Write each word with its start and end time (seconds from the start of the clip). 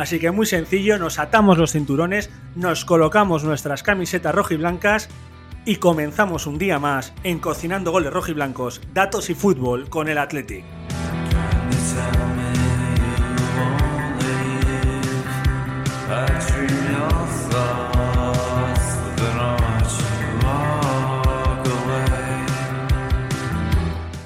Así 0.00 0.18
que 0.18 0.30
muy 0.30 0.46
sencillo, 0.46 0.98
nos 0.98 1.18
atamos 1.18 1.58
los 1.58 1.72
cinturones, 1.72 2.30
nos 2.56 2.86
colocamos 2.86 3.44
nuestras 3.44 3.82
camisetas 3.82 4.34
rojiblancas 4.34 5.10
y 5.66 5.76
comenzamos 5.76 6.46
un 6.46 6.56
día 6.56 6.78
más 6.78 7.12
en 7.22 7.38
Cocinando 7.38 7.90
Goles 7.90 8.10
Rojiblancos, 8.10 8.80
Datos 8.94 9.28
y 9.28 9.34
Fútbol 9.34 9.90
con 9.90 10.08
el 10.08 10.16
Athletic. 10.16 10.64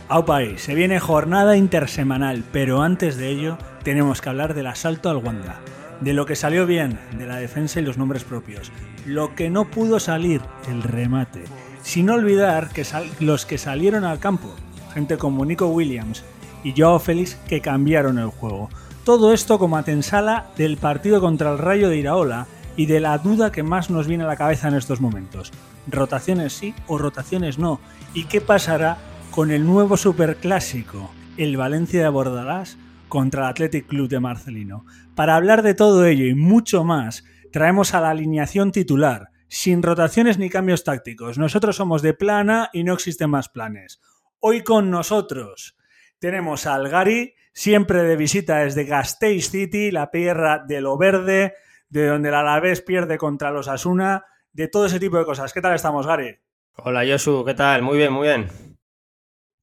Aupai, 0.09 0.57
se 0.57 0.77
viene 0.77 1.01
jornada 1.01 1.57
intersemanal, 1.57 2.45
pero 2.53 2.81
antes 2.83 3.17
de 3.17 3.31
ello 3.31 3.59
tenemos 3.85 4.23
que 4.23 4.31
hablar 4.31 4.55
del 4.55 4.67
asalto 4.67 5.11
al 5.11 5.19
Wanda, 5.19 5.61
de 6.01 6.15
lo 6.15 6.27
que 6.27 6.37
salió 6.37 6.67
bien, 6.67 6.99
de 7.17 7.27
la 7.27 7.37
defensa 7.37 7.81
y 7.81 7.85
los 7.85 7.99
nombres 7.99 8.25
propios, 8.25 8.73
lo 9.07 9.35
que 9.35 9.51
no 9.51 9.71
pudo 9.71 10.01
salir, 10.01 10.41
el 10.69 10.83
remate, 10.83 11.45
sin 11.83 12.09
olvidar 12.09 12.71
que 12.71 12.85
los 13.21 13.45
que 13.45 13.59
salieron 13.59 14.05
al 14.05 14.19
campo, 14.19 14.55
gente 14.95 15.19
como 15.19 15.45
Nico 15.45 15.69
Williams 15.69 16.25
y 16.65 16.73
Joao 16.77 16.99
Félix 16.99 17.37
que 17.47 17.61
cambiaron 17.61 18.19
el 18.19 18.29
juego. 18.29 18.71
Todo 19.05 19.35
esto 19.35 19.59
como 19.59 19.77
atensala 19.77 20.47
del 20.57 20.79
partido 20.79 21.21
contra 21.21 21.53
el 21.53 21.59
Rayo 21.59 21.91
de 21.91 21.99
Iraola 21.99 22.47
y 22.77 22.87
de 22.87 23.01
la 23.01 23.19
duda 23.19 23.53
que 23.53 23.63
más 23.63 23.91
nos 23.91 24.07
viene 24.07 24.25
a 24.25 24.29
la 24.29 24.37
cabeza 24.37 24.69
en 24.69 24.75
estos 24.75 25.03
momentos. 25.03 25.53
Rotaciones 25.87 26.55
sí 26.55 26.75
o 26.87 26.97
rotaciones 26.97 27.59
no. 27.59 27.81
¿Y 28.15 28.25
qué 28.25 28.41
pasará 28.41 28.97
con 29.31 29.51
el 29.51 29.67
nuevo 29.67 29.99
superclásico, 29.99 31.11
el 31.37 31.59
Valencia 31.59 32.03
de 32.03 32.09
Bordalás 32.09 32.79
contra 33.09 33.43
el 33.43 33.49
Athletic 33.49 33.87
Club 33.87 34.09
de 34.09 34.21
Marcelino. 34.21 34.85
Para 35.15 35.37
hablar 35.37 35.63
de 35.63 35.75
todo 35.75 36.05
ello 36.07 36.27
y 36.27 36.35
mucho 36.35 36.85
más, 36.85 37.25
traemos 37.53 37.95
a 37.95 38.01
la 38.01 38.11
alineación 38.11 38.73
titular, 38.73 39.31
sin 39.49 39.83
rotaciones 39.83 40.39
ni 40.39 40.51
cambios 40.51 40.85
tácticos. 40.85 41.39
Nosotros 41.39 41.77
somos 41.77 42.03
de 42.03 42.15
plana 42.15 42.71
y 42.73 42.85
no 42.85 42.95
existen 42.95 43.31
más 43.31 43.49
planes. 43.49 44.01
Hoy 44.41 44.63
con 44.63 44.91
nosotros 44.91 45.77
tenemos 46.19 46.67
a 46.67 46.75
Algari, 46.75 47.35
siempre 47.53 48.03
de 48.03 48.17
visita 48.17 48.59
desde 48.59 48.85
Gasteiz 48.85 49.51
City, 49.51 49.91
la 49.91 50.11
tierra 50.11 50.65
de 50.67 50.81
lo 50.81 50.99
verde, 50.99 51.55
de 51.89 52.09
donde 52.09 52.31
el 52.31 52.35
Alavés 52.35 52.81
pierde 52.81 53.19
contra 53.19 53.53
los 53.53 53.69
Asuna, 53.69 54.25
de 54.53 54.69
todo 54.69 54.87
ese 54.87 54.99
tipo 54.99 55.19
de 55.19 55.25
cosas. 55.25 55.53
¿Qué 55.53 55.61
tal 55.61 55.75
estamos, 55.75 56.07
Gary? 56.07 56.37
Hola, 56.77 57.05
Josu, 57.09 57.45
¿qué 57.45 57.55
tal? 57.55 57.83
Muy 57.83 57.97
bien, 57.97 58.13
muy 58.13 58.27
bien. 58.27 58.49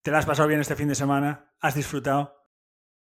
¿Te 0.01 0.11
la 0.11 0.19
has 0.19 0.25
pasado 0.25 0.47
bien 0.47 0.61
este 0.61 0.75
fin 0.75 0.87
de 0.87 0.95
semana? 0.95 1.51
¿Has 1.59 1.75
disfrutado? 1.75 2.40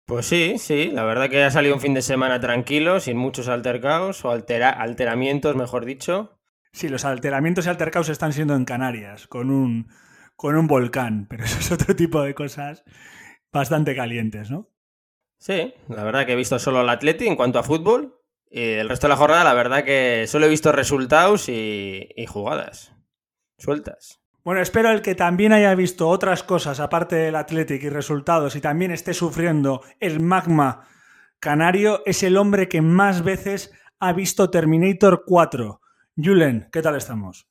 Pues 0.06 0.26
sí, 0.26 0.56
sí, 0.58 0.90
la 0.92 1.04
verdad 1.04 1.30
que 1.30 1.42
ha 1.42 1.50
salido 1.50 1.74
un 1.74 1.80
fin 1.80 1.94
de 1.94 2.02
semana 2.02 2.38
tranquilo, 2.38 3.00
sin 3.00 3.16
muchos 3.16 3.48
altercados 3.48 4.24
o 4.24 4.30
alteramientos, 4.30 5.56
mejor 5.56 5.86
dicho. 5.86 6.38
Sí, 6.72 6.88
los 6.88 7.06
alteramientos 7.06 7.64
y 7.64 7.70
altercados 7.70 8.10
están 8.10 8.32
siendo 8.34 8.54
en 8.54 8.66
Canarias, 8.66 9.26
con 9.26 9.50
un, 9.50 9.88
con 10.36 10.56
un 10.56 10.66
volcán, 10.66 11.26
pero 11.30 11.44
eso 11.44 11.58
es 11.58 11.72
otro 11.72 11.96
tipo 11.96 12.22
de 12.22 12.34
cosas 12.34 12.84
bastante 13.50 13.94
calientes, 13.96 14.50
¿no? 14.50 14.68
Sí, 15.38 15.74
la 15.88 16.04
verdad 16.04 16.26
que 16.26 16.32
he 16.32 16.36
visto 16.36 16.58
solo 16.58 16.82
el 16.82 16.88
Atleti 16.88 17.26
en 17.26 17.36
cuanto 17.36 17.58
a 17.58 17.62
fútbol 17.62 18.20
y 18.50 18.60
el 18.60 18.88
resto 18.88 19.06
de 19.06 19.10
la 19.10 19.16
jornada, 19.16 19.44
la 19.44 19.54
verdad 19.54 19.84
que 19.84 20.26
solo 20.26 20.46
he 20.46 20.50
visto 20.50 20.70
resultados 20.72 21.48
y, 21.48 22.08
y 22.14 22.26
jugadas 22.26 22.92
sueltas. 23.58 24.23
Bueno, 24.44 24.60
espero 24.60 24.90
el 24.90 25.00
que 25.00 25.14
también 25.14 25.54
haya 25.54 25.74
visto 25.74 26.06
otras 26.06 26.42
cosas 26.42 26.78
aparte 26.78 27.16
del 27.16 27.34
Athletic 27.34 27.82
y 27.82 27.88
resultados 27.88 28.54
y 28.56 28.60
también 28.60 28.90
esté 28.90 29.14
sufriendo 29.14 29.80
el 30.00 30.20
magma 30.20 30.86
canario 31.40 32.02
es 32.04 32.22
el 32.22 32.36
hombre 32.36 32.68
que 32.68 32.82
más 32.82 33.24
veces 33.24 33.72
ha 34.00 34.12
visto 34.12 34.50
Terminator 34.50 35.22
4. 35.26 35.80
Julen, 36.22 36.68
¿qué 36.70 36.82
tal 36.82 36.96
estamos? 36.96 37.48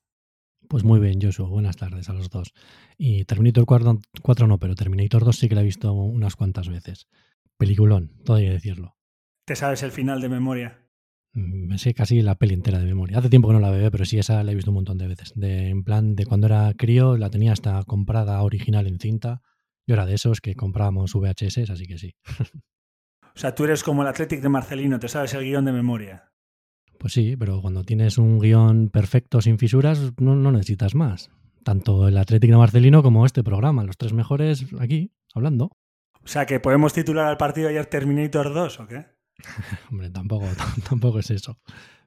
Pues 0.68 0.84
muy 0.84 1.00
bien, 1.00 1.18
Joshua. 1.20 1.48
Buenas 1.48 1.76
tardes 1.76 2.08
a 2.08 2.12
los 2.12 2.30
dos. 2.30 2.54
Y 2.96 3.24
Terminator 3.24 3.66
4, 3.66 3.98
4 4.22 4.46
no, 4.46 4.58
pero 4.58 4.76
Terminator 4.76 5.24
2 5.24 5.36
sí 5.36 5.48
que 5.48 5.56
la 5.56 5.62
he 5.62 5.64
visto 5.64 5.92
unas 5.92 6.36
cuantas 6.36 6.68
veces. 6.68 7.08
Peliculón, 7.56 8.12
todo 8.24 8.36
hay 8.36 8.44
que 8.44 8.52
decirlo. 8.52 8.96
¿Te 9.44 9.56
sabes 9.56 9.82
el 9.82 9.90
final 9.90 10.20
de 10.20 10.28
memoria? 10.28 10.83
Mm, 11.34 11.66
me 11.66 11.78
sé 11.78 11.94
casi 11.94 12.22
la 12.22 12.36
peli 12.36 12.54
entera 12.54 12.78
de 12.78 12.86
memoria. 12.86 13.18
Hace 13.18 13.28
tiempo 13.28 13.48
que 13.48 13.54
no 13.54 13.60
la 13.60 13.70
veo, 13.70 13.90
pero 13.90 14.04
sí, 14.04 14.18
esa 14.18 14.42
la 14.42 14.52
he 14.52 14.54
visto 14.54 14.70
un 14.70 14.76
montón 14.76 14.98
de 14.98 15.08
veces. 15.08 15.32
De, 15.34 15.68
en 15.68 15.84
plan, 15.84 16.14
de 16.14 16.26
cuando 16.26 16.46
era 16.46 16.72
crío, 16.74 17.16
la 17.16 17.30
tenía 17.30 17.52
hasta 17.52 17.82
comprada 17.84 18.40
original 18.42 18.86
en 18.86 18.98
cinta. 18.98 19.42
Yo 19.86 19.94
era 19.94 20.06
de 20.06 20.14
esos 20.14 20.40
que 20.40 20.54
comprábamos 20.54 21.12
VHS, 21.14 21.70
así 21.70 21.86
que 21.86 21.98
sí. 21.98 22.14
o 23.22 23.38
sea, 23.38 23.54
tú 23.54 23.64
eres 23.64 23.82
como 23.82 24.02
el 24.02 24.08
Athletic 24.08 24.40
de 24.40 24.48
Marcelino, 24.48 24.98
te 24.98 25.08
sabes 25.08 25.34
el 25.34 25.44
guion 25.44 25.64
de 25.64 25.72
memoria. 25.72 26.30
Pues 26.98 27.12
sí, 27.12 27.36
pero 27.36 27.60
cuando 27.60 27.82
tienes 27.82 28.16
un 28.16 28.38
guion 28.38 28.88
perfecto 28.88 29.42
sin 29.42 29.58
fisuras, 29.58 30.12
no, 30.18 30.36
no 30.36 30.52
necesitas 30.52 30.94
más. 30.94 31.30
Tanto 31.64 32.08
el 32.08 32.16
Athletic 32.16 32.50
de 32.50 32.56
Marcelino 32.56 33.02
como 33.02 33.26
este 33.26 33.42
programa, 33.42 33.84
los 33.84 33.98
tres 33.98 34.12
mejores 34.12 34.66
aquí, 34.80 35.12
hablando. 35.34 35.72
O 36.22 36.28
sea, 36.28 36.46
que 36.46 36.60
podemos 36.60 36.92
titular 36.92 37.26
al 37.26 37.36
partido 37.36 37.68
ayer 37.68 37.84
Terminator 37.86 38.54
2, 38.54 38.80
¿o 38.80 38.86
qué? 38.86 39.13
Hombre, 39.90 40.10
tampoco, 40.10 40.46
tampoco 40.88 41.18
es 41.18 41.30
eso. 41.30 41.58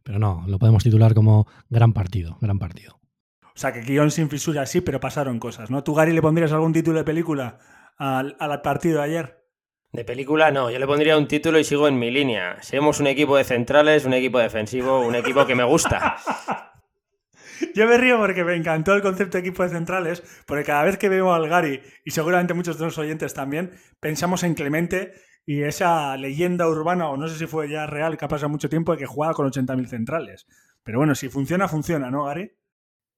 Pero 0.04 0.20
no, 0.20 0.44
lo 0.48 0.58
podemos 0.60 0.84
titular 0.84 1.14
como 1.14 1.48
gran 1.70 1.94
partido, 1.94 2.38
gran 2.42 2.60
partido. 2.60 3.00
O 3.42 3.60
sea, 3.60 3.74
que 3.74 3.82
guion 3.82 4.12
sin 4.12 4.30
fisuras 4.30 4.70
sí, 4.70 4.82
pero 4.82 5.00
pasaron 5.00 5.40
cosas, 5.40 5.72
¿no? 5.72 5.84
¿Tú, 5.84 5.94
Gary, 5.94 6.14
le 6.14 6.22
pondrías 6.22 6.52
algún 6.52 6.74
título 6.74 7.00
de 7.00 7.04
película 7.04 7.60
al, 7.98 8.38
al 8.40 8.62
partido 8.62 9.00
de 9.00 9.04
ayer? 9.06 9.48
De 9.92 10.06
película 10.06 10.52
no, 10.52 10.70
yo 10.70 10.78
le 10.78 10.86
pondría 10.86 11.18
un 11.18 11.28
título 11.28 11.58
y 11.58 11.64
sigo 11.64 11.88
en 11.88 11.98
mi 11.98 12.12
línea. 12.12 12.62
Somos 12.62 13.00
un 13.00 13.08
equipo 13.08 13.36
de 13.36 13.44
centrales, 13.44 14.06
un 14.06 14.14
equipo 14.14 14.38
defensivo, 14.38 15.00
un 15.00 15.16
equipo 15.16 15.46
que 15.46 15.56
me 15.56 15.64
gusta. 15.64 16.18
Yo 17.74 17.88
me 17.88 17.98
río 17.98 18.18
porque 18.18 18.44
me 18.44 18.56
encantó 18.56 18.94
el 18.94 19.02
concepto 19.02 19.38
de 19.38 19.48
equipo 19.48 19.64
de 19.64 19.70
centrales, 19.70 20.22
porque 20.46 20.64
cada 20.64 20.84
vez 20.84 20.98
que 20.98 21.10
veo 21.10 21.34
al 21.34 21.50
Gary, 21.50 21.82
y 22.06 22.12
seguramente 22.12 22.54
muchos 22.54 22.78
de 22.78 22.86
los 22.86 22.98
oyentes 23.00 23.34
también, 23.34 23.72
pensamos 24.00 24.44
en 24.44 24.54
Clemente 24.54 25.14
y 25.48 25.64
esa 25.64 26.18
leyenda 26.18 26.68
urbana, 26.68 27.08
o 27.08 27.16
no 27.16 27.30
sé 27.30 27.38
si 27.38 27.48
fue 27.48 27.70
ya 27.70 27.88
real, 27.88 28.18
que 28.18 28.26
ha 28.26 28.28
pasado 28.28 28.50
mucho 28.50 28.68
tiempo, 28.68 28.92
de 28.92 28.98
que 28.98 29.06
jugaba 29.06 29.34
con 29.34 29.50
80.000 29.50 29.88
centrales. 29.88 30.46
Pero 30.84 30.98
bueno, 30.98 31.16
si 31.16 31.30
funciona, 31.30 31.70
funciona, 31.70 32.12
¿no, 32.12 32.26
Gary? 32.26 32.52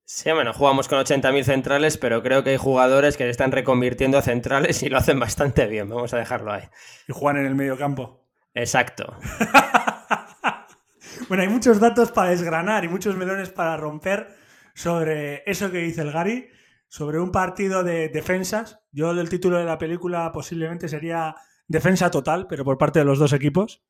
Sí, 0.06 0.31
bueno, 0.31 0.54
jugamos 0.54 0.88
con 0.88 1.00
80.000 1.00 1.44
centrales, 1.44 1.98
pero 1.98 2.22
creo 2.22 2.44
que 2.44 2.52
hay 2.52 2.58
jugadores 2.58 3.18
que 3.18 3.24
se 3.24 3.31
están 3.31 3.52
reconvirtiendo 3.52 4.20
a 4.20 4.22
centrales 4.22 4.84
y 4.84 4.90
lo 4.90 5.00
hacen 5.00 5.20
bastante 5.20 5.66
bien. 5.66 5.90
Vamos 5.90 6.14
a 6.14 6.18
dejarlo 6.18 6.54
ahí. 6.54 6.66
Y 7.08 7.14
juegan 7.14 7.42
en 7.42 7.48
el 7.48 7.56
medio 7.56 7.76
campo. 7.80 8.24
Exacto. 8.54 9.18
bueno, 11.30 11.42
hay 11.42 11.50
muchos 11.50 11.80
datos 11.80 12.12
para 12.12 12.30
desgranar 12.30 12.86
y 12.86 12.90
muchos 12.90 13.16
melones 13.16 13.50
para 13.50 13.76
romper 13.76 14.38
sobre 14.76 15.42
eso 15.48 15.72
que 15.72 15.80
dice 15.80 16.04
el 16.04 16.12
Gary, 16.12 16.48
sobre 16.88 17.20
un 17.20 17.31
partido 17.31 17.84
de 17.84 18.10
defensas. 18.10 18.81
Yo 18.92 19.10
el 19.10 19.30
título 19.30 19.58
de 19.58 19.66
la 19.66 19.80
película 19.80 20.31
posiblemente 20.31 20.88
sería 20.88 21.36
defensa 21.69 22.12
total, 22.12 22.48
pero 22.48 22.66
por 22.66 22.77
parte 22.77 23.00
de 23.00 23.06
los 23.06 23.19
dos 23.19 23.31
equipos. 23.31 23.81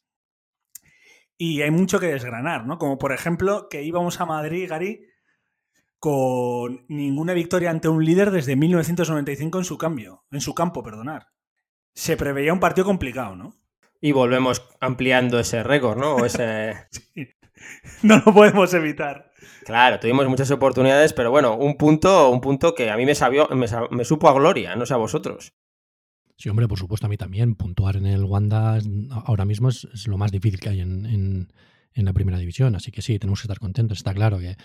Y 1.38 1.64
hay 1.64 1.72
mucho 1.72 2.00
que 2.00 2.08
desgranar, 2.08 2.68
¿no? 2.68 2.78
Como 2.78 3.00
por 3.00 3.14
ejemplo 3.14 3.68
que 3.70 3.82
íbamos 3.82 4.22
a 4.22 4.28
Madrid, 4.28 4.70
Gary, 4.70 5.08
con 5.98 6.86
ninguna 6.88 7.34
victoria 7.34 7.72
ante 7.72 7.88
un 7.88 8.06
líder 8.06 8.30
desde 8.30 8.56
1995 8.56 9.58
en 9.58 9.66
su 9.66 9.78
cambio, 9.78 10.26
en 10.32 10.42
su 10.42 10.54
campo, 10.54 10.84
perdonar. 10.84 11.30
Se 11.96 12.18
preveía 12.18 12.54
un 12.54 12.60
partido 12.60 12.86
complicado, 12.86 13.36
¿no? 13.36 13.56
Y 14.02 14.12
volvemos 14.12 14.68
ampliando 14.80 15.40
ese 15.40 15.64
récord, 15.64 15.98
¿no? 15.98 16.24
ese... 16.26 16.88
no 18.04 18.22
lo 18.26 18.34
podemos 18.34 18.74
evitar. 18.74 19.32
Claro, 19.66 20.00
tuvimos 20.00 20.28
muchas 20.28 20.52
oportunidades, 20.52 21.14
pero 21.14 21.32
bueno, 21.32 21.56
un 21.56 21.78
punto, 21.78 22.30
un 22.30 22.42
punto 22.42 22.76
que 22.76 22.90
a 22.90 22.98
mí 22.98 23.06
me, 23.06 23.16
sabió, 23.16 23.48
me, 23.50 24.06
supo 24.06 24.30
a 24.30 24.34
gloria, 24.34 24.76
no 24.76 24.86
sé 24.86 24.94
a 24.94 24.98
vosotros. 24.98 25.54
Sí, 26.40 26.48
hombre, 26.48 26.70
por 26.70 26.80
supuesto, 26.80 27.06
a 27.06 27.10
mí 27.10 27.18
también. 27.18 27.56
Puntuar 27.56 27.98
en 27.98 28.06
el 28.06 28.24
Wanda 28.24 28.80
ahora 29.26 29.44
mismo 29.44 29.68
es, 29.68 30.08
lo 30.08 30.18
más 30.18 30.32
difícil 30.32 30.62
que 30.62 30.70
hay 30.70 30.80
en, 30.80 31.52
la 31.94 32.14
primera 32.14 32.38
división. 32.38 32.76
Así 32.76 32.92
que 32.92 33.02
sí, 33.02 33.20
tenemos 33.20 33.42
que 33.42 33.48
estar 33.48 33.60
contentos. 33.60 33.98
Está 33.98 34.14
claro 34.14 34.40
que 34.40 34.56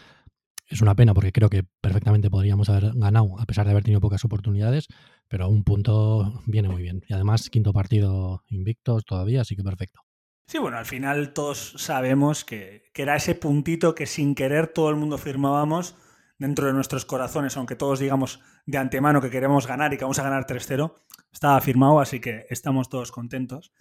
es 0.68 0.80
una 0.82 0.94
pena 0.94 1.14
porque 1.14 1.32
creo 1.32 1.50
que 1.50 1.64
perfectamente 1.80 2.30
podríamos 2.30 2.68
haber 2.68 2.92
ganado, 2.94 3.40
a 3.40 3.44
pesar 3.44 3.66
de 3.66 3.72
haber 3.72 3.82
tenido 3.82 4.00
pocas 4.00 4.24
oportunidades, 4.24 4.86
pero 5.26 5.48
un 5.48 5.64
punto 5.64 6.44
viene 6.46 6.68
muy 6.68 6.80
bien. 6.80 7.02
Y 7.08 7.12
además, 7.12 7.50
quinto 7.50 7.72
partido 7.72 8.44
invictos 8.46 9.04
todavía, 9.04 9.40
así 9.40 9.56
que 9.56 9.64
perfecto. 9.64 10.00
Sí, 10.46 10.58
bueno, 10.58 10.78
al 10.78 10.86
final 10.86 11.32
todos 11.32 11.74
sabemos 11.76 12.44
que, 12.44 12.84
era 12.94 13.16
ese 13.16 13.34
puntito 13.34 13.96
que 13.96 14.06
sin 14.06 14.36
querer 14.36 14.68
todo 14.68 14.90
el 14.90 14.96
mundo 14.96 15.18
firmábamos 15.18 15.96
dentro 16.38 16.68
de 16.68 16.72
nuestros 16.72 17.04
corazones, 17.04 17.56
aunque 17.56 17.74
todos 17.74 17.98
digamos 17.98 18.40
de 18.64 18.78
antemano 18.78 19.20
que 19.20 19.30
queremos 19.30 19.66
ganar 19.66 19.92
y 19.92 19.96
que 19.96 20.04
vamos 20.04 20.20
a 20.20 20.22
ganar 20.22 20.46
3-0, 20.46 20.94
estaba 21.34 21.60
firmado, 21.60 22.00
así 22.00 22.20
que 22.20 22.46
estamos 22.48 22.88
todos 22.88 23.12
contentos. 23.12 23.72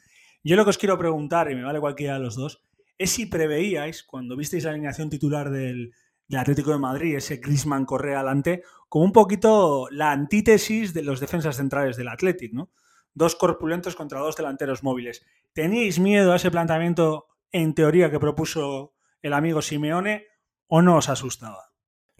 Yo 0.44 0.56
lo 0.58 0.66
que 0.66 0.72
os 0.72 0.78
quiero 0.78 0.98
preguntar, 0.98 1.50
y 1.50 1.56
me 1.56 1.64
vale 1.64 1.80
cualquiera 1.80 2.16
de 2.16 2.20
los 2.20 2.36
dos, 2.36 2.66
es 2.98 3.12
si 3.12 3.28
preveíais, 3.28 4.04
cuando 4.04 4.36
visteis 4.36 4.66
la 4.66 4.72
alineación 4.72 5.10
titular 5.10 5.50
del, 5.50 5.94
Atlético 6.36 6.72
de 6.72 6.80
Madrid, 6.80 7.16
ese 7.16 7.38
Grisman 7.38 7.86
Correa 7.86 8.20
adelante, 8.20 8.64
como 8.90 9.06
un 9.06 9.12
poquito 9.12 9.88
la 9.92 10.12
antítesis 10.12 10.92
de 10.92 11.04
los 11.04 11.20
defensas 11.20 11.58
centrales 11.58 11.96
del 11.96 12.08
Atlético, 12.08 12.56
¿no? 12.56 12.72
Dos 13.14 13.36
corpulentos 13.36 13.96
contra 13.96 14.20
dos 14.20 14.36
delanteros 14.36 14.82
móviles. 14.82 15.24
¿Teníais 15.54 16.00
miedo 16.00 16.34
a 16.34 16.38
ese 16.38 16.50
planteamiento 16.50 17.28
en 17.52 17.76
teoría 17.76 18.10
que 18.10 18.20
propuso 18.20 18.96
el 19.22 19.34
amigo 19.34 19.62
Simeone 19.62 20.26
o 20.66 20.82
no 20.82 20.98
os 20.98 21.10
asustaba? 21.10 21.73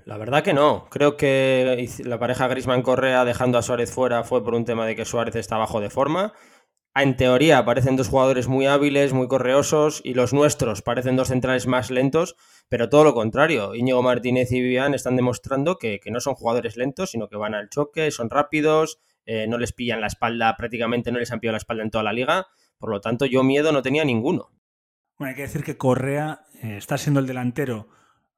La 0.06 0.18
verdad 0.18 0.44
que 0.44 0.54
no. 0.54 0.88
Creo 0.90 1.16
que 1.16 1.88
la 2.04 2.20
pareja 2.20 2.48
Grisman 2.48 2.82
Correa 2.82 3.24
dejando 3.26 3.58
a 3.58 3.62
Suárez 3.62 3.92
fuera 3.92 4.24
fue 4.24 4.44
por 4.44 4.54
un 4.54 4.66
tema 4.66 4.86
de 4.86 4.96
que 4.96 5.06
Suárez 5.06 5.36
está 5.36 5.58
bajo 5.58 5.80
de 5.80 5.90
forma. 5.90 6.34
En 6.96 7.18
teoría 7.18 7.66
parecen 7.66 7.96
dos 7.96 8.10
jugadores 8.10 8.48
muy 8.48 8.68
hábiles, 8.68 9.14
muy 9.14 9.28
correosos, 9.28 10.02
y 10.04 10.14
los 10.14 10.32
nuestros 10.32 10.84
parecen 10.84 11.16
dos 11.16 11.30
centrales 11.30 11.66
más 11.66 11.90
lentos, 11.90 12.36
pero 12.70 12.88
todo 12.90 13.04
lo 13.04 13.16
contrario. 13.16 13.74
Íñigo 13.74 14.04
Martínez 14.04 14.52
y 14.52 14.62
Vivian 14.62 14.94
están 14.94 15.16
demostrando 15.16 15.78
que, 15.78 16.00
no 16.12 16.20
son 16.20 16.36
jugadores 16.36 16.78
lentos, 16.78 17.12
sino 17.12 17.30
que 17.30 17.38
van 17.38 17.56
al 17.56 17.70
choque, 17.70 18.12
son 18.12 18.30
rápidos, 18.30 19.00
eh, 19.26 19.48
no 19.48 19.58
les 19.58 19.74
pillan 19.74 20.02
la 20.02 20.08
espalda, 20.08 20.56
prácticamente 20.56 21.12
no 21.12 21.18
les 21.18 21.32
han 21.32 21.40
pillado 21.40 21.54
la 21.54 21.58
espalda 21.58 21.84
en 21.84 21.90
toda 21.90 22.04
la 22.04 22.14
liga. 22.14 22.46
Por 22.78 22.92
lo 22.92 23.02
tanto, 23.02 23.26
yo 23.26 23.42
miedo 23.42 23.72
no 23.72 23.82
tenía 23.82 24.06
ninguno. 24.06 24.52
Bueno, 25.18 25.30
hay 25.30 25.36
que 25.36 25.44
decir 25.44 25.64
que 25.64 25.78
Correa 25.78 26.42
eh, 26.62 26.78
está 26.78 27.00
siendo 27.00 27.20
el 27.22 27.26
delantero 27.26 27.88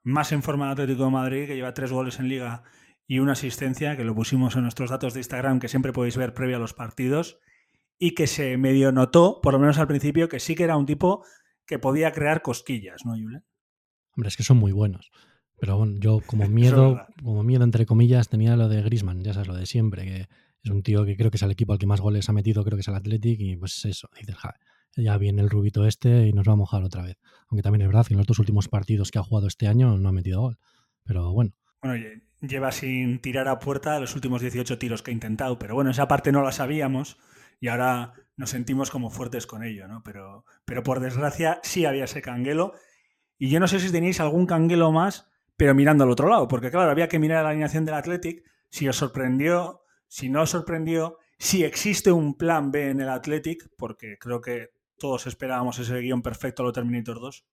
más 0.06 0.32
en 0.32 0.44
forma 0.44 0.68
de 0.68 0.72
Atlético 0.74 1.06
de 1.06 1.12
Madrid, 1.12 1.48
que 1.48 1.56
lleva 1.56 1.74
tres 1.74 1.92
goles 1.92 2.20
en 2.20 2.30
liga 2.30 2.64
y 3.08 3.20
una 3.20 3.34
asistencia, 3.34 3.98
que 3.98 4.04
lo 4.04 4.16
pusimos 4.16 4.56
en 4.56 4.62
nuestros 4.62 4.92
datos 4.92 5.14
de 5.14 5.20
Instagram, 5.20 5.60
que 5.60 5.68
siempre 5.68 5.92
podéis 5.92 6.16
ver 6.16 6.34
previo 6.34 6.56
a 6.56 6.60
los 6.60 6.74
partidos, 6.74 7.40
y 7.98 8.14
que 8.14 8.28
se 8.28 8.56
medio 8.58 8.92
notó, 8.92 9.40
por 9.42 9.54
lo 9.54 9.60
menos 9.60 9.80
al 9.80 9.88
principio, 9.88 10.30
que 10.30 10.40
sí 10.40 10.56
que 10.56 10.64
era 10.64 10.78
un 10.78 10.86
tipo 10.86 11.26
que 11.66 11.80
podía 11.80 12.12
crear 12.12 12.44
cosquillas, 12.44 13.02
¿no, 13.04 13.14
Julen? 13.14 13.44
Hombre, 14.16 14.30
es 14.30 14.38
que 14.38 14.44
son 14.44 14.58
muy 14.58 14.72
buenos. 14.72 15.12
Pero 15.58 15.78
bueno, 15.78 15.96
yo 16.00 16.22
como 16.26 16.48
miedo, 16.50 17.02
como 17.24 17.44
miedo 17.44 17.64
entre 17.64 17.88
comillas, 17.88 18.30
tenía 18.30 18.56
lo 18.56 18.70
de 18.70 18.84
Grisman, 18.84 19.24
ya 19.24 19.34
sabes, 19.34 19.48
lo 19.48 19.56
de 19.56 19.66
siempre, 19.66 20.04
que 20.04 20.28
es 20.64 20.72
un 20.72 20.84
tío 20.84 21.04
que 21.06 21.18
creo 21.18 21.32
que 21.32 21.38
es 21.38 21.44
el 21.44 21.52
equipo 21.52 21.74
al 21.74 21.80
que 21.80 21.88
más 21.88 22.02
goles 22.02 22.30
ha 22.30 22.34
metido, 22.34 22.64
creo 22.64 22.78
que 22.78 22.82
es 22.82 22.88
el 22.88 22.96
Athletic, 22.96 23.40
y 23.40 23.56
pues 23.58 23.84
eso, 23.86 24.08
dices, 24.20 24.36
ya 24.96 25.18
viene 25.18 25.42
el 25.42 25.50
rubito 25.50 25.86
este 25.86 26.28
y 26.28 26.34
nos 26.34 26.48
va 26.48 26.54
a 26.54 26.58
mojar 26.58 26.84
otra 26.84 27.04
vez. 27.04 27.18
Aunque 27.50 27.64
también 27.64 27.82
es 27.82 27.88
verdad 27.88 28.06
que 28.06 28.14
en 28.14 28.18
los 28.18 28.28
dos 28.28 28.40
últimos 28.40 28.68
partidos 28.68 29.12
que 29.12 29.20
ha 29.20 29.24
jugado 29.24 29.48
este 29.48 29.68
año 29.68 29.98
no 29.98 30.10
ha 30.10 30.12
metido 30.12 30.42
gol. 30.42 30.58
Pero 31.04 31.32
bueno. 31.32 31.52
Bueno, 31.82 32.04
lleva 32.42 32.72
sin 32.72 33.20
tirar 33.20 33.48
a 33.48 33.60
puerta 33.60 34.00
los 34.00 34.16
últimos 34.16 34.42
18 34.42 34.78
tiros 34.78 35.04
que 35.04 35.12
ha 35.12 35.14
intentado, 35.14 35.60
pero 35.60 35.76
bueno, 35.76 35.92
esa 35.92 36.08
parte 36.08 36.32
no 36.32 36.42
la 36.42 36.52
sabíamos 36.52 37.18
y 37.60 37.68
ahora 37.68 38.14
nos 38.38 38.50
sentimos 38.50 38.92
como 38.92 39.10
fuertes 39.10 39.48
con 39.48 39.64
ello, 39.64 39.88
¿no? 39.88 40.02
Pero, 40.04 40.46
pero 40.66 40.84
por 40.84 41.00
desgracia 41.00 41.60
sí 41.64 41.86
había 41.86 42.06
ese 42.06 42.22
canguelo 42.22 42.74
y 43.38 43.50
yo 43.50 43.60
no 43.60 43.68
sé 43.68 43.80
si 43.80 43.92
tenéis 43.92 44.20
algún 44.20 44.46
canguelo 44.46 44.92
más, 44.92 45.28
pero 45.58 45.76
mirando 45.76 46.04
al 46.04 46.12
otro 46.12 46.30
lado, 46.30 46.48
porque 46.48 46.72
claro, 46.72 46.92
había 46.92 47.08
que 47.08 47.20
mirar 47.20 47.44
la 47.44 47.50
alineación 47.50 47.86
del 47.86 47.96
Athletic, 47.96 48.44
si 48.70 48.88
os 48.88 48.98
sorprendió, 48.98 49.82
si 50.08 50.30
no 50.30 50.42
os 50.42 50.50
sorprendió, 50.50 51.18
si 51.38 51.64
existe 51.64 52.12
un 52.12 52.38
plan 52.38 52.72
B 52.72 52.90
en 52.90 53.02
el 53.02 53.10
Athletic, 53.10 53.70
porque 53.78 54.18
creo 54.20 54.42
que 54.42 54.70
todos 54.98 55.28
esperábamos 55.28 55.80
ese 55.80 56.00
guion 56.00 56.22
perfecto 56.22 56.64
a 56.64 56.66
lo 56.66 56.74
Terminator 56.74 57.20
2. 57.20 57.46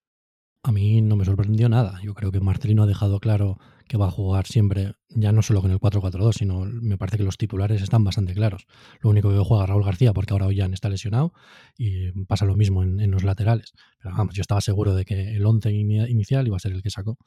A 0.65 0.71
mí 0.71 1.03
no 1.03 1.17
me 1.17 1.25
sorprendió 1.25 1.69
nada. 1.69 2.01
Yo 2.05 2.15
creo 2.15 2.31
que 2.31 2.39
Marcelino 2.39 2.85
ha 2.85 2.87
dejado 2.87 3.19
claro 3.19 3.59
que 3.89 3.97
va 3.97 4.07
a 4.07 4.13
jugar 4.13 4.47
siempre, 4.47 4.95
ya 5.09 5.33
no 5.33 5.43
solo 5.43 5.61
con 5.61 5.73
el 5.73 5.81
4-4-2, 5.81 6.35
sino 6.35 6.65
me 6.65 6.97
parece 6.97 7.19
que 7.19 7.25
los 7.25 7.37
titulares 7.37 7.83
están 7.83 8.05
bastante 8.05 8.33
claros. 8.33 8.67
Lo 9.01 9.11
único 9.11 9.31
que 9.31 9.39
juega 9.39 9.67
Raúl 9.67 9.85
García, 9.85 10.13
porque 10.13 10.33
ahora 10.33 10.47
Ollán 10.47 10.73
está 10.73 10.89
lesionado, 10.89 11.33
y 11.77 12.13
pasa 12.27 12.45
lo 12.45 12.55
mismo 12.55 12.85
en, 12.85 13.11
los 13.11 13.25
laterales. 13.25 13.73
Pero 13.99 14.15
vamos, 14.17 14.37
yo 14.37 14.41
estaba 14.41 14.61
seguro 14.61 14.95
de 14.95 15.05
que 15.05 15.35
el 15.35 15.45
11 15.45 15.73
inicial 15.73 16.47
iba 16.47 16.57
a 16.57 16.61
ser 16.61 16.73
el 16.73 16.83
que 16.83 16.91
sacó. 16.91 17.19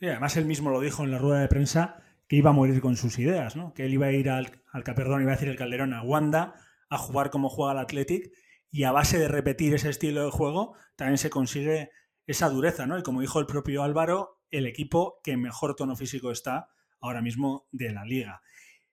Sí, 0.00 0.06
además 0.06 0.34
él 0.38 0.46
mismo 0.46 0.70
lo 0.70 0.80
dijo 0.80 1.04
en 1.04 1.10
la 1.10 1.18
rueda 1.18 1.40
de 1.40 1.48
prensa 1.48 1.96
que 2.26 2.36
iba 2.36 2.48
a 2.48 2.54
morir 2.54 2.80
con 2.80 2.96
sus 2.96 3.18
ideas, 3.18 3.56
¿no? 3.56 3.74
Que 3.74 3.84
él 3.84 3.92
iba 3.92 4.06
a 4.06 4.12
ir 4.12 4.30
al, 4.30 4.62
al 4.72 4.82
perdón, 4.82 5.20
iba 5.20 5.32
a 5.32 5.34
decir 5.34 5.50
el 5.50 5.56
Calderón, 5.56 5.92
a 5.92 6.02
Wanda, 6.02 6.54
a 6.88 6.96
jugar 6.96 7.28
como 7.28 7.50
juega 7.50 7.72
el 7.72 7.78
Athletic 7.78 8.32
y 8.74 8.82
a 8.82 8.90
base 8.90 9.20
de 9.20 9.28
repetir 9.28 9.72
ese 9.72 9.88
estilo 9.88 10.24
de 10.24 10.32
juego 10.32 10.74
también 10.96 11.16
se 11.16 11.30
consigue 11.30 11.92
esa 12.26 12.48
dureza, 12.48 12.86
¿no? 12.86 12.98
Y 12.98 13.04
como 13.04 13.20
dijo 13.20 13.38
el 13.38 13.46
propio 13.46 13.84
Álvaro, 13.84 14.40
el 14.50 14.66
equipo 14.66 15.20
que 15.22 15.36
mejor 15.36 15.76
tono 15.76 15.94
físico 15.94 16.32
está 16.32 16.70
ahora 17.00 17.22
mismo 17.22 17.68
de 17.70 17.92
la 17.92 18.04
liga. 18.04 18.42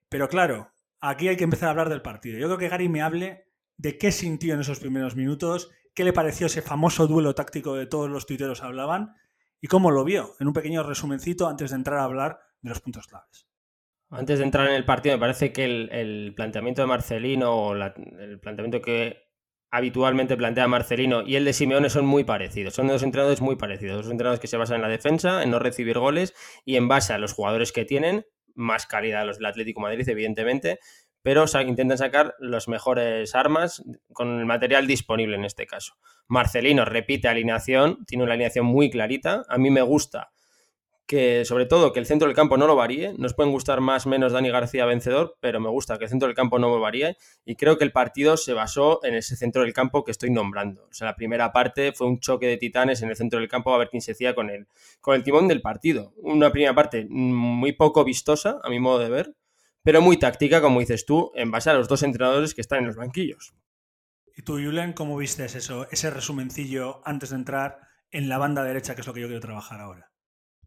Pero 0.08 0.28
claro, 0.28 0.70
aquí 1.00 1.26
hay 1.26 1.36
que 1.36 1.42
empezar 1.42 1.66
a 1.66 1.70
hablar 1.72 1.88
del 1.88 2.00
partido. 2.00 2.38
Yo 2.38 2.46
creo 2.46 2.58
que 2.58 2.68
Gary 2.68 2.88
me 2.88 3.02
hable 3.02 3.48
de 3.76 3.98
qué 3.98 4.12
sintió 4.12 4.54
en 4.54 4.60
esos 4.60 4.78
primeros 4.78 5.16
minutos, 5.16 5.72
qué 5.94 6.04
le 6.04 6.12
pareció 6.12 6.46
ese 6.46 6.62
famoso 6.62 7.08
duelo 7.08 7.34
táctico 7.34 7.74
de 7.74 7.86
todos 7.86 8.08
los 8.08 8.24
tuiteros 8.24 8.62
hablaban 8.62 9.16
y 9.60 9.66
cómo 9.66 9.90
lo 9.90 10.04
vio, 10.04 10.36
en 10.38 10.46
un 10.46 10.52
pequeño 10.52 10.84
resumencito 10.84 11.48
antes 11.48 11.70
de 11.70 11.76
entrar 11.78 11.98
a 11.98 12.04
hablar 12.04 12.38
de 12.60 12.68
los 12.68 12.80
puntos 12.80 13.08
claves. 13.08 13.48
Antes 14.10 14.38
de 14.38 14.44
entrar 14.44 14.68
en 14.68 14.74
el 14.74 14.84
partido, 14.84 15.16
me 15.16 15.20
parece 15.20 15.52
que 15.52 15.64
el, 15.64 16.34
planteamiento 16.36 16.82
de 16.82 16.86
Marcelino 16.86 17.52
o 17.52 17.74
el 17.74 18.38
planteamiento 18.38 18.80
que 18.80 19.31
habitualmente 19.72 20.36
plantea 20.36 20.68
Marcelino 20.68 21.22
y 21.26 21.36
el 21.36 21.46
de 21.46 21.54
Simeone 21.54 21.88
son 21.88 22.04
muy 22.04 22.24
parecidos. 22.24 22.74
Son 22.74 22.86
dos 22.86 23.02
entrenadores 23.02 23.40
muy 23.40 23.56
parecidos. 23.56 24.04
Dos 24.04 24.12
entrenadores 24.12 24.38
que 24.38 24.46
se 24.46 24.58
basan 24.58 24.76
en 24.76 24.82
la 24.82 24.88
defensa, 24.88 25.42
en 25.42 25.50
no 25.50 25.58
recibir 25.58 25.98
goles 25.98 26.34
y 26.64 26.76
en 26.76 26.88
base 26.88 27.14
a 27.14 27.18
los 27.18 27.32
jugadores 27.32 27.72
que 27.72 27.86
tienen, 27.86 28.26
más 28.54 28.86
calidad 28.86 29.26
los 29.26 29.38
del 29.38 29.46
Atlético 29.46 29.80
Madrid, 29.80 30.06
evidentemente, 30.06 30.78
pero 31.22 31.46
intentan 31.66 31.96
sacar 31.96 32.34
las 32.38 32.68
mejores 32.68 33.34
armas 33.34 33.82
con 34.12 34.38
el 34.38 34.44
material 34.44 34.86
disponible 34.86 35.36
en 35.36 35.46
este 35.46 35.66
caso. 35.66 35.94
Marcelino 36.28 36.84
repite 36.84 37.28
alineación, 37.28 38.04
tiene 38.06 38.24
una 38.24 38.34
alineación 38.34 38.66
muy 38.66 38.90
clarita. 38.90 39.44
A 39.48 39.56
mí 39.56 39.70
me 39.70 39.82
gusta 39.82 40.32
que 41.12 41.44
sobre 41.44 41.66
todo 41.66 41.92
que 41.92 42.00
el 42.00 42.06
centro 42.06 42.26
del 42.26 42.34
campo 42.34 42.56
no 42.56 42.66
lo 42.66 42.74
varíe. 42.74 43.12
Nos 43.18 43.34
pueden 43.34 43.52
gustar 43.52 43.82
más 43.82 44.06
menos 44.06 44.32
Dani 44.32 44.48
García 44.48 44.86
vencedor, 44.86 45.36
pero 45.40 45.60
me 45.60 45.68
gusta 45.68 45.98
que 45.98 46.04
el 46.04 46.08
centro 46.10 46.26
del 46.26 46.34
campo 46.34 46.58
no 46.58 46.70
lo 46.70 46.80
varíe 46.80 47.18
y 47.44 47.56
creo 47.56 47.76
que 47.76 47.84
el 47.84 47.92
partido 47.92 48.38
se 48.38 48.54
basó 48.54 48.98
en 49.04 49.12
ese 49.16 49.36
centro 49.36 49.60
del 49.60 49.74
campo 49.74 50.04
que 50.04 50.10
estoy 50.10 50.30
nombrando. 50.30 50.84
O 50.84 50.94
sea, 50.94 51.08
la 51.08 51.14
primera 51.14 51.52
parte 51.52 51.92
fue 51.92 52.06
un 52.06 52.18
choque 52.18 52.46
de 52.46 52.56
titanes 52.56 53.02
en 53.02 53.10
el 53.10 53.16
centro 53.16 53.40
del 53.40 53.50
campo 53.50 53.74
a 53.74 53.76
ver 53.76 53.90
quién 53.90 54.00
se 54.00 54.12
hacía 54.12 54.34
con 54.34 54.48
el, 54.48 54.66
con 55.02 55.14
el 55.14 55.22
timón 55.22 55.48
del 55.48 55.60
partido. 55.60 56.14
Una 56.16 56.50
primera 56.50 56.74
parte 56.74 57.04
muy 57.10 57.72
poco 57.72 58.04
vistosa, 58.04 58.60
a 58.64 58.70
mi 58.70 58.80
modo 58.80 58.98
de 59.00 59.10
ver, 59.10 59.36
pero 59.82 60.00
muy 60.00 60.16
táctica, 60.16 60.62
como 60.62 60.80
dices 60.80 61.04
tú, 61.04 61.30
en 61.34 61.50
base 61.50 61.68
a 61.68 61.74
los 61.74 61.88
dos 61.88 62.02
entrenadores 62.04 62.54
que 62.54 62.62
están 62.62 62.78
en 62.78 62.86
los 62.86 62.96
banquillos. 62.96 63.52
¿Y 64.34 64.40
tú, 64.40 64.54
Julen, 64.54 64.94
cómo 64.94 65.18
viste 65.18 65.44
eso, 65.44 65.86
ese 65.90 66.08
resumencillo 66.08 67.02
antes 67.04 67.28
de 67.28 67.36
entrar 67.36 67.80
en 68.10 68.30
la 68.30 68.38
banda 68.38 68.64
derecha, 68.64 68.94
que 68.94 69.02
es 69.02 69.06
lo 69.06 69.12
que 69.12 69.20
yo 69.20 69.26
quiero 69.26 69.42
trabajar 69.42 69.78
ahora? 69.78 70.11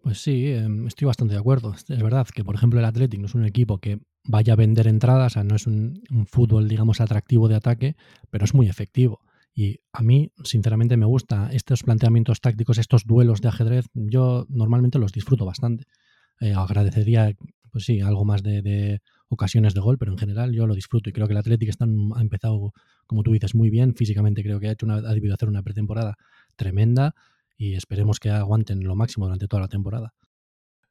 Pues 0.05 0.21
sí, 0.21 0.51
em, 0.51 0.85
estoy 0.85 1.07
bastante 1.07 1.33
de 1.33 1.39
acuerdo. 1.39 1.74
Es 1.74 1.88
verdad 1.88 2.27
que, 2.27 2.43
por 2.43 2.53
ejemplo, 2.53 2.79
el 2.79 2.85
Athletic 2.85 3.19
no 3.19 3.25
es 3.25 3.33
un 3.33 3.43
equipo 3.43 3.79
que 3.79 4.01
vaya 4.24 4.53
a 4.53 4.55
vender 4.55 4.85
entradas, 4.85 5.31
o 5.31 5.33
sea, 5.33 5.43
no 5.43 5.55
es 5.55 5.65
un, 5.65 6.03
fútbol, 6.27 6.67
digamos, 6.67 7.01
atractivo 7.01 7.47
de 7.47 7.55
ataque, 7.55 7.95
pero 8.29 8.45
es 8.45 8.53
muy 8.53 8.69
efectivo. 8.69 9.21
Y 9.55 9.79
a 9.91 10.03
mí, 10.03 10.31
sinceramente, 10.43 10.95
me 10.95 11.07
gusta 11.07 11.50
estos 11.51 11.81
planteamientos 11.81 12.39
tácticos, 12.39 12.77
estos 12.77 13.05
duelos 13.07 13.41
de 13.41 13.47
ajedrez, 13.47 13.88
yo 13.95 14.45
normalmente 14.47 15.00
los 15.00 15.12
disfruto 15.12 15.43
bastante. 15.43 15.85
Eh, 16.39 16.53
agradecería, 16.53 17.33
pues 17.71 17.85
sí, 17.85 18.00
algo 18.01 18.25
más 18.25 18.43
de, 18.43 19.01
ocasiones 19.29 19.74
de 19.74 19.79
gol, 19.79 19.97
pero 19.97 20.12
en 20.12 20.19
general 20.19 20.53
yo 20.53 20.67
lo 20.67 20.75
disfruto 20.75 21.09
y 21.09 21.13
creo 21.13 21.25
que 21.25 21.33
el 21.33 21.39
Athletic 21.39 21.71
ha 21.79 22.21
empezado, 22.21 22.74
como 23.07 23.24
tú 23.24 23.31
dices, 23.31 23.55
muy 23.55 23.71
bien. 23.71 23.95
Físicamente 23.95 24.43
creo 24.43 24.59
que 24.59 24.67
ha, 24.67 24.74
hecho 24.74 24.85
ha 24.88 25.01
debido 25.15 25.33
hacer 25.33 25.50
una 25.50 25.63
pretemporada 25.63 26.15
tremenda 26.55 27.15
y 27.57 27.75
esperemos 27.75 28.19
que 28.19 28.29
aguanten 28.29 28.83
lo 28.83 28.95
máximo 28.95 29.25
durante 29.25 29.47
toda 29.47 29.63
la 29.63 29.67
temporada. 29.67 30.13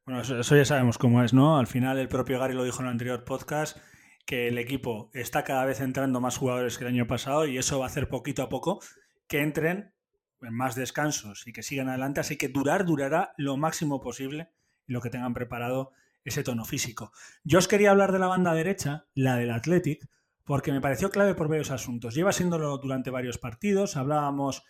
Bueno, 0.05 0.21
eso, 0.21 0.55
ya 0.55 0.65
sabemos 0.65 0.97
cómo 0.97 1.23
es, 1.23 1.33
¿no? 1.33 1.57
Al 1.57 1.67
final 1.67 1.97
el 1.97 2.07
propio 2.07 2.39
Gary 2.39 2.53
lo 2.53 2.63
dijo 2.63 2.79
en 2.81 2.85
el 2.85 2.91
anterior 2.91 3.23
podcast, 3.23 3.77
que 4.25 4.47
el 4.47 4.57
equipo 4.57 5.09
está 5.13 5.43
cada 5.43 5.65
vez 5.65 5.81
entrando 5.81 6.19
más 6.19 6.37
jugadores 6.37 6.77
que 6.77 6.83
el 6.83 6.91
año 6.91 7.07
pasado 7.07 7.45
y 7.45 7.57
eso 7.57 7.79
va 7.79 7.85
a 7.85 7.89
hacer 7.89 8.09
poquito 8.09 8.43
a 8.43 8.49
poco 8.49 8.79
que 9.27 9.41
entren 9.41 9.93
en 10.41 10.53
más 10.53 10.75
descansos 10.75 11.47
y 11.47 11.53
que 11.53 11.63
sigan 11.63 11.89
adelante, 11.89 12.19
así 12.19 12.37
que 12.37 12.49
durar, 12.49 12.85
durará 12.85 13.33
lo 13.37 13.57
máximo 13.57 14.01
posible 14.01 14.49
lo 14.87 15.01
que 15.01 15.09
tengan 15.09 15.33
preparado 15.33 15.91
ese 16.23 16.43
tono 16.43 16.65
físico. 16.65 17.11
Yo 17.43 17.59
os 17.59 17.67
quería 17.67 17.91
hablar 17.91 18.11
de 18.11 18.19
la 18.19 18.27
banda 18.27 18.53
derecha, 18.53 19.05
la 19.13 19.37
del 19.37 19.51
Athletic, 19.51 20.07
porque 20.43 20.71
me 20.71 20.81
pareció 20.81 21.09
clave 21.09 21.35
por 21.35 21.47
varios 21.47 21.71
asuntos. 21.71 22.15
Lleva 22.15 22.31
siéndolo 22.31 22.77
durante 22.77 23.09
varios 23.09 23.37
partidos, 23.37 23.95
hablábamos 23.95 24.63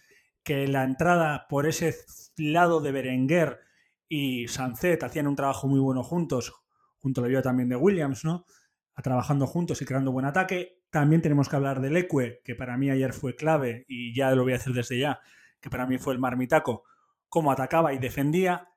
que 0.46 0.68
la 0.68 0.84
entrada 0.84 1.48
por 1.50 1.66
ese 1.66 1.96
lado 2.38 2.80
de 2.80 2.92
Berenguer 2.92 3.62
y 4.08 4.48
Sancet 4.48 5.04
hacían 5.04 5.28
un 5.28 5.36
trabajo 5.36 5.68
muy 5.68 5.80
bueno 5.80 6.04
juntos, 6.04 6.54
junto 7.00 7.20
a 7.20 7.24
la 7.24 7.30
vida 7.30 7.42
también 7.42 7.68
de 7.68 7.76
Williams, 7.76 8.24
¿no? 8.24 8.46
A 8.94 9.02
trabajando 9.02 9.48
juntos 9.48 9.82
y 9.82 9.86
creando 9.86 10.12
buen 10.12 10.26
ataque. 10.26 10.84
También 10.92 11.24
tenemos 11.24 11.50
que 11.50 11.56
hablar 11.56 11.82
del 11.82 11.98
Ecue, 11.98 12.42
que 12.46 12.54
para 12.54 12.78
mí 12.78 12.92
ayer 12.92 13.12
fue 13.12 13.36
clave 13.36 13.86
y 13.88 14.16
ya 14.16 14.34
lo 14.36 14.44
voy 14.44 14.54
a 14.54 14.58
hacer 14.58 14.74
desde 14.74 15.00
ya, 15.00 15.20
que 15.60 15.72
para 15.72 15.88
mí 15.88 15.98
fue 15.98 16.14
el 16.14 16.20
marmitaco, 16.20 16.84
cómo 17.28 17.52
atacaba 17.52 17.94
y 17.94 17.98
defendía. 17.98 18.70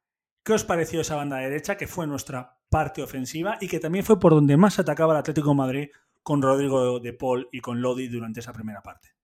¿Qué 0.43 0.55
os 0.55 0.65
pareció 0.65 1.03
esa 1.03 1.17
banda 1.17 1.37
derecha, 1.37 1.77
que 1.77 1.87
fue 1.87 2.07
nuestra 2.07 2.57
parte 2.71 3.03
ofensiva 3.03 3.59
y 3.61 3.69
que 3.69 3.79
también 3.79 4.07
fue 4.07 4.19
por 4.19 4.33
donde 4.33 4.57
más 4.57 4.79
atacaba 4.79 5.13
el 5.13 5.21
Atlético 5.21 5.55
Madrid 5.55 5.91
con 6.23 6.41
Rodrigo 6.41 6.99
de 6.99 7.13
Paul 7.13 7.49
y 7.53 7.61
con 7.61 7.83
Lodi 7.83 8.09
durante 8.09 8.41
esa 8.41 8.55
primera 8.55 8.81
parte? 8.81 9.18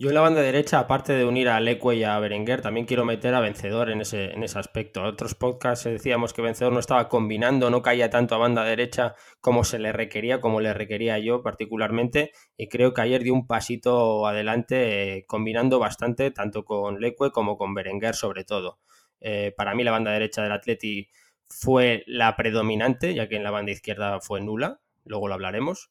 Yo 0.00 0.10
en 0.10 0.14
la 0.14 0.20
banda 0.20 0.40
derecha, 0.42 0.78
aparte 0.78 1.12
de 1.12 1.24
unir 1.24 1.48
a 1.48 1.58
Leque 1.58 1.96
y 1.96 2.04
a 2.04 2.16
Berenguer, 2.20 2.60
también 2.62 2.86
quiero 2.86 3.04
meter 3.04 3.34
a 3.34 3.40
Vencedor 3.40 3.90
en 3.90 4.00
ese, 4.00 4.30
en 4.30 4.44
ese 4.44 4.56
aspecto. 4.56 5.00
En 5.00 5.06
otros 5.06 5.34
podcasts 5.34 5.86
decíamos 5.86 6.32
que 6.32 6.40
Vencedor 6.40 6.72
no 6.72 6.78
estaba 6.78 7.08
combinando, 7.08 7.68
no 7.68 7.82
caía 7.82 8.08
tanto 8.08 8.36
a 8.36 8.38
banda 8.38 8.62
derecha 8.62 9.16
como 9.40 9.64
se 9.64 9.80
le 9.80 9.90
requería, 9.90 10.40
como 10.40 10.60
le 10.60 10.72
requería 10.72 11.18
yo 11.18 11.42
particularmente, 11.42 12.30
y 12.56 12.68
creo 12.68 12.94
que 12.94 13.00
ayer 13.00 13.24
dio 13.24 13.34
un 13.34 13.48
pasito 13.48 14.24
adelante 14.28 15.16
eh, 15.18 15.24
combinando 15.26 15.80
bastante, 15.80 16.30
tanto 16.30 16.64
con 16.64 17.00
Leque 17.00 17.32
como 17.32 17.58
con 17.58 17.74
Berenguer 17.74 18.14
sobre 18.14 18.44
todo. 18.44 18.78
Eh, 19.20 19.52
para 19.56 19.74
mí 19.74 19.82
la 19.82 19.90
banda 19.90 20.12
derecha 20.12 20.44
del 20.44 20.52
Atleti 20.52 21.08
fue 21.48 22.04
la 22.06 22.36
predominante, 22.36 23.14
ya 23.14 23.28
que 23.28 23.34
en 23.34 23.42
la 23.42 23.50
banda 23.50 23.72
izquierda 23.72 24.20
fue 24.20 24.40
nula, 24.40 24.80
luego 25.04 25.26
lo 25.26 25.34
hablaremos. 25.34 25.90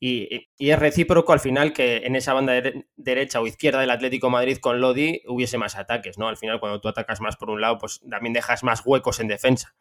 Y, 0.00 0.48
es 0.58 0.78
recíproco 0.78 1.32
al 1.32 1.40
final 1.40 1.72
que 1.72 1.98
en 1.98 2.16
esa 2.16 2.34
banda 2.34 2.54
derecha 2.96 3.40
o 3.40 3.46
izquierda 3.46 3.80
del 3.80 3.90
Atlético 3.90 4.30
Madrid 4.30 4.58
con 4.58 4.80
Lodi 4.80 5.22
hubiese 5.26 5.58
más 5.58 5.76
ataques, 5.76 6.18
¿no? 6.18 6.28
Al 6.28 6.36
final, 6.36 6.60
cuando 6.60 6.80
tú 6.80 6.88
atacas 6.88 7.20
más 7.20 7.36
por 7.36 7.50
un 7.50 7.60
lado, 7.60 7.78
pues 7.78 8.00
también 8.10 8.32
dejas 8.32 8.64
más 8.64 8.82
huecos 8.84 9.20
en 9.20 9.28
defensa. 9.28 9.74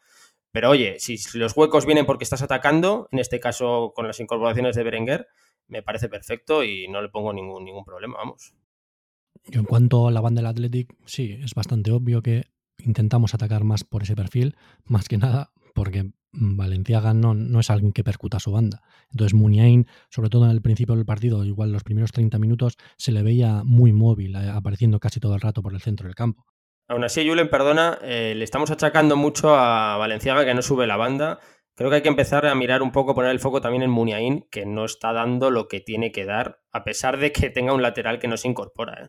Pero 0.52 0.70
oye, 0.70 1.00
si 1.00 1.18
los 1.34 1.58
huecos 1.58 1.86
vienen 1.86 2.06
porque 2.06 2.24
estás 2.24 2.44
atacando, 2.44 3.10
en 3.12 3.20
este 3.20 3.40
caso 3.40 3.92
con 3.96 4.08
las 4.08 4.20
incorporaciones 4.20 4.76
de 4.76 4.84
Berenguer, 4.84 5.28
me 5.68 5.82
parece 5.82 6.10
perfecto 6.10 6.64
y 6.64 6.88
no 6.88 7.02
le 7.02 7.10
pongo 7.10 7.34
ningún, 7.34 7.66
ningún 7.66 7.84
problema, 7.84 8.18
vamos. 8.18 8.54
en 9.46 9.64
cuanto 9.64 10.08
a 10.08 10.12
la 10.12 10.22
banda 10.22 10.42
del 10.42 10.52
Athletic, 10.52 10.96
sí, 11.06 11.40
es 11.42 11.56
bastante 11.56 11.92
obvio 11.92 12.22
que 12.22 12.46
intentamos 12.78 13.34
atacar 13.34 13.64
más 13.64 13.84
por 13.84 14.04
ese 14.04 14.16
perfil, 14.16 14.56
más 14.86 15.08
que 15.08 15.18
nada 15.18 15.52
porque 15.74 16.12
Valenciaga 16.34 17.14
no, 17.14 17.34
no 17.34 17.60
es 17.60 17.70
alguien 17.70 17.94
que 17.94 18.04
percuta 18.04 18.38
a 18.38 18.40
su 18.40 18.52
banda. 18.52 18.82
Entonces 19.12 19.34
Muniain, 19.34 19.88
sobre 20.10 20.30
todo 20.30 20.46
en 20.46 20.52
el 20.52 20.62
principio 20.62 20.96
del 20.96 21.06
partido, 21.06 21.44
igual 21.46 21.72
los 21.72 21.84
primeros 21.84 22.12
30 22.12 22.40
minutos, 22.40 22.78
se 22.98 23.12
le 23.12 23.22
veía 23.22 23.64
muy 23.64 23.94
móvil, 23.94 24.36
eh, 24.36 24.50
apareciendo 24.50 25.00
casi 25.00 25.20
todo 25.20 25.36
el 25.36 25.42
rato 25.42 25.62
por 25.62 25.74
el 25.74 25.82
centro 25.82 26.08
del 26.08 26.16
campo. 26.16 26.46
Aún 26.88 27.04
así, 27.04 27.28
Julen, 27.28 27.50
perdona, 27.50 28.00
eh, 28.02 28.34
le 28.36 28.44
estamos 28.44 28.72
achacando 28.72 29.16
mucho 29.16 29.56
a 29.56 29.96
Valenciaga 29.98 30.44
que 30.46 30.54
no 30.54 30.62
sube 30.62 30.88
la 30.88 30.98
banda. 30.98 31.40
Creo 31.76 31.90
que 31.90 31.98
hay 31.98 32.02
que 32.02 32.10
empezar 32.10 32.46
a 32.46 32.56
mirar 32.56 32.82
un 32.82 32.92
poco, 32.92 33.16
poner 33.16 33.32
el 33.32 33.40
foco 33.40 33.62
también 33.62 33.84
en 33.84 33.90
Muniain, 33.90 34.46
que 34.52 34.66
no 34.66 34.86
está 34.86 35.14
dando 35.14 35.50
lo 35.50 35.68
que 35.68 35.80
tiene 35.80 36.12
que 36.12 36.26
dar, 36.26 36.62
a 36.72 36.84
pesar 36.84 37.18
de 37.18 37.32
que 37.32 37.50
tenga 37.50 37.74
un 37.74 37.82
lateral 37.82 38.20
que 38.20 38.28
no 38.28 38.38
se 38.38 38.48
incorpora. 38.48 39.06
¿eh? 39.06 39.08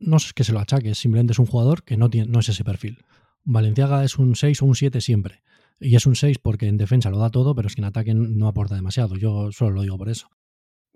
No 0.00 0.16
es 0.16 0.32
que 0.32 0.44
se 0.44 0.52
lo 0.52 0.60
achaque, 0.60 0.94
simplemente 0.94 1.32
es 1.32 1.38
un 1.38 1.46
jugador 1.46 1.84
que 1.84 1.96
no, 1.96 2.10
tiene, 2.10 2.30
no 2.30 2.40
es 2.40 2.48
ese 2.48 2.64
perfil. 2.64 3.04
Valenciaga 3.44 4.04
es 4.04 4.18
un 4.18 4.34
6 4.34 4.62
o 4.62 4.66
un 4.66 4.74
7 4.74 5.00
siempre. 5.00 5.42
Y 5.80 5.94
es 5.96 6.06
un 6.06 6.16
6 6.16 6.38
porque 6.38 6.66
en 6.66 6.76
defensa 6.76 7.10
lo 7.10 7.18
da 7.18 7.30
todo, 7.30 7.54
pero 7.54 7.68
es 7.68 7.74
que 7.74 7.80
en 7.80 7.86
ataque 7.86 8.14
no 8.14 8.48
aporta 8.48 8.74
demasiado. 8.74 9.16
Yo 9.16 9.52
solo 9.52 9.70
lo 9.76 9.82
digo 9.82 9.96
por 9.96 10.08
eso. 10.08 10.28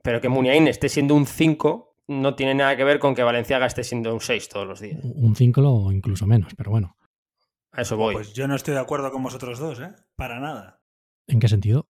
Pero 0.02 0.20
que 0.20 0.28
Muniain 0.28 0.66
esté 0.66 0.88
siendo 0.88 1.14
un 1.14 1.26
5 1.26 1.96
no 2.08 2.34
tiene 2.34 2.54
nada 2.54 2.76
que 2.76 2.84
ver 2.84 2.98
con 2.98 3.14
que 3.14 3.22
Valenciaga 3.22 3.66
esté 3.66 3.84
siendo 3.84 4.12
un 4.12 4.20
6 4.20 4.48
todos 4.48 4.66
los 4.66 4.80
días. 4.80 5.00
Un 5.02 5.36
5 5.36 5.60
o 5.62 5.92
incluso 5.92 6.26
menos, 6.26 6.54
pero 6.56 6.70
bueno. 6.70 6.96
A 7.72 7.82
eso 7.82 7.96
voy. 7.96 8.14
Pues 8.14 8.34
yo 8.34 8.48
no 8.48 8.56
estoy 8.56 8.74
de 8.74 8.80
acuerdo 8.80 9.10
con 9.12 9.22
vosotros 9.22 9.58
dos, 9.58 9.80
¿eh? 9.80 9.90
Para 10.16 10.40
nada. 10.40 10.82
¿En 11.26 11.38
qué 11.38 11.48
sentido? 11.48 11.88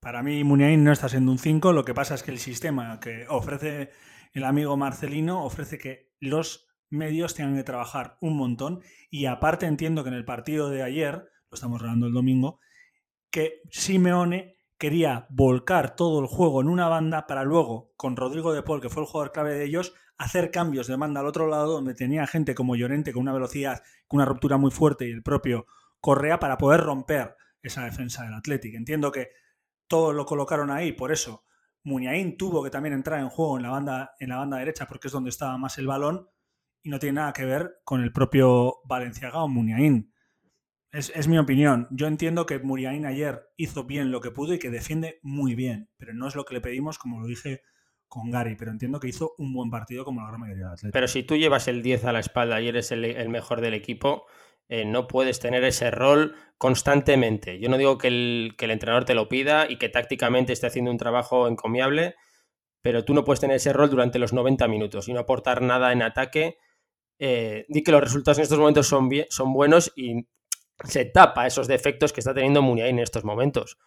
Para 0.00 0.22
mí 0.22 0.42
Muniain 0.44 0.82
no 0.82 0.92
está 0.92 1.08
siendo 1.08 1.30
un 1.30 1.38
5, 1.38 1.72
lo 1.72 1.84
que 1.84 1.94
pasa 1.94 2.14
es 2.14 2.22
que 2.22 2.30
el 2.30 2.38
sistema 2.38 2.98
que 3.00 3.26
ofrece 3.28 3.90
el 4.32 4.44
amigo 4.44 4.76
Marcelino 4.76 5.44
ofrece 5.44 5.78
que 5.78 6.12
los 6.20 6.66
medios 6.90 7.34
tengan 7.34 7.56
que 7.56 7.64
trabajar 7.64 8.18
un 8.20 8.36
montón 8.36 8.80
y 9.10 9.26
aparte 9.26 9.66
entiendo 9.66 10.02
que 10.02 10.08
en 10.08 10.16
el 10.16 10.24
partido 10.24 10.70
de 10.70 10.82
ayer 10.82 11.30
estamos 11.54 11.80
grabando 11.80 12.06
el 12.06 12.12
domingo, 12.12 12.60
que 13.30 13.62
Simeone 13.70 14.58
quería 14.78 15.26
volcar 15.30 15.96
todo 15.96 16.20
el 16.20 16.26
juego 16.26 16.60
en 16.60 16.68
una 16.68 16.88
banda 16.88 17.26
para 17.26 17.44
luego, 17.44 17.92
con 17.96 18.16
Rodrigo 18.16 18.52
de 18.52 18.62
Paul, 18.62 18.80
que 18.80 18.88
fue 18.88 19.02
el 19.02 19.08
jugador 19.08 19.32
clave 19.32 19.54
de 19.54 19.64
ellos, 19.64 19.94
hacer 20.18 20.50
cambios 20.50 20.86
de 20.86 20.96
banda 20.96 21.20
al 21.20 21.26
otro 21.26 21.48
lado, 21.48 21.72
donde 21.72 21.94
tenía 21.94 22.26
gente 22.26 22.54
como 22.54 22.76
Llorente 22.76 23.12
con 23.12 23.22
una 23.22 23.32
velocidad, 23.32 23.82
con 24.06 24.18
una 24.18 24.26
ruptura 24.26 24.56
muy 24.56 24.70
fuerte 24.70 25.08
y 25.08 25.10
el 25.10 25.22
propio 25.22 25.66
Correa 26.00 26.38
para 26.38 26.58
poder 26.58 26.80
romper 26.80 27.34
esa 27.62 27.84
defensa 27.84 28.24
del 28.24 28.34
Athletic. 28.34 28.74
Entiendo 28.74 29.10
que 29.10 29.30
todo 29.88 30.12
lo 30.12 30.26
colocaron 30.26 30.70
ahí, 30.70 30.92
por 30.92 31.12
eso 31.12 31.44
Muñain 31.84 32.36
tuvo 32.36 32.62
que 32.62 32.70
también 32.70 32.94
entrar 32.94 33.20
en 33.20 33.28
juego 33.28 33.56
en 33.56 33.62
la 33.62 33.70
banda, 33.70 34.14
en 34.18 34.30
la 34.30 34.36
banda 34.36 34.58
derecha 34.58 34.86
porque 34.86 35.08
es 35.08 35.12
donde 35.12 35.30
estaba 35.30 35.56
más 35.58 35.78
el 35.78 35.86
balón 35.86 36.28
y 36.82 36.90
no 36.90 36.98
tiene 36.98 37.16
nada 37.16 37.32
que 37.32 37.44
ver 37.44 37.80
con 37.84 38.02
el 38.02 38.12
propio 38.12 38.80
Valenciaga 38.84 39.42
o 39.42 39.48
Muñain. 39.48 40.12
Es, 40.94 41.26
mi 41.26 41.38
opinión. 41.38 41.88
Yo 41.90 42.06
entiendo 42.06 42.46
que 42.46 42.60
Muriain 42.60 43.04
ayer 43.04 43.48
hizo 43.56 43.82
bien 43.82 44.12
lo 44.12 44.20
que 44.20 44.30
pudo 44.30 44.54
y 44.54 44.60
que 44.60 44.70
defiende 44.70 45.18
muy 45.22 45.56
bien, 45.56 45.90
pero 45.96 46.14
no 46.14 46.28
es 46.28 46.36
lo 46.36 46.44
que 46.44 46.54
le 46.54 46.60
pedimos, 46.60 46.98
como 46.98 47.20
lo 47.20 47.26
dije 47.26 47.62
con 48.06 48.30
Gary, 48.30 48.54
pero 48.54 48.70
entiendo 48.70 49.00
que 49.00 49.08
hizo 49.08 49.34
un 49.38 49.52
buen 49.52 49.70
partido 49.70 50.04
como 50.04 50.20
la 50.20 50.28
gran 50.28 50.40
mayoría 50.40 50.66
de 50.66 50.72
atletas. 50.72 50.92
Pero 50.92 51.08
si 51.08 51.24
tú 51.24 51.36
llevas 51.36 51.66
el 51.66 51.82
10 51.82 52.04
a 52.04 52.12
la 52.12 52.20
espalda 52.20 52.60
y 52.60 52.68
eres 52.68 52.92
el, 52.92 53.28
mejor 53.28 53.60
del 53.60 53.74
equipo, 53.74 54.26
eh, 54.68 54.84
no 54.84 55.08
puedes 55.08 55.40
tener 55.40 55.64
ese 55.64 55.90
rol 55.90 56.36
constantemente. 56.58 57.58
Yo 57.58 57.68
no 57.68 57.76
digo 57.76 57.98
que 57.98 58.06
el, 58.06 58.54
que 58.56 58.66
el 58.66 58.70
entrenador 58.70 59.04
te 59.04 59.16
lo 59.16 59.28
pida 59.28 59.68
y 59.68 59.78
que 59.78 59.88
tácticamente 59.88 60.52
esté 60.52 60.68
haciendo 60.68 60.92
un 60.92 60.98
trabajo 60.98 61.48
encomiable, 61.48 62.14
pero 62.82 63.04
tú 63.04 63.14
no 63.14 63.24
puedes 63.24 63.40
tener 63.40 63.56
ese 63.56 63.72
rol 63.72 63.90
durante 63.90 64.20
los 64.20 64.32
90 64.32 64.68
minutos 64.68 65.08
y 65.08 65.12
no 65.12 65.18
aportar 65.18 65.60
nada 65.60 65.92
en 65.92 66.02
ataque. 66.02 66.58
Eh, 67.18 67.66
di 67.68 67.82
que 67.82 67.90
los 67.90 68.00
resultados 68.00 68.38
en 68.38 68.42
estos 68.42 68.60
momentos 68.60 68.86
son, 68.86 69.10
son 69.28 69.52
buenos 69.52 69.92
y 69.96 70.28
se 70.82 71.04
tapa 71.04 71.46
esos 71.46 71.68
defectos 71.68 72.12
que 72.12 72.20
está 72.20 72.34
teniendo 72.34 72.62
Muniain 72.62 72.98
en 72.98 73.02
estos 73.02 73.24
momentos. 73.24 73.78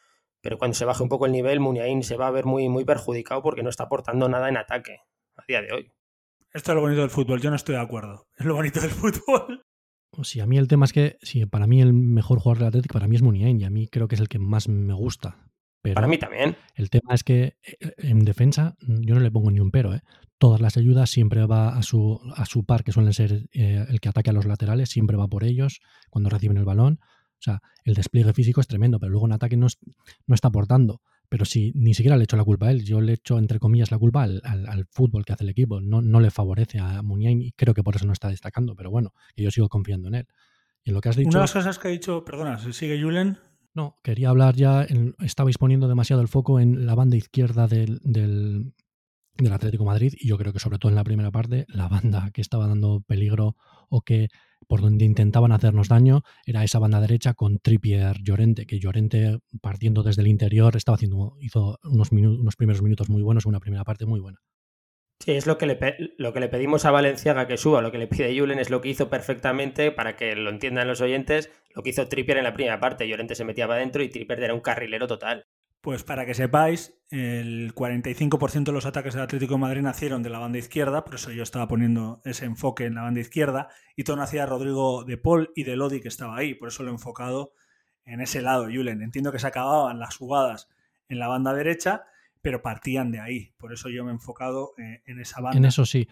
Pero 0.41 0.57
cuando 0.57 0.75
se 0.75 0.85
baje 0.85 1.03
un 1.03 1.09
poco 1.09 1.25
el 1.25 1.31
nivel, 1.31 1.59
Muniain 1.59 2.03
se 2.03 2.15
va 2.15 2.27
a 2.27 2.31
ver 2.31 2.45
muy, 2.45 2.69
muy 2.69 2.85
perjudicado 2.85 3.41
porque 3.41 3.63
no 3.63 3.69
está 3.69 3.85
aportando 3.85 4.29
nada 4.29 4.49
en 4.49 4.57
ataque 4.57 4.99
a 5.35 5.43
día 5.47 5.61
de 5.61 5.73
hoy. 5.73 5.91
Esto 6.53 6.71
es 6.71 6.75
lo 6.75 6.81
bonito 6.81 7.01
del 7.01 7.09
fútbol, 7.09 7.41
yo 7.41 7.49
no 7.49 7.55
estoy 7.55 7.75
de 7.75 7.81
acuerdo. 7.81 8.27
Es 8.35 8.45
lo 8.45 8.55
bonito 8.55 8.79
del 8.79 8.91
fútbol. 8.91 9.63
Sí, 10.23 10.39
a 10.39 10.47
mí 10.47 10.57
el 10.57 10.67
tema 10.67 10.85
es 10.85 10.93
que 10.93 11.17
si 11.21 11.45
para 11.45 11.67
mí 11.67 11.79
el 11.79 11.93
mejor 11.93 12.39
jugador 12.39 12.57
del 12.57 12.67
Atlético 12.69 12.93
para 12.93 13.07
mí 13.07 13.17
es 13.17 13.21
Muniain 13.21 13.61
y 13.61 13.65
a 13.65 13.69
mí 13.69 13.87
creo 13.87 14.07
que 14.07 14.15
es 14.15 14.21
el 14.21 14.29
que 14.29 14.39
más 14.39 14.67
me 14.67 14.93
gusta. 14.93 15.47
Para 15.81 16.07
mí 16.07 16.17
también. 16.17 16.55
El 16.75 16.89
tema 16.89 17.13
es 17.13 17.23
que 17.23 17.57
eh, 17.63 17.93
en 17.97 18.25
defensa 18.25 18.75
yo 18.81 19.15
no 19.15 19.21
le 19.21 19.31
pongo 19.31 19.51
ni 19.51 19.59
un 19.59 19.71
pero. 19.71 19.93
¿eh? 19.93 20.01
Todas 20.37 20.61
las 20.61 20.77
ayudas 20.77 21.09
siempre 21.09 21.45
va 21.45 21.69
a 21.69 21.81
su, 21.81 22.19
a 22.35 22.45
su 22.45 22.65
par, 22.65 22.83
que 22.83 22.91
suelen 22.91 23.13
ser 23.13 23.47
eh, 23.53 23.85
el 23.87 23.99
que 23.99 24.09
ataque 24.09 24.29
a 24.29 24.33
los 24.33 24.45
laterales, 24.45 24.89
siempre 24.89 25.17
va 25.17 25.27
por 25.27 25.43
ellos 25.43 25.81
cuando 26.09 26.29
reciben 26.29 26.57
el 26.57 26.65
balón. 26.65 26.99
O 27.01 27.41
sea, 27.41 27.61
el 27.85 27.93
despliegue 27.93 28.33
físico 28.33 28.61
es 28.61 28.67
tremendo, 28.67 28.99
pero 28.99 29.11
luego 29.11 29.27
en 29.27 29.33
ataque 29.33 29.57
no, 29.57 29.67
no 30.25 30.35
está 30.35 30.47
aportando. 30.47 31.01
Pero 31.29 31.43
si 31.43 31.71
ni 31.75 31.93
siquiera 31.93 32.15
le 32.15 32.23
echo 32.23 32.37
la 32.37 32.43
culpa 32.43 32.67
a 32.67 32.71
él, 32.71 32.85
yo 32.85 33.01
le 33.01 33.13
echo 33.13 33.37
entre 33.37 33.59
comillas 33.59 33.91
la 33.91 33.97
culpa 33.97 34.23
al, 34.23 34.41
al, 34.43 34.85
fútbol 34.85 35.25
que 35.25 35.33
hace 35.33 35.43
el 35.43 35.49
equipo. 35.49 35.81
No, 35.81 36.01
no 36.01 36.19
le 36.21 36.31
favorece 36.31 36.79
a 36.79 37.01
Muniain 37.01 37.41
y 37.41 37.51
creo 37.51 37.73
que 37.73 37.83
por 37.83 37.95
eso 37.95 38.05
no 38.05 38.13
está 38.13 38.29
destacando, 38.29 38.75
pero 38.75 38.89
bueno, 38.89 39.13
que 39.35 39.43
yo 39.43 39.51
sigo 39.51 39.67
confiando 39.67 40.07
en 40.07 40.15
él. 40.15 40.27
Y 40.83 40.91
en 40.91 40.93
lo 40.95 41.01
que 41.01 41.09
has 41.09 41.17
dicho. 41.17 41.29
Una 41.29 41.39
de 41.39 41.43
las 41.43 41.53
cosas 41.53 41.79
que 41.79 41.89
ha 41.89 41.91
dicho, 41.91 42.23
perdona, 42.23 42.59
sigue 42.71 43.01
Julen, 43.01 43.37
no, 43.77 43.95
quería 44.03 44.29
hablar 44.29 44.55
ya, 44.55 44.87
estabais 45.23 45.59
poniendo 45.59 45.87
demasiado 45.87 46.23
el 46.23 46.27
foco 46.27 46.59
en 46.59 46.87
la 46.87 46.95
banda 46.95 47.15
izquierda 47.15 47.67
del, 47.67 47.99
del, 48.03 48.73
Atlético 49.51 49.85
Madrid 49.85 50.13
y 50.19 50.27
yo 50.27 50.35
creo 50.39 50.51
que 50.51 50.59
sobre 50.59 50.79
todo 50.79 50.89
en 50.89 50.95
la 50.95 51.03
primera 51.03 51.29
parte, 51.29 51.65
la 51.69 51.87
banda 51.87 52.31
que 52.33 52.41
estaba 52.41 52.67
dando 52.67 53.01
peligro 53.01 53.55
o 53.87 54.01
que 54.01 54.29
por 54.67 54.81
donde 54.81 55.05
intentaban 55.05 55.51
hacernos 55.51 55.89
daño 55.89 56.23
era 56.47 56.63
esa 56.63 56.79
banda 56.79 56.99
derecha 56.99 57.35
con 57.35 57.59
Trippier 57.59 58.17
Llorente, 58.23 58.65
que 58.65 58.79
Llorente 58.79 59.37
partiendo 59.61 60.01
desde 60.01 60.23
el 60.23 60.27
interior 60.27 60.75
estaba 60.75 60.95
haciendo, 60.95 61.37
hizo 61.39 61.77
unos, 61.83 62.11
unos 62.11 62.55
primeros 62.55 62.81
minutos 62.81 63.09
muy 63.09 63.21
buenos, 63.21 63.45
una 63.45 63.59
primera 63.59 63.83
parte 63.83 64.07
muy 64.07 64.19
buena. 64.19 64.39
Sí, 65.19 65.31
es 65.31 65.47
lo 65.47 65.57
que, 65.57 65.65
le 65.65 66.13
lo 66.17 66.31
que 66.31 66.39
le 66.39 66.47
pedimos 66.47 66.85
a 66.85 66.91
Valenciaga 66.91 67.47
que 67.47 67.57
suba, 67.57 67.81
lo 67.81 67.91
que 67.91 67.97
le 67.97 68.07
pide 68.07 68.37
Julen 68.37 68.59
es 68.59 68.69
lo 68.69 68.81
que 68.81 68.89
hizo 68.89 69.09
perfectamente 69.09 69.91
para 69.91 70.15
que 70.15 70.35
lo 70.35 70.49
entiendan 70.49 70.87
los 70.87 71.01
oyentes, 71.01 71.49
lo 71.73 71.83
que 71.83 71.89
hizo 71.89 72.07
Trippier 72.07 72.37
en 72.37 72.43
la 72.43 72.53
primera 72.53 72.79
parte. 72.79 73.07
Llorente 73.07 73.35
se 73.35 73.43
metía 73.43 73.67
para 73.67 73.79
adentro 73.79 74.03
y 74.03 74.09
Trippier 74.09 74.43
era 74.43 74.53
un 74.53 74.61
carrilero 74.61 75.07
total. 75.07 75.45
Pues 75.81 76.03
para 76.03 76.25
que 76.25 76.33
sepáis, 76.33 76.99
el 77.11 77.73
45% 77.73 78.65
de 78.65 78.71
los 78.71 78.85
ataques 78.85 79.13
del 79.13 79.23
Atlético 79.23 79.53
de 79.53 79.59
Madrid 79.59 79.81
nacieron 79.81 80.21
de 80.21 80.29
la 80.29 80.39
banda 80.39 80.57
izquierda, 80.57 81.05
por 81.05 81.15
eso 81.15 81.31
yo 81.31 81.43
estaba 81.43 81.67
poniendo 81.67 82.21
ese 82.25 82.45
enfoque 82.45 82.85
en 82.85 82.95
la 82.95 83.03
banda 83.03 83.21
izquierda, 83.21 83.69
y 83.95 84.03
todo 84.03 84.17
nacía 84.17 84.45
Rodrigo 84.45 85.03
de 85.03 85.17
Paul 85.17 85.51
y 85.55 85.63
de 85.63 85.75
Lodi 85.75 86.01
que 86.01 86.09
estaba 86.09 86.35
ahí, 86.35 86.55
por 86.55 86.69
eso 86.69 86.83
lo 86.83 86.89
he 86.89 86.93
enfocado 86.93 87.53
en 88.05 88.21
ese 88.21 88.41
lado, 88.41 88.65
Julen. 88.65 89.01
Entiendo 89.01 89.31
que 89.31 89.39
se 89.39 89.47
acababan 89.47 89.99
las 89.99 90.17
jugadas 90.17 90.67
en 91.09 91.19
la 91.19 91.27
banda 91.27 91.53
derecha, 91.53 92.05
pero 92.47 92.61
partían 92.61 93.11
de 93.11 93.19
ahí. 93.19 93.51
Por 93.57 93.73
eso 93.73 93.89
yo 93.89 94.05
me 94.05 94.11
he 94.11 94.13
enfocado 94.13 94.71
eh, 94.77 95.01
en 95.05 95.19
esa 95.19 95.41
banda. 95.41 95.57
En 95.57 95.65
eso 95.65 95.85
sí. 95.85 96.07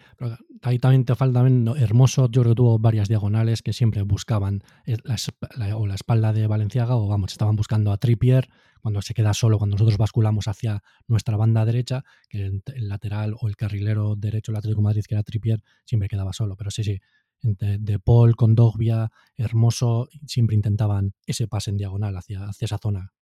ahí 0.60 0.78
también 0.78 1.06
te 1.06 1.14
falta 1.14 1.40
Hermoso. 1.78 2.30
Yo 2.30 2.42
creo 2.42 2.52
que 2.52 2.56
tuvo 2.56 2.78
varias 2.78 3.08
diagonales 3.08 3.62
que 3.62 3.72
siempre 3.72 4.02
buscaban 4.02 4.62
eh, 4.84 4.98
la, 5.02 5.76
o 5.78 5.86
la 5.86 5.94
espalda 5.94 6.34
de 6.34 6.46
Valenciaga 6.46 6.94
o 6.94 7.08
vamos, 7.08 7.32
estaban 7.32 7.56
buscando 7.56 7.90
a 7.90 7.96
Trippier 7.96 8.50
cuando 8.82 9.00
se 9.00 9.14
queda 9.14 9.32
solo, 9.32 9.56
cuando 9.56 9.76
nosotros 9.76 9.96
basculamos 9.96 10.46
hacia 10.46 10.82
nuestra 11.08 11.38
banda 11.38 11.64
derecha, 11.64 12.04
que 12.28 12.44
el, 12.44 12.62
lateral 12.86 13.34
o 13.40 13.48
el 13.48 13.56
carrilero 13.56 14.14
derecho 14.14 14.52
el 14.52 14.58
Atlético 14.58 14.82
de 14.82 14.84
Madrid, 14.84 15.04
que 15.08 15.14
era 15.14 15.22
Trippier, 15.22 15.62
siempre 15.86 16.06
quedaba 16.06 16.34
solo. 16.34 16.54
Pero 16.54 16.70
sí, 16.70 16.84
sí, 16.84 17.00
de, 17.40 17.98
Paul 17.98 18.36
con 18.36 18.54
Dogbia, 18.54 19.10
Hermoso, 19.36 20.10
siempre 20.26 20.54
intentaban 20.54 21.14
ese 21.24 21.48
pase 21.48 21.70
en 21.70 21.78
diagonal 21.78 22.14
hacia, 22.14 22.44
hacia 22.44 22.66
esa 22.66 22.76
zona 22.76 23.15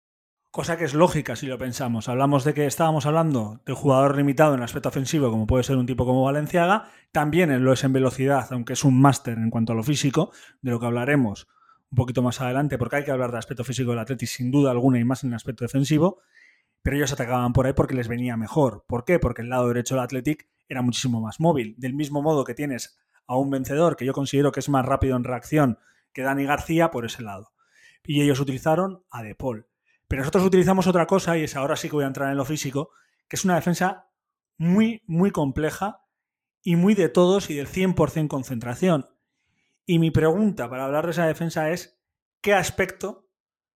Cosa 0.53 0.77
que 0.77 0.83
es 0.83 0.93
lógica 0.93 1.35
si 1.35 1.47
lo 1.47 1.57
pensamos. 1.57 2.07
Hablamos 2.09 2.43
de 2.43 2.53
que 2.53 2.67
estábamos 2.67 3.07
hablando 3.07 3.59
de 3.65 3.73
jugador 3.73 4.15
limitado 4.15 4.53
en 4.53 4.61
aspecto 4.61 4.89
ofensivo, 4.89 5.31
como 5.31 5.47
puede 5.47 5.63
ser 5.63 5.77
un 5.77 5.87
tipo 5.87 6.05
como 6.05 6.21
Valenciaga. 6.21 6.91
También 7.11 7.63
lo 7.63 7.73
es 7.73 7.83
en 7.83 7.91
velocidad, 7.91 8.45
aunque 8.51 8.73
es 8.73 8.83
un 8.83 9.01
máster 9.01 9.35
en 9.39 9.49
cuanto 9.49 9.73
a 9.73 9.75
lo 9.75 9.81
físico, 9.81 10.31
de 10.61 10.69
lo 10.69 10.79
que 10.79 10.85
hablaremos 10.85 11.47
un 11.89 11.95
poquito 11.95 12.21
más 12.21 12.39
adelante, 12.39 12.77
porque 12.77 12.97
hay 12.97 13.03
que 13.03 13.09
hablar 13.09 13.31
del 13.31 13.39
aspecto 13.39 13.63
físico 13.63 13.89
del 13.89 13.99
Atleti 14.01 14.27
sin 14.27 14.51
duda 14.51 14.69
alguna 14.69 14.99
y 14.99 15.03
más 15.03 15.23
en 15.23 15.31
el 15.31 15.37
aspecto 15.37 15.65
defensivo. 15.65 16.21
Pero 16.83 16.97
ellos 16.97 17.11
atacaban 17.11 17.51
por 17.51 17.65
ahí 17.65 17.73
porque 17.73 17.95
les 17.95 18.07
venía 18.07 18.37
mejor. 18.37 18.85
¿Por 18.87 19.05
qué? 19.05 19.17
Porque 19.17 19.41
el 19.41 19.49
lado 19.49 19.69
derecho 19.69 19.95
del 19.95 20.03
Athletic 20.03 20.47
era 20.69 20.83
muchísimo 20.83 21.19
más 21.19 21.39
móvil. 21.39 21.73
Del 21.79 21.95
mismo 21.95 22.21
modo 22.21 22.43
que 22.43 22.53
tienes 22.53 22.99
a 23.25 23.37
un 23.37 23.49
vencedor 23.49 23.95
que 23.95 24.05
yo 24.05 24.13
considero 24.13 24.51
que 24.51 24.59
es 24.59 24.69
más 24.69 24.85
rápido 24.85 25.17
en 25.17 25.23
reacción 25.23 25.79
que 26.13 26.21
Dani 26.21 26.45
García 26.45 26.91
por 26.91 27.05
ese 27.07 27.23
lado. 27.23 27.53
Y 28.05 28.21
ellos 28.21 28.39
utilizaron 28.39 29.01
a 29.09 29.23
De 29.23 29.33
Paul 29.33 29.65
pero 30.07 30.21
nosotros 30.21 30.45
utilizamos 30.45 30.87
otra 30.87 31.05
cosa, 31.07 31.37
y 31.37 31.43
es 31.43 31.55
ahora 31.55 31.75
sí 31.75 31.89
que 31.89 31.95
voy 31.95 32.03
a 32.03 32.07
entrar 32.07 32.29
en 32.29 32.37
lo 32.37 32.45
físico, 32.45 32.91
que 33.27 33.35
es 33.35 33.45
una 33.45 33.55
defensa 33.55 34.09
muy, 34.57 35.01
muy 35.07 35.31
compleja 35.31 36.05
y 36.61 36.75
muy 36.75 36.93
de 36.95 37.09
todos 37.09 37.49
y 37.49 37.55
del 37.55 37.67
100% 37.67 38.27
concentración. 38.27 39.09
Y 39.85 39.99
mi 39.99 40.11
pregunta 40.11 40.69
para 40.69 40.85
hablar 40.85 41.05
de 41.05 41.11
esa 41.11 41.27
defensa 41.27 41.69
es, 41.71 41.99
¿qué 42.41 42.53
aspecto 42.53 43.27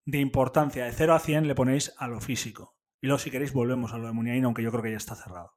de 0.06 0.20
importancia 0.20 0.86
de 0.86 0.92
0 0.94 1.14
a 1.14 1.20
100 1.20 1.48
le 1.48 1.56
ponéis 1.56 1.94
a 1.98 2.08
lo 2.08 2.22
físico? 2.22 2.78
Y 3.02 3.08
luego, 3.08 3.20
si 3.20 3.30
queréis, 3.30 3.54
volvemos 3.54 3.94
a 3.94 3.98
lo 3.98 4.08
de 4.08 4.14
Muniain, 4.14 4.46
aunque 4.46 4.64
yo 4.64 4.72
creo 4.72 4.84
que 4.84 4.92
ya 4.92 4.98
está 4.98 5.16
cerrado. 5.16 5.54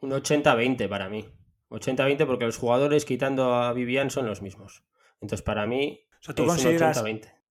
Un 0.00 0.10
80-20 0.10 0.88
para 0.88 1.08
mí. 1.08 1.28
80-20 1.68 2.26
porque 2.26 2.46
los 2.46 2.56
jugadores, 2.56 3.04
quitando 3.04 3.54
a 3.54 3.72
Vivian, 3.72 4.10
son 4.10 4.26
los 4.26 4.42
mismos. 4.42 4.84
Entonces, 5.20 5.42
para 5.42 5.66
mí, 5.66 6.00
o 6.20 6.22
sea, 6.22 6.34
tú 6.34 6.46
consideras, 6.46 7.02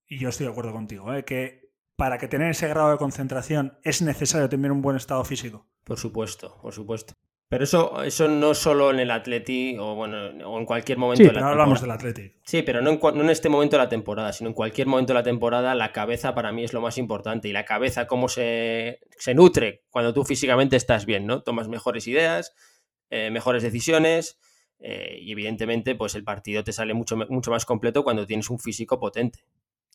y 0.06 0.18
yo 0.18 0.28
estoy 0.28 0.46
de 0.46 0.52
acuerdo 0.52 0.72
contigo, 0.72 1.14
¿eh? 1.14 1.24
que 1.24 1.69
para 2.00 2.16
que 2.16 2.28
tener 2.28 2.52
ese 2.52 2.66
grado 2.66 2.92
de 2.92 2.96
concentración 2.96 3.78
es 3.82 4.00
necesario 4.00 4.48
tener 4.48 4.72
un 4.72 4.80
buen 4.80 4.96
estado 4.96 5.22
físico. 5.22 5.66
Por 5.84 5.98
supuesto, 5.98 6.56
por 6.62 6.72
supuesto. 6.72 7.12
Pero 7.46 7.64
eso, 7.64 8.02
eso 8.02 8.26
no 8.26 8.54
solo 8.54 8.90
en 8.90 9.00
el 9.00 9.10
Atleti 9.10 9.76
o 9.78 9.94
bueno, 9.94 10.16
o 10.48 10.58
en 10.58 10.64
cualquier 10.64 10.96
momento 10.96 11.18
sí, 11.18 11.24
de 11.24 11.34
la 11.34 11.40
pero 11.40 11.48
hablamos 11.48 11.82
del 11.82 11.90
Atleti. 11.90 12.32
Sí, 12.42 12.62
pero 12.62 12.80
no 12.80 12.92
en, 12.92 13.00
no 13.02 13.22
en, 13.22 13.28
este 13.28 13.50
momento 13.50 13.76
de 13.76 13.82
la 13.82 13.90
temporada, 13.90 14.32
sino 14.32 14.48
en 14.48 14.54
cualquier 14.54 14.86
momento 14.86 15.12
de 15.12 15.18
la 15.18 15.22
temporada, 15.22 15.74
la 15.74 15.92
cabeza 15.92 16.34
para 16.34 16.52
mí 16.52 16.64
es 16.64 16.72
lo 16.72 16.80
más 16.80 16.96
importante. 16.96 17.48
Y 17.48 17.52
la 17.52 17.66
cabeza, 17.66 18.06
cómo 18.06 18.30
se, 18.30 19.00
se 19.18 19.34
nutre 19.34 19.82
cuando 19.90 20.14
tú 20.14 20.24
físicamente 20.24 20.76
estás 20.76 21.04
bien, 21.04 21.26
¿no? 21.26 21.42
Tomas 21.42 21.68
mejores 21.68 22.06
ideas, 22.06 22.54
eh, 23.10 23.30
mejores 23.30 23.62
decisiones. 23.62 24.38
Eh, 24.78 25.18
y 25.20 25.32
evidentemente, 25.32 25.94
pues 25.96 26.14
el 26.14 26.24
partido 26.24 26.64
te 26.64 26.72
sale 26.72 26.94
mucho, 26.94 27.18
mucho 27.28 27.50
más 27.50 27.66
completo 27.66 28.04
cuando 28.04 28.26
tienes 28.26 28.48
un 28.48 28.58
físico 28.58 28.98
potente 28.98 29.44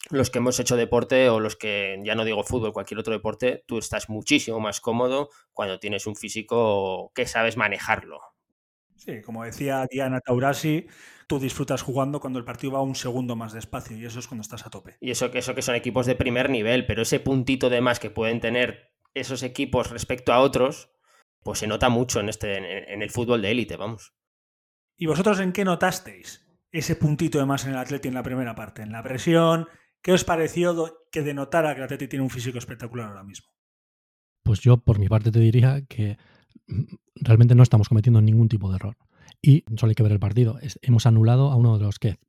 los 0.10 0.30
que 0.30 0.40
hemos 0.40 0.60
hecho 0.60 0.76
deporte 0.76 1.30
o 1.30 1.40
los 1.40 1.56
que, 1.56 2.00
ya 2.04 2.16
no 2.16 2.26
digo 2.26 2.44
fútbol, 2.44 2.74
cualquier 2.74 3.00
otro 3.00 3.14
deporte, 3.14 3.64
tú 3.66 3.78
estás 3.78 4.10
muchísimo 4.10 4.60
más 4.60 4.82
cómodo 4.82 5.30
cuando 5.52 5.80
tienes 5.80 6.06
un 6.08 6.16
físico 6.16 7.12
que 7.16 7.26
sabes 7.26 7.58
manejarlo. 7.58 8.22
Sí, 8.96 9.22
como 9.22 9.44
decía 9.44 9.86
Diana 9.90 10.22
Taurasi, 10.22 10.88
tú 11.28 11.40
disfrutas 11.40 11.82
jugando 11.82 12.20
cuando 12.20 12.40
el 12.40 12.46
partido 12.46 12.74
va 12.74 12.82
un 12.82 12.96
segundo 12.96 13.36
más 13.36 13.54
despacio 13.54 13.98
y 13.98 14.06
eso 14.06 14.20
es 14.20 14.28
cuando 14.28 14.42
estás 14.42 14.66
a 14.66 14.70
tope. 14.70 14.98
Y 15.00 15.12
eso 15.12 15.26
eso 15.34 15.56
que 15.56 15.62
son 15.62 15.76
equipos 15.76 16.06
de 16.06 16.16
primer 16.16 16.50
nivel, 16.50 16.86
pero 16.86 17.02
ese 17.02 17.20
puntito 17.20 17.70
de 17.70 17.82
más 17.82 18.00
que 18.00 18.10
pueden 18.10 18.40
tener 18.40 18.94
esos 19.14 19.44
equipos 19.44 19.92
respecto 19.92 20.34
a 20.34 20.40
otros, 20.40 20.92
pues 21.44 21.60
se 21.60 21.68
nota 21.68 21.90
mucho 21.90 22.20
en, 22.20 22.30
este, 22.30 22.94
en 22.94 23.02
el 23.02 23.10
fútbol 23.10 23.42
de 23.42 23.52
élite, 23.52 23.78
vamos. 23.78 24.14
¿Y 24.98 25.08
vosotros 25.08 25.40
en 25.40 25.52
qué 25.52 25.66
notasteis 25.66 26.46
ese 26.72 26.96
puntito 26.96 27.38
de 27.38 27.46
más 27.46 27.66
en 27.66 27.72
el 27.72 27.78
Atleti 27.78 28.08
en 28.08 28.14
la 28.14 28.24
primera 28.24 28.56
parte? 28.56 28.82
¿En 28.82 28.92
la 28.92 29.04
presión? 29.04 29.68
¿Qué 30.06 30.14
os 30.14 30.24
pareció 30.24 31.00
que 31.12 31.24
denotara 31.24 31.74
que 31.74 31.82
Atleti 31.82 32.08
tiene 32.08 32.22
un 32.22 32.30
físico 32.30 32.60
espectacular 32.60 33.08
ahora 33.08 33.24
mismo? 33.24 33.48
Pues 34.44 34.60
yo, 34.60 34.78
por 34.78 35.00
mi 35.00 35.10
parte, 35.10 35.32
te 35.32 35.40
diría 35.40 35.84
que 35.88 36.20
mm, 36.68 36.84
realmente 37.16 37.56
no 37.56 37.64
estamos 37.64 37.90
cometiendo 37.90 38.22
ningún 38.22 38.48
tipo 38.48 38.70
de 38.70 38.76
error. 38.76 38.98
Y 39.42 39.64
solo 39.76 39.90
hay 39.90 39.96
que 39.96 40.04
ver 40.04 40.12
el 40.12 40.20
partido. 40.20 40.60
hemos 40.84 41.08
anulado 41.08 41.50
a 41.50 41.56
uno 41.56 41.80
de 41.80 41.86
los 41.86 41.98
que 41.98 42.20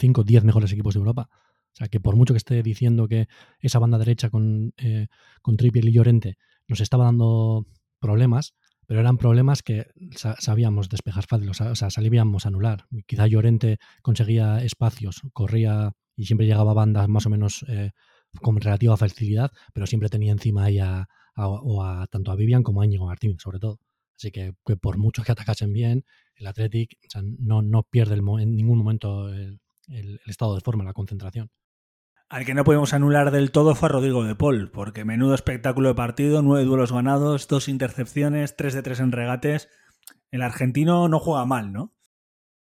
5 0.00 0.22
o 0.22 0.24
10 0.24 0.42
mejores 0.42 0.72
equipos 0.72 0.94
de 0.94 0.98
Europa. 0.98 1.28
O 1.30 1.76
sea, 1.76 1.86
que 1.86 2.00
por 2.00 2.16
mucho 2.16 2.34
que 2.34 2.38
esté 2.38 2.64
diciendo 2.64 3.06
que 3.06 3.28
esa 3.60 3.78
banda 3.78 3.98
derecha 3.98 4.28
con, 4.28 4.74
eh, 4.76 5.06
y 5.46 5.92
Llorente 5.92 6.36
nos 6.66 6.80
estaba 6.80 7.04
dando 7.04 7.64
problemas, 8.00 8.54
pero 8.86 8.98
eran 8.98 9.18
problemas 9.18 9.62
que 9.62 9.86
sabíamos 10.40 10.88
despejar 10.88 11.26
fácil, 11.28 11.48
o 11.48 11.54
sea, 11.54 11.90
salíamos 11.90 12.44
a 12.44 12.48
anular. 12.48 12.86
Quizá 13.06 13.28
Llorente 13.28 13.78
conseguía 14.02 14.64
espacios, 14.64 15.22
corría 15.32 15.92
y 16.20 16.26
siempre 16.26 16.46
llegaba 16.46 16.72
a 16.72 16.74
bandas 16.74 17.08
más 17.08 17.24
o 17.24 17.30
menos 17.30 17.64
eh, 17.66 17.92
con 18.42 18.60
relativa 18.60 18.94
facilidad, 18.98 19.50
pero 19.72 19.86
siempre 19.86 20.10
tenía 20.10 20.32
encima 20.32 20.64
ahí 20.64 20.78
a, 20.78 21.08
tanto 22.10 22.30
a 22.30 22.36
Vivian 22.36 22.62
como 22.62 22.82
a 22.82 22.84
Íñigo 22.84 23.06
Martín, 23.06 23.38
sobre 23.38 23.58
todo. 23.58 23.78
Así 24.14 24.30
que, 24.30 24.52
por 24.82 24.98
mucho 24.98 25.22
que 25.22 25.32
atacasen 25.32 25.72
bien, 25.72 26.04
el 26.34 26.46
Athletic 26.46 26.98
no, 27.38 27.62
no, 27.62 27.84
pierde 27.84 28.16
en 28.16 28.54
ningún 28.54 28.76
momento 28.76 29.30
el, 29.30 29.58
estado 30.26 30.54
de 30.54 30.60
forma, 30.60 30.84
la 30.84 30.92
concentración. 30.92 31.50
Al 32.28 32.44
que 32.44 32.52
no 32.52 32.64
podemos 32.64 32.92
anular 32.92 33.30
del 33.30 33.50
todo 33.50 33.74
fue 33.74 33.88
a 33.88 33.92
Rodrigo 33.92 34.22
de 34.22 34.34
Paul, 34.34 34.70
porque 34.70 35.06
menudo 35.06 35.34
espectáculo 35.34 35.88
de 35.88 35.94
partido, 35.94 36.42
nueve 36.42 36.66
duelos 36.66 36.92
ganados, 36.92 37.48
dos 37.48 37.66
intercepciones, 37.66 38.56
tres 38.56 38.74
de 38.74 38.82
tres 38.82 39.00
en 39.00 39.12
regates. 39.12 39.70
El 40.30 40.42
argentino 40.42 41.08
no 41.08 41.18
juega 41.18 41.46
mal, 41.46 41.72
¿no? 41.72 41.94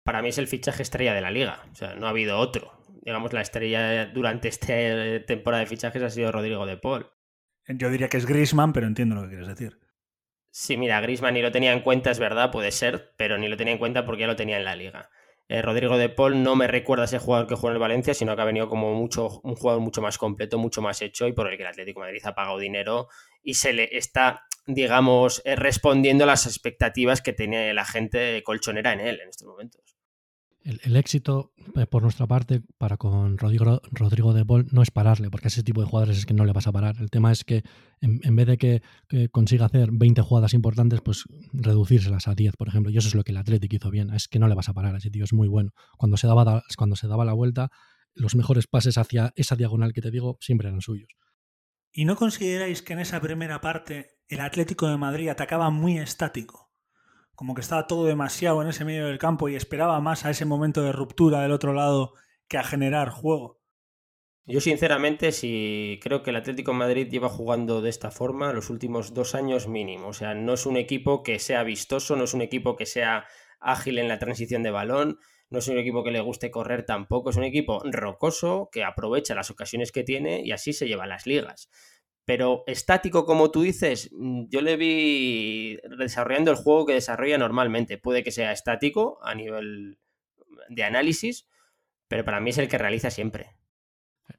Para 0.04 0.24
mí 0.24 0.30
es 0.30 0.40
el 0.40 0.48
fichaje 0.48 0.82
estrella 0.82 1.14
de 1.14 1.22
la 1.22 1.30
liga. 1.30 1.64
O 1.72 1.76
sea, 1.76 1.94
no 1.94 2.08
ha 2.08 2.10
habido 2.10 2.40
otro 2.40 2.75
digamos, 3.06 3.32
la 3.34 3.42
estrella 3.42 4.08
durante 4.08 4.48
esta 4.48 4.74
temporada 5.26 5.62
de 5.62 5.68
fichajes 5.68 6.02
ha 6.02 6.10
sido 6.10 6.32
Rodrigo 6.32 6.66
de 6.66 6.76
Paul. 6.76 7.12
Yo 7.68 7.90
diría 7.92 8.10
que 8.10 8.18
es 8.18 8.26
Grisman, 8.26 8.74
pero 8.74 8.88
entiendo 8.88 9.16
lo 9.16 9.22
que 9.24 9.30
quieres 9.30 9.48
decir. 9.48 9.80
Sí, 10.50 10.76
mira, 10.76 11.00
Grisman 11.02 11.36
ni 11.36 11.42
lo 11.42 11.52
tenía 11.52 11.74
en 11.74 11.82
cuenta, 11.82 12.10
es 12.10 12.18
verdad, 12.18 12.52
puede 12.52 12.72
ser, 12.72 13.14
pero 13.16 13.38
ni 13.38 13.48
lo 13.48 13.58
tenía 13.58 13.74
en 13.74 13.80
cuenta 13.80 14.06
porque 14.06 14.22
ya 14.22 14.28
lo 14.28 14.36
tenía 14.36 14.58
en 14.58 14.66
la 14.66 14.76
liga. 14.76 15.10
Eh, 15.48 15.62
Rodrigo 15.62 15.98
de 16.00 16.10
Paul 16.10 16.42
no 16.42 16.56
me 16.56 16.68
recuerda 16.68 17.04
a 17.04 17.06
ese 17.06 17.20
jugador 17.20 17.46
que 17.46 17.54
jugó 17.54 17.68
en 17.68 17.74
el 17.74 17.80
Valencia, 17.80 18.16
sino 18.16 18.36
que 18.36 18.42
ha 18.42 18.46
venido 18.46 18.68
como 18.68 18.96
mucho, 18.96 19.42
un 19.44 19.56
jugador 19.56 19.82
mucho 19.82 20.02
más 20.02 20.18
completo, 20.18 20.58
mucho 20.58 20.82
más 20.82 21.00
hecho 21.04 21.28
y 21.28 21.34
por 21.34 21.48
el 21.48 21.58
que 21.58 21.64
el 21.64 21.70
Atlético 21.70 22.02
de 22.02 22.08
Madrid 22.08 22.26
ha 22.26 22.34
pagado 22.34 22.58
dinero 22.58 23.10
y 23.44 23.54
se 23.54 23.74
le 23.74 23.96
está, 23.96 24.46
digamos, 24.66 25.44
eh, 25.46 25.56
respondiendo 25.56 26.24
a 26.24 26.28
las 26.28 26.48
expectativas 26.48 27.22
que 27.22 27.34
tenía 27.34 27.72
la 27.76 27.86
gente 27.86 28.42
colchonera 28.42 28.94
en 28.94 29.02
él 29.02 29.20
en 29.22 29.30
estos 29.30 29.48
momentos 29.48 29.95
el, 30.66 30.96
éxito 30.96 31.54
eh, 31.76 31.86
por 31.86 32.02
nuestra 32.02 32.26
parte 32.26 32.62
para 32.80 32.98
con 32.98 33.38
Rodrigo, 33.38 34.34
de 34.34 34.46
Paul 34.46 34.68
no 34.72 34.82
es 34.82 34.90
pararle, 34.90 35.30
porque 35.30 35.48
a 35.48 35.50
ese 35.50 35.62
tipo 35.62 35.80
de 35.82 35.88
jugadores 35.88 36.18
es 36.18 36.26
que 36.26 36.34
no 36.34 36.44
le 36.44 36.54
vas 36.54 36.66
a 36.66 36.72
parar. 36.72 36.96
El 37.00 37.12
tema 37.12 37.32
es 37.32 37.44
que 37.44 37.64
en, 38.02 38.36
vez 38.36 38.48
de 38.48 38.58
que, 38.58 38.82
consiga 39.32 39.68
hacer 39.68 39.90
20 39.92 40.22
jugadas 40.22 40.56
importantes, 40.56 41.02
pues 41.02 41.26
reducírselas 41.54 42.28
a 42.28 42.34
10, 42.34 42.56
por 42.58 42.68
ejemplo. 42.68 42.92
Y 42.92 42.98
eso 42.98 43.08
es 43.08 43.16
lo 43.16 43.24
que 43.24 43.32
el 43.32 43.38
Atlético 43.38 43.76
hizo 43.76 43.92
bien. 43.92 44.12
Es 44.12 44.28
que 44.28 44.40
no 44.40 44.48
le 44.48 44.56
vas 44.56 44.68
a 44.68 44.74
parar, 44.74 44.96
ese 44.96 45.12
tío 45.12 45.24
es 45.24 45.34
muy 45.34 45.48
bueno. 45.48 45.72
Cuando 45.98 46.18
se 46.18 46.26
daba, 46.26 46.64
cuando 46.78 46.96
se 46.96 47.08
daba 47.08 47.26
la 47.26 47.34
vuelta, 47.34 47.70
los 48.16 48.36
mejores 48.36 48.66
pases 48.66 48.98
hacia 48.98 49.34
esa 49.36 49.56
diagonal 49.56 49.94
que 49.94 50.02
te 50.02 50.10
digo 50.10 50.38
siempre 50.42 50.70
eran 50.70 50.82
suyos. 50.82 51.10
¿Y 51.92 52.06
no 52.06 52.16
consideráis 52.16 52.82
que 52.82 52.94
en 52.94 53.00
esa 53.00 53.22
primera 53.22 53.62
parte 53.62 54.18
el 54.28 54.42
Atlético 54.42 54.88
de 54.88 54.98
Madrid 54.98 55.30
atacaba 55.30 55.70
muy 55.70 56.00
estático? 56.00 56.65
Como 57.36 57.54
que 57.54 57.62
estaba 57.62 57.88
todo 57.88 58.06
demasiado 58.06 58.62
en 58.62 58.70
ese 58.70 58.86
medio 58.86 59.08
del 59.08 59.18
campo 59.18 59.50
y 59.50 59.56
esperaba 59.56 60.00
más 60.00 60.26
a 60.26 60.30
ese 60.30 60.46
momento 60.46 60.82
de 60.82 60.92
ruptura 60.92 61.42
del 61.42 61.52
otro 61.52 61.74
lado 61.74 62.14
que 62.48 62.58
a 62.58 62.64
generar 62.64 63.10
juego. 63.10 63.60
Yo 64.48 64.62
sinceramente 64.62 65.32
sí 65.32 66.00
creo 66.04 66.22
que 66.22 66.30
el 66.30 66.36
Atlético 66.36 66.72
Madrid 66.72 67.08
lleva 67.10 67.30
jugando 67.30 67.82
de 67.82 67.90
esta 67.90 68.12
forma 68.12 68.54
los 68.54 68.70
últimos 68.70 69.16
dos 69.16 69.34
años 69.34 69.68
mínimo. 69.68 70.10
O 70.10 70.14
sea, 70.14 70.36
no 70.36 70.54
es 70.54 70.68
un 70.68 70.78
equipo 70.78 71.24
que 71.24 71.40
sea 71.40 71.64
vistoso, 71.64 72.16
no 72.16 72.26
es 72.26 72.36
un 72.36 72.42
equipo 72.42 72.76
que 72.76 72.86
sea 72.86 73.26
ágil 73.60 73.98
en 73.98 74.08
la 74.08 74.20
transición 74.20 74.62
de 74.62 74.70
balón, 74.70 75.18
no 75.50 75.60
es 75.60 75.68
un 75.68 75.80
equipo 75.80 76.04
que 76.04 76.12
le 76.12 76.22
guste 76.22 76.52
correr 76.52 76.86
tampoco, 76.86 77.32
es 77.32 77.38
un 77.38 77.44
equipo 77.44 77.82
rocoso 77.86 78.70
que 78.72 78.84
aprovecha 78.84 79.34
las 79.34 79.50
ocasiones 79.50 79.92
que 79.92 80.04
tiene 80.04 80.42
y 80.44 80.52
así 80.52 80.74
se 80.74 80.88
lleva 80.88 81.08
las 81.08 81.26
ligas. 81.26 81.70
Pero 82.26 82.64
estático, 82.66 83.26
como 83.26 83.52
tú 83.52 83.62
dices, 83.62 84.10
mm, 84.12 84.46
yo 84.50 84.62
le 84.62 84.78
vi 84.78 85.78
desarrollando 85.98 86.52
el 86.52 86.58
juego 86.58 86.88
que 86.88 86.94
desarrolla 86.94 87.38
normalmente. 87.38 87.98
Puede 87.98 88.24
que 88.24 88.32
sea 88.32 88.52
estático 88.52 89.20
a 89.24 89.36
nivel 89.36 90.00
de 90.70 90.84
análisis, 90.84 91.48
pero 92.08 92.26
para 92.26 92.40
mí 92.40 92.50
es 92.50 92.58
el 92.58 92.68
que 92.68 92.78
realiza 92.78 93.12
siempre. 93.12 93.56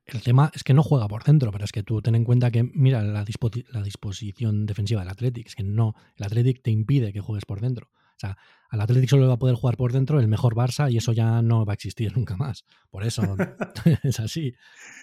El 0.04 0.22
tema 0.22 0.50
es 0.54 0.64
que 0.64 0.74
no 0.74 0.82
juega 0.82 1.06
por 1.06 1.22
dentro, 1.22 1.52
pero 1.52 1.64
es 1.64 1.72
que 1.72 1.84
tú 1.84 2.02
ten 2.02 2.16
en 2.16 2.24
cuenta 2.24 2.50
que, 2.50 2.64
mira, 2.64 3.02
la, 3.02 3.24
la 3.68 3.82
disposición 3.82 4.66
defensiva 4.66 5.00
del 5.00 5.10
Athletic, 5.10 5.46
es 5.46 5.54
que 5.54 5.62
no, 5.62 5.94
el 6.16 6.24
Athletic 6.24 6.62
te 6.62 6.72
impide 6.72 7.12
que 7.12 7.20
juegues 7.20 7.44
por 7.44 7.60
dentro. 7.60 7.88
O 8.16 8.18
sea, 8.18 8.38
al 8.70 8.80
Athletic 8.80 9.10
solo 9.10 9.28
va 9.28 9.34
a 9.34 9.38
poder 9.38 9.56
jugar 9.56 9.76
por 9.76 9.92
dentro 9.92 10.18
el 10.18 10.28
mejor 10.28 10.54
Barça 10.54 10.90
y 10.90 10.96
eso 10.96 11.12
ya 11.12 11.42
no 11.42 11.64
va 11.66 11.72
a 11.72 11.74
existir 11.74 12.12
nunca 12.16 12.36
más. 12.36 12.64
Por 12.90 13.04
eso 13.04 13.22
es 14.02 14.20
así. 14.20 14.54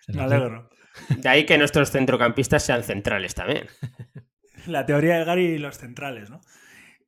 Me 0.08 0.22
alegro. 0.22 0.70
De 1.18 1.30
ahí 1.30 1.46
que 1.46 1.58
nuestros 1.58 1.92
centrocampistas 1.92 2.64
sean 2.64 2.84
centrales 2.84 3.36
también. 3.36 3.68
La 4.68 4.86
teoría 4.86 5.18
de 5.18 5.26
Gary 5.26 5.46
y 5.46 5.58
los 5.58 5.78
centrales, 5.78 6.30
¿no? 6.30 6.40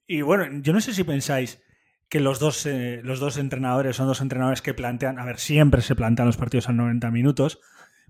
Y 0.07 0.21
bueno, 0.21 0.45
yo 0.61 0.73
no 0.73 0.81
sé 0.81 0.93
si 0.93 1.03
pensáis 1.03 1.63
que 2.09 2.19
los 2.19 2.39
dos, 2.39 2.65
eh, 2.65 3.01
los 3.03 3.19
dos 3.19 3.37
entrenadores 3.37 3.95
son 3.95 4.07
dos 4.07 4.21
entrenadores 4.21 4.61
que 4.61 4.73
plantean, 4.73 5.19
a 5.19 5.25
ver, 5.25 5.39
siempre 5.39 5.81
se 5.81 5.95
plantean 5.95 6.27
los 6.27 6.37
partidos 6.37 6.69
a 6.69 6.73
90 6.73 7.09
minutos, 7.11 7.59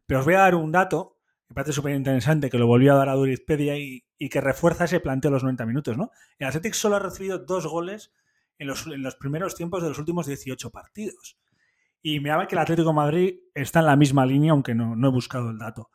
pero 0.06 0.20
os 0.20 0.26
voy 0.26 0.34
a 0.34 0.40
dar 0.40 0.56
un 0.56 0.72
dato 0.72 1.20
que 1.48 1.54
parece 1.54 1.74
súper 1.74 1.96
interesante, 1.96 2.50
que 2.50 2.58
lo 2.58 2.68
volvió 2.68 2.94
a 2.94 2.98
dar 2.98 3.10
a 3.10 3.14
Durizpedia 3.14 3.78
y, 3.78 4.04
que 4.18 4.42
refuerza 4.42 4.86
ese 4.86 5.00
planteo 5.00 5.30
de 5.30 5.36
los 5.36 5.44
90 5.44 5.66
minutos, 5.68 5.98
¿no? 5.98 6.10
El 6.40 6.48
Athletic 6.48 6.74
solo 6.74 6.96
ha 6.96 7.00
recibido 7.00 7.38
dos 7.38 7.68
goles 7.68 8.12
en 8.58 8.68
los, 8.68 8.88
en 8.88 9.04
los 9.04 9.16
primeros 9.16 9.56
tiempos 9.56 9.84
de 9.84 9.90
los 9.90 10.00
últimos 10.00 10.26
18 10.26 10.72
partidos. 10.72 11.38
Y 12.08 12.20
me 12.20 12.30
que 12.48 12.54
el 12.54 12.60
Atlético 12.60 12.90
de 12.90 12.96
Madrid 12.96 13.36
está 13.56 13.80
en 13.80 13.88
la 13.88 13.96
misma 13.96 14.28
línea, 14.28 14.52
aunque 14.52 14.76
no, 14.76 14.96
no 14.96 15.08
he 15.08 15.12
buscado 15.12 15.50
el 15.50 15.58
dato. 15.58 15.90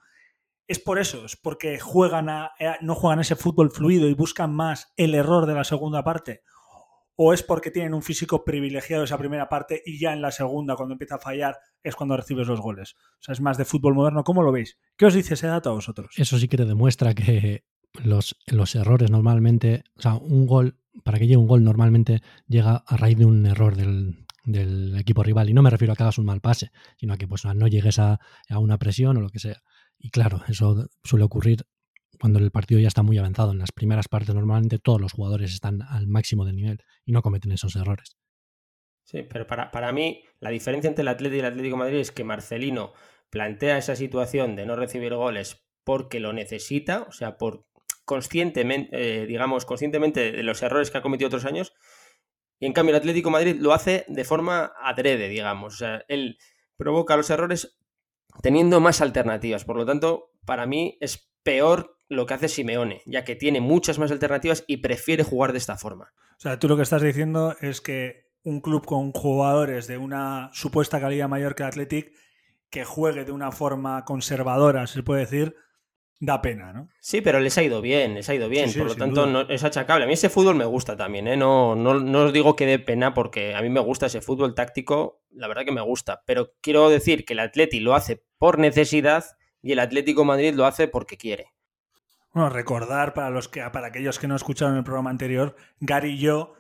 Es 0.66 0.80
por 0.80 0.98
eso, 0.98 1.24
es 1.24 1.36
porque 1.36 1.78
juegan 1.78 2.28
a, 2.28 2.50
eh, 2.58 2.72
no 2.80 2.96
juegan 2.96 3.20
ese 3.20 3.36
fútbol 3.36 3.70
fluido 3.70 4.08
y 4.08 4.14
buscan 4.14 4.52
más 4.52 4.92
el 4.96 5.14
error 5.14 5.46
de 5.46 5.54
la 5.54 5.62
segunda 5.62 6.02
parte 6.02 6.42
o 7.14 7.32
es 7.32 7.44
porque 7.44 7.70
tienen 7.70 7.94
un 7.94 8.02
físico 8.02 8.44
privilegiado 8.44 9.04
esa 9.04 9.18
primera 9.18 9.48
parte 9.48 9.84
y 9.86 10.00
ya 10.00 10.12
en 10.12 10.20
la 10.20 10.32
segunda, 10.32 10.74
cuando 10.74 10.94
empieza 10.94 11.14
a 11.14 11.20
fallar, 11.20 11.58
es 11.84 11.94
cuando 11.94 12.16
recibes 12.16 12.48
los 12.48 12.60
goles. 12.60 12.96
O 12.98 13.22
sea, 13.22 13.34
es 13.34 13.40
más 13.40 13.56
de 13.56 13.64
fútbol 13.64 13.94
moderno. 13.94 14.24
¿Cómo 14.24 14.42
lo 14.42 14.50
veis? 14.50 14.80
¿Qué 14.96 15.06
os 15.06 15.14
dice 15.14 15.34
ese 15.34 15.46
dato 15.46 15.70
a 15.70 15.74
vosotros? 15.74 16.12
Eso 16.16 16.38
sí 16.38 16.48
que 16.48 16.56
te 16.56 16.64
demuestra 16.64 17.14
que 17.14 17.66
los, 18.02 18.36
los 18.46 18.74
errores 18.74 19.12
normalmente, 19.12 19.84
o 19.94 20.02
sea, 20.02 20.14
un 20.14 20.48
gol, 20.48 20.80
para 21.04 21.18
que 21.18 21.28
llegue 21.28 21.36
un 21.36 21.46
gol 21.46 21.62
normalmente 21.62 22.20
llega 22.48 22.82
a 22.84 22.96
raíz 22.96 23.16
de 23.16 23.26
un 23.26 23.46
error 23.46 23.76
del, 23.76 24.26
del 24.44 24.96
equipo 24.98 25.22
rival. 25.22 25.50
Y 25.50 25.54
no 25.54 25.62
me 25.62 25.70
refiero 25.70 25.92
a 25.92 25.96
que 25.96 26.02
hagas 26.02 26.18
un 26.18 26.26
mal 26.26 26.40
pase, 26.40 26.70
sino 26.96 27.14
a 27.14 27.16
que 27.16 27.26
pues, 27.26 27.44
no 27.44 27.66
llegues 27.68 27.98
a, 27.98 28.20
a 28.48 28.58
una 28.58 28.78
presión 28.78 29.16
o 29.16 29.20
lo 29.20 29.28
que 29.28 29.38
sea. 29.38 29.62
Y 29.98 30.10
claro, 30.10 30.42
eso 30.48 30.88
suele 31.04 31.24
ocurrir 31.24 31.66
cuando 32.18 32.38
el 32.38 32.50
partido 32.50 32.80
ya 32.80 32.88
está 32.88 33.02
muy 33.02 33.18
avanzado. 33.18 33.52
En 33.52 33.58
las 33.58 33.72
primeras 33.72 34.08
partes 34.08 34.34
normalmente 34.34 34.78
todos 34.78 35.00
los 35.00 35.12
jugadores 35.12 35.52
están 35.52 35.82
al 35.82 36.06
máximo 36.06 36.44
del 36.44 36.56
nivel 36.56 36.78
y 37.04 37.12
no 37.12 37.22
cometen 37.22 37.52
esos 37.52 37.76
errores. 37.76 38.16
Sí, 39.04 39.22
pero 39.22 39.46
para, 39.46 39.70
para 39.70 39.92
mí 39.92 40.22
la 40.38 40.50
diferencia 40.50 40.88
entre 40.88 41.02
el 41.02 41.08
Atlético 41.08 41.36
y 41.36 41.40
el 41.40 41.46
Atlético 41.46 41.76
de 41.76 41.82
Madrid 41.82 41.98
es 41.98 42.12
que 42.12 42.24
Marcelino 42.24 42.92
plantea 43.30 43.78
esa 43.78 43.96
situación 43.96 44.56
de 44.56 44.66
no 44.66 44.76
recibir 44.76 45.14
goles 45.14 45.64
porque 45.84 46.20
lo 46.20 46.32
necesita, 46.32 47.02
o 47.02 47.12
sea, 47.12 47.36
por 47.36 47.66
conscientemente, 48.04 48.90
eh, 48.92 49.26
digamos, 49.26 49.64
conscientemente 49.64 50.32
de 50.32 50.42
los 50.42 50.62
errores 50.62 50.90
que 50.90 50.98
ha 50.98 51.02
cometido 51.02 51.28
otros 51.28 51.44
años, 51.44 51.74
y 52.60 52.66
en 52.66 52.72
cambio 52.72 52.94
el 52.94 53.00
Atlético 53.00 53.30
Madrid 53.30 53.56
lo 53.58 53.72
hace 53.72 54.04
de 54.06 54.24
forma 54.24 54.72
adrede, 54.80 55.28
digamos, 55.28 55.74
o 55.74 55.76
sea, 55.78 56.04
él 56.08 56.38
provoca 56.76 57.16
los 57.16 57.30
errores 57.30 57.78
teniendo 58.42 58.80
más 58.80 59.00
alternativas, 59.00 59.64
por 59.64 59.76
lo 59.76 59.86
tanto, 59.86 60.30
para 60.44 60.66
mí 60.66 60.98
es 61.00 61.30
peor 61.42 61.96
lo 62.08 62.26
que 62.26 62.34
hace 62.34 62.48
Simeone, 62.48 63.02
ya 63.06 63.24
que 63.24 63.34
tiene 63.34 63.60
muchas 63.60 63.98
más 63.98 64.10
alternativas 64.10 64.64
y 64.66 64.78
prefiere 64.78 65.24
jugar 65.24 65.52
de 65.52 65.58
esta 65.58 65.78
forma. 65.78 66.12
O 66.36 66.40
sea, 66.40 66.58
tú 66.58 66.68
lo 66.68 66.76
que 66.76 66.82
estás 66.82 67.02
diciendo 67.02 67.56
es 67.60 67.80
que 67.80 68.30
un 68.42 68.60
club 68.60 68.84
con 68.84 69.12
jugadores 69.12 69.86
de 69.86 69.98
una 69.98 70.50
supuesta 70.52 71.00
calidad 71.00 71.28
mayor 71.28 71.54
que 71.54 71.62
el 71.62 71.68
Athletic, 71.68 72.12
que 72.68 72.84
juegue 72.84 73.24
de 73.24 73.32
una 73.32 73.52
forma 73.52 74.04
conservadora, 74.04 74.86
se 74.86 75.02
puede 75.02 75.20
decir, 75.20 75.56
da 76.20 76.42
pena, 76.42 76.72
¿no? 76.72 76.88
Sí, 77.00 77.22
pero 77.22 77.40
les 77.40 77.56
ha 77.56 77.62
ido 77.62 77.80
bien, 77.80 78.14
les 78.14 78.28
ha 78.28 78.34
ido 78.34 78.50
bien, 78.50 78.68
sí, 78.68 78.74
sí, 78.74 78.78
por 78.78 78.88
lo 78.88 78.94
tanto 78.94 79.26
no, 79.26 79.40
es 79.40 79.64
achacable. 79.64 80.04
A 80.04 80.06
mí 80.06 80.12
ese 80.12 80.28
fútbol 80.28 80.54
me 80.54 80.66
gusta 80.66 80.94
también, 80.94 81.26
¿eh? 81.26 81.36
no, 81.36 81.74
no, 81.74 81.94
no 81.98 82.24
os 82.24 82.32
digo 82.32 82.54
que 82.54 82.66
dé 82.66 82.78
pena 82.78 83.14
porque 83.14 83.54
a 83.54 83.62
mí 83.62 83.70
me 83.70 83.80
gusta 83.80 84.06
ese 84.06 84.20
fútbol 84.20 84.54
táctico, 84.54 85.22
la 85.30 85.48
verdad 85.48 85.64
que 85.64 85.72
me 85.72 85.80
gusta, 85.80 86.22
pero 86.26 86.52
quiero 86.60 86.90
decir 86.90 87.24
que 87.24 87.32
el 87.32 87.40
Atleti 87.40 87.80
lo 87.80 87.94
hace 87.94 88.22
por 88.38 88.58
necesidad 88.58 89.24
y 89.62 89.72
el 89.72 89.78
Atlético 89.78 90.26
Madrid 90.26 90.54
lo 90.54 90.66
hace 90.66 90.88
porque 90.88 91.16
quiere. 91.16 91.46
Bueno, 92.34 92.50
recordar 92.50 93.14
para, 93.14 93.30
los 93.30 93.48
que, 93.48 93.62
para 93.72 93.88
aquellos 93.88 94.18
que 94.18 94.28
no 94.28 94.36
escucharon 94.36 94.76
el 94.76 94.84
programa 94.84 95.10
anterior, 95.10 95.56
Gary 95.80 96.12
y 96.12 96.18
yo 96.18 96.54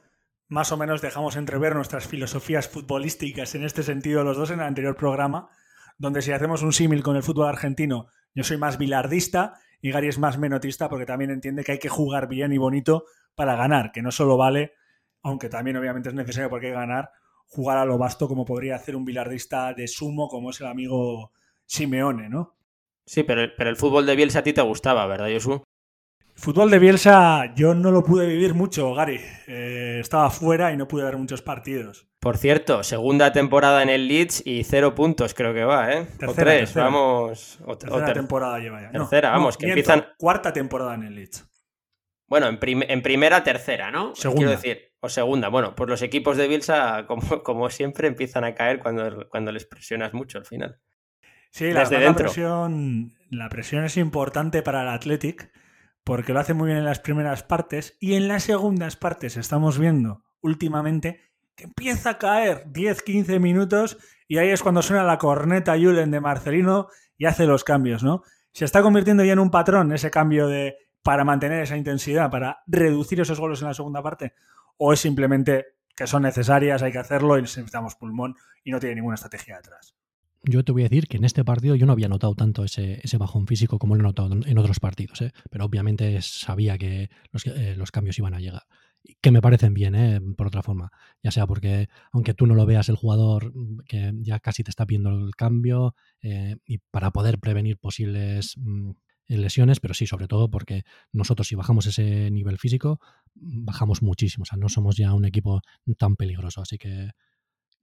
más 0.48 0.72
o 0.72 0.78
menos 0.78 1.02
dejamos 1.02 1.36
entrever 1.36 1.76
nuestras 1.76 2.08
filosofías 2.08 2.66
futbolísticas 2.66 3.54
en 3.54 3.64
este 3.64 3.82
sentido 3.82 4.24
los 4.24 4.36
dos 4.36 4.50
en 4.50 4.60
el 4.60 4.66
anterior 4.66 4.96
programa, 4.96 5.50
donde 5.98 6.22
si 6.22 6.32
hacemos 6.32 6.62
un 6.62 6.72
símil 6.72 7.02
con 7.02 7.14
el 7.14 7.22
fútbol 7.22 7.46
argentino, 7.46 8.08
yo 8.34 8.44
soy 8.44 8.56
más 8.56 8.78
bilardista 8.78 9.54
y 9.80 9.90
Gary 9.90 10.08
es 10.08 10.18
más 10.18 10.38
menotista 10.38 10.88
porque 10.88 11.06
también 11.06 11.30
entiende 11.30 11.64
que 11.64 11.72
hay 11.72 11.78
que 11.78 11.88
jugar 11.88 12.28
bien 12.28 12.52
y 12.52 12.58
bonito 12.58 13.04
para 13.34 13.56
ganar, 13.56 13.92
que 13.92 14.02
no 14.02 14.10
solo 14.10 14.36
vale, 14.36 14.74
aunque 15.22 15.48
también 15.48 15.76
obviamente 15.76 16.08
es 16.08 16.14
necesario 16.14 16.50
porque 16.50 16.66
hay 16.66 16.72
que 16.72 16.78
ganar, 16.78 17.10
jugar 17.46 17.78
a 17.78 17.84
lo 17.84 17.98
vasto 17.98 18.28
como 18.28 18.44
podría 18.44 18.76
hacer 18.76 18.96
un 18.96 19.04
bilardista 19.04 19.72
de 19.74 19.88
sumo 19.88 20.28
como 20.28 20.50
es 20.50 20.60
el 20.60 20.66
amigo 20.66 21.32
Simeone, 21.66 22.28
¿no? 22.28 22.56
Sí, 23.06 23.22
pero, 23.22 23.42
pero 23.56 23.70
el 23.70 23.76
fútbol 23.76 24.06
de 24.06 24.16
Bielsa 24.16 24.40
a 24.40 24.42
ti 24.42 24.52
te 24.52 24.62
gustaba, 24.62 25.06
¿verdad, 25.06 25.28
Josu? 25.32 25.62
Fútbol 26.34 26.70
de 26.70 26.78
Bielsa 26.78 27.54
yo 27.54 27.74
no 27.74 27.90
lo 27.90 28.02
pude 28.02 28.26
vivir 28.26 28.54
mucho, 28.54 28.94
Gary. 28.94 29.20
Eh, 29.46 29.98
estaba 30.00 30.30
fuera 30.30 30.72
y 30.72 30.76
no 30.76 30.88
pude 30.88 31.04
ver 31.04 31.18
muchos 31.18 31.42
partidos. 31.42 32.09
Por 32.20 32.36
cierto, 32.36 32.82
segunda 32.82 33.32
temporada 33.32 33.82
en 33.82 33.88
el 33.88 34.06
Leeds 34.06 34.46
y 34.46 34.62
cero 34.64 34.94
puntos 34.94 35.32
creo 35.32 35.54
que 35.54 35.64
va, 35.64 35.90
¿eh? 35.90 36.04
Tercera, 36.18 36.30
o 36.30 36.34
tres, 36.34 36.58
tercera. 36.58 36.84
vamos. 36.84 37.58
O, 37.64 37.78
tercera 37.78 38.02
o 38.02 38.06
ter 38.06 38.14
temporada 38.14 38.58
lleva 38.58 38.82
ya. 38.82 38.86
No, 38.88 39.00
tercera, 39.00 39.30
vamos, 39.30 39.54
no, 39.54 39.58
que 39.58 39.66
miento, 39.66 39.92
empiezan... 39.92 40.14
Cuarta 40.18 40.52
temporada 40.52 40.94
en 40.96 41.04
el 41.04 41.14
Leeds. 41.14 41.48
Bueno, 42.28 42.46
en, 42.48 42.60
prim 42.60 42.82
en, 42.86 43.00
primera, 43.00 43.42
tercera, 43.42 43.90
¿no? 43.90 44.14
Segunda. 44.14 44.38
Quiero 44.38 44.50
decir, 44.50 44.92
o 45.00 45.08
segunda. 45.08 45.48
Bueno, 45.48 45.74
pues 45.74 45.88
los 45.88 46.02
equipos 46.02 46.36
de 46.36 46.46
Bielsa, 46.46 47.06
como, 47.06 47.42
como 47.42 47.70
siempre, 47.70 48.06
empiezan 48.06 48.44
a 48.44 48.54
caer 48.54 48.80
cuando, 48.80 49.26
cuando 49.30 49.50
les 49.50 49.64
presionas 49.64 50.12
mucho 50.12 50.36
al 50.36 50.44
final. 50.44 50.78
Sí, 51.50 51.72
la, 51.72 51.84
la, 51.84 52.14
presión, 52.14 53.14
la 53.30 53.48
presión 53.48 53.84
es 53.84 53.96
importante 53.96 54.62
para 54.62 54.82
el 54.82 54.88
Athletic 54.88 55.50
porque 56.04 56.32
lo 56.32 56.40
hace 56.40 56.54
muy 56.54 56.66
bien 56.66 56.78
en 56.78 56.84
las 56.84 57.00
primeras 57.00 57.42
partes 57.42 57.96
y 57.98 58.14
en 58.14 58.28
las 58.28 58.44
segundas 58.44 58.96
partes 58.96 59.36
estamos 59.36 59.78
viendo 59.78 60.22
últimamente 60.42 61.29
empieza 61.62 62.10
a 62.10 62.18
caer 62.18 62.66
10-15 62.72 63.40
minutos 63.40 63.98
y 64.28 64.38
ahí 64.38 64.50
es 64.50 64.62
cuando 64.62 64.82
suena 64.82 65.04
la 65.04 65.18
corneta 65.18 65.76
Julen 65.76 66.10
de 66.10 66.20
Marcelino 66.20 66.88
y 67.16 67.26
hace 67.26 67.46
los 67.46 67.64
cambios, 67.64 68.02
¿no? 68.02 68.22
Se 68.52 68.64
está 68.64 68.82
convirtiendo 68.82 69.24
ya 69.24 69.32
en 69.32 69.38
un 69.38 69.50
patrón 69.50 69.92
ese 69.92 70.10
cambio 70.10 70.48
de 70.48 70.76
para 71.02 71.24
mantener 71.24 71.62
esa 71.62 71.76
intensidad, 71.76 72.30
para 72.30 72.58
reducir 72.66 73.20
esos 73.20 73.40
goles 73.40 73.60
en 73.62 73.68
la 73.68 73.74
segunda 73.74 74.02
parte, 74.02 74.34
o 74.76 74.92
es 74.92 75.00
simplemente 75.00 75.66
que 75.96 76.06
son 76.06 76.22
necesarias, 76.22 76.82
hay 76.82 76.92
que 76.92 76.98
hacerlo 76.98 77.38
y 77.38 77.42
necesitamos 77.42 77.94
pulmón 77.94 78.34
y 78.64 78.70
no 78.70 78.80
tiene 78.80 78.96
ninguna 78.96 79.14
estrategia 79.14 79.56
detrás 79.56 79.94
yo 80.42 80.64
te 80.64 80.72
voy 80.72 80.82
a 80.82 80.88
decir 80.88 81.06
que 81.06 81.18
en 81.18 81.24
este 81.24 81.44
partido 81.44 81.74
yo 81.74 81.86
no 81.86 81.92
había 81.92 82.08
notado 82.08 82.34
tanto 82.34 82.64
ese, 82.64 83.00
bajón 83.18 83.46
físico 83.46 83.78
como 83.78 83.94
lo 83.94 84.00
he 84.00 84.04
notado 84.04 84.32
en 84.32 84.58
otros 84.58 84.80
partidos, 84.80 85.20
¿eh? 85.22 85.32
pero 85.50 85.64
obviamente 85.64 86.20
sabía 86.22 86.78
que 86.78 87.10
los, 87.30 87.46
eh, 87.46 87.74
los, 87.76 87.90
cambios 87.90 88.18
iban 88.18 88.34
a 88.34 88.40
llegar. 88.40 88.62
Que 89.20 89.30
me 89.30 89.40
parecen 89.40 89.74
bien, 89.74 89.94
¿eh? 89.94 90.20
por 90.36 90.46
otra 90.48 90.62
forma. 90.62 90.90
Ya 91.22 91.30
sea 91.30 91.46
porque, 91.46 91.88
aunque 92.12 92.34
tú 92.34 92.46
no 92.46 92.54
lo 92.54 92.66
veas, 92.66 92.88
el 92.88 92.96
jugador 92.96 93.52
que 93.86 94.12
ya 94.20 94.40
casi 94.40 94.62
te 94.62 94.70
está 94.70 94.84
viendo 94.84 95.10
el 95.10 95.34
cambio 95.34 95.94
eh, 96.22 96.56
y 96.66 96.78
para 96.90 97.10
poder 97.10 97.38
prevenir 97.38 97.78
posibles 97.78 98.54
mm, 98.58 98.90
lesiones, 99.28 99.80
pero 99.80 99.94
sí, 99.94 100.06
sobre 100.06 100.28
todo 100.28 100.50
porque 100.50 100.82
nosotros 101.12 101.48
si 101.48 101.54
bajamos 101.54 101.86
ese 101.86 102.30
nivel 102.30 102.58
físico, 102.58 103.00
bajamos 103.34 104.02
muchísimo. 104.02 104.42
O 104.42 104.46
sea, 104.46 104.58
no 104.58 104.68
somos 104.68 104.96
ya 104.96 105.14
un 105.14 105.24
equipo 105.24 105.62
tan 105.98 106.16
peligroso. 106.16 106.60
Así 106.62 106.78
que 106.78 107.10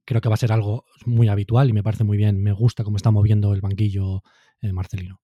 creo 0.05 0.21
que 0.21 0.29
va 0.29 0.35
a 0.35 0.37
ser 0.37 0.51
algo 0.51 0.85
muy 1.05 1.27
habitual 1.29 1.69
y 1.69 1.73
me 1.73 1.83
parece 1.83 2.03
muy 2.03 2.17
bien. 2.17 2.41
Me 2.41 2.51
gusta 2.51 2.83
cómo 2.83 2.97
está 2.97 3.11
moviendo 3.11 3.53
el 3.53 3.61
banquillo 3.61 4.23
eh, 4.61 4.71
Marcelino. 4.71 5.19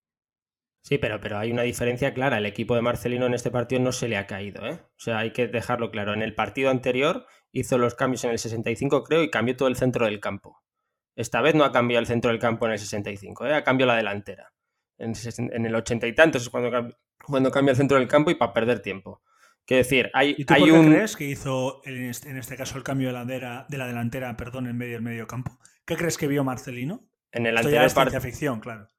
Sí, 0.83 0.97
pero, 0.97 1.21
pero 1.21 1.39
hay 1.39 1.51
una 1.51 1.61
diferencia 1.61 2.13
clara. 2.13 2.37
El 2.37 2.45
equipo 2.45 2.75
de 2.75 2.81
Marcelino 2.81 3.25
en 3.25 3.33
este 3.33 3.51
partido 3.51 3.81
no 3.81 3.93
se 3.93 4.09
le 4.09 4.17
ha 4.17 4.27
caído. 4.27 4.65
¿eh? 4.67 4.81
O 4.83 4.99
sea, 4.99 5.19
hay 5.19 5.31
que 5.31 5.47
dejarlo 5.47 5.91
claro. 5.91 6.13
En 6.13 6.21
el 6.21 6.35
partido 6.35 6.69
anterior 6.69 7.25
hizo 7.53 7.77
los 7.77 7.95
cambios 7.95 8.25
en 8.25 8.31
el 8.31 8.39
65, 8.39 9.03
creo, 9.03 9.23
y 9.23 9.31
cambió 9.31 9.55
todo 9.55 9.69
el 9.69 9.77
centro 9.77 10.05
del 10.05 10.19
campo. 10.19 10.61
Esta 11.15 11.41
vez 11.41 11.55
no 11.55 11.63
ha 11.63 11.71
cambiado 11.71 12.01
el 12.01 12.07
centro 12.07 12.31
del 12.31 12.39
campo 12.39 12.65
en 12.65 12.73
el 12.73 12.79
65, 12.79 13.45
¿eh? 13.45 13.53
ha 13.53 13.63
cambiado 13.63 13.93
la 13.93 13.97
delantera. 13.97 14.51
En, 14.97 15.13
en 15.37 15.65
el 15.65 15.73
80 15.73 16.05
y 16.07 16.15
tantos 16.15 16.43
es 16.43 16.49
cuando, 16.49 16.97
cuando 17.25 17.49
cambia 17.49 17.71
el 17.71 17.77
centro 17.77 17.97
del 17.97 18.07
campo 18.07 18.31
y 18.31 18.35
para 18.35 18.51
perder 18.51 18.81
tiempo. 18.81 19.21
Quiero 19.65 19.83
decir, 19.83 20.11
hay, 20.13 20.35
¿Y 20.37 20.43
tú 20.43 20.53
hay 20.53 20.61
por 20.61 20.69
qué 20.69 20.77
un. 20.77 20.91
crees 20.91 21.15
que 21.15 21.23
hizo 21.23 21.81
en 21.85 22.09
este, 22.09 22.29
en 22.29 22.37
este, 22.37 22.57
caso 22.57 22.77
el 22.77 22.83
cambio 22.83 23.07
de 23.07 23.13
la, 23.13 23.23
delantera, 23.23 23.65
de 23.69 23.77
la 23.77 23.87
delantera 23.87 24.35
perdón, 24.35 24.67
en 24.67 24.77
medio 24.77 24.93
del 24.93 25.01
medio 25.01 25.27
campo? 25.27 25.57
¿Qué 25.85 25.95
crees 25.95 26.17
que 26.17 26.27
vio 26.27 26.43
Marcelino? 26.43 27.07
En 27.31 27.45
el 27.45 27.55
Esto 27.55 27.67
anterior 27.69 27.83
ya 27.83 27.87
es 27.87 27.93
ciencia 27.93 28.19
ficción, 28.21 28.59
claro. 28.59 28.89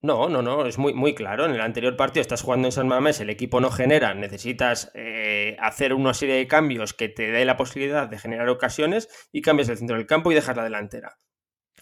No, 0.00 0.28
no, 0.28 0.42
no, 0.42 0.64
es 0.66 0.78
muy, 0.78 0.94
muy 0.94 1.14
claro. 1.14 1.44
En 1.44 1.50
el 1.52 1.60
anterior 1.60 1.96
partido 1.96 2.20
estás 2.20 2.42
jugando 2.42 2.68
en 2.68 2.72
San 2.72 2.86
Mamés, 2.86 3.20
el 3.20 3.30
equipo 3.30 3.60
no 3.60 3.70
genera, 3.70 4.14
necesitas 4.14 4.92
eh, 4.94 5.56
hacer 5.58 5.92
una 5.92 6.14
serie 6.14 6.36
de 6.36 6.46
cambios 6.46 6.94
que 6.94 7.08
te 7.08 7.32
dé 7.32 7.44
la 7.44 7.56
posibilidad 7.56 8.08
de 8.08 8.18
generar 8.18 8.48
ocasiones 8.48 9.08
y 9.32 9.42
cambias 9.42 9.68
el 9.68 9.76
centro 9.78 9.96
del 9.96 10.06
campo 10.06 10.30
y 10.30 10.36
dejas 10.36 10.56
la 10.56 10.62
delantera. 10.62 11.16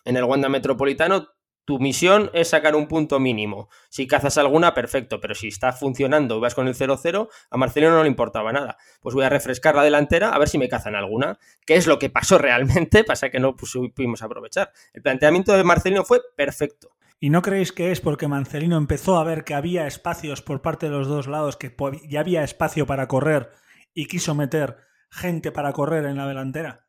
En 0.04 0.16
el 0.16 0.24
Wanda 0.24 0.48
Metropolitano 0.48 1.36
tu 1.66 1.80
misión 1.80 2.30
es 2.32 2.50
sacar 2.50 2.76
un 2.76 2.86
punto 2.86 3.18
mínimo. 3.18 3.68
Si 3.88 4.06
cazas 4.06 4.38
alguna, 4.38 4.72
perfecto, 4.72 5.20
pero 5.20 5.34
si 5.34 5.48
está 5.48 5.72
funcionando 5.72 6.36
y 6.36 6.40
vas 6.40 6.54
con 6.54 6.68
el 6.68 6.76
0-0, 6.76 7.28
a 7.50 7.56
Marcelino 7.56 7.90
no 7.90 8.02
le 8.04 8.08
importaba 8.08 8.52
nada. 8.52 8.78
Pues 9.00 9.16
voy 9.16 9.24
a 9.24 9.28
refrescar 9.28 9.74
la 9.74 9.82
delantera 9.82 10.30
a 10.30 10.38
ver 10.38 10.48
si 10.48 10.58
me 10.58 10.68
cazan 10.68 10.94
alguna. 10.94 11.40
¿Qué 11.66 11.74
es 11.74 11.88
lo 11.88 11.98
que 11.98 12.08
pasó 12.08 12.38
realmente? 12.38 13.02
Pasa 13.04 13.30
que 13.30 13.40
no 13.40 13.56
pudimos 13.56 14.22
aprovechar. 14.22 14.70
El 14.94 15.02
planteamiento 15.02 15.56
de 15.56 15.64
Marcelino 15.64 16.04
fue 16.04 16.20
perfecto. 16.36 16.95
¿Y 17.18 17.30
no 17.30 17.42
creéis 17.42 17.72
que 17.72 17.92
es 17.92 18.00
porque 18.00 18.28
Marcelino 18.28 18.76
empezó 18.76 19.16
a 19.16 19.24
ver 19.24 19.44
que 19.44 19.54
había 19.54 19.86
espacios 19.86 20.42
por 20.42 20.60
parte 20.60 20.86
de 20.86 20.92
los 20.92 21.08
dos 21.08 21.26
lados, 21.26 21.56
que 21.56 21.74
ya 22.08 22.20
había 22.20 22.44
espacio 22.44 22.86
para 22.86 23.08
correr 23.08 23.50
y 23.94 24.06
quiso 24.06 24.34
meter 24.34 24.76
gente 25.10 25.50
para 25.50 25.72
correr 25.72 26.04
en 26.04 26.16
la 26.16 26.28
delantera? 26.28 26.88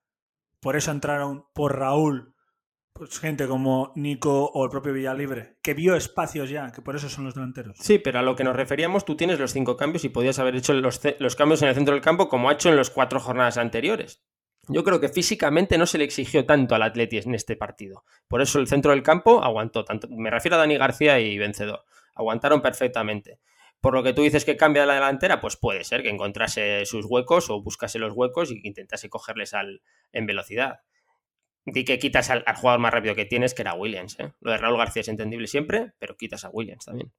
Por 0.60 0.76
eso 0.76 0.92
entraron 0.92 1.46
por 1.54 1.78
Raúl 1.78 2.36
pues 2.98 3.20
gente 3.20 3.48
como 3.48 3.94
Nico 3.96 4.46
o 4.46 4.66
el 4.66 4.72
propio 4.72 4.92
Villalibre, 4.92 5.60
que 5.62 5.76
vio 5.76 5.96
espacios 5.96 6.50
ya, 6.50 6.72
que 6.72 6.82
por 6.82 6.96
eso 6.96 7.10
son 7.10 7.26
los 7.26 7.36
delanteros. 7.36 7.78
Sí, 7.80 8.00
pero 8.00 8.20
a 8.20 8.24
lo 8.24 8.36
que 8.36 8.44
nos 8.44 8.56
referíamos, 8.56 9.06
tú 9.06 9.16
tienes 9.16 9.40
los 9.40 9.54
cinco 9.54 9.78
cambios 9.78 10.04
y 10.04 10.10
podías 10.10 10.40
haber 10.40 10.56
hecho 10.56 10.74
los, 10.74 11.00
los 11.20 11.36
cambios 11.36 11.62
en 11.62 11.70
el 11.70 11.76
centro 11.76 11.94
del 11.94 12.04
campo 12.04 12.28
como 12.28 12.50
ha 12.50 12.54
hecho 12.54 12.70
en 12.70 12.76
las 12.76 12.90
cuatro 12.90 13.20
jornadas 13.20 13.58
anteriores. 13.58 14.26
Yo 14.70 14.84
creo 14.84 15.00
que 15.00 15.10
físicamente 15.10 15.78
no 15.78 15.86
se 15.86 15.98
le 15.98 16.04
exigió 16.04 16.46
tanto 16.46 16.76
al 16.76 16.84
Atleti 16.84 17.18
en 17.18 17.36
este 17.36 17.56
partido. 17.56 18.04
Por 18.28 18.42
eso 18.42 18.60
el 18.60 18.68
centro 18.68 18.92
del 18.92 19.04
campo 19.04 19.44
aguantó. 19.44 19.86
Tanto, 19.86 20.08
me 20.10 20.30
refiero 20.30 20.56
a 20.56 20.60
Dani 20.60 20.78
García 20.78 21.20
y 21.20 21.38
Vencedor. 21.38 21.86
Aguantaron 22.16 22.62
perfectamente. 22.62 23.40
Por 23.80 23.94
lo 23.94 24.04
que 24.04 24.14
tú 24.14 24.24
dices 24.24 24.44
que 24.44 24.58
cambia 24.58 24.86
la 24.86 24.96
delantera, 24.96 25.40
pues 25.40 25.56
puede 25.56 25.84
ser 25.84 26.02
que 26.02 26.10
encontrase 26.10 26.86
sus 26.86 27.06
huecos 27.06 27.50
o 27.50 27.62
buscase 27.62 28.00
los 28.00 28.14
huecos 28.14 28.52
y 28.52 28.60
intentase 28.64 29.10
cogerles 29.10 29.54
al, 29.54 29.82
en 30.12 30.26
velocidad. 30.26 30.82
Di 31.66 31.86
que 31.86 32.00
quitas 32.00 32.30
al, 32.30 32.44
jugador 32.56 32.80
más 32.80 32.94
rápido 32.94 33.14
que 33.14 33.26
tienes, 33.26 33.54
que 33.54 33.62
era 33.62 33.74
Williams. 33.74 34.18
¿eh? 34.20 34.34
Lo 34.40 34.52
de 34.52 34.58
Raúl 34.58 34.78
García 34.78 35.02
es 35.02 35.08
entendible 35.10 35.48
siempre, 35.48 35.94
pero 36.00 36.18
quitas 36.18 36.44
a 36.44 36.50
Williams 36.50 36.86
también. 36.86 37.12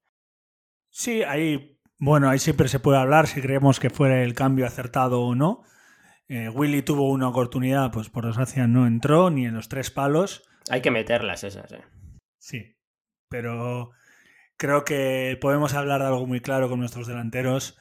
Sí, 0.90 1.22
ahí, 1.22 1.78
bueno, 1.98 2.28
ahí 2.28 2.38
siempre 2.38 2.68
se 2.68 2.80
puede 2.80 2.98
hablar 2.98 3.26
si 3.26 3.40
creemos 3.40 3.78
que 3.78 3.90
fuera 3.90 4.22
el 4.22 4.34
cambio 4.34 4.66
acertado 4.66 5.20
o 5.20 5.34
no. 5.34 5.62
Eh, 6.28 6.48
Willy 6.48 6.82
tuvo 6.82 7.10
una 7.10 7.28
oportunidad, 7.28 7.90
pues 7.90 8.10
por 8.10 8.26
desgracia 8.26 8.66
no 8.66 8.86
entró 8.86 9.30
ni 9.30 9.46
en 9.46 9.54
los 9.54 9.68
tres 9.68 9.90
palos. 9.90 10.42
Hay 10.70 10.82
que 10.82 10.90
meterlas 10.90 11.44
esas, 11.44 11.72
¿eh? 11.72 11.84
Sí, 12.38 12.76
pero 13.28 13.90
creo 14.56 14.84
que 14.84 15.38
podemos 15.40 15.74
hablar 15.74 16.00
de 16.00 16.08
algo 16.08 16.26
muy 16.26 16.40
claro 16.40 16.68
con 16.68 16.80
nuestros 16.80 17.06
delanteros. 17.06 17.78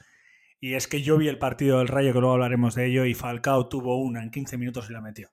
Y 0.60 0.74
es 0.74 0.88
que 0.88 1.02
yo 1.02 1.18
vi 1.18 1.28
el 1.28 1.38
partido 1.38 1.78
del 1.78 1.88
Rayo, 1.88 2.12
que 2.12 2.20
luego 2.20 2.34
hablaremos 2.34 2.74
de 2.74 2.86
ello, 2.86 3.04
y 3.04 3.14
Falcao 3.14 3.68
tuvo 3.68 4.00
una 4.02 4.22
en 4.22 4.30
15 4.30 4.56
minutos 4.56 4.88
y 4.88 4.92
la 4.92 5.00
metió 5.00 5.30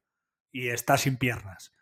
y 0.55 0.69
está 0.69 0.97
sin 0.97 1.17
piernas. 1.17 1.73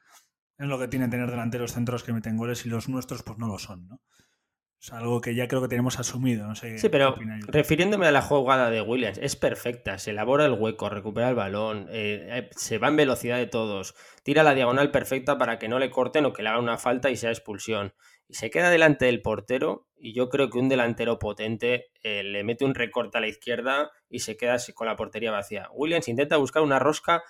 Es 0.58 0.68
lo 0.68 0.80
que 0.80 0.88
tiene 0.88 1.08
tener 1.08 1.30
delanteros 1.30 1.74
centros 1.74 2.04
que 2.04 2.12
meten 2.12 2.38
goles 2.38 2.66
y 2.66 2.70
los 2.70 2.90
nuestros 2.90 3.22
pues 3.22 3.38
no 3.38 3.46
lo 3.46 3.60
son, 3.60 3.88
¿no? 3.88 4.02
Es 4.84 4.92
algo 4.92 5.22
que 5.22 5.34
ya 5.34 5.48
creo 5.48 5.62
que 5.62 5.70
tenemos 5.70 5.98
asumido, 5.98 6.46
no 6.46 6.56
sé. 6.56 6.78
Sí, 6.78 6.90
pero 6.90 7.16
refiriéndome 7.48 8.06
a 8.06 8.12
la 8.12 8.22
jugada 8.22 8.70
de 8.70 8.82
Williams, 8.82 9.18
es 9.18 9.38
perfecta, 9.38 9.98
se 9.98 10.12
elabora 10.12 10.44
el 10.44 10.52
hueco, 10.52 10.90
recupera 10.90 11.30
el 11.30 11.36
balón, 11.36 11.88
eh, 11.90 12.28
eh, 12.30 12.50
se 12.58 12.80
va 12.80 12.90
en 12.90 12.98
velocidad 12.98 13.38
de 13.38 13.48
todos, 13.48 13.96
tira 14.24 14.44
la 14.44 14.54
diagonal 14.54 14.92
perfecta 14.92 15.38
para 15.38 15.58
que 15.58 15.70
no 15.70 15.80
le 15.80 15.90
corten 15.90 16.26
o 16.26 16.34
que 16.34 16.44
le 16.44 16.50
hagan 16.50 16.64
una 16.64 16.78
falta 16.78 17.10
y 17.10 17.16
sea 17.16 17.30
expulsión. 17.30 17.94
Y 18.28 18.34
se 18.34 18.50
queda 18.50 18.70
delante 18.70 19.06
del 19.06 19.22
portero 19.22 19.88
y 19.96 20.14
yo 20.14 20.28
creo 20.28 20.50
que 20.50 20.58
un 20.58 20.68
delantero 20.68 21.18
potente 21.18 21.86
eh, 22.04 22.22
le 22.22 22.44
mete 22.44 22.66
un 22.66 22.76
recorte 22.76 23.18
a 23.18 23.22
la 23.22 23.28
izquierda 23.28 23.90
y 24.10 24.20
se 24.20 24.36
queda 24.36 24.58
con 24.74 24.88
la 24.88 24.98
portería 24.98 25.32
vacía. 25.32 25.70
Williams 25.72 26.10
intenta 26.10 26.36
buscar 26.36 26.62
una 26.62 26.80
rosca 26.80 27.24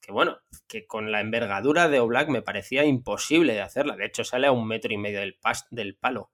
que 0.00 0.12
bueno, 0.12 0.38
que 0.68 0.86
con 0.86 1.10
la 1.10 1.20
envergadura 1.20 1.88
de 1.88 1.98
Oblak 1.98 2.28
me 2.28 2.40
parecía 2.40 2.84
imposible 2.84 3.52
de 3.52 3.62
hacerla. 3.62 3.96
De 3.96 4.06
hecho, 4.06 4.22
sale 4.22 4.46
a 4.46 4.52
un 4.52 4.66
metro 4.66 4.92
y 4.92 4.96
medio 4.96 5.18
del, 5.18 5.34
pas, 5.34 5.66
del 5.70 5.96
palo. 5.96 6.30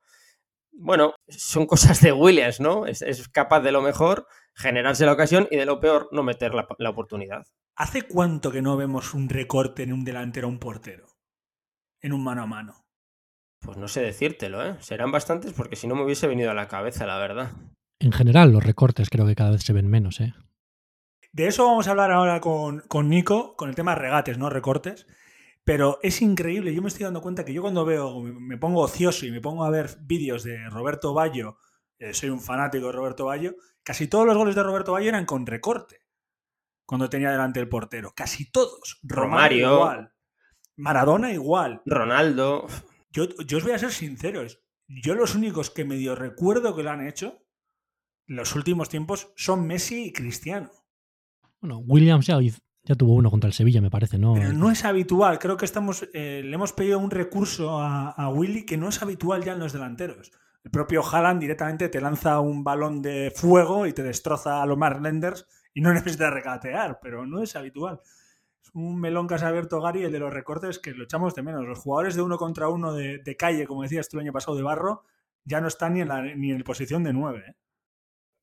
Bueno, 0.79 1.15
son 1.29 1.67
cosas 1.67 2.01
de 2.01 2.13
Williams, 2.13 2.61
¿no? 2.61 2.87
Es, 2.87 3.03
capaz 3.29 3.61
de 3.61 3.73
lo 3.73 3.83
mejor 3.83 4.27
generarse 4.55 5.07
la 5.07 5.13
ocasión 5.13 5.49
y 5.51 5.57
de 5.57 5.67
lo 5.67 5.81
peor 5.81 6.09
no 6.13 6.23
meter 6.23 6.55
la, 6.55 6.67
la, 6.79 6.91
oportunidad. 6.91 7.47
¿Hace 7.77 8.03
cuánto 8.03 8.51
que 8.51 8.63
no 8.63 8.77
vemos 8.77 9.15
un 9.15 9.29
recorte 9.29 9.83
en 9.83 9.93
un 9.93 10.05
delantero 10.05 10.49
a 10.49 10.51
un 10.51 10.59
portero? 10.59 11.07
En 12.01 12.13
un 12.13 12.23
mano 12.23 12.43
a 12.43 12.47
mano. 12.47 12.87
Pues 13.61 13.79
no 13.79 13.89
sé 13.89 14.03
decírtelo, 14.03 14.65
¿eh? 14.65 14.77
Serán 14.81 15.11
bastantes 15.11 15.53
porque 15.53 15.77
si 15.77 15.87
no 15.87 15.95
me 15.95 16.05
hubiese 16.05 16.27
venido 16.27 16.51
a 16.51 16.55
la 16.55 16.69
cabeza, 16.69 17.07
la 17.07 17.19
verdad. 17.19 17.53
En 17.99 18.13
general, 18.13 18.53
los 18.53 18.65
recortes 18.65 19.11
creo 19.11 19.27
que 19.27 19.35
cada 19.35 19.51
vez 19.51 19.63
se 19.63 19.73
ven 19.73 19.89
menos, 19.89 20.21
¿eh? 20.21 20.35
De 21.33 21.47
eso 21.47 21.67
vamos 21.67 21.87
a 21.87 21.91
hablar 21.91 22.13
ahora 22.13 22.41
con, 22.41 22.83
Nico, 23.09 23.57
con 23.57 23.69
el 23.69 23.75
tema 23.75 23.95
regates, 23.95 24.39
no 24.39 24.49
recortes. 24.49 25.07
Pero 25.67 25.99
es 26.01 26.23
increíble, 26.23 26.73
yo 26.73 26.81
me 26.81 26.87
estoy 26.87 27.03
dando 27.03 27.21
cuenta 27.21 27.45
que 27.45 27.53
yo 27.53 27.61
cuando 27.61 27.85
veo, 27.85 28.23
me 28.23 28.57
pongo 28.57 28.83
ocioso 28.83 29.27
y 29.27 29.33
me 29.33 29.41
pongo 29.41 29.65
a 29.65 29.71
ver 29.71 29.99
vídeos 30.01 30.45
de 30.45 30.71
Roberto 30.71 31.13
Ballo, 31.13 31.59
eh, 31.99 32.15
soy 32.15 32.31
un 32.31 32.41
fanático 32.41 32.87
de 32.87 32.93
Roberto 32.93 33.25
Ballo, 33.25 33.57
casi 33.83 34.07
todos 34.07 34.27
los 34.27 34.37
goles 34.37 34.55
de 34.55 34.63
Roberto 34.63 34.93
Ballo 34.93 35.09
eran 35.09 35.27
con 35.27 35.45
recorte, 35.45 36.07
cuando 36.87 37.11
tenía 37.11 37.33
delante 37.33 37.59
el 37.59 37.69
portero. 37.69 38.13
Casi 38.15 38.49
todos. 38.49 39.01
Romario, 39.03 39.75
igual. 39.75 40.13
Maradona 40.77 41.33
igual. 41.33 41.83
Ronaldo. 41.85 42.69
Yo, 43.11 43.25
yo 43.45 43.59
os 43.59 43.65
voy 43.65 43.73
a 43.73 43.79
ser 43.81 43.91
sinceros. 43.91 44.63
Yo 44.87 45.17
los 45.17 45.35
únicos 45.35 45.71
que 45.71 45.85
medio 45.85 46.15
recuerdo 46.15 46.77
que 46.77 46.85
lo 46.85 46.91
han 46.91 47.07
hecho 47.07 47.43
en 48.29 48.37
los 48.37 48.55
últimos 48.55 48.89
tiempos 48.89 49.33
son 49.35 49.67
Messi 49.67 50.05
y 50.05 50.13
Cristiano. 50.13 50.71
Bueno, 51.61 51.79
Williams 51.79 52.27
ya, 52.27 52.39
ya 52.87 52.95
tuvo 52.95 53.15
uno 53.15 53.31
contra 53.31 53.49
el 53.49 53.53
Sevilla, 53.53 53.81
me 53.81 53.91
parece, 53.91 54.17
¿no? 54.17 54.35
Pero 54.35 54.53
no 54.53 54.71
es 54.71 54.85
habitual. 54.85 55.41
Creo 55.41 55.57
que 55.57 55.65
estamos 55.65 56.09
eh, 56.15 56.43
le 56.45 56.55
hemos 56.55 56.73
pedido 56.73 57.01
un 57.01 57.11
recurso 57.11 57.81
a, 57.81 58.29
Willy 58.29 58.65
que 58.65 58.77
no 58.77 58.89
es 58.89 59.03
habitual 59.03 59.43
ya 59.45 59.53
en 59.53 59.59
los 59.59 59.73
delanteros. 59.73 60.31
El 60.63 60.71
propio 60.71 61.03
Haaland 61.05 61.41
directamente 61.41 61.89
te 61.89 62.01
lanza 62.01 62.39
un 62.39 62.63
balón 62.63 63.03
de 63.03 63.33
fuego 63.35 63.89
y 63.89 63.93
te 63.93 64.05
destroza 64.05 64.63
a 64.63 64.67
los 64.67 64.79
Lenders 65.01 65.47
y 65.75 65.81
no 65.81 65.93
necesita 65.95 66.31
regatear, 66.31 67.01
pero 67.03 67.27
no 67.27 67.43
es 67.43 67.57
habitual. 67.57 68.01
Es 68.63 68.71
un 68.73 69.01
melón 69.01 69.27
que 69.27 69.35
has 69.35 69.43
abierto 69.43 69.81
Gary, 69.81 70.05
el 70.05 70.13
de 70.13 70.21
los 70.21 70.33
recortes, 70.33 70.79
que 70.79 70.93
lo 70.93 71.05
echamos 71.05 71.35
de 71.35 71.43
menos. 71.43 71.65
Los 71.65 71.81
jugadores 71.81 72.15
de 72.15 72.23
uno 72.23 72.39
contra 72.39 72.69
uno 72.69 72.93
de, 72.93 73.37
calle, 73.37 73.67
como 73.67 73.83
decías 73.83 74.09
tú 74.09 74.19
el 74.19 74.27
año 74.27 74.33
pasado, 74.33 74.57
de 74.57 74.63
barro, 74.63 75.03
ya 75.45 75.61
no 75.61 75.67
están 75.67 75.95
ni 75.95 76.03
en, 76.03 76.09
la, 76.09 76.23
ni 76.23 76.53
en 76.53 76.63
posición 76.63 77.03
de 77.03 77.13
nueve. 77.13 77.45
¿eh? 77.49 77.55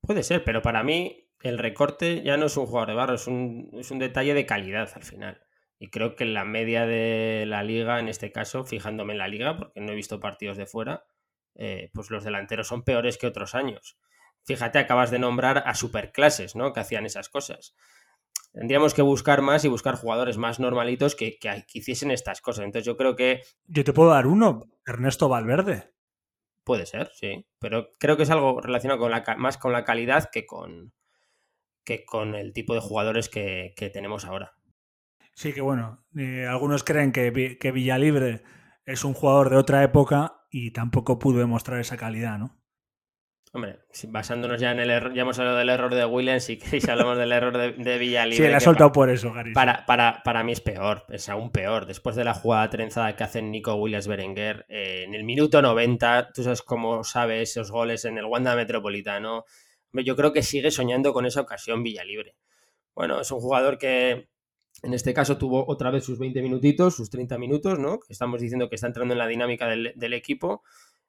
Puede 0.02 0.22
ser, 0.22 0.44
pero 0.44 0.60
para 0.60 0.82
mí 0.82 1.23
el 1.42 1.58
recorte 1.58 2.22
ya 2.22 2.36
no 2.36 2.46
es 2.46 2.56
un 2.56 2.66
jugador 2.66 2.88
de 2.88 2.94
barro, 2.94 3.14
es 3.14 3.26
un, 3.26 3.70
es 3.74 3.90
un 3.90 3.98
detalle 3.98 4.34
de 4.34 4.46
calidad 4.46 4.90
al 4.94 5.02
final. 5.02 5.42
Y 5.78 5.90
creo 5.90 6.16
que 6.16 6.24
la 6.24 6.44
media 6.44 6.86
de 6.86 7.44
la 7.46 7.62
liga, 7.62 8.00
en 8.00 8.08
este 8.08 8.32
caso, 8.32 8.64
fijándome 8.64 9.12
en 9.12 9.18
la 9.18 9.28
liga, 9.28 9.56
porque 9.56 9.80
no 9.80 9.92
he 9.92 9.96
visto 9.96 10.20
partidos 10.20 10.56
de 10.56 10.66
fuera, 10.66 11.04
eh, 11.56 11.90
pues 11.92 12.10
los 12.10 12.24
delanteros 12.24 12.68
son 12.68 12.84
peores 12.84 13.18
que 13.18 13.26
otros 13.26 13.54
años. 13.54 13.98
Fíjate, 14.44 14.78
acabas 14.78 15.10
de 15.10 15.18
nombrar 15.18 15.62
a 15.66 15.74
superclases, 15.74 16.56
¿no? 16.56 16.72
Que 16.72 16.80
hacían 16.80 17.06
esas 17.06 17.28
cosas. 17.28 17.74
Tendríamos 18.52 18.94
que 18.94 19.02
buscar 19.02 19.42
más 19.42 19.64
y 19.64 19.68
buscar 19.68 19.96
jugadores 19.96 20.36
más 20.36 20.60
normalitos 20.60 21.16
que, 21.16 21.38
que, 21.38 21.64
hiciesen 21.72 22.10
estas 22.10 22.40
cosas. 22.40 22.64
Entonces 22.64 22.86
yo 22.86 22.96
creo 22.96 23.16
que... 23.16 23.42
Yo 23.66 23.84
te 23.84 23.92
puedo 23.92 24.10
dar 24.10 24.26
uno, 24.26 24.68
Ernesto 24.86 25.28
Valverde. 25.28 25.92
Puede 26.62 26.86
ser, 26.86 27.10
sí. 27.14 27.46
Pero 27.58 27.90
creo 27.98 28.16
que 28.16 28.22
es 28.22 28.30
algo 28.30 28.60
relacionado 28.60 29.00
con 29.00 29.10
la, 29.10 29.24
más 29.38 29.58
con 29.58 29.72
la 29.72 29.84
calidad 29.84 30.30
que 30.30 30.46
con, 30.46 30.92
que 31.84 32.04
con 32.04 32.34
el 32.34 32.52
tipo 32.52 32.74
de 32.74 32.80
jugadores 32.80 33.28
que, 33.28 33.74
tenemos 33.92 34.24
ahora. 34.24 34.54
Sí, 35.34 35.52
que 35.52 35.60
bueno, 35.60 36.04
eh, 36.16 36.46
algunos 36.48 36.84
creen 36.84 37.12
que, 37.12 37.58
que 37.58 37.72
Villalibre 37.72 38.42
es 38.86 39.04
un 39.04 39.14
jugador 39.14 39.50
de 39.50 39.56
otra 39.56 39.82
época 39.82 40.44
y 40.50 40.70
tampoco 40.70 41.18
pudo 41.18 41.40
demostrar 41.40 41.80
esa 41.80 41.96
calidad, 41.96 42.38
¿no? 42.38 42.64
Hombre, 43.54 43.78
basándonos 44.08 44.60
ya 44.60 44.72
en 44.72 44.80
el 44.80 44.90
error, 44.90 45.14
ya 45.14 45.22
hemos 45.22 45.38
hablado 45.38 45.58
del 45.58 45.68
error 45.68 45.94
de 45.94 46.04
Williams 46.04 46.50
y 46.50 46.56
si 46.80 46.90
hablamos 46.90 47.16
del 47.16 47.30
error 47.30 47.56
de, 47.56 47.70
de 47.72 47.98
Villalibre. 47.98 48.36
Sí, 48.44 48.50
le 48.50 48.56
ha 48.56 48.58
soltado 48.58 48.90
por 48.90 49.10
eso, 49.10 49.32
Gary. 49.32 49.52
Para, 49.52 49.86
para, 49.86 50.22
para, 50.24 50.42
mí 50.42 50.50
es 50.50 50.60
peor, 50.60 51.04
es 51.08 51.28
aún 51.28 51.52
peor. 51.52 51.86
Después 51.86 52.16
de 52.16 52.24
la 52.24 52.34
jugada 52.34 52.68
trenzada 52.68 53.14
que 53.14 53.22
hacen 53.22 53.52
Nico 53.52 53.76
Williams 53.76 54.08
Berenguer, 54.08 54.66
eh, 54.68 55.04
en 55.06 55.14
el 55.14 55.22
minuto 55.22 55.62
90, 55.62 56.32
tú 56.34 56.42
sabes 56.42 56.62
cómo 56.62 57.04
sabe 57.04 57.42
esos 57.42 57.70
goles 57.70 58.04
en 58.04 58.18
el 58.18 58.24
Wanda 58.24 58.56
Metropolitano, 58.56 59.44
yo 60.02 60.16
creo 60.16 60.32
que 60.32 60.42
sigue 60.42 60.70
soñando 60.70 61.12
con 61.12 61.26
esa 61.26 61.40
ocasión 61.40 61.82
Villalibre. 61.82 62.36
Bueno, 62.94 63.20
es 63.20 63.30
un 63.30 63.40
jugador 63.40 63.78
que 63.78 64.28
en 64.82 64.94
este 64.94 65.14
caso 65.14 65.38
tuvo 65.38 65.64
otra 65.68 65.90
vez 65.90 66.04
sus 66.04 66.18
20 66.18 66.42
minutitos, 66.42 66.96
sus 66.96 67.10
30 67.10 67.38
minutos, 67.38 67.78
¿no? 67.78 68.00
Estamos 68.08 68.40
diciendo 68.40 68.68
que 68.68 68.74
está 68.74 68.86
entrando 68.86 69.14
en 69.14 69.18
la 69.18 69.26
dinámica 69.26 69.68
del, 69.68 70.12
equipo. 70.12 70.62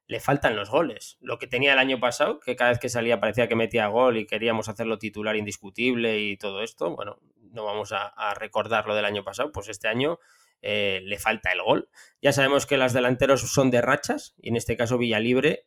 Le 0.06 0.20
faltan 0.20 0.54
los 0.56 0.70
goles. 0.70 1.18
Lo 1.20 1.38
que 1.38 1.46
tenía 1.46 1.72
el 1.72 1.78
año 1.78 1.98
pasado, 1.98 2.38
que 2.38 2.54
cada 2.54 2.70
vez 2.70 2.78
que 2.78 2.88
salía 2.88 3.20
parecía 3.20 3.48
que 3.48 3.56
metía 3.56 3.88
gol 3.88 4.16
y 4.16 4.26
queríamos 4.26 4.68
hacerlo 4.68 4.98
titular 4.98 5.36
indiscutible 5.36 6.20
y 6.20 6.36
todo 6.36 6.62
esto, 6.62 6.94
bueno, 6.94 7.18
no 7.52 7.64
vamos 7.64 7.92
a, 7.92 8.34
recordar 8.34 8.86
lo 8.86 8.94
del 8.94 9.04
año 9.04 9.24
pasado, 9.24 9.50
pues 9.50 9.68
este 9.68 9.88
año 9.88 10.20
eh, 10.62 11.00
le 11.04 11.18
falta 11.18 11.50
el 11.52 11.62
gol. 11.62 11.88
Ya 12.22 12.32
sabemos 12.32 12.66
que 12.66 12.76
las 12.76 12.92
delanteros 12.92 13.40
son 13.40 13.70
de 13.70 13.82
rachas 13.82 14.34
y 14.38 14.50
en 14.50 14.56
este 14.56 14.76
caso 14.76 14.96
Villalibre 14.96 15.66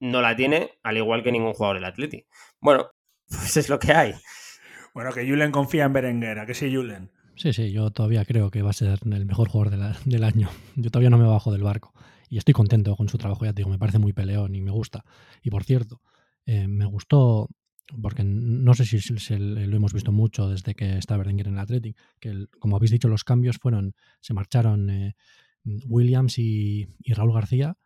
no 0.00 0.20
la 0.20 0.36
tiene, 0.36 0.70
al 0.82 0.96
igual 0.96 1.22
que 1.22 1.32
ningún 1.32 1.54
jugador 1.54 1.76
del 1.76 1.84
Atleti. 1.84 2.26
Bueno, 2.60 2.88
pues 3.28 3.56
es 3.56 3.68
lo 3.68 3.78
que 3.78 3.92
hay. 3.92 4.14
Bueno, 4.94 5.12
que 5.12 5.28
Julen 5.28 5.52
confía 5.52 5.84
en 5.84 5.92
Berenguer, 5.92 6.38
¿a 6.38 6.46
que 6.46 6.54
sí, 6.54 6.74
Julen? 6.74 7.10
Sí, 7.34 7.52
sí, 7.52 7.70
yo 7.70 7.90
todavía 7.90 8.24
creo 8.24 8.50
que 8.50 8.62
va 8.62 8.70
a 8.70 8.72
ser 8.72 8.98
el 9.04 9.26
mejor 9.26 9.48
jugador 9.48 10.02
del 10.04 10.24
año. 10.24 10.48
Yo 10.74 10.90
todavía 10.90 11.10
no 11.10 11.18
me 11.18 11.26
bajo 11.26 11.52
del 11.52 11.62
barco 11.62 11.92
y 12.28 12.38
estoy 12.38 12.54
contento 12.54 12.96
con 12.96 13.08
su 13.08 13.18
trabajo, 13.18 13.44
ya 13.44 13.52
te 13.52 13.60
digo, 13.60 13.70
me 13.70 13.78
parece 13.78 13.98
muy 13.98 14.12
peleón 14.12 14.54
y 14.54 14.60
me 14.60 14.70
gusta. 14.70 15.04
Y 15.42 15.50
por 15.50 15.64
cierto, 15.64 16.00
eh, 16.46 16.66
me 16.68 16.86
gustó, 16.86 17.48
porque 18.00 18.24
no 18.24 18.74
sé 18.74 18.84
si, 18.84 18.98
lo 19.38 19.76
hemos 19.76 19.92
visto 19.92 20.12
mucho 20.12 20.48
desde 20.48 20.74
que 20.74 20.98
está 20.98 21.16
Berenguer 21.16 21.48
en 21.48 21.54
el 21.54 21.60
Athletic, 21.60 21.96
que 22.20 22.46
como 22.58 22.76
habéis 22.76 22.90
dicho, 22.90 23.08
los 23.08 23.24
cambios 23.24 23.58
fueron, 23.58 23.94
se 24.20 24.34
marcharon 24.34 24.90
eh, 24.90 25.14
Williams 25.64 26.38
y, 26.38 26.88
Raúl 27.06 27.32
García, 27.32 27.76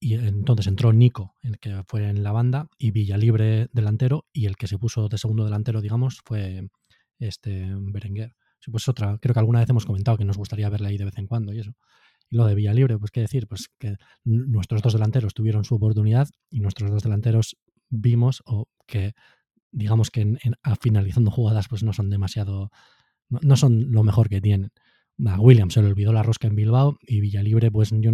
y 0.00 0.14
entonces 0.14 0.66
entró 0.66 0.92
Nico, 0.92 1.34
el 1.42 1.58
que 1.58 1.82
fue 1.86 2.08
en 2.08 2.22
la 2.22 2.32
banda, 2.32 2.68
y 2.78 2.92
Villalibre 2.92 3.68
delantero, 3.72 4.26
y 4.32 4.46
el 4.46 4.56
que 4.56 4.68
se 4.68 4.78
puso 4.78 5.08
de 5.08 5.18
segundo 5.18 5.44
delantero, 5.44 5.80
digamos, 5.80 6.20
fue 6.24 6.68
este 7.18 7.66
Berenguer. 7.74 8.34
pues 8.70 8.88
otra, 8.88 9.18
creo 9.18 9.34
que 9.34 9.40
alguna 9.40 9.60
vez 9.60 9.68
hemos 9.70 9.86
comentado 9.86 10.16
que 10.16 10.24
nos 10.24 10.38
gustaría 10.38 10.68
verle 10.68 10.88
ahí 10.88 10.98
de 10.98 11.04
vez 11.04 11.18
en 11.18 11.26
cuando 11.26 11.52
y 11.52 11.60
eso. 11.60 11.72
Y 12.30 12.36
lo 12.36 12.46
de 12.46 12.54
Villalibre, 12.54 12.98
pues 12.98 13.10
qué 13.10 13.20
decir, 13.20 13.46
pues 13.48 13.68
que 13.78 13.96
nuestros 14.24 14.82
dos 14.82 14.92
delanteros 14.92 15.34
tuvieron 15.34 15.64
su 15.64 15.74
oportunidad 15.74 16.28
y 16.50 16.60
nuestros 16.60 16.90
dos 16.90 17.02
delanteros 17.02 17.56
vimos 17.88 18.42
o 18.44 18.68
que 18.86 19.14
digamos 19.70 20.10
que 20.10 20.22
en, 20.22 20.38
finalizando 20.80 21.30
jugadas 21.30 21.68
pues 21.68 21.82
no 21.82 21.92
son 21.92 22.10
demasiado, 22.10 22.70
no, 23.28 23.56
son 23.56 23.92
lo 23.92 24.04
mejor 24.04 24.28
que 24.28 24.40
tienen. 24.40 24.72
A 25.26 25.40
Williams 25.40 25.74
se 25.74 25.82
le 25.82 25.88
olvidó 25.88 26.12
la 26.12 26.22
rosca 26.22 26.46
en 26.46 26.54
Bilbao 26.54 26.98
y 27.02 27.20
Villalibre 27.20 27.70
pues 27.70 27.90
yo 27.92 28.12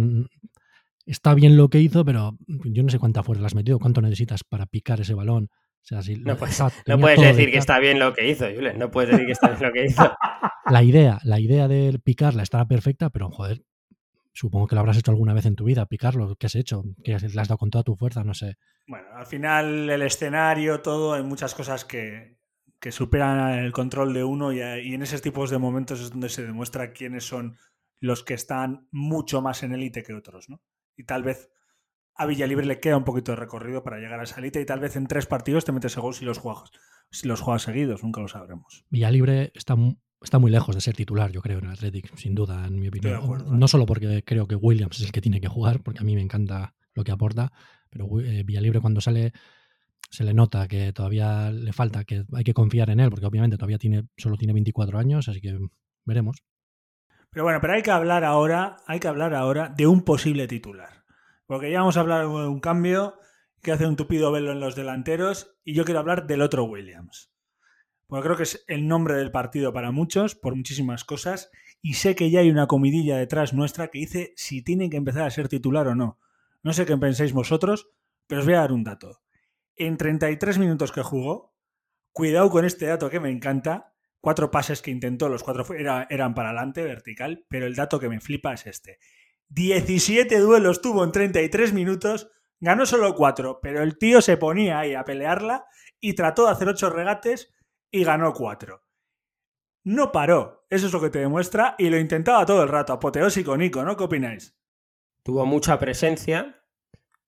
está 1.05 1.33
bien 1.33 1.57
lo 1.57 1.69
que 1.69 1.79
hizo, 1.79 2.05
pero 2.05 2.37
yo 2.47 2.83
no 2.83 2.89
sé 2.89 2.99
cuántas 2.99 3.25
fuerzas 3.25 3.47
has 3.47 3.55
metido, 3.55 3.79
cuánto 3.79 4.01
necesitas 4.01 4.43
para 4.43 4.65
picar 4.65 5.01
ese 5.01 5.13
balón. 5.13 5.49
O 5.51 5.87
sea, 5.87 6.01
si 6.01 6.15
no, 6.15 6.35
puedes, 6.35 6.59
no 6.87 6.99
puedes 6.99 7.21
decir 7.21 7.51
que 7.51 7.57
está 7.57 7.79
bien 7.79 7.99
lo 7.99 8.13
que 8.13 8.29
hizo, 8.29 8.45
Julen. 8.53 8.79
No 8.79 8.89
puedes 8.91 9.11
decir 9.11 9.25
que 9.25 9.31
está 9.33 9.49
bien 9.49 9.61
lo 9.61 9.71
que 9.71 9.85
hizo. 9.85 10.15
La 10.69 10.81
idea, 10.81 11.19
la 11.23 11.39
idea 11.39 11.67
de 11.67 11.99
picarla 12.03 12.41
estaba 12.41 12.67
perfecta, 12.67 13.11
pero 13.11 13.29
joder, 13.29 13.61
Supongo 14.35 14.67
que 14.67 14.75
lo 14.75 14.81
habrás 14.81 14.97
hecho 14.97 15.11
alguna 15.11 15.33
vez 15.33 15.45
en 15.45 15.55
tu 15.55 15.63
vida, 15.63 15.85
picarlo. 15.85 16.35
¿Qué 16.35 16.47
has 16.47 16.55
hecho? 16.55 16.83
¿Qué 17.05 17.11
le 17.11 17.15
has 17.15 17.47
dado 17.47 17.57
con 17.57 17.69
toda 17.69 17.85
tu 17.85 17.95
fuerza? 17.95 18.21
No 18.25 18.33
sé. 18.33 18.57
Bueno, 18.85 19.07
al 19.15 19.25
final 19.25 19.89
el 19.89 20.01
escenario, 20.01 20.81
todo, 20.81 21.13
hay 21.13 21.23
muchas 21.23 21.55
cosas 21.55 21.85
que, 21.85 22.35
que 22.81 22.91
superan 22.91 23.59
el 23.59 23.71
control 23.71 24.13
de 24.13 24.25
uno 24.25 24.51
y, 24.51 24.59
en 24.59 25.01
esos 25.01 25.21
tipos 25.21 25.49
de 25.51 25.57
momentos 25.57 26.01
es 26.01 26.11
donde 26.11 26.27
se 26.27 26.45
demuestra 26.45 26.91
quiénes 26.91 27.23
son 27.23 27.57
los 28.01 28.23
que 28.23 28.33
están 28.33 28.89
mucho 28.91 29.41
más 29.41 29.63
en 29.63 29.73
élite 29.73 30.03
que 30.03 30.13
otros, 30.13 30.49
¿no? 30.49 30.61
Y 30.97 31.03
tal 31.03 31.23
vez 31.23 31.49
a 32.15 32.25
Villalibre 32.25 32.65
le 32.65 32.79
queda 32.79 32.97
un 32.97 33.03
poquito 33.03 33.31
de 33.33 33.37
recorrido 33.37 33.83
para 33.83 33.97
llegar 33.97 34.19
a 34.19 34.23
esa 34.23 34.39
élite 34.39 34.61
y 34.61 34.65
tal 34.65 34.79
vez 34.79 34.95
en 34.95 35.07
tres 35.07 35.25
partidos 35.25 35.65
te 35.65 35.71
metes 35.71 35.95
el 35.97 36.01
gol 36.01 36.13
si 36.13 36.25
los 36.25 36.37
juegas, 36.37 36.71
si 37.11 37.27
los 37.27 37.41
juegas 37.41 37.63
seguidos, 37.63 38.03
nunca 38.03 38.21
lo 38.21 38.27
sabremos. 38.27 38.85
Villalibre 38.89 39.51
está 39.53 39.75
está 40.21 40.39
muy 40.39 40.51
lejos 40.51 40.75
de 40.75 40.81
ser 40.81 40.95
titular, 40.95 41.31
yo 41.31 41.41
creo, 41.41 41.59
en 41.59 41.65
el 41.65 41.71
Athletic, 41.71 42.15
sin 42.15 42.35
duda, 42.35 42.65
en 42.65 42.79
mi 42.79 42.87
opinión. 42.87 43.59
no 43.59 43.67
solo 43.67 43.85
porque 43.85 44.23
creo 44.23 44.47
que 44.47 44.55
Williams 44.55 44.99
es 44.99 45.05
el 45.05 45.11
que 45.11 45.21
tiene 45.21 45.39
que 45.39 45.47
jugar, 45.47 45.81
porque 45.83 45.99
a 45.99 46.03
mí 46.03 46.15
me 46.15 46.21
encanta 46.21 46.73
lo 46.93 47.03
que 47.03 47.11
aporta, 47.11 47.51
pero 47.89 48.07
eh, 48.19 48.43
Villalibre 48.43 48.81
cuando 48.81 49.01
sale 49.01 49.33
se 50.09 50.23
le 50.23 50.33
nota 50.33 50.67
que 50.67 50.93
todavía 50.93 51.51
le 51.51 51.73
falta, 51.73 52.03
que 52.03 52.25
hay 52.33 52.43
que 52.43 52.53
confiar 52.53 52.89
en 52.89 52.99
él, 52.99 53.09
porque 53.09 53.25
obviamente 53.25 53.57
todavía 53.57 53.77
tiene, 53.77 54.03
solo 54.17 54.37
tiene 54.37 54.53
24 54.53 54.97
años, 54.97 55.27
así 55.27 55.41
que 55.41 55.57
veremos. 56.05 56.37
Pero 57.35 57.43
bueno, 57.43 57.59
pero 57.59 57.73
hay 57.73 57.81
que 57.81 57.91
hablar 57.91 58.23
ahora, 58.23 58.77
hay 58.87 59.01
que 59.01 59.09
hablar 59.09 59.33
ahora 59.33 59.67
de 59.67 59.87
un 59.87 60.03
posible 60.03 60.47
titular. 60.47 61.03
Porque 61.45 61.69
ya 61.69 61.79
vamos 61.79 61.97
a 61.97 61.99
hablar 61.99 62.21
de 62.21 62.27
un 62.27 62.61
cambio 62.61 63.15
que 63.61 63.73
hace 63.73 63.85
un 63.85 63.97
tupido 63.97 64.31
velo 64.31 64.53
en 64.53 64.61
los 64.61 64.73
delanteros 64.73 65.53
y 65.65 65.73
yo 65.73 65.83
quiero 65.83 65.99
hablar 65.99 66.27
del 66.27 66.41
otro 66.41 66.63
Williams. 66.63 67.33
Porque 68.07 68.23
creo 68.23 68.37
que 68.37 68.43
es 68.43 68.63
el 68.69 68.87
nombre 68.87 69.15
del 69.15 69.33
partido 69.33 69.73
para 69.73 69.91
muchos, 69.91 70.33
por 70.33 70.55
muchísimas 70.55 71.03
cosas, 71.03 71.51
y 71.81 71.95
sé 71.95 72.15
que 72.15 72.29
ya 72.31 72.39
hay 72.39 72.49
una 72.49 72.67
comidilla 72.67 73.17
detrás 73.17 73.53
nuestra 73.53 73.89
que 73.89 73.99
dice 73.99 74.33
si 74.37 74.63
tiene 74.63 74.89
que 74.89 74.95
empezar 74.95 75.23
a 75.23 75.29
ser 75.29 75.49
titular 75.49 75.89
o 75.89 75.95
no. 75.95 76.17
No 76.63 76.71
sé 76.71 76.85
qué 76.85 76.95
pensáis 76.95 77.33
vosotros, 77.33 77.89
pero 78.27 78.39
os 78.39 78.45
voy 78.45 78.55
a 78.55 78.61
dar 78.61 78.71
un 78.71 78.85
dato. 78.85 79.19
En 79.75 79.97
33 79.97 80.57
minutos 80.57 80.93
que 80.93 81.03
jugó, 81.03 81.53
cuidado 82.13 82.49
con 82.49 82.63
este 82.63 82.85
dato 82.85 83.09
que 83.09 83.19
me 83.19 83.29
encanta, 83.29 83.93
cuatro 84.25 84.49
pases 84.49 84.81
que 84.81 84.89
intentó, 84.89 85.29
los 85.29 85.43
cuatro 85.43 85.67
eran 85.75 86.33
para 86.33 86.49
adelante, 86.49 86.81
vertical, 86.83 87.45
pero 87.47 87.67
el 87.67 87.75
dato 87.75 87.99
que 87.99 88.09
me 88.09 88.19
flipa 88.19 88.53
es 88.53 88.65
este. 88.65 88.97
17 89.49 90.39
duelos 90.39 90.81
tuvo 90.81 91.03
en 91.03 91.11
33 91.11 91.73
minutos, 91.73 92.31
ganó 92.59 92.87
solo 92.87 93.13
cuatro, 93.13 93.59
pero 93.61 93.83
el 93.83 93.99
tío 93.99 94.23
se 94.23 94.37
ponía 94.37 94.79
ahí 94.79 94.95
a 94.95 95.05
pelearla 95.05 95.67
y 95.99 96.13
trató 96.13 96.45
de 96.45 96.53
hacer 96.53 96.69
ocho 96.69 96.89
regates 96.89 97.53
y 97.91 98.03
ganó 98.03 98.33
cuatro. 98.33 98.81
No 99.83 100.11
paró, 100.11 100.65
eso 100.71 100.87
es 100.87 100.93
lo 100.93 101.01
que 101.01 101.11
te 101.11 101.19
demuestra, 101.19 101.75
y 101.77 101.91
lo 101.91 101.99
intentaba 101.99 102.47
todo 102.47 102.63
el 102.63 102.69
rato, 102.69 102.93
apoteósico 102.93 103.55
Nico, 103.55 103.83
¿no? 103.83 103.95
¿Qué 103.95 104.05
opináis? 104.05 104.57
Tuvo 105.21 105.45
mucha 105.45 105.77
presencia, 105.77 106.63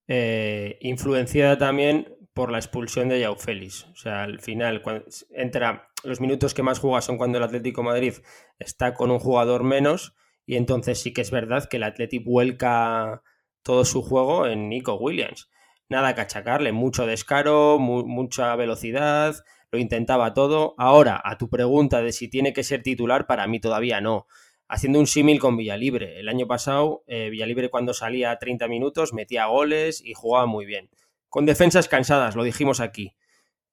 eh, 0.07 0.79
influenciada 0.81 1.59
también 1.59 2.17
por 2.33 2.51
la 2.51 2.57
expulsión 2.57 3.07
de 3.07 3.19
Yao. 3.19 3.33
O 3.33 3.95
sea, 3.95 4.23
al 4.23 4.39
final, 4.39 4.81
cuando 4.81 5.05
entra, 5.29 5.89
los 6.03 6.21
minutos 6.21 6.53
que 6.53 6.63
más 6.63 6.79
juega 6.79 7.01
son 7.01 7.17
cuando 7.17 7.37
el 7.37 7.43
Atlético 7.43 7.83
Madrid 7.83 8.15
está 8.59 8.93
con 8.93 9.11
un 9.11 9.19
jugador 9.19 9.63
menos, 9.63 10.15
y 10.45 10.55
entonces 10.55 10.99
sí 10.99 11.13
que 11.13 11.21
es 11.21 11.31
verdad 11.31 11.67
que 11.69 11.77
el 11.77 11.83
Atlético 11.83 12.31
vuelca 12.31 13.23
todo 13.63 13.83
su 13.83 14.01
juego 14.01 14.47
en 14.47 14.69
Nico 14.69 14.95
Williams. 14.95 15.49
Nada 15.89 16.15
que 16.15 16.21
achacarle, 16.21 16.71
mucho 16.71 17.05
descaro, 17.05 17.79
mucha 17.79 18.55
velocidad, 18.55 19.35
lo 19.71 19.79
intentaba 19.79 20.33
todo. 20.33 20.75
Ahora, 20.77 21.21
a 21.23 21.37
tu 21.37 21.49
pregunta 21.49 22.01
de 22.01 22.11
si 22.11 22.27
tiene 22.29 22.53
que 22.53 22.63
ser 22.63 22.83
titular, 22.83 23.27
para 23.27 23.47
mí 23.47 23.59
todavía 23.59 24.01
no. 24.01 24.27
Haciendo 24.69 24.99
un 24.99 25.07
símil 25.07 25.39
con 25.39 25.55
Villalibre. 25.55 26.19
El 26.19 26.27
año 26.27 26.45
pasado, 26.47 27.03
eh, 27.07 27.29
Villalibre 27.29 27.69
cuando 27.69 27.93
salía 27.93 28.31
a 28.31 28.39
30 28.39 28.67
minutos 28.67 29.13
metía 29.13 29.45
goles 29.45 30.01
y 30.03 30.13
jugaba 30.13 30.45
muy 30.45 30.65
bien. 30.65 30.89
Con 31.29 31.45
defensas 31.45 31.87
cansadas, 31.87 32.35
lo 32.35 32.43
dijimos 32.43 32.79
aquí. 32.79 33.15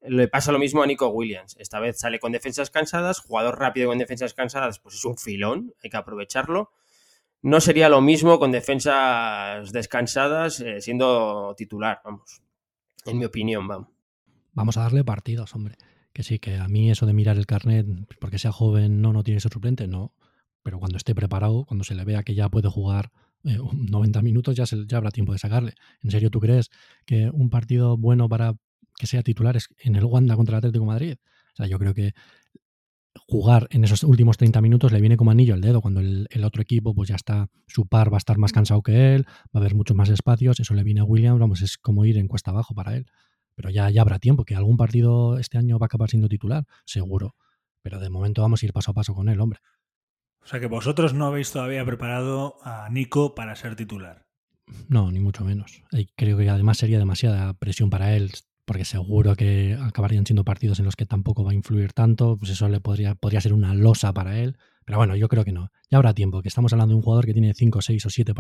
Le 0.07 0.29
pasa 0.29 0.53
lo 0.53 0.59
mismo 0.59 0.83
a 0.83 0.87
Nico 0.87 1.09
Williams. 1.09 1.57
Esta 1.59 1.81
vez 1.81 1.99
sale 1.99 2.21
con 2.21 2.33
defensas 2.33 2.71
cansadas, 2.71 3.21
jugador 3.21 3.59
rápido 3.59 3.89
con 3.89 3.99
defensas 3.99 4.35
cansadas, 4.35 4.79
pues 4.79 4.97
es 4.97 5.05
un 5.05 5.17
filón, 5.17 5.75
hay 5.83 5.91
que 5.91 5.97
aprovecharlo. 5.97 6.71
No 7.43 7.61
sería 7.61 7.89
lo 7.89 8.01
mismo 8.01 8.39
con 8.39 8.53
defensas 8.53 9.73
descansadas 9.73 10.61
eh, 10.61 10.81
siendo 10.81 11.55
titular, 11.57 12.01
vamos. 12.05 12.43
En 13.07 13.19
mi 13.19 13.25
opinión, 13.25 13.69
vamos 13.69 13.95
vamos 14.55 14.77
a 14.77 14.83
darle 14.83 15.05
partidos, 15.05 15.55
hombre. 15.55 15.77
Que 16.13 16.23
sí, 16.23 16.39
que 16.39 16.57
a 16.57 16.69
mí 16.69 16.91
eso 16.91 17.07
de 17.07 17.13
mirar 17.13 17.37
el 17.37 17.47
carnet, 17.47 17.87
porque 18.21 18.39
sea 18.39 18.53
joven, 18.53 19.03
no, 19.03 19.13
no 19.13 19.25
tiene 19.25 19.41
que 19.41 19.49
suplente, 19.49 19.87
no. 19.89 20.15
Pero 20.63 20.79
cuando 20.79 20.97
esté 20.97 21.15
preparado, 21.15 21.65
cuando 21.67 21.85
se 21.85 21.95
le 21.95 22.05
vea 22.05 22.23
que 22.23 22.35
ya 22.35 22.49
puede 22.49 22.69
jugar 22.69 23.11
90 23.43 24.19
eh, 24.19 24.23
minutos, 24.23 24.57
ya, 24.57 24.65
se, 24.65 24.87
ya 24.87 24.97
habrá 24.97 25.11
tiempo 25.11 25.33
de 25.33 25.39
sacarle. 25.39 25.75
¿En 26.03 26.11
serio 26.11 26.31
tú 26.31 26.41
crees 26.41 26.71
que 27.05 27.31
un 27.31 27.51
partido 27.51 27.97
bueno 27.97 28.29
para 28.29 28.55
que 28.99 29.07
sea 29.07 29.23
titular 29.23 29.57
es 29.57 29.69
en 29.79 29.97
el 29.97 30.05
Wanda 30.05 30.37
contra 30.37 30.55
el 30.55 30.59
Atlético 30.59 30.85
de 30.85 30.89
Madrid? 30.89 31.17
O 31.53 31.57
sea, 31.57 31.67
yo 31.67 31.79
creo 31.79 31.95
que 31.95 32.15
jugar 33.27 33.69
en 33.71 33.85
esos 33.85 34.03
últimos 34.03 34.37
30 34.37 34.61
minutos 34.61 34.93
le 34.93 35.01
viene 35.01 35.17
como 35.17 35.31
anillo 35.31 35.55
al 35.55 35.61
dedo, 35.61 35.81
cuando 35.81 36.01
el, 36.01 36.27
el, 36.31 36.45
otro 36.45 36.63
equipo 36.63 36.95
pues 36.95 37.09
ya 37.09 37.15
está, 37.15 37.49
su 37.67 37.87
par 37.87 38.13
va 38.13 38.17
a 38.17 38.19
estar 38.19 38.39
más 38.39 38.53
cansado 38.53 38.83
que 38.83 39.15
él, 39.15 39.25
va 39.27 39.51
a 39.55 39.59
haber 39.59 39.75
muchos 39.75 39.97
más 39.97 40.09
espacios, 40.09 40.59
eso 40.59 40.75
le 40.75 40.83
viene 40.83 41.01
a 41.01 41.05
William, 41.05 41.39
vamos, 41.39 41.63
es 41.63 41.79
como 41.79 42.05
ir 42.05 42.19
en 42.19 42.29
cuesta 42.29 42.51
abajo 42.51 42.75
para 42.75 42.97
él. 42.97 43.07
Pero 43.55 43.71
ya, 43.71 43.89
ya 43.91 44.03
habrá 44.03 44.19
tiempo, 44.19 44.45
que 44.45 44.57
algún 44.57 44.77
partido 44.77 45.39
este 45.39 45.59
año 45.59 45.79
va 45.79 45.85
a 45.85 45.87
acabar 45.87 46.11
siendo 46.11 46.29
titular, 46.29 46.67
seguro. 46.85 47.37
Pero 47.83 48.01
de 48.01 48.11
momento 48.11 48.43
vamos 48.43 48.63
a 48.63 48.67
ir 48.67 48.73
paso 48.73 48.91
a 48.91 48.95
paso 48.95 49.15
con 49.15 49.29
él, 49.29 49.41
hombre. 49.41 49.61
O 50.43 50.47
sea 50.47 50.61
que 50.61 50.67
vosotros 50.67 51.15
no 51.15 51.27
habéis 51.27 51.53
todavía 51.53 51.85
preparado 51.85 52.57
a 52.63 52.89
Nico 52.91 53.35
para 53.35 53.55
ser 53.57 53.77
titular. 53.77 54.27
No, 54.89 55.11
ni 55.11 55.21
mucho 55.21 55.45
menos. 55.45 55.83
Creo 56.17 56.37
que 56.37 56.49
además 56.49 56.79
sería 56.79 56.99
demasiada 56.99 57.55
presión 57.55 57.91
para 57.91 58.17
él, 58.17 58.33
porque 58.65 58.85
seguro 58.85 59.37
que 59.37 59.77
acabarían 59.81 60.27
siendo 60.27 60.45
partidos 60.45 60.79
en 60.79 60.85
los 60.85 60.97
que 60.97 61.07
tampoco 61.07 61.45
va 61.45 61.53
a 61.53 61.55
influir 61.55 61.93
tanto, 61.93 62.37
pues 62.37 62.51
eso 62.51 62.69
le 62.69 62.81
podría, 62.81 63.15
podría 63.15 63.41
ser 63.41 63.53
una 63.53 63.75
losa 63.75 64.13
para 64.13 64.39
él. 64.39 64.57
Pero 64.85 64.99
bueno, 64.99 65.17
yo 65.17 65.29
creo 65.29 65.45
que 65.45 65.53
no. 65.53 65.71
Ya 65.91 65.99
habrá 65.99 66.15
tiempo, 66.15 66.43
que 66.43 66.49
estamos 66.49 66.73
hablando 66.73 66.93
de 66.93 66.97
un 66.97 67.03
jugador 67.03 67.27
que 67.27 67.33
tiene 67.33 67.55
5, 67.55 67.81
6 67.81 68.07
o 68.07 68.11
7 68.11 68.35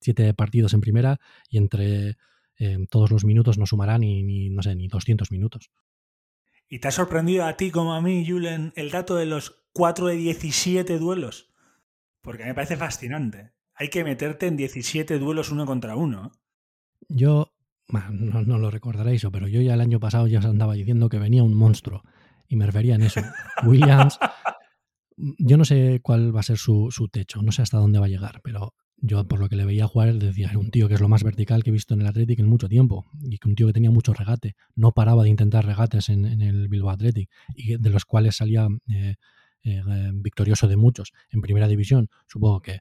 siete 0.00 0.34
partidos 0.34 0.72
en 0.72 0.80
primera 0.80 1.18
y 1.48 1.58
entre 1.58 2.16
todos 2.90 3.10
los 3.10 3.24
minutos 3.24 3.56
no 3.56 3.64
sumará 3.64 3.96
ni, 3.98 4.50
no 4.50 4.62
sé, 4.62 4.74
ni 4.74 4.86
200 4.86 5.30
minutos. 5.30 5.70
¿Y 6.68 6.78
te 6.78 6.88
ha 6.88 6.92
sorprendido 6.92 7.46
a 7.46 7.56
ti 7.56 7.70
como 7.70 7.94
a 7.94 8.02
mí, 8.02 8.24
Julen, 8.28 8.72
el 8.76 8.90
dato 8.90 9.16
de 9.16 9.26
los 9.26 9.62
4 9.72 10.08
de 10.08 10.16
17 10.16 10.98
duelos? 10.98 11.52
Porque 12.20 12.44
me 12.44 12.54
parece 12.54 12.76
fascinante. 12.76 13.52
Hay 13.74 13.88
que 13.88 14.04
meterte 14.04 14.46
en 14.46 14.56
17 14.56 15.18
duelos 15.18 15.50
uno 15.50 15.64
contra 15.64 15.96
uno. 15.96 16.32
Yo, 17.08 17.54
no, 18.12 18.42
no, 18.42 18.58
lo 18.58 18.70
recordaréis, 18.70 19.26
pero 19.32 19.48
yo 19.48 19.60
ya 19.60 19.74
el 19.74 19.80
año 19.80 20.00
pasado 20.00 20.26
ya 20.26 20.38
os 20.38 20.44
andaba 20.44 20.74
diciendo 20.74 21.08
que 21.08 21.18
venía 21.18 21.42
un 21.42 21.54
monstruo. 21.54 22.02
Y 22.48 22.56
me 22.56 22.66
refería 22.66 22.96
en 22.96 23.02
eso. 23.02 23.20
Williams, 23.64 24.18
yo 25.16 25.56
no 25.56 25.64
sé 25.64 26.00
cuál 26.02 26.34
va 26.34 26.40
a 26.40 26.44
ser 26.44 26.58
su, 26.58 26.88
su, 26.90 27.08
techo, 27.08 27.42
no 27.42 27.52
sé 27.52 27.62
hasta 27.62 27.78
dónde 27.78 27.98
va 27.98 28.06
a 28.06 28.08
llegar, 28.08 28.40
pero 28.42 28.74
yo 28.96 29.26
por 29.26 29.40
lo 29.40 29.48
que 29.48 29.56
le 29.56 29.64
veía 29.64 29.86
jugar, 29.86 30.14
decía, 30.14 30.48
era 30.48 30.58
un 30.58 30.70
tío 30.70 30.88
que 30.88 30.94
es 30.94 31.00
lo 31.00 31.08
más 31.08 31.22
vertical 31.22 31.62
que 31.62 31.70
he 31.70 31.72
visto 31.72 31.94
en 31.94 32.02
el 32.02 32.06
Athletic 32.06 32.38
en 32.40 32.48
mucho 32.48 32.68
tiempo, 32.68 33.06
y 33.22 33.38
que 33.38 33.48
un 33.48 33.54
tío 33.54 33.66
que 33.66 33.72
tenía 33.72 33.90
mucho 33.90 34.12
regate, 34.12 34.56
no 34.74 34.92
paraba 34.92 35.22
de 35.22 35.30
intentar 35.30 35.64
regates 35.64 36.08
en, 36.08 36.26
en 36.26 36.42
el 36.42 36.68
Bilbao 36.68 36.90
Athletic, 36.90 37.30
y 37.54 37.76
de 37.76 37.90
los 37.90 38.04
cuales 38.04 38.36
salía 38.36 38.68
eh, 38.88 39.14
eh, 39.62 40.10
victorioso 40.14 40.68
de 40.68 40.76
muchos 40.76 41.12
en 41.30 41.42
primera 41.42 41.68
división. 41.68 42.08
Supongo 42.26 42.60
que 42.60 42.80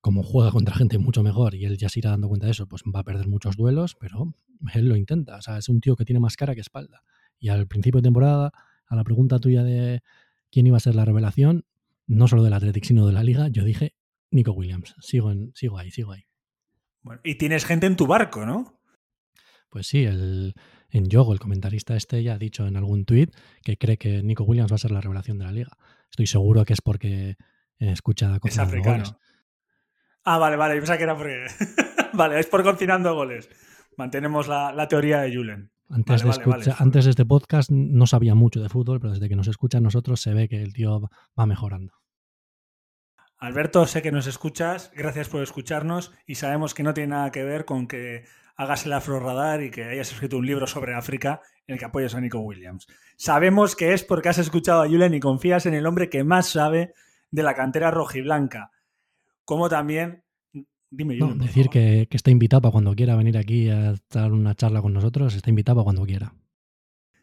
como 0.00 0.22
juega 0.22 0.50
contra 0.50 0.74
gente 0.74 0.98
mucho 0.98 1.22
mejor 1.22 1.54
y 1.54 1.64
él 1.64 1.76
ya 1.76 1.88
se 1.88 1.98
irá 2.00 2.10
dando 2.10 2.28
cuenta 2.28 2.46
de 2.46 2.52
eso, 2.52 2.66
pues 2.66 2.82
va 2.82 3.00
a 3.00 3.04
perder 3.04 3.28
muchos 3.28 3.56
duelos, 3.56 3.96
pero 4.00 4.34
él 4.74 4.88
lo 4.88 4.96
intenta. 4.96 5.36
O 5.36 5.42
sea, 5.42 5.58
es 5.58 5.68
un 5.68 5.80
tío 5.80 5.96
que 5.96 6.04
tiene 6.04 6.20
más 6.20 6.36
cara 6.36 6.54
que 6.54 6.60
espalda. 6.60 7.02
Y 7.38 7.48
al 7.48 7.66
principio 7.66 7.98
de 7.98 8.06
temporada, 8.06 8.52
a 8.86 8.96
la 8.96 9.04
pregunta 9.04 9.38
tuya 9.38 9.62
de 9.62 10.02
quién 10.50 10.66
iba 10.66 10.76
a 10.76 10.80
ser 10.80 10.94
la 10.94 11.04
revelación, 11.04 11.64
no 12.06 12.28
solo 12.28 12.42
del 12.42 12.52
Athletic, 12.52 12.84
sino 12.84 13.06
de 13.06 13.12
la 13.12 13.22
liga, 13.22 13.48
yo 13.48 13.64
dije 13.64 13.94
Nico 14.30 14.52
Williams. 14.52 14.94
Sigo, 15.00 15.30
en, 15.30 15.52
sigo 15.54 15.78
ahí, 15.78 15.90
sigo 15.90 16.12
ahí. 16.12 16.24
Bueno, 17.02 17.20
y 17.24 17.36
tienes 17.36 17.64
gente 17.64 17.86
en 17.86 17.96
tu 17.96 18.06
barco, 18.06 18.44
¿no? 18.44 18.80
Pues 19.70 19.86
sí, 19.86 20.04
el, 20.04 20.54
en 20.90 21.08
Yogo, 21.08 21.32
el 21.32 21.38
comentarista 21.38 21.96
este, 21.96 22.22
ya 22.22 22.34
ha 22.34 22.38
dicho 22.38 22.66
en 22.66 22.76
algún 22.76 23.04
tuit 23.04 23.34
que 23.62 23.76
cree 23.76 23.96
que 23.96 24.22
Nico 24.22 24.44
Williams 24.44 24.72
va 24.72 24.74
a 24.74 24.78
ser 24.78 24.90
la 24.90 25.00
revelación 25.00 25.38
de 25.38 25.44
la 25.44 25.52
liga. 25.52 25.76
Estoy 26.10 26.26
seguro 26.26 26.64
que 26.64 26.72
es 26.72 26.80
porque 26.80 27.36
escucha 27.78 28.38
Es 28.42 28.58
africano. 28.58 29.04
Ah, 30.24 30.38
vale, 30.38 30.56
vale, 30.56 30.74
yo 30.74 30.80
pensaba 30.80 30.98
que 30.98 31.04
era 31.04 31.16
porque. 31.16 31.46
vale, 32.12 32.40
es 32.40 32.46
por 32.46 32.62
cocinando 32.62 33.14
goles. 33.14 33.48
Mantenemos 33.96 34.48
la, 34.48 34.72
la 34.72 34.88
teoría 34.88 35.20
de 35.20 35.34
Julen. 35.34 35.70
Antes, 35.88 36.22
de 36.22 36.74
antes 36.78 37.04
de 37.04 37.10
este 37.10 37.24
podcast 37.24 37.70
no 37.70 38.06
sabía 38.06 38.36
mucho 38.36 38.60
de 38.60 38.68
fútbol, 38.68 39.00
pero 39.00 39.12
desde 39.12 39.28
que 39.28 39.34
nos 39.34 39.48
escucha 39.48 39.80
nosotros 39.80 40.20
se 40.20 40.32
ve 40.32 40.48
que 40.48 40.62
el 40.62 40.72
tío 40.72 41.10
va 41.38 41.46
mejorando. 41.46 41.94
Alberto, 43.38 43.86
sé 43.86 44.00
que 44.00 44.12
nos 44.12 44.28
escuchas, 44.28 44.92
gracias 44.94 45.28
por 45.28 45.42
escucharnos 45.42 46.12
y 46.26 46.36
sabemos 46.36 46.74
que 46.74 46.84
no 46.84 46.94
tiene 46.94 47.14
nada 47.14 47.32
que 47.32 47.42
ver 47.42 47.64
con 47.64 47.88
que 47.88 48.24
hagas 48.54 48.84
el 48.86 48.92
afroradar 48.92 49.62
y 49.62 49.70
que 49.70 49.84
hayas 49.84 50.12
escrito 50.12 50.36
un 50.36 50.46
libro 50.46 50.66
sobre 50.66 50.94
África 50.94 51.40
en 51.66 51.72
el 51.72 51.78
que 51.78 51.86
apoyas 51.86 52.14
a 52.14 52.20
Nico 52.20 52.38
Williams. 52.38 52.86
Sabemos 53.16 53.74
que 53.74 53.94
es 53.94 54.04
porque 54.04 54.28
has 54.28 54.38
escuchado 54.38 54.82
a 54.82 54.86
Julen 54.86 55.14
y 55.14 55.20
confías 55.20 55.66
en 55.66 55.74
el 55.74 55.86
hombre 55.86 56.10
que 56.10 56.22
más 56.22 56.50
sabe 56.50 56.92
de 57.30 57.42
la 57.42 57.54
cantera 57.54 57.90
rojiblanca, 57.90 58.70
como 59.50 59.68
también 59.68 60.22
Dime, 60.92 61.16
no, 61.16 61.34
decir 61.34 61.68
que, 61.70 62.06
está 62.08 62.30
invitado 62.30 62.62
para 62.62 62.70
cuando 62.70 62.94
quiera 62.94 63.16
venir 63.16 63.36
aquí 63.36 63.68
a 63.68 63.94
dar 64.12 64.30
una 64.30 64.54
charla 64.54 64.80
con 64.80 64.92
nosotros, 64.92 65.34
está 65.34 65.50
invitado 65.50 65.76
para 65.76 65.84
cuando 65.84 66.06
quiera. 66.06 66.34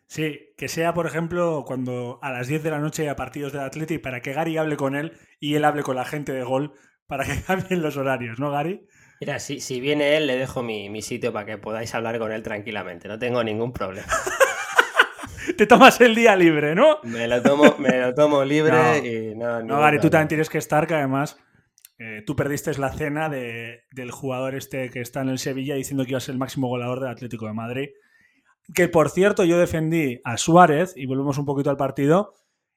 Sí, 0.08 0.54
que 0.58 0.68
sea, 0.68 0.94
por 0.94 1.08
ejemplo, 1.08 1.64
cuando 1.66 2.20
a 2.22 2.32
las 2.34 2.50
10 2.50 2.64
de 2.64 2.72
la 2.72 2.80
noche 2.80 3.04
haya 3.04 3.16
partidos 3.16 3.54
del 3.54 3.62
Atleti 3.62 3.98
para 3.98 4.22
que 4.22 4.34
Gary 4.34 4.58
hable 4.58 4.76
con 4.76 4.96
él 4.96 5.14
y 5.40 5.56
él 5.56 5.64
hable 5.64 5.84
con 5.84 5.96
la 5.96 6.04
gente 6.04 6.34
de 6.34 6.44
gol 6.44 6.74
para 7.08 7.24
que 7.24 7.42
cambien 7.48 7.82
los 7.82 7.96
horarios, 7.96 8.40
¿no, 8.40 8.52
Gary? 8.52 8.86
Mira, 9.22 9.40
si, 9.40 9.62
si 9.62 9.80
viene 9.80 10.18
él, 10.18 10.28
le 10.28 10.36
dejo 10.36 10.64
mi, 10.64 10.90
mi 10.90 11.02
sitio 11.02 11.32
para 11.32 11.46
que 11.46 11.58
podáis 11.58 11.96
hablar 11.96 12.20
con 12.20 12.34
él 12.34 12.44
tranquilamente, 12.44 13.08
no 13.08 13.18
tengo 13.18 13.42
ningún 13.42 13.72
problema. 13.72 14.08
Te 15.58 15.66
tomas 15.66 16.02
el 16.02 16.14
día 16.14 16.36
libre, 16.36 16.76
¿no? 16.76 17.00
Me 17.04 17.28
lo 17.28 17.42
tomo, 17.42 17.76
me 17.80 18.00
lo 18.00 18.14
tomo 18.14 18.44
libre 18.44 18.98
y 19.32 19.36
no. 19.36 19.64
No, 19.64 19.80
Gary, 19.80 20.00
tú 20.00 20.10
también 20.10 20.28
tienes 20.28 20.50
que 20.50 20.58
estar, 20.58 20.88
que 20.88 20.96
además 20.96 21.38
eh, 22.00 22.24
tú 22.26 22.36
perdiste 22.36 22.78
la 22.78 22.94
cena 22.94 23.30
del 23.30 24.12
jugador 24.12 24.56
este 24.56 24.90
que 24.90 25.02
está 25.02 25.22
en 25.22 25.30
el 25.30 25.40
Sevilla 25.40 25.76
diciendo 25.76 26.04
que 26.04 26.12
iba 26.12 26.18
a 26.18 26.22
ser 26.22 26.34
el 26.34 26.40
máximo 26.40 26.68
goleador 26.68 27.00
del 27.00 27.10
Atlético 27.10 27.48
de 27.48 27.54
Madrid. 27.54 27.90
Que 28.74 28.88
por 28.88 29.10
cierto, 29.10 29.44
yo 29.46 29.58
defendí 29.58 30.20
a 30.24 30.38
Suárez, 30.38 30.94
y 30.96 31.06
volvemos 31.06 31.38
un 31.38 31.46
poquito 31.46 31.70
al 31.70 31.78
partido, 31.78 32.34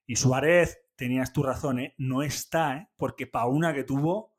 y 0.07 0.17
Suárez, 0.17 0.83
tenías 0.97 1.33
tu 1.33 1.43
razón, 1.43 1.81
¿eh? 1.81 1.95
no 1.99 2.23
está, 2.23 2.77
¿eh? 2.77 2.89
porque 2.97 3.27
para 3.27 3.47
una 3.47 3.75
que 3.75 3.85
tuvo, 3.85 4.35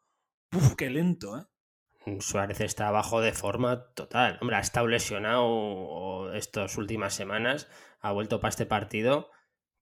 ¡puf, 0.50 0.76
qué 0.76 0.90
lento! 0.90 1.38
¿eh? 1.38 2.18
Suárez 2.20 2.62
está 2.62 2.88
abajo 2.88 3.22
de 3.22 3.34
forma 3.34 3.92
total. 3.94 4.38
Hombre, 4.42 4.56
ha 4.56 4.62
estado 4.62 4.88
lesionado 4.88 6.34
estas 6.34 6.78
últimas 6.78 7.14
semanas, 7.14 7.68
ha 8.00 8.12
vuelto 8.12 8.40
para 8.40 8.50
este 8.50 8.66
partido 8.66 9.30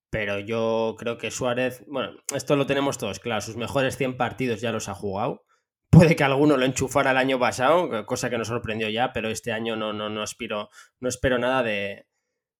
pero 0.10 0.40
yo 0.40 0.96
creo 0.98 1.18
que 1.18 1.32
Suárez, 1.32 1.84
bueno, 1.88 2.18
esto 2.34 2.56
lo 2.56 2.66
tenemos 2.66 2.98
todos 2.98 3.20
claro, 3.20 3.42
sus 3.42 3.58
mejores 3.58 3.98
100 3.98 4.18
partidos 4.18 4.62
ya 4.62 4.72
los 4.72 4.90
ha 4.90 4.96
jugado. 4.96 5.46
Puede 5.92 6.16
que 6.16 6.24
alguno 6.24 6.56
lo 6.58 6.66
enchufara 6.66 7.12
el 7.12 7.18
año 7.18 7.40
pasado, 7.40 8.06
cosa 8.06 8.30
que 8.30 8.38
nos 8.38 8.48
sorprendió 8.48 8.90
ya, 8.90 9.12
pero 9.12 9.30
este 9.30 9.52
año 9.52 9.76
no, 9.76 9.92
no, 9.92 10.10
no, 10.10 10.22
aspiro, 10.22 10.70
no 11.00 11.10
espero 11.10 11.40
nada 11.40 11.64
de, 11.64 12.08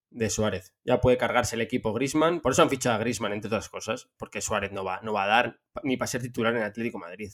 de 0.10 0.30
Suárez. 0.30 0.74
Ya 0.84 1.00
puede 1.00 1.18
cargarse 1.18 1.56
el 1.56 1.62
equipo 1.62 1.94
Grisman, 1.94 2.42
por 2.42 2.54
eso 2.54 2.64
han 2.64 2.70
fichado 2.70 2.96
a 2.96 3.00
Grisman, 3.00 3.34
entre 3.34 3.48
otras 3.48 3.70
cosas, 3.70 4.10
porque 4.18 4.42
Suárez 4.42 4.72
no 4.72 4.84
va, 4.84 5.00
no 5.04 5.14
va 5.14 5.26
a 5.26 5.28
dar 5.28 5.60
ni 5.84 5.98
para 5.98 6.08
ser 6.08 6.22
titular 6.22 6.56
en 6.56 6.64
Atlético 6.64 6.98
Madrid. 6.98 7.32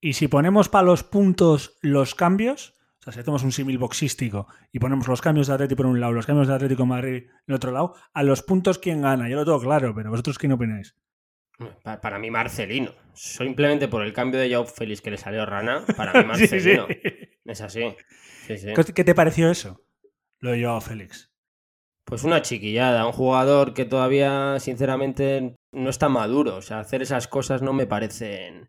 Y 0.00 0.12
si 0.12 0.28
ponemos 0.28 0.68
para 0.68 0.86
los 0.86 1.02
puntos 1.02 1.76
los 1.80 2.14
cambios, 2.14 2.75
sea, 3.06 3.12
si 3.12 3.20
hacemos 3.20 3.44
un 3.44 3.52
símil 3.52 3.78
boxístico 3.78 4.48
y 4.72 4.80
ponemos 4.80 5.06
los 5.06 5.20
cambios 5.20 5.46
de 5.46 5.54
Atlético 5.54 5.76
por 5.78 5.86
un 5.86 6.00
lado, 6.00 6.12
los 6.12 6.26
cambios 6.26 6.48
de 6.48 6.54
Atlético 6.54 6.82
de 6.82 6.88
Madrid 6.88 7.16
en 7.16 7.30
el 7.46 7.54
otro 7.54 7.70
lado, 7.70 7.94
a 8.12 8.22
los 8.24 8.42
puntos 8.42 8.78
quién 8.78 9.02
gana. 9.02 9.28
Yo 9.28 9.36
lo 9.36 9.44
tengo 9.44 9.60
claro, 9.60 9.94
pero 9.94 10.10
vosotros 10.10 10.38
quién 10.38 10.52
opináis. 10.52 10.96
Para, 12.02 12.18
mí 12.18 12.30
Marcelino. 12.30 12.92
Simplemente 13.14 13.88
por 13.88 14.02
el 14.02 14.12
cambio 14.12 14.40
de 14.40 14.50
Joao 14.50 14.66
Félix 14.66 15.00
que 15.00 15.10
le 15.10 15.18
salió 15.18 15.46
rana, 15.46 15.84
para 15.96 16.12
mí 16.12 16.24
Marcelino. 16.26 16.86
Es 17.44 17.60
así. 17.60 17.94
¿Qué 18.46 19.04
te 19.04 19.14
pareció 19.14 19.50
eso? 19.50 19.86
Lo 20.40 20.50
de 20.50 20.64
Joao 20.64 20.80
Félix. 20.80 21.32
Pues 22.04 22.24
una 22.24 22.42
chiquillada, 22.42 23.06
un 23.06 23.12
jugador 23.12 23.72
que 23.72 23.84
todavía, 23.84 24.60
sinceramente, 24.60 25.56
no 25.72 25.90
está 25.90 26.08
maduro. 26.08 26.56
O 26.56 26.62
sea, 26.62 26.80
hacer 26.80 27.02
esas 27.02 27.26
cosas 27.26 27.62
no 27.62 27.72
me 27.72 27.86
parecen. 27.86 28.68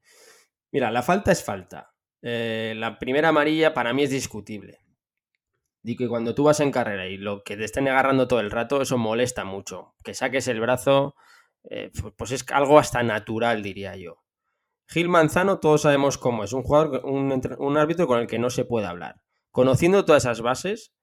Mira, 0.72 0.92
la 0.92 1.04
falta 1.04 1.32
es 1.32 1.44
falta. 1.44 1.94
Eh, 2.22 2.74
la 2.78 2.99
primera 2.99 3.30
amarilla 3.30 3.74
para 3.74 3.93
mí 3.93 4.03
es 4.03 4.09
discutible. 4.09 4.80
Digo 5.82 5.99
que 5.99 6.09
cuando 6.09 6.36
tú 6.36 6.43
vas 6.43 6.59
en 6.59 6.72
carrera 6.72 7.07
y 7.07 7.18
lo 7.18 7.43
que 7.43 7.55
te 7.55 7.63
estén 7.63 7.88
agarrando 7.88 8.28
todo 8.28 8.39
el 8.39 8.51
rato, 8.51 8.82
eso 8.82 8.97
molesta 8.97 9.45
mucho. 9.45 9.93
Que 10.03 10.13
saques 10.13 10.47
el 10.47 10.59
brazo, 10.59 11.15
eh, 11.70 11.91
pues 12.18 12.32
es 12.32 12.45
algo 12.51 12.80
hasta 12.80 13.03
natural, 13.03 13.61
diría 13.63 13.95
yo. 13.95 14.24
Gil 14.88 15.09
Manzano, 15.09 15.59
todos 15.59 15.82
sabemos 15.82 16.18
cómo 16.18 16.43
es, 16.43 16.53
un 16.53 16.63
jugador, 16.63 17.01
un, 17.05 17.78
árbitro 17.78 18.07
con 18.07 18.20
el 18.20 18.28
que 18.28 18.39
no 18.39 18.49
se 18.49 18.65
puede 18.65 18.88
hablar. 18.88 19.22
Conociendo 19.51 20.05
todas 20.05 20.24
esas 20.24 20.41
bases, 20.41 20.93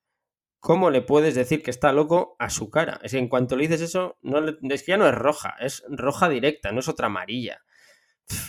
¿cómo 0.59 0.91
le 0.91 1.03
puedes 1.03 1.35
decir 1.35 1.63
que 1.63 1.71
está 1.71 1.93
loco 1.93 2.37
a 2.39 2.49
su 2.49 2.71
cara? 2.71 2.99
Es 3.03 3.13
que 3.13 3.19
en 3.19 3.29
cuanto 3.29 3.57
le 3.57 3.69
dices 3.69 3.83
eso, 3.83 4.17
no 4.23 4.39
es 4.49 4.83
que 4.83 4.93
ya 4.93 4.97
no 4.97 5.07
es 5.07 5.15
roja, 5.15 5.55
es 5.61 5.85
roja 5.89 6.31
directa, 6.31 6.73
no 6.73 6.81
es 6.81 6.89
otra 6.89 7.07
amarilla. 7.07 7.61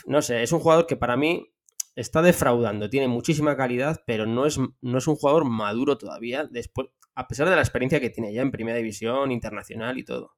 no 0.06 0.22
sé, 0.22 0.42
es 0.42 0.52
un 0.54 0.60
jugador 0.60 0.88
que 0.88 0.96
para 0.96 1.18
mí 1.18 1.55
está 1.96 2.22
defraudando, 2.22 2.90
tiene 2.90 3.08
muchísima 3.08 3.56
calidad, 3.56 4.04
pero 4.06 4.26
no 4.26 4.46
es, 4.46 4.60
no 4.82 4.98
es 4.98 5.08
un 5.08 5.16
jugador 5.16 5.46
maduro 5.46 5.98
todavía, 5.98 6.46
después, 6.46 6.88
a 7.16 7.28
pesar 7.28 7.50
de 7.50 7.56
la 7.56 7.62
experiencia 7.62 8.00
que 8.00 8.10
tiene 8.10 8.34
ya 8.34 8.42
en 8.42 8.52
primera 8.52 8.78
división, 8.78 9.32
internacional 9.32 9.98
y 9.98 10.04
todo. 10.04 10.32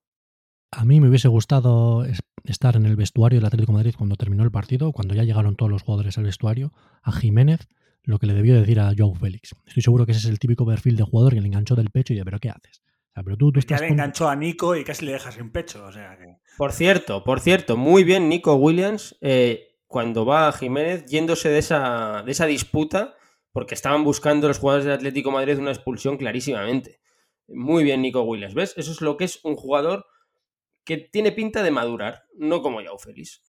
A 0.71 0.85
mí 0.85 0.99
me 0.99 1.09
hubiese 1.09 1.27
gustado 1.27 2.05
estar 2.43 2.75
en 2.75 2.85
el 2.85 2.95
vestuario 2.95 3.39
del 3.39 3.45
Atlético 3.45 3.71
de 3.71 3.77
Madrid 3.77 3.95
cuando 3.97 4.15
terminó 4.15 4.43
el 4.43 4.51
partido, 4.51 4.91
cuando 4.91 5.15
ya 5.15 5.23
llegaron 5.23 5.55
todos 5.55 5.71
los 5.71 5.81
jugadores 5.81 6.17
al 6.17 6.25
vestuario, 6.25 6.73
a 7.01 7.11
Jiménez, 7.11 7.67
lo 8.03 8.19
que 8.19 8.27
le 8.27 8.33
debió 8.33 8.55
decir 8.55 8.79
a 8.79 8.93
Joao 8.97 9.15
Félix. 9.15 9.55
Estoy 9.65 9.83
seguro 9.83 10.05
que 10.05 10.11
ese 10.11 10.19
es 10.21 10.25
el 10.25 10.39
típico 10.39 10.65
perfil 10.65 10.95
de 10.95 11.03
jugador 11.03 11.33
que 11.33 11.41
le 11.41 11.47
enganchó 11.47 11.75
del 11.75 11.89
pecho 11.89 12.13
y 12.13 12.17
de, 12.17 12.25
pero 12.25 12.39
¿qué 12.39 12.49
haces? 12.49 12.81
pero 13.23 13.35
tú, 13.35 13.51
tú 13.51 13.59
ya 13.61 13.79
le 13.79 13.87
enganchó 13.87 14.29
a 14.29 14.35
Nico 14.35 14.75
y 14.75 14.83
casi 14.83 15.05
le 15.05 15.13
dejas 15.13 15.35
sin 15.35 15.51
pecho. 15.51 15.83
O 15.85 15.91
sea 15.91 16.17
Por 16.57 16.71
cierto, 16.71 17.23
por 17.23 17.39
cierto, 17.39 17.75
muy 17.75 18.03
bien 18.03 18.29
Nico 18.29 18.55
Williams. 18.55 19.17
Eh, 19.21 19.66
cuando 19.87 20.25
va 20.25 20.47
a 20.47 20.51
Jiménez 20.51 21.05
yéndose 21.05 21.49
de 21.49 21.59
esa, 21.59 22.21
de 22.25 22.31
esa 22.31 22.45
disputa, 22.45 23.15
porque 23.51 23.73
estaban 23.73 24.03
buscando 24.03 24.47
los 24.47 24.59
jugadores 24.59 24.85
del 24.85 24.95
Atlético 24.95 25.31
Madrid 25.31 25.57
una 25.57 25.71
expulsión 25.71 26.17
clarísimamente. 26.17 26.99
Muy 27.47 27.83
bien, 27.83 28.01
Nico 28.01 28.21
Williams. 28.21 28.53
¿Ves? 28.53 28.73
Eso 28.77 28.91
es 28.91 29.01
lo 29.01 29.17
que 29.17 29.23
es 29.23 29.43
un 29.43 29.55
jugador 29.55 30.05
que 30.83 30.97
tiene 30.97 31.31
pinta 31.31 31.63
de 31.63 31.71
madurar, 31.71 32.25
no 32.37 32.61
como 32.61 32.81
Yao 32.81 32.97
Félix. 32.97 33.43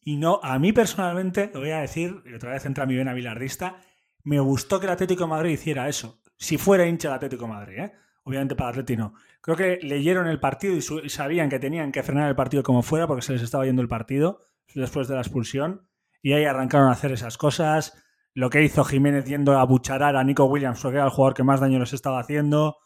Y 0.00 0.16
no, 0.16 0.40
a 0.42 0.58
mí 0.58 0.72
personalmente, 0.72 1.50
lo 1.54 1.60
voy 1.60 1.70
a 1.70 1.80
decir, 1.80 2.22
y 2.26 2.34
otra 2.34 2.52
vez 2.52 2.66
entra 2.66 2.86
mi 2.86 2.96
vena 2.96 3.14
bilardista, 3.14 3.80
me 4.24 4.40
gustó 4.40 4.80
que 4.80 4.86
el 4.86 4.92
Atlético 4.92 5.26
Madrid 5.28 5.52
hiciera 5.52 5.88
eso. 5.88 6.20
Si 6.36 6.58
fuera 6.58 6.86
hincha 6.86 7.08
del 7.08 7.16
Atlético 7.16 7.46
Madrid, 7.46 7.78
¿eh? 7.78 7.92
Obviamente 8.24 8.56
para 8.56 8.70
Atlético 8.70 9.00
no. 9.00 9.14
Creo 9.40 9.56
que 9.56 9.78
leyeron 9.82 10.26
el 10.26 10.40
partido 10.40 10.74
y 10.74 11.08
sabían 11.08 11.48
que 11.48 11.58
tenían 11.58 11.92
que 11.92 12.02
frenar 12.02 12.28
el 12.28 12.36
partido 12.36 12.62
como 12.62 12.82
fuera 12.82 13.06
porque 13.06 13.22
se 13.22 13.32
les 13.32 13.42
estaba 13.42 13.64
yendo 13.64 13.82
el 13.82 13.88
partido 13.88 14.51
después 14.74 15.08
de 15.08 15.14
la 15.14 15.20
expulsión. 15.20 15.88
Y 16.22 16.32
ahí 16.32 16.44
arrancaron 16.44 16.88
a 16.88 16.92
hacer 16.92 17.12
esas 17.12 17.36
cosas. 17.36 17.94
Lo 18.34 18.48
que 18.48 18.62
hizo 18.62 18.84
Jiménez 18.84 19.24
yendo 19.26 19.58
a 19.58 19.64
bucharar 19.64 20.16
a 20.16 20.24
Nico 20.24 20.44
Williams, 20.44 20.80
porque 20.80 20.96
era 20.96 21.04
el 21.04 21.10
jugador 21.10 21.34
que 21.34 21.42
más 21.42 21.60
daño 21.60 21.78
les 21.78 21.92
estaba 21.92 22.20
haciendo. 22.20 22.76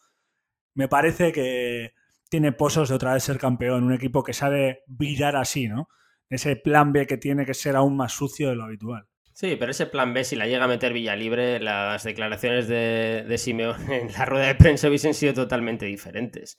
Me 0.75 0.89
parece 0.89 1.33
que 1.33 1.93
tiene 2.29 2.53
pozos 2.53 2.89
de 2.89 2.95
otra 2.95 3.15
vez 3.15 3.23
ser 3.23 3.39
campeón. 3.39 3.85
Un 3.85 3.93
equipo 3.93 4.23
que 4.23 4.33
sabe 4.33 4.81
virar 4.87 5.37
así, 5.37 5.69
¿no? 5.69 5.89
Ese 6.29 6.57
plan 6.57 6.93
B 6.93 7.07
que 7.07 7.19
tiene 7.19 7.47
que 7.47 7.55
ser 7.55 7.77
aún 7.77 7.97
más 7.97 8.13
sucio 8.13 8.49
de 8.49 8.57
lo 8.57 8.65
habitual. 8.65 9.07
Sí, 9.33 9.57
pero 9.59 9.71
ese 9.71 9.87
plan 9.87 10.15
B, 10.15 10.25
si 10.25 10.35
la 10.35 10.47
llega 10.47 10.65
a 10.65 10.69
meter 10.69 10.95
Villalibre, 10.95 11.61
las 11.61 12.03
declaraciones 12.05 12.69
de, 12.69 13.25
de 13.29 13.39
Simeón 13.39 13.93
en 13.93 14.13
la 14.13 14.25
rueda 14.25 14.47
de 14.47 14.55
prensa 14.55 14.89
hubiesen 14.89 15.15
sido 15.15 15.35
totalmente 15.35 15.85
diferentes 15.87 16.59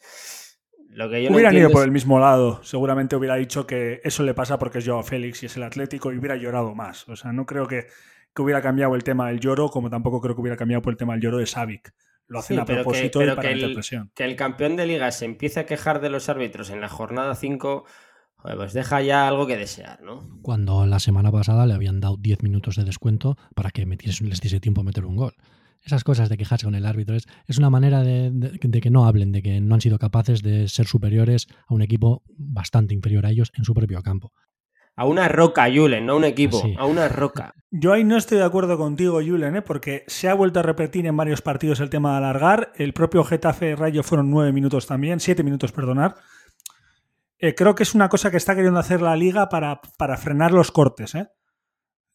Lo 0.98 1.10
que 1.12 1.22
yo 1.22 1.30
no 1.30 1.36
Hubieran 1.36 1.56
ido 1.56 1.70
por 1.70 1.84
el 1.84 1.92
mismo 1.92 2.20
lado. 2.20 2.60
Seguramente 2.64 3.16
hubiera 3.16 3.36
dicho 3.36 3.68
que 3.68 4.02
eso 4.04 4.24
le 4.24 4.34
pasa 4.34 4.58
porque 4.58 4.80
es 4.80 4.88
Joao 4.88 5.04
Félix 5.04 5.44
y 5.44 5.46
es 5.46 5.56
el 5.56 5.62
Atlético 5.62 6.12
y 6.12 6.18
hubiera 6.18 6.36
llorado 6.38 6.74
más. 6.74 7.08
O 7.08 7.16
sea, 7.16 7.32
no 7.32 7.46
creo 7.46 7.68
que, 7.68 7.86
que 8.34 8.42
hubiera 8.42 8.64
cambiado 8.64 8.96
el 8.96 9.04
tema 9.04 9.28
del 9.28 9.40
lloro, 9.40 9.70
como 9.70 9.92
tampoco 9.92 10.20
creo 10.20 10.34
que 10.34 10.42
hubiera 10.42 10.58
cambiado 10.58 10.82
por 10.82 10.92
el 10.94 10.98
tema 10.98 11.14
del 11.14 11.22
lloro 11.22 11.38
de 11.38 11.46
Savic. 11.46 11.94
Lo 12.28 12.40
hacen 12.40 12.58
Sí, 12.58 12.62
a 12.62 12.66
que- 12.66 12.74
propósito 12.74 13.20
pero 13.20 13.34
y 13.34 13.36
para 13.36 13.48
que 13.50 13.54
el- 13.54 13.74
presión. 13.74 14.12
que 14.16 14.24
el 14.26 14.36
campeón 14.36 14.76
de 14.76 14.88
liga 14.88 15.12
se 15.12 15.26
empiece 15.26 15.60
a 15.60 15.66
quejar 15.68 16.02
de 16.02 16.10
los 16.10 16.30
árbitros 16.30 16.72
en 16.72 16.82
la 16.82 16.90
jornada 16.90 17.36
5, 17.36 17.86
joder, 18.38 18.58
pues 18.58 18.74
deja 18.74 19.00
ya 19.04 19.28
algo 19.28 19.46
que 19.46 19.56
desear, 19.56 20.02
¿no? 20.02 20.28
Cuando 20.42 20.88
la 20.88 20.98
semana 21.00 21.32
pasada 21.32 21.68
le 21.68 21.74
habían 21.76 22.00
dado 22.00 22.18
10 22.18 22.42
minutos 22.42 22.76
de 22.76 22.84
descuento 22.86 23.38
para 23.54 23.70
que 23.70 23.86
metiese, 23.86 24.24
les 24.26 24.42
diese 24.42 24.60
tiempo 24.60 24.82
a 24.82 24.84
meter 24.84 25.06
un 25.06 25.16
gol. 25.16 25.36
Esas 25.84 26.04
cosas 26.04 26.28
de 26.30 26.38
quejarse 26.38 26.66
con 26.66 26.76
el 26.76 26.86
árbitro 26.86 27.16
es, 27.16 27.28
es 27.48 27.58
una 27.58 27.70
manera 27.70 28.04
de, 28.04 28.30
de- 28.32 28.58
de 28.62 28.82
que 28.82 28.90
no 28.90 29.06
hablen, 29.06 29.32
de 29.32 29.42
que 29.42 29.62
no 29.62 29.76
han 29.76 29.82
sido 29.82 29.98
capaces 30.00 30.42
de 30.44 30.68
ser 30.68 30.86
superiores 30.88 31.48
a 31.68 31.74
un 31.74 31.82
equipo 31.82 32.24
bastante 32.38 32.94
inferior 32.94 33.26
a 33.26 33.30
ellos 33.32 33.52
en 33.56 33.64
su 33.64 33.74
propio 33.74 34.02
campo. 34.02 34.32
A 34.96 35.06
una 35.06 35.28
roca, 35.28 35.68
Julen, 35.74 36.08
no 36.08 36.14
a 36.14 36.16
un 36.16 36.24
equipo, 36.24 36.60
Sí. 36.60 36.76
a 36.78 36.86
una 36.86 37.08
roca. 37.08 37.54
Yo 37.70 37.94
ahí 37.94 38.04
no 38.04 38.18
estoy 38.18 38.40
de 38.40 38.44
acuerdo 38.46 38.78
contigo, 38.80 39.20
Julen, 39.26 39.56
¿eh? 39.58 39.62
porque 39.62 40.04
se 40.08 40.28
ha 40.28 40.34
vuelto 40.34 40.60
a 40.60 40.64
repetir 40.64 41.06
en 41.06 41.16
varios 41.16 41.42
partidos 41.44 41.80
el 41.82 41.90
tema 41.92 42.12
de 42.12 42.18
alargar. 42.18 42.72
El 42.78 42.94
propio 42.94 43.24
Getafe 43.24 43.76
Rayo 43.76 44.02
fueron 44.02 44.32
nueve 44.32 44.52
minutos 44.52 44.88
también, 44.88 45.20
siete 45.20 45.44
minutos, 45.44 45.72
perdonar. 45.72 46.16
Eh, 47.40 47.54
creo 47.54 47.76
que 47.76 47.84
es 47.84 47.94
una 47.94 48.10
cosa 48.10 48.32
que 48.32 48.38
está 48.38 48.56
queriendo 48.56 48.80
hacer 48.80 49.02
la 49.02 49.16
liga 49.16 49.48
para, 49.50 49.80
para 49.98 50.18
frenar 50.18 50.52
los 50.52 50.72
cortes. 50.72 51.14
¿eh? 51.14 51.28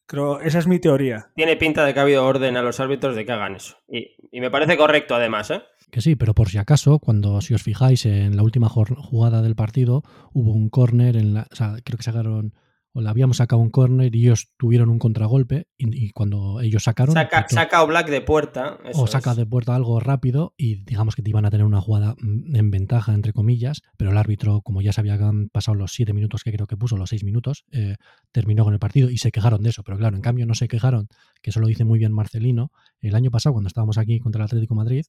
Creo, 0.07 0.41
esa 0.41 0.59
es 0.59 0.67
mi 0.67 0.79
teoría. 0.79 1.31
Tiene 1.35 1.57
pinta 1.57 1.85
de 1.85 1.95
que 1.95 2.01
ha 2.01 2.03
habido 2.03 2.27
orden 2.27 2.57
a 2.57 2.63
los 2.63 2.81
árbitros 2.81 3.17
de 3.17 3.25
que 3.25 3.33
hagan 3.33 3.57
eso. 3.57 3.77
Y, 3.89 4.17
y 4.31 4.41
me 4.41 4.51
parece 4.51 4.77
correcto, 4.77 5.15
además, 5.15 5.51
¿eh? 5.51 5.63
Que 5.91 6.01
sí, 6.01 6.17
pero 6.17 6.35
por 6.35 6.49
si 6.49 6.59
acaso, 6.59 6.99
cuando 6.99 7.41
si 7.43 7.53
os 7.53 7.63
fijáis 7.63 8.07
en 8.07 8.37
la 8.37 8.43
última 8.43 8.69
jugada 8.69 9.43
del 9.43 9.55
partido, 9.55 10.03
hubo 10.33 10.53
un 10.53 10.71
córner 10.71 11.17
en 11.17 11.35
la. 11.35 11.47
O 11.53 11.55
sea, 11.55 11.77
creo 11.85 11.99
que 11.99 12.03
sacaron. 12.03 12.55
O 12.93 13.01
le 13.01 13.09
habíamos 13.09 13.39
sacado 13.39 13.61
un 13.61 13.71
córner 13.71 14.15
y 14.15 14.25
ellos 14.25 14.51
tuvieron 14.57 14.91
un 14.91 14.99
contragolpe. 14.99 15.67
Y, 15.77 16.07
y 16.07 16.11
cuando 16.11 16.61
ellos 16.61 16.85
sacaron. 16.85 17.15
Saca, 17.15 17.79
a 17.79 17.85
Black 17.85 18.09
de 18.11 18.21
puerta. 18.21 18.79
eso 18.85 19.03
o 19.03 19.07
saca 19.07 19.33
es. 19.33 19.37
de 19.37 19.47
puerta 19.47 19.75
algo 19.75 20.01
rápido 20.01 20.55
y 20.57 20.85
digamos 20.85 21.17
que 21.17 21.23
te 21.23 21.31
iban 21.31 21.45
a 21.45 21.51
tener 21.51 21.65
una 21.67 21.81
jugada 21.81 22.15
mm, 22.21 22.57
en 22.57 22.71
ventaja, 22.71 23.15
entre 23.15 23.33
comillas, 23.33 23.83
pero 23.97 24.11
el 24.11 24.19
árbitro, 24.19 24.61
como 24.63 24.83
ya 24.83 24.93
se 24.93 25.01
habían 25.01 25.49
pasado 25.49 25.75
los 25.75 25.93
siete 25.93 26.13
minutos 26.13 26.43
que 26.45 26.53
creo 26.53 26.67
que 26.67 26.77
puso, 26.77 26.97
los 26.97 27.11
seis 27.11 27.25
minutos, 27.25 27.65
eh, 27.73 27.97
terminó 28.31 28.65
con 28.65 28.75
el 28.75 28.81
partido 28.81 29.11
y 29.11 29.19
se 29.19 29.33
quejaron 29.33 29.63
de 29.63 29.71
eso. 29.71 29.83
Pero 29.83 29.99
claro, 29.99 30.17
en 30.17 30.23
cambio 30.23 30.47
no 30.47 30.55
se 30.55 30.69
quejaron, 30.69 31.09
que 31.41 31.51
eso 31.51 31.61
lo 31.61 31.67
dice 31.67 31.85
muy 31.85 31.99
bien 31.99 32.13
Marcelino, 32.13 32.73
el 33.01 33.15
año 33.15 33.31
pasado 33.31 33.55
cuando 33.55 33.69
estábamos 33.69 33.99
aquí 33.99 34.21
contra 34.21 34.41
el 34.41 34.45
Atlético 34.45 34.75
de 34.75 34.79
Madrid, 34.79 35.07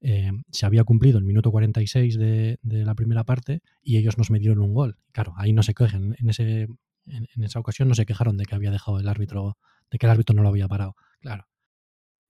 eh, 0.00 0.30
se 0.50 0.66
había 0.66 0.84
cumplido 0.84 1.18
el 1.18 1.24
minuto 1.24 1.50
46 1.50 2.18
de, 2.18 2.58
de 2.62 2.84
la 2.84 2.94
primera 2.94 3.24
parte 3.24 3.62
y 3.82 3.96
ellos 3.96 4.18
nos 4.18 4.30
metieron 4.30 4.60
un 4.60 4.74
gol. 4.74 4.98
Claro, 5.12 5.32
ahí 5.36 5.52
no 5.52 5.62
se 5.62 5.74
quejan, 5.74 6.14
en, 6.18 6.28
ese, 6.28 6.68
en, 7.06 7.26
esa 7.42 7.58
ocasión 7.58 7.88
no 7.88 7.94
se 7.94 8.06
quejaron 8.06 8.36
de 8.36 8.44
que 8.44 8.54
había 8.54 8.70
dejado 8.70 8.98
el 8.98 9.08
árbitro, 9.08 9.58
de 9.90 9.98
que 9.98 10.06
el 10.06 10.12
árbitro 10.12 10.34
no 10.34 10.42
lo 10.42 10.48
había 10.48 10.68
parado. 10.68 10.96
Claro. 11.20 11.46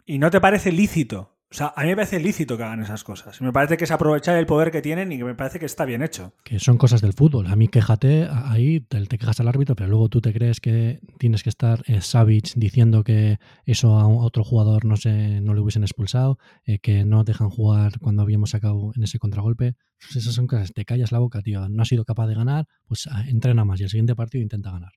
¿Y 0.05 0.19
no 0.19 0.31
te 0.31 0.41
parece 0.41 0.73
lícito? 0.73 1.36
O 1.49 1.55
sea, 1.55 1.73
a 1.77 1.83
mí 1.83 1.89
me 1.91 1.97
parece 1.97 2.19
lícito 2.19 2.57
que 2.57 2.65
hagan 2.65 2.81
esas 2.83 3.05
cosas. 3.05 3.41
Me 3.41 3.53
parece 3.53 3.77
que 3.77 3.85
es 3.85 3.91
aprovechar 3.93 4.37
el 4.37 4.47
poder 4.47 4.73
que 4.73 4.83
tienen 4.83 5.13
y 5.13 5.17
que 5.19 5.23
me 5.25 5.37
parece 5.37 5.61
que 5.61 5.67
está 5.67 5.85
bien 5.85 6.03
hecho. 6.03 6.33
que 6.43 6.59
son 6.59 6.77
cosas 6.77 7.01
del 7.01 7.13
fútbol. 7.13 7.47
A 7.47 7.55
mí 7.55 7.69
quéjate, 7.69 8.29
ahí 8.29 8.81
te, 8.81 9.01
te 9.07 9.17
quejas 9.17 9.39
al 9.39 9.47
árbitro, 9.47 9.77
pero 9.77 9.89
luego 9.89 10.09
tú 10.09 10.21
te 10.21 10.33
crees 10.33 10.61
que 10.61 10.99
tienes 11.19 11.45
que 11.45 11.49
estar 11.51 11.85
eh, 11.87 12.01
Savage 12.01 12.55
diciendo 12.57 13.05
que 13.05 13.39
eso 13.65 13.97
a 13.97 14.09
un- 14.09 14.23
a 14.23 14.27
otro 14.27 14.43
jugador 14.43 14.85
no 14.85 14.97
se 14.97 15.41
no 15.41 15.55
le 15.55 15.61
hubiesen 15.61 15.85
expulsado, 15.85 16.37
eh, 16.65 16.81
que 16.81 17.05
no 17.05 17.23
dejan 17.23 17.49
jugar 17.49 18.01
cuando 18.01 18.23
habíamos 18.23 18.51
sacado 18.51 18.91
en 18.97 19.05
ese 19.05 19.21
contragolpe. 19.21 19.77
Pues 20.01 20.17
esas 20.17 20.35
son 20.35 20.49
cosas, 20.49 20.73
te 20.75 20.85
callas 20.85 21.13
la 21.13 21.21
boca, 21.21 21.43
tío. 21.43 21.69
No 21.69 21.83
has 21.83 21.89
sido 21.89 22.05
capaz 22.05 22.27
de 22.27 22.35
ganar, 22.35 22.67
pues 22.89 23.07
ah, 23.11 23.23
entrena 23.29 23.65
más 23.65 23.79
y 23.81 23.85
el 23.85 23.89
siguiente 23.91 24.17
partido 24.17 24.43
intenta 24.43 24.73
ganar. 24.73 24.93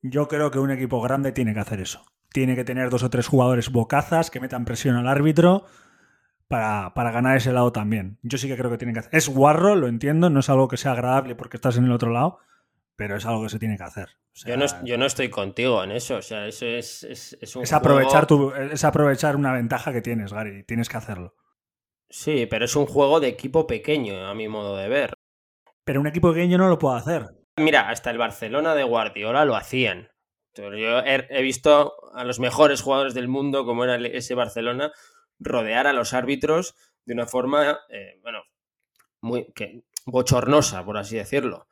Yo 0.00 0.28
creo 0.28 0.50
que 0.50 0.58
un 0.58 0.70
equipo 0.70 1.00
grande 1.02 1.30
tiene 1.32 1.52
que 1.52 1.60
hacer 1.60 1.80
eso. 1.80 2.02
Tiene 2.32 2.56
que 2.56 2.64
tener 2.64 2.90
dos 2.90 3.02
o 3.02 3.10
tres 3.10 3.26
jugadores 3.26 3.70
bocazas 3.70 4.30
que 4.30 4.40
metan 4.40 4.64
presión 4.64 4.96
al 4.96 5.08
árbitro 5.08 5.66
para, 6.48 6.92
para 6.94 7.10
ganar 7.10 7.36
ese 7.36 7.52
lado 7.52 7.72
también. 7.72 8.18
Yo 8.22 8.38
sí 8.38 8.48
que 8.48 8.56
creo 8.56 8.70
que 8.70 8.78
tienen 8.78 8.94
que 8.94 9.00
hacer. 9.00 9.14
Es 9.14 9.28
guarro, 9.28 9.74
lo 9.74 9.88
entiendo, 9.88 10.30
no 10.30 10.40
es 10.40 10.50
algo 10.50 10.68
que 10.68 10.76
sea 10.76 10.92
agradable 10.92 11.34
porque 11.34 11.56
estás 11.56 11.76
en 11.76 11.84
el 11.84 11.92
otro 11.92 12.10
lado, 12.10 12.38
pero 12.96 13.16
es 13.16 13.26
algo 13.26 13.42
que 13.42 13.48
se 13.48 13.58
tiene 13.58 13.76
que 13.76 13.84
hacer. 13.84 14.08
O 14.34 14.38
sea, 14.38 14.50
Yo 14.50 14.56
no, 14.56 14.84
yo 14.84 14.98
no 14.98 15.06
estoy 15.06 15.28
contigo 15.28 15.82
en 15.84 15.92
eso. 15.92 16.16
O 16.16 16.22
sea, 16.22 16.46
eso 16.46 16.66
es, 16.66 17.04
es, 17.04 17.36
es 17.40 17.56
un 17.56 17.62
es, 17.62 17.72
aprovechar 17.72 18.26
tu, 18.26 18.52
es 18.52 18.84
aprovechar 18.84 19.36
una 19.36 19.52
ventaja 19.52 19.92
que 19.92 20.00
tienes, 20.00 20.32
Gary. 20.32 20.64
Tienes 20.64 20.88
que 20.88 20.96
hacerlo. 20.96 21.34
Sí, 22.08 22.46
pero 22.46 22.66
es 22.66 22.76
un 22.76 22.86
juego 22.86 23.20
de 23.20 23.28
equipo 23.28 23.66
pequeño, 23.66 24.26
a 24.26 24.34
mi 24.34 24.48
modo 24.48 24.76
de 24.76 24.88
ver. 24.88 25.14
Pero 25.84 26.00
un 26.00 26.06
equipo 26.06 26.32
pequeño 26.32 26.58
no 26.58 26.68
lo 26.68 26.78
puede 26.78 26.98
hacer. 26.98 27.30
Mira, 27.56 27.88
hasta 27.88 28.10
el 28.10 28.18
Barcelona 28.18 28.74
de 28.74 28.84
Guardiola 28.84 29.44
lo 29.44 29.56
hacían. 29.56 30.08
Yo 30.54 31.00
he, 31.04 31.42
visto 31.42 31.94
a 32.14 32.24
los 32.24 32.38
mejores 32.38 32.82
jugadores 32.82 33.14
del 33.14 33.28
mundo, 33.28 33.64
como 33.64 33.84
era 33.84 33.96
ese 33.96 34.34
Barcelona, 34.34 34.92
rodear 35.38 35.86
a 35.86 35.92
los 35.92 36.12
árbitros 36.12 36.74
de 37.04 37.14
una 37.14 37.26
forma, 37.26 37.80
eh, 37.88 38.18
bueno, 38.22 38.42
muy 39.20 39.52
bochornosa, 40.04 40.84
por 40.84 40.98
así 40.98 41.16
decirlo. 41.16 41.68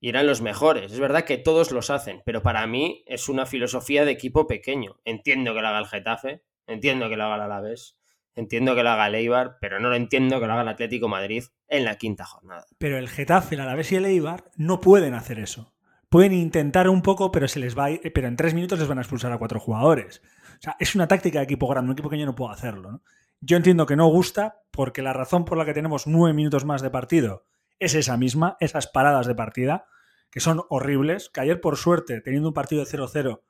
Y 0.00 0.08
eran 0.08 0.26
los 0.26 0.40
mejores. 0.40 0.92
Es 0.92 1.00
verdad 1.00 1.24
que 1.24 1.38
todos 1.38 1.72
los 1.72 1.90
hacen, 1.90 2.22
pero 2.24 2.42
para 2.42 2.66
mí 2.66 3.04
es 3.06 3.28
una 3.28 3.46
filosofía 3.46 4.04
de 4.04 4.12
equipo 4.12 4.46
pequeño. 4.46 5.00
Entiendo 5.04 5.52
que 5.52 5.60
lo 5.60 5.68
haga 5.68 5.80
el 5.80 5.86
Getafe, 5.86 6.42
entiendo 6.66 7.08
que 7.08 7.16
lo 7.16 7.24
haga 7.24 7.34
el 7.36 7.42
Alavés, 7.42 7.98
entiendo 8.34 8.74
que 8.74 8.82
lo 8.82 8.90
haga 8.90 9.08
el 9.08 9.14
Eibar, 9.16 9.58
pero 9.60 9.80
no 9.80 9.90
lo 9.90 9.96
entiendo 9.96 10.40
que 10.40 10.46
lo 10.46 10.52
haga 10.52 10.62
el 10.62 10.68
Atlético 10.68 11.08
Madrid 11.08 11.44
en 11.68 11.84
la 11.84 11.96
quinta 11.96 12.24
jornada. 12.24 12.64
Pero 12.78 12.96
el 12.96 13.08
Getafe, 13.08 13.56
el 13.56 13.60
Alavés 13.60 13.92
y 13.92 13.96
el 13.96 14.06
Eibar 14.06 14.50
no 14.56 14.80
pueden 14.80 15.14
hacer 15.14 15.38
eso. 15.38 15.74
Pueden 16.10 16.32
intentar 16.32 16.88
un 16.88 17.02
poco, 17.02 17.30
pero 17.32 17.48
se 17.48 17.60
les 17.60 17.78
va 17.78 17.84
a 17.84 17.90
ir- 17.92 18.12
pero 18.12 18.28
en 18.28 18.36
tres 18.36 18.52
minutos 18.52 18.78
les 18.78 18.88
van 18.88 18.98
a 18.98 19.02
expulsar 19.02 19.32
a 19.32 19.38
cuatro 19.38 19.60
jugadores. 19.60 20.20
O 20.58 20.62
sea, 20.62 20.76
es 20.78 20.94
una 20.94 21.08
táctica 21.08 21.38
de 21.38 21.44
equipo 21.44 21.68
grande, 21.68 21.86
un 21.90 21.92
equipo 21.92 22.10
pequeño 22.10 22.26
no 22.26 22.34
puede 22.34 22.52
hacerlo. 22.52 22.90
¿no? 22.92 23.02
Yo 23.40 23.56
entiendo 23.56 23.86
que 23.86 23.96
no 23.96 24.06
gusta, 24.08 24.60
porque 24.72 25.02
la 25.02 25.12
razón 25.12 25.44
por 25.44 25.56
la 25.56 25.64
que 25.64 25.72
tenemos 25.72 26.06
nueve 26.06 26.34
minutos 26.34 26.64
más 26.64 26.82
de 26.82 26.90
partido 26.90 27.46
es 27.78 27.94
esa 27.94 28.16
misma, 28.18 28.56
esas 28.60 28.88
paradas 28.88 29.26
de 29.26 29.34
partida, 29.34 29.86
que 30.30 30.40
son 30.40 30.62
horribles, 30.68 31.30
que 31.30 31.40
ayer 31.40 31.60
por 31.60 31.76
suerte, 31.76 32.20
teniendo 32.20 32.48
un 32.48 32.54
partido 32.54 32.84
de 32.84 32.90
0-0, 32.90 33.40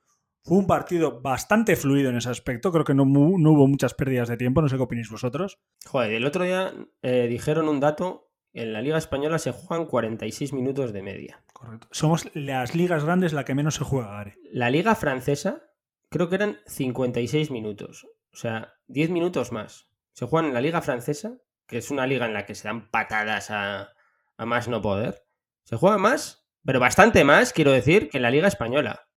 fue 0.45 0.57
un 0.59 0.67
partido 0.67 1.21
bastante 1.21 1.77
fluido 1.77 2.11
en 2.11 2.17
ese 2.17 2.31
aspecto, 2.31 2.71
creo 2.73 2.85
que 2.85 2.95
no, 2.95 3.05
no 3.05 3.51
hubo 3.53 3.67
muchas 3.67 3.93
pérdidas 3.95 4.29
de 4.29 4.37
tiempo, 4.37 4.63
no 4.63 4.69
sé 4.69 4.77
qué 4.77 4.83
opináis 4.83 5.11
vosotros. 5.11 5.59
Joder, 5.87 6.13
el 6.13 6.25
otro 6.25 6.45
día 6.45 6.73
eh, 7.03 7.27
dijeron 7.29 7.69
un 7.69 7.81
dato, 7.81 8.30
en 8.53 8.73
la 8.73 8.83
Liga 8.83 8.99
Española 8.99 9.39
se 9.39 9.53
juegan 9.53 9.87
46 9.87 10.53
minutos 10.53 10.93
de 10.93 11.03
media. 11.03 11.43
Correcto. 11.53 11.89
Somos 11.91 12.29
las 12.35 12.75
ligas 12.75 13.05
grandes 13.05 13.33
la 13.33 13.45
que 13.45 13.55
menos 13.55 13.77
se 13.77 13.85
juega, 13.85 14.11
Gary. 14.11 14.35
La 14.53 14.71
Liga 14.71 14.95
Francesa 14.95 15.63
creo 16.09 16.29
que 16.29 16.35
eran 16.35 16.59
56 16.67 17.51
minutos, 17.51 18.07
o 18.33 18.37
sea, 18.37 18.75
10 18.89 19.11
minutos 19.11 19.53
más. 19.53 19.89
Se 20.13 20.27
juegan 20.27 20.49
en 20.49 20.55
la 20.55 20.61
Liga 20.61 20.83
Francesa, 20.83 21.39
que 21.67 21.79
es 21.79 21.91
una 21.91 22.07
liga 22.07 22.27
en 22.27 22.35
la 22.35 22.47
que 22.47 22.55
se 22.55 22.67
dan 22.67 22.91
patadas 22.91 23.51
a, 23.51 23.93
a 24.37 24.47
más 24.47 24.69
no 24.69 24.83
poder. 24.83 25.25
Se 25.65 25.77
juega 25.77 25.99
más, 25.99 26.49
pero 26.65 26.81
bastante 26.81 27.25
más, 27.25 27.53
quiero 27.53 27.71
decir, 27.71 28.11
que 28.11 28.19
en 28.19 28.23
la 28.23 28.31
Liga 28.31 28.49
Española. 28.49 29.09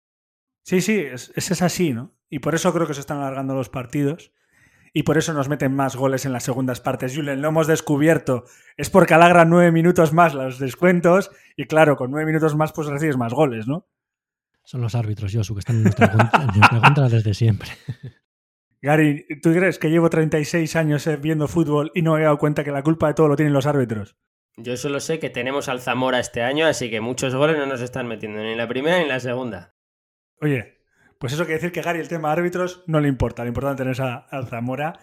Sí, 0.61 0.81
sí, 0.81 0.99
es, 0.99 1.31
es 1.35 1.61
así, 1.61 1.93
¿no? 1.93 2.15
Y 2.29 2.39
por 2.39 2.55
eso 2.55 2.73
creo 2.73 2.87
que 2.87 2.93
se 2.93 3.01
están 3.01 3.17
alargando 3.17 3.53
los 3.53 3.69
partidos. 3.69 4.31
Y 4.93 5.03
por 5.03 5.17
eso 5.17 5.33
nos 5.33 5.49
meten 5.49 5.75
más 5.75 5.95
goles 5.95 6.25
en 6.25 6.33
las 6.33 6.43
segundas 6.43 6.79
partes. 6.79 7.15
Julen, 7.15 7.41
lo 7.41 7.47
hemos 7.47 7.65
descubierto. 7.65 8.45
Es 8.77 8.91
porque 8.91 9.15
alargan 9.15 9.49
nueve 9.49 9.71
minutos 9.71 10.13
más 10.13 10.35
los 10.35 10.59
descuentos. 10.59 11.31
Y 11.57 11.65
claro, 11.65 11.95
con 11.97 12.11
nueve 12.11 12.27
minutos 12.27 12.55
más, 12.55 12.71
pues 12.71 12.87
recibes 12.87 13.17
más 13.17 13.33
goles, 13.33 13.67
¿no? 13.67 13.87
Son 14.63 14.81
los 14.81 14.93
árbitros, 14.95 15.33
Josu, 15.33 15.55
que 15.55 15.59
están 15.59 15.77
en 15.77 15.83
nuestra 15.83 16.11
contra, 16.11 16.41
en 16.41 16.47
nuestra 16.59 16.79
contra 16.79 17.09
desde 17.09 17.33
siempre. 17.33 17.69
Gary, 18.83 19.25
¿tú 19.41 19.51
crees 19.53 19.79
que 19.79 19.89
llevo 19.89 20.09
36 20.09 20.75
años 20.75 21.07
eh, 21.07 21.17
viendo 21.17 21.47
fútbol 21.47 21.91
y 21.95 22.01
no 22.01 22.13
me 22.13 22.19
he 22.19 22.23
dado 22.23 22.37
cuenta 22.37 22.63
que 22.63 22.71
la 22.71 22.83
culpa 22.83 23.07
de 23.07 23.13
todo 23.13 23.29
lo 23.29 23.35
tienen 23.35 23.53
los 23.53 23.65
árbitros? 23.65 24.17
Yo 24.57 24.77
solo 24.77 24.99
sé 24.99 25.19
que 25.19 25.29
tenemos 25.29 25.69
al 25.69 25.81
Zamora 25.81 26.19
este 26.19 26.43
año, 26.43 26.67
así 26.67 26.89
que 26.89 27.01
muchos 27.01 27.33
goles 27.33 27.57
no 27.57 27.65
nos 27.65 27.81
están 27.81 28.07
metiendo 28.07 28.39
ni 28.39 28.51
en 28.51 28.57
la 28.57 28.67
primera 28.67 28.97
ni 28.97 29.03
en 29.03 29.09
la 29.09 29.19
segunda. 29.19 29.73
Oye, 30.41 30.72
pues 31.23 31.31
eso 31.31 31.45
quiere 31.45 31.61
decir 31.61 31.71
que 31.71 31.81
Gary 31.81 32.01
el 32.01 32.09
tema 32.09 32.27
de 32.27 32.41
árbitros 32.41 32.83
no 32.85 32.99
le 32.99 33.07
importa. 33.07 33.43
Lo 33.43 33.47
importante 33.47 33.81
tener 33.81 34.01
a, 34.01 34.27
al 34.29 34.45
Zamora 34.47 34.99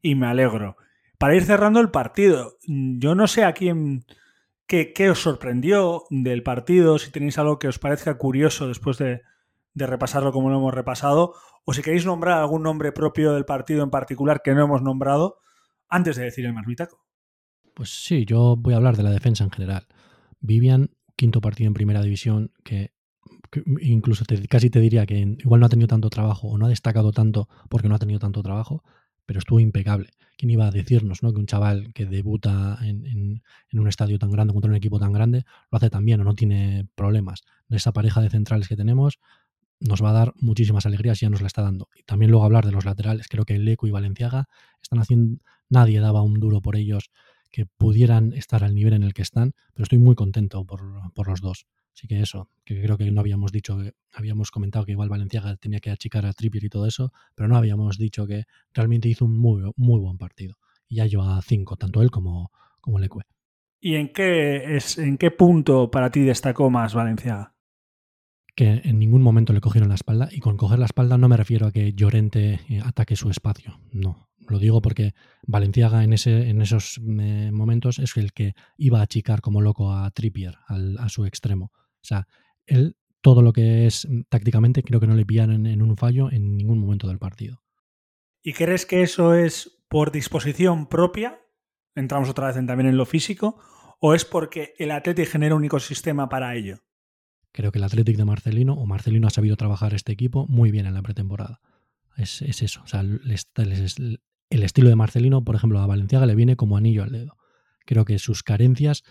y 0.00 0.14
me 0.14 0.26
alegro. 0.26 0.78
Para 1.18 1.36
ir 1.36 1.44
cerrando 1.44 1.80
el 1.80 1.90
partido, 1.90 2.56
yo 2.66 3.14
no 3.14 3.26
sé 3.26 3.44
a 3.44 3.52
quién, 3.52 4.06
qué, 4.66 4.94
qué 4.94 5.10
os 5.10 5.20
sorprendió 5.20 6.04
del 6.08 6.42
partido, 6.42 6.98
si 6.98 7.10
tenéis 7.10 7.36
algo 7.36 7.58
que 7.58 7.68
os 7.68 7.78
parezca 7.78 8.16
curioso 8.16 8.68
después 8.68 8.96
de, 8.96 9.20
de 9.74 9.86
repasarlo 9.86 10.32
como 10.32 10.48
lo 10.48 10.56
hemos 10.56 10.72
repasado, 10.72 11.34
o 11.66 11.74
si 11.74 11.82
queréis 11.82 12.06
nombrar 12.06 12.38
algún 12.38 12.62
nombre 12.62 12.90
propio 12.90 13.34
del 13.34 13.44
partido 13.44 13.84
en 13.84 13.90
particular 13.90 14.40
que 14.42 14.54
no 14.54 14.64
hemos 14.64 14.80
nombrado 14.80 15.40
antes 15.90 16.16
de 16.16 16.24
decir 16.24 16.46
el 16.46 16.54
más 16.54 16.64
bitaco. 16.64 17.04
Pues 17.74 17.90
sí, 18.02 18.24
yo 18.24 18.56
voy 18.56 18.72
a 18.72 18.78
hablar 18.78 18.96
de 18.96 19.02
la 19.02 19.10
defensa 19.10 19.44
en 19.44 19.50
general. 19.50 19.86
Vivian, 20.40 20.96
quinto 21.16 21.42
partido 21.42 21.68
en 21.68 21.74
primera 21.74 22.00
división, 22.00 22.50
que 22.64 22.94
incluso 23.80 24.24
casi 24.48 24.70
te 24.70 24.80
diría 24.80 25.06
que 25.06 25.18
igual 25.18 25.60
no 25.60 25.66
ha 25.66 25.68
tenido 25.68 25.88
tanto 25.88 26.10
trabajo 26.10 26.48
o 26.48 26.58
no 26.58 26.66
ha 26.66 26.68
destacado 26.68 27.12
tanto 27.12 27.48
porque 27.68 27.88
no 27.88 27.94
ha 27.94 27.98
tenido 27.98 28.18
tanto 28.18 28.42
trabajo, 28.42 28.82
pero 29.26 29.38
estuvo 29.38 29.60
impecable. 29.60 30.10
¿Quién 30.36 30.50
iba 30.50 30.66
a 30.66 30.70
decirnos 30.70 31.22
¿no? 31.22 31.32
que 31.32 31.38
un 31.38 31.46
chaval 31.46 31.92
que 31.92 32.06
debuta 32.06 32.78
en, 32.82 33.42
un 33.72 33.88
estadio 33.88 34.18
tan 34.18 34.30
grande 34.30 34.54
contra 34.54 34.70
un 34.70 34.76
equipo 34.76 34.98
tan 34.98 35.12
grande 35.12 35.44
lo 35.70 35.76
hace 35.76 35.90
tan 35.90 36.04
bien 36.04 36.20
o 36.20 36.24
no 36.24 36.34
tiene 36.34 36.88
problemas? 36.94 37.42
Esa 37.68 37.92
pareja 37.92 38.20
de 38.20 38.30
centrales 38.30 38.68
que 38.68 38.76
tenemos 38.76 39.18
nos 39.80 40.02
va 40.02 40.10
a 40.10 40.14
dar 40.14 40.34
muchísimas 40.36 40.86
alegrías 40.86 41.20
y 41.20 41.26
ya 41.26 41.30
nos 41.30 41.40
la 41.40 41.46
está 41.46 41.62
dando. 41.62 41.88
Y 41.94 42.02
también 42.04 42.30
luego 42.30 42.44
hablar 42.44 42.64
de 42.66 42.72
los 42.72 42.84
laterales, 42.84 43.28
creo 43.28 43.44
que 43.44 43.58
Leco 43.58 43.86
y 43.86 43.90
Valenciaga 43.90 44.48
están 44.82 44.98
haciendo, 44.98 45.40
nadie 45.68 46.00
daba 46.00 46.22
un 46.22 46.40
duro 46.40 46.60
por 46.60 46.76
ellos 46.76 47.10
que 47.50 47.66
pudieran 47.66 48.32
estar 48.32 48.64
al 48.64 48.74
nivel 48.74 48.94
en 48.94 49.02
el 49.02 49.14
que 49.14 49.22
están, 49.22 49.54
pero 49.74 49.84
estoy 49.84 49.98
muy 49.98 50.14
contento 50.14 50.64
por, 50.64 50.80
por 51.14 51.28
los 51.28 51.40
dos. 51.40 51.66
Así 51.94 52.06
que 52.06 52.20
eso, 52.20 52.48
que 52.64 52.80
creo 52.80 52.96
que 52.96 53.10
no 53.10 53.20
habíamos 53.20 53.52
dicho, 53.52 53.78
habíamos 54.12 54.50
comentado 54.50 54.84
que 54.84 54.92
igual 54.92 55.08
Valenciaga 55.08 55.56
tenía 55.56 55.80
que 55.80 55.90
achicar 55.90 56.24
a 56.24 56.32
Trippier 56.32 56.64
y 56.64 56.68
todo 56.68 56.86
eso, 56.86 57.12
pero 57.34 57.48
no 57.48 57.56
habíamos 57.56 57.98
dicho 57.98 58.26
que 58.26 58.44
realmente 58.72 59.08
hizo 59.08 59.24
un 59.24 59.38
muy, 59.38 59.70
muy 59.76 60.00
buen 60.00 60.16
partido. 60.16 60.56
Y 60.88 60.96
ya 60.96 61.06
lleva 61.06 61.40
cinco, 61.42 61.76
tanto 61.76 62.02
él 62.02 62.10
como, 62.10 62.52
como 62.80 62.98
Leque. 62.98 63.18
¿Y 63.80 63.96
en 63.96 64.12
qué, 64.12 64.76
es, 64.76 64.98
en 64.98 65.18
qué 65.18 65.30
punto 65.30 65.90
para 65.90 66.10
ti 66.10 66.20
destacó 66.20 66.70
más 66.70 66.94
Valenciaga? 66.94 67.54
Que 68.60 68.82
en 68.84 68.98
ningún 68.98 69.22
momento 69.22 69.54
le 69.54 69.62
cogieron 69.62 69.88
la 69.88 69.94
espalda, 69.94 70.28
y 70.30 70.40
con 70.40 70.58
coger 70.58 70.78
la 70.78 70.84
espalda 70.84 71.16
no 71.16 71.30
me 71.30 71.38
refiero 71.38 71.66
a 71.66 71.72
que 71.72 71.94
Llorente 71.94 72.60
eh, 72.68 72.82
ataque 72.84 73.16
su 73.16 73.30
espacio, 73.30 73.80
no. 73.90 74.28
Lo 74.50 74.58
digo 74.58 74.82
porque 74.82 75.14
Valenciaga 75.46 76.04
en, 76.04 76.12
ese, 76.12 76.50
en 76.50 76.60
esos 76.60 76.98
eh, 76.98 77.50
momentos 77.54 77.98
es 77.98 78.14
el 78.18 78.34
que 78.34 78.52
iba 78.76 79.00
a 79.00 79.04
achicar 79.04 79.40
como 79.40 79.62
loco 79.62 79.94
a 79.94 80.10
Trippier, 80.10 80.58
a 80.68 81.08
su 81.08 81.24
extremo. 81.24 81.72
O 81.72 82.02
sea, 82.02 82.26
él, 82.66 82.98
todo 83.22 83.40
lo 83.40 83.54
que 83.54 83.86
es 83.86 84.06
mm, 84.06 84.24
tácticamente, 84.28 84.82
creo 84.82 85.00
que 85.00 85.06
no 85.06 85.14
le 85.14 85.24
pillaron 85.24 85.64
en, 85.64 85.80
un 85.80 85.96
fallo 85.96 86.30
en 86.30 86.58
ningún 86.58 86.80
momento 86.80 87.08
del 87.08 87.18
partido. 87.18 87.62
¿Y 88.42 88.52
crees 88.52 88.84
que 88.84 89.00
eso 89.00 89.32
es 89.32 89.82
por 89.88 90.12
disposición 90.12 90.86
propia? 90.86 91.40
Entramos 91.94 92.28
otra 92.28 92.48
vez 92.48 92.56
también 92.56 92.90
en 92.90 92.98
lo 92.98 93.06
físico. 93.06 93.58
¿O 94.00 94.12
es 94.12 94.26
porque 94.26 94.74
el 94.76 94.90
Athletic 94.90 95.28
genera 95.28 95.54
un 95.54 95.64
ecosistema 95.64 96.28
para 96.28 96.54
ello? 96.56 96.82
Creo 97.52 97.72
que 97.72 97.78
el 97.78 97.84
Athletic 97.84 98.16
de 98.16 98.24
Marcelino, 98.24 98.74
o 98.74 98.86
Marcelino 98.86 99.26
ha 99.26 99.30
sabido 99.30 99.56
trabajar 99.56 99.94
este 99.94 100.12
equipo 100.12 100.46
muy 100.48 100.70
bien 100.70 100.86
en 100.86 100.94
la 100.94 101.02
pretemporada. 101.02 101.60
Es, 102.16 102.42
eso. 102.42 102.82
O 102.82 102.86
sea, 102.86 103.00
el, 103.00 103.20
estilo 104.50 104.88
de 104.88 104.96
Marcelino, 104.96 105.42
por 105.42 105.56
ejemplo, 105.56 105.80
a 105.80 105.86
Valenciaga 105.86 106.26
le 106.26 106.34
viene 106.34 106.56
como 106.56 106.76
anillo 106.76 107.02
al 107.02 107.12
dedo. 107.12 107.36
Creo 107.86 108.04
que 108.04 108.18
sus 108.18 108.42
carencias 108.42 109.02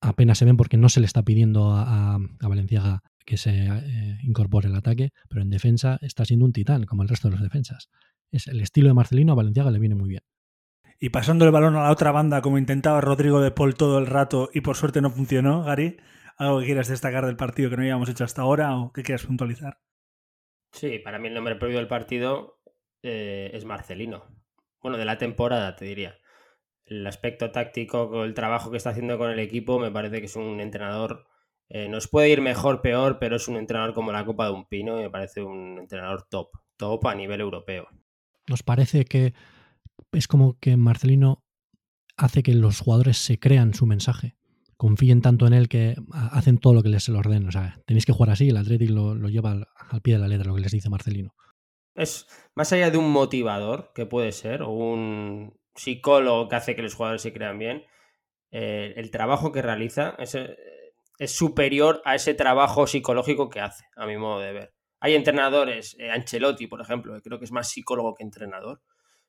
apenas 0.00 0.38
se 0.38 0.44
ven 0.44 0.56
porque 0.56 0.76
no 0.76 0.88
se 0.88 1.00
le 1.00 1.06
está 1.06 1.22
pidiendo 1.22 1.72
a, 1.74 2.18
Valenciaga 2.40 3.02
que 3.26 3.36
se 3.36 3.66
eh, 3.66 4.18
incorpore 4.22 4.68
el 4.68 4.74
ataque, 4.74 5.12
pero 5.28 5.42
en 5.42 5.50
defensa 5.50 5.98
está 6.02 6.24
siendo 6.24 6.44
un 6.44 6.52
titán, 6.52 6.84
como 6.84 7.02
el 7.02 7.08
resto 7.08 7.28
de 7.28 7.32
los 7.32 7.42
defensas. 7.42 7.88
Es 8.30 8.46
el 8.46 8.60
estilo 8.60 8.88
de 8.88 8.94
Marcelino 8.94 9.32
a 9.32 9.36
Valenciaga 9.36 9.70
le 9.70 9.78
viene 9.78 9.94
muy 9.94 10.10
bien. 10.10 10.22
Y 11.00 11.10
pasando 11.10 11.44
el 11.44 11.50
balón 11.50 11.76
a 11.76 11.82
la 11.82 11.90
otra 11.90 12.12
banda, 12.12 12.40
como 12.40 12.58
intentaba 12.58 13.00
Rodrigo 13.00 13.40
de 13.40 13.50
Paul 13.50 13.74
todo 13.74 13.98
el 13.98 14.06
rato 14.06 14.50
y 14.52 14.60
por 14.60 14.76
suerte 14.76 15.00
no 15.00 15.10
funcionó, 15.10 15.62
Gary, 15.64 15.96
¿algo 16.36 16.60
que 16.60 16.66
quieras 16.66 16.88
destacar 16.88 17.26
del 17.26 17.36
partido 17.36 17.70
que 17.70 17.76
no 17.76 17.82
habíamos 17.82 18.08
hecho 18.08 18.24
hasta 18.24 18.42
ahora 18.42 18.76
o 18.76 18.92
que 18.92 19.02
quieras 19.02 19.26
puntualizar? 19.26 19.80
Sí, 20.72 20.98
para 20.98 21.18
mí 21.18 21.28
el 21.28 21.34
nombre 21.34 21.56
propio 21.56 21.78
del 21.78 21.88
partido 21.88 22.60
eh, 23.02 23.50
es 23.54 23.64
Marcelino. 23.64 24.24
Bueno, 24.82 24.98
de 24.98 25.04
la 25.04 25.18
temporada, 25.18 25.76
te 25.76 25.84
diría 25.84 26.18
el 26.86 27.06
aspecto 27.06 27.50
táctico, 27.50 28.24
el 28.24 28.34
trabajo 28.34 28.70
que 28.70 28.76
está 28.76 28.90
haciendo 28.90 29.18
con 29.18 29.30
el 29.30 29.38
equipo, 29.38 29.78
me 29.78 29.90
parece 29.90 30.20
que 30.20 30.26
es 30.26 30.36
un 30.36 30.60
entrenador. 30.60 31.26
Eh, 31.68 31.88
nos 31.88 32.08
puede 32.08 32.28
ir 32.28 32.40
mejor, 32.40 32.82
peor, 32.82 33.18
pero 33.18 33.36
es 33.36 33.48
un 33.48 33.56
entrenador 33.56 33.94
como 33.94 34.12
la 34.12 34.24
Copa 34.24 34.46
de 34.46 34.52
un 34.52 34.66
Pino 34.66 34.98
y 34.98 35.02
me 35.02 35.10
parece 35.10 35.42
un 35.42 35.78
entrenador 35.78 36.26
top, 36.28 36.50
top 36.76 37.06
a 37.06 37.14
nivel 37.14 37.40
europeo. 37.40 37.88
Nos 38.46 38.62
parece 38.62 39.06
que 39.06 39.32
es 40.12 40.28
como 40.28 40.58
que 40.58 40.76
Marcelino 40.76 41.42
hace 42.16 42.42
que 42.42 42.54
los 42.54 42.80
jugadores 42.80 43.16
se 43.16 43.38
crean 43.38 43.72
su 43.74 43.86
mensaje, 43.86 44.36
confíen 44.84 45.22
tanto 45.22 45.46
en 45.46 45.54
él 45.54 45.70
que 45.70 45.96
hacen 46.12 46.58
todo 46.58 46.74
lo 46.74 46.82
que 46.82 46.90
les 46.90 47.02
se 47.02 47.10
lo 47.10 47.20
ordena. 47.20 47.48
O 47.48 47.52
sea, 47.52 47.80
tenéis 47.86 48.04
que 48.04 48.12
jugar 48.12 48.28
así, 48.28 48.50
el 48.50 48.58
Athletic 48.58 48.90
lo, 48.90 49.14
lo 49.14 49.30
lleva 49.30 49.52
al, 49.52 50.02
pie 50.02 50.12
de 50.12 50.20
la 50.20 50.28
letra, 50.28 50.48
lo 50.48 50.54
que 50.54 50.60
les 50.60 50.72
dice 50.72 50.90
Marcelino. 50.90 51.34
Es 51.94 52.26
más 52.54 52.70
allá 52.70 52.90
de 52.90 52.98
un 52.98 53.10
motivador, 53.10 53.92
que 53.94 54.04
puede 54.04 54.30
ser, 54.30 54.60
o 54.60 54.68
un 54.68 55.58
psicólogo 55.74 56.50
que 56.50 56.56
hace 56.56 56.76
que 56.76 56.82
los 56.82 56.92
jugadores 56.92 57.22
se 57.22 57.32
crean 57.32 57.58
bien, 57.58 57.84
eh, 58.50 58.92
el 58.98 59.10
trabajo 59.10 59.52
que 59.52 59.62
realiza 59.62 60.16
es, 60.18 60.34
eh, 60.34 60.54
es, 61.18 61.34
superior 61.34 62.02
a 62.04 62.14
ese 62.14 62.34
trabajo 62.34 62.86
psicológico 62.86 63.48
que 63.48 63.60
hace, 63.60 63.86
a 63.96 64.04
mi 64.04 64.18
modo 64.18 64.40
de 64.40 64.52
ver. 64.52 64.74
Hay 65.00 65.14
entrenadores, 65.14 65.96
eh, 65.98 66.10
Ancelotti, 66.10 66.66
por 66.66 66.82
ejemplo, 66.82 67.14
que 67.14 67.22
creo 67.22 67.38
que 67.38 67.46
es 67.46 67.52
más 67.52 67.70
psicólogo 67.70 68.12
que 68.12 68.22
entrenador. 68.22 68.82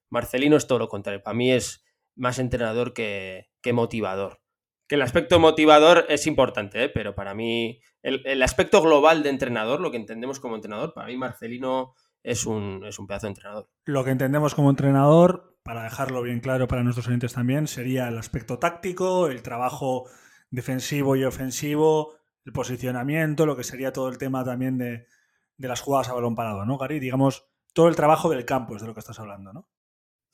Marcelino 0.10 0.58
es 0.58 0.68
todo 0.68 0.80
lo 0.80 0.90
contrario, 0.90 1.24
para 1.24 1.38
mí 1.38 1.54
es 1.54 1.86
más 2.14 2.40
entrenador 2.40 2.94
que 2.94 3.48
motivador. 3.72 4.42
Que 4.88 4.96
el 4.96 5.02
aspecto 5.02 5.40
motivador 5.40 6.06
es 6.10 6.28
importante, 6.28 6.90
pero 6.90 7.16
para 7.16 7.34
mí 7.34 7.80
el, 8.04 8.22
el, 8.26 8.44
aspecto 8.44 8.82
global 8.82 9.24
de 9.24 9.30
entrenador, 9.30 9.82
lo 9.82 9.92
que 9.92 9.98
entendemos 9.98 10.40
como 10.40 10.56
entrenador, 10.56 10.94
para 10.94 11.08
mí 11.08 11.18
Marcelino 11.18 11.96
es 12.22 12.46
un, 12.46 12.84
es 12.86 13.00
un 13.00 13.08
pedazo 13.08 13.28
de 13.28 13.32
entrenador. 13.32 13.70
Lo 13.86 14.04
que 14.04 14.12
entendemos 14.12 14.56
como 14.56 14.70
entrenador 14.70 15.56
para 15.66 15.84
dejarlo 15.84 16.22
bien 16.22 16.42
claro 16.42 16.68
para 16.68 16.84
nuestros 16.84 17.08
oyentes 17.08 17.34
también, 17.34 17.68
sería 17.68 18.08
el 18.08 18.18
aspecto 18.20 18.60
táctico, 18.60 19.28
el 19.28 19.42
trabajo 19.42 20.08
defensivo 20.52 21.16
y 21.16 21.24
ofensivo, 21.24 22.14
el 22.46 22.54
posicionamiento, 22.54 23.48
lo 23.48 23.58
que 23.58 23.64
sería 23.64 23.92
todo 23.92 24.10
el 24.10 24.20
tema 24.20 24.46
también 24.46 24.78
de, 24.78 25.08
las 25.58 25.82
jugadas 25.82 26.10
a 26.10 26.14
balón 26.14 26.36
parado, 26.36 26.66
¿no, 26.66 26.78
Gary? 26.78 27.00
Digamos, 27.00 27.48
todo 27.74 27.88
el 27.88 27.96
trabajo 27.96 28.30
del 28.30 28.46
campo 28.46 28.76
es 28.76 28.82
de 28.84 28.88
lo 28.88 28.94
que 28.94 29.00
estás 29.00 29.20
hablando, 29.20 29.54
¿no? 29.54 29.68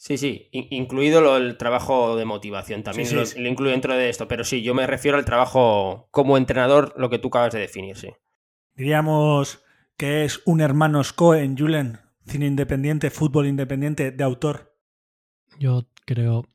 Sí, 0.02 0.18
sí, 0.18 0.50
incluido 0.52 1.38
el 1.38 1.58
trabajo 1.58 2.16
de 2.16 2.26
motivación, 2.26 2.82
también 2.82 3.08
lo, 3.16 3.22
incluyo 3.50 3.72
dentro 3.72 3.94
de 3.94 4.10
esto, 4.10 4.28
pero 4.28 4.44
sí, 4.44 4.64
yo 4.64 4.74
me 4.74 4.88
refiero 4.88 5.18
al 5.18 5.26
trabajo 5.26 6.08
como 6.10 6.38
entrenador, 6.38 6.96
lo 6.98 7.12
que 7.12 7.20
tú 7.20 7.28
acabas 7.28 7.54
de 7.54 7.60
definir, 7.60 7.96
sí. 7.96 8.10
Diríamos 8.74 9.64
que 9.98 10.26
es 10.26 10.42
un 10.46 10.60
hermano 10.60 11.04
Cohen, 11.16 11.56
Julen, 11.56 12.00
cine 12.26 12.48
independiente, 12.48 13.12
fútbol 13.12 13.46
independiente 13.46 14.10
de 14.10 14.24
autor 14.24 14.72
yo 15.60 15.88
creo 16.06 16.46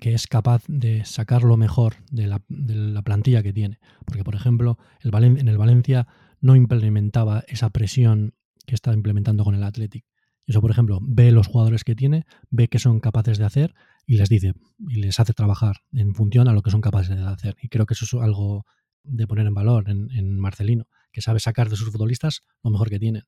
que 0.00 0.14
es 0.14 0.26
capaz 0.26 0.64
de 0.68 1.04
sacar 1.04 1.42
lo 1.42 1.56
mejor 1.56 1.94
de 2.10 2.26
la, 2.26 3.02
plantilla 3.02 3.42
que 3.42 3.52
tiene. 3.52 3.78
Porque, 4.04 4.24
por 4.24 4.34
ejemplo, 4.34 4.78
el 5.00 5.12
en 5.24 5.48
el 5.48 5.58
Valencia 5.58 6.06
no 6.40 6.54
implementaba 6.54 7.44
esa 7.48 7.70
presión 7.70 8.34
que 8.66 8.74
está 8.74 8.92
implementando 8.92 9.44
con 9.44 9.54
el 9.54 9.64
Athletic. 9.64 10.04
Eso, 10.48 10.62
por 10.62 10.70
ejemplo, 10.70 10.98
ve 11.02 11.30
los 11.30 11.46
jugadores 11.46 11.84
que 11.84 11.94
tiene, 11.94 12.24
ve 12.48 12.68
qué 12.68 12.78
son 12.78 13.00
capaces 13.00 13.36
de 13.36 13.44
hacer 13.44 13.74
y 14.06 14.16
les 14.16 14.30
dice 14.30 14.54
y 14.78 14.94
les 14.94 15.20
hace 15.20 15.34
trabajar 15.34 15.76
en 15.92 16.14
función 16.14 16.48
a 16.48 16.54
lo 16.54 16.62
que 16.62 16.70
son 16.70 16.80
capaces 16.80 17.14
de 17.14 17.22
hacer. 17.22 17.54
Y 17.60 17.68
creo 17.68 17.84
que 17.84 17.92
eso 17.92 18.06
es 18.06 18.14
algo 18.14 18.64
de 19.04 19.26
poner 19.26 19.46
en 19.46 19.52
valor 19.52 19.90
en, 19.90 20.40
Marcelino, 20.40 20.88
que 21.12 21.20
sabe 21.20 21.38
sacar 21.38 21.68
de 21.68 21.76
sus 21.76 21.92
futbolistas 21.92 22.40
lo 22.64 22.70
mejor 22.70 22.88
que 22.88 22.98
tienen, 22.98 23.24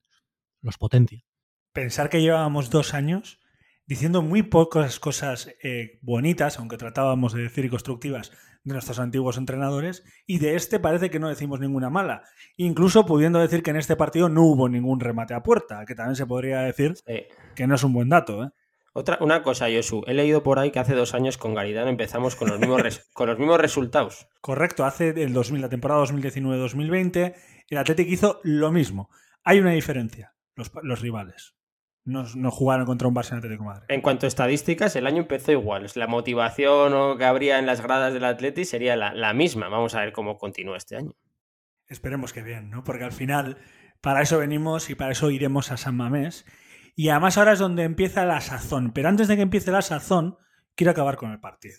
los 0.63 0.79
potencia. 0.79 1.23
Pensar 1.75 2.09
que 2.09 2.23
llevábamos 2.23 2.71
dos 2.71 2.95
años 2.95 3.39
diciendo 3.87 4.23
muy 4.23 4.43
pocas 4.43 4.99
cosas 4.99 5.55
eh, 5.63 5.99
bonitas, 6.01 6.59
aunque 6.59 6.79
tratábamos 6.79 7.35
de 7.35 7.43
decir 7.43 7.69
constructivas, 7.69 8.33
de 8.65 8.73
nuestros 8.73 8.99
antiguos 8.99 9.39
entrenadores, 9.39 10.05
y 10.27 10.39
de 10.39 10.57
este 10.57 10.79
parece 10.79 11.11
que 11.11 11.19
no 11.19 11.29
decimos 11.29 11.61
ninguna 11.61 11.91
mala. 11.91 12.23
Incluso 12.57 13.07
pudiendo 13.07 13.39
decir 13.39 13.63
que 13.63 13.71
en 13.71 13.77
este 13.77 13.97
partido 13.97 14.29
no 14.29 14.43
hubo 14.43 14.69
ningún 14.69 15.01
remate 15.01 15.35
a 15.35 15.43
puerta, 15.43 15.85
que 15.87 15.95
también 15.95 16.17
se 16.17 16.27
podría 16.27 16.61
decir 16.61 16.95
que 17.55 17.67
no 17.67 17.75
es 17.75 17.85
un 17.85 17.93
buen 17.93 18.09
dato. 18.09 18.45
¿eh? 18.45 18.51
Otra, 18.93 19.19
una 19.21 19.43
cosa, 19.43 19.67
Josu, 19.73 20.03
he 20.07 20.15
leído 20.15 20.43
por 20.43 20.59
ahí 20.59 20.71
que 20.71 20.79
hace 20.79 20.95
dos 20.95 21.15
años 21.15 21.39
con 21.39 21.55
Garidano 21.55 21.89
empezamos 21.89 22.37
con 22.37 22.49
los 22.49 22.59
mismos, 22.59 23.09
con 23.13 23.29
los 23.29 23.39
mismos 23.39 23.61
resultados. 23.61 24.29
Correcto, 24.41 24.85
hace 24.85 25.11
el 25.11 25.33
2000, 25.33 25.61
la 25.61 25.69
temporada 25.69 26.05
2019-2020, 26.05 27.35
el 27.69 27.79
Atlético 27.79 28.13
hizo 28.13 28.41
lo 28.43 28.73
mismo. 28.73 29.11
Hay 29.45 29.61
una 29.61 29.71
diferencia, 29.71 30.35
los, 30.55 30.71
los 30.83 31.01
rivales 31.01 31.55
no, 32.05 32.51
jugaron 32.51 32.87
contra 32.87 33.09
un 33.09 33.15
Barça 33.15 33.37
Atlético 33.37 33.65
Madrid. 33.65 33.85
En 33.89 34.01
cuanto 34.01 34.27
a 34.27 34.29
estadísticas, 34.29 34.97
el 34.97 35.07
año 35.07 35.19
empezó 35.19 35.53
igual. 35.53 35.87
La 35.95 36.07
motivación 36.07 37.19
que 37.19 37.25
habría 37.25 37.59
en 37.59 37.67
las 37.67 37.81
gradas 37.81 38.15
del 38.15 38.25
Atleti 38.25 38.65
sería 38.65 38.97
la, 38.97 39.35
misma. 39.35 39.69
Vamos 39.69 39.95
a 39.95 40.01
ver 40.01 40.13
cómo 40.13 40.39
continúa 40.39 40.77
este 40.77 40.97
año. 40.97 41.13
Esperemos 41.89 42.33
que 42.33 42.43
bien, 42.43 42.71
¿no? 42.71 42.85
Porque 42.85 43.05
al 43.05 43.13
final, 43.13 43.59
para 44.01 44.23
eso 44.23 44.39
venimos 44.39 44.91
y 44.91 44.95
para 44.95 45.13
eso 45.13 45.31
iremos 45.31 45.73
a 45.73 45.77
San 45.77 45.97
Mamés. 45.97 46.47
Y 46.97 47.09
además 47.09 47.39
ahora 47.39 47.53
es 47.53 47.59
donde 47.59 47.85
empieza 47.85 48.25
la 48.25 48.41
sazón. 48.41 48.93
Pero 48.93 49.09
antes 49.09 49.29
de 49.29 49.37
que 49.37 49.43
empiece 49.43 49.71
la 49.71 49.83
sazón, 49.83 50.39
quiero 50.75 50.93
acabar 50.93 51.17
con 51.17 51.33
el 51.33 51.41
partido. 51.41 51.79